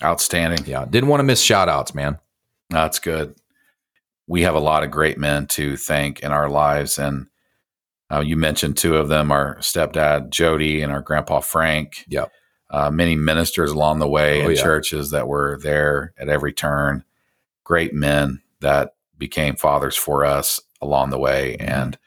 Outstanding. 0.02 0.64
Yeah, 0.66 0.84
didn't 0.88 1.08
want 1.08 1.20
to 1.20 1.24
miss 1.24 1.40
shout 1.40 1.68
outs, 1.68 1.94
man. 1.94 2.18
That's 2.70 2.98
good. 2.98 3.34
We 4.26 4.42
have 4.42 4.54
a 4.54 4.60
lot 4.60 4.82
of 4.82 4.90
great 4.90 5.18
men 5.18 5.46
to 5.48 5.76
thank 5.76 6.20
in 6.20 6.32
our 6.32 6.50
lives. 6.50 6.98
And 6.98 7.28
uh, 8.10 8.20
you 8.20 8.36
mentioned 8.36 8.76
two 8.76 8.96
of 8.96 9.08
them 9.08 9.30
our 9.30 9.56
stepdad, 9.58 10.30
Jody, 10.30 10.82
and 10.82 10.92
our 10.92 11.00
grandpa, 11.00 11.40
Frank. 11.40 12.04
Yep. 12.08 12.32
Uh, 12.68 12.90
many 12.90 13.14
ministers 13.14 13.70
along 13.70 14.00
the 14.00 14.08
way 14.08 14.42
Oh, 14.42 14.48
in 14.48 14.56
yeah. 14.56 14.62
churches 14.62 15.12
that 15.12 15.28
were 15.28 15.58
there 15.62 16.12
at 16.18 16.28
every 16.28 16.52
turn. 16.52 17.04
Great 17.62 17.94
men 17.94 18.42
that 18.60 18.95
became 19.18 19.56
fathers 19.56 19.96
for 19.96 20.24
us 20.24 20.60
along 20.80 21.10
the 21.10 21.18
way. 21.18 21.56
Mhm. 21.60 21.68
And 21.68 21.98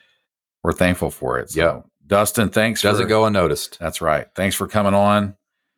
we're 0.64 0.74
thankful 0.74 1.10
for 1.12 1.40
it. 1.40 1.52
So, 1.52 1.60
Yep. 1.62 1.86
Dustin, 2.08 2.50
thanks. 2.50 2.82
Doesn't 2.82 3.06
for, 3.06 3.10
go 3.10 3.26
unnoticed. 3.26 3.78
That's 3.80 4.02
right. 4.02 4.28
Thanks 4.36 4.56
for 4.56 4.68
coming 4.68 4.94
on. 4.94 5.36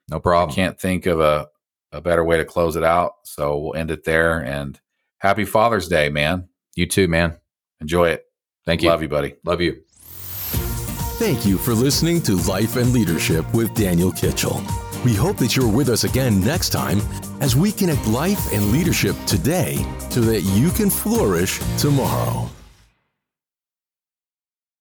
No 0.10 0.18
I 0.18 0.20
problem. 0.20 0.56
can't 0.56 0.80
think 0.80 1.06
of 1.06 1.20
a, 1.20 1.48
a 1.92 2.02
better 2.02 2.24
way 2.24 2.38
to 2.38 2.46
close 2.46 2.76
it 2.76 2.84
out. 2.84 3.14
So 3.24 3.58
we'll 3.58 3.76
end 3.76 3.92
it 3.92 4.04
there. 4.06 4.40
And 4.40 4.80
happy 5.20 5.46
Father's 5.46 5.88
Day, 5.88 6.10
man. 6.10 6.48
You 6.76 6.86
too, 6.86 7.08
man. 7.08 7.38
Enjoy 7.82 8.10
it. 8.10 8.26
Thank 8.66 8.82
you. 8.82 8.90
Love 8.90 9.02
you, 9.02 9.10
buddy. 9.10 9.36
Love 9.44 9.60
you. 9.62 9.82
Thank 11.20 11.46
you 11.46 11.58
for 11.58 11.74
listening 11.74 12.22
to 12.24 12.36
Life 12.50 12.78
and 12.78 12.92
Leadership 12.94 13.52
with 13.54 13.74
Daniel 13.76 14.12
Kitchell. 14.12 14.62
We 15.04 15.16
hope 15.16 15.38
that 15.38 15.56
you're 15.56 15.68
with 15.68 15.90
us 15.90 16.04
again 16.04 16.40
next 16.42 16.70
time 16.70 17.02
as 17.40 17.56
we 17.56 17.72
connect 17.72 18.06
life 18.08 18.54
and 18.54 18.72
leadership 18.72 19.16
today 19.26 19.84
so 20.12 20.22
that 20.22 20.42
you 20.42 20.70
can 20.70 20.92
flourish 20.92 21.60
tomorrow. 21.80 22.48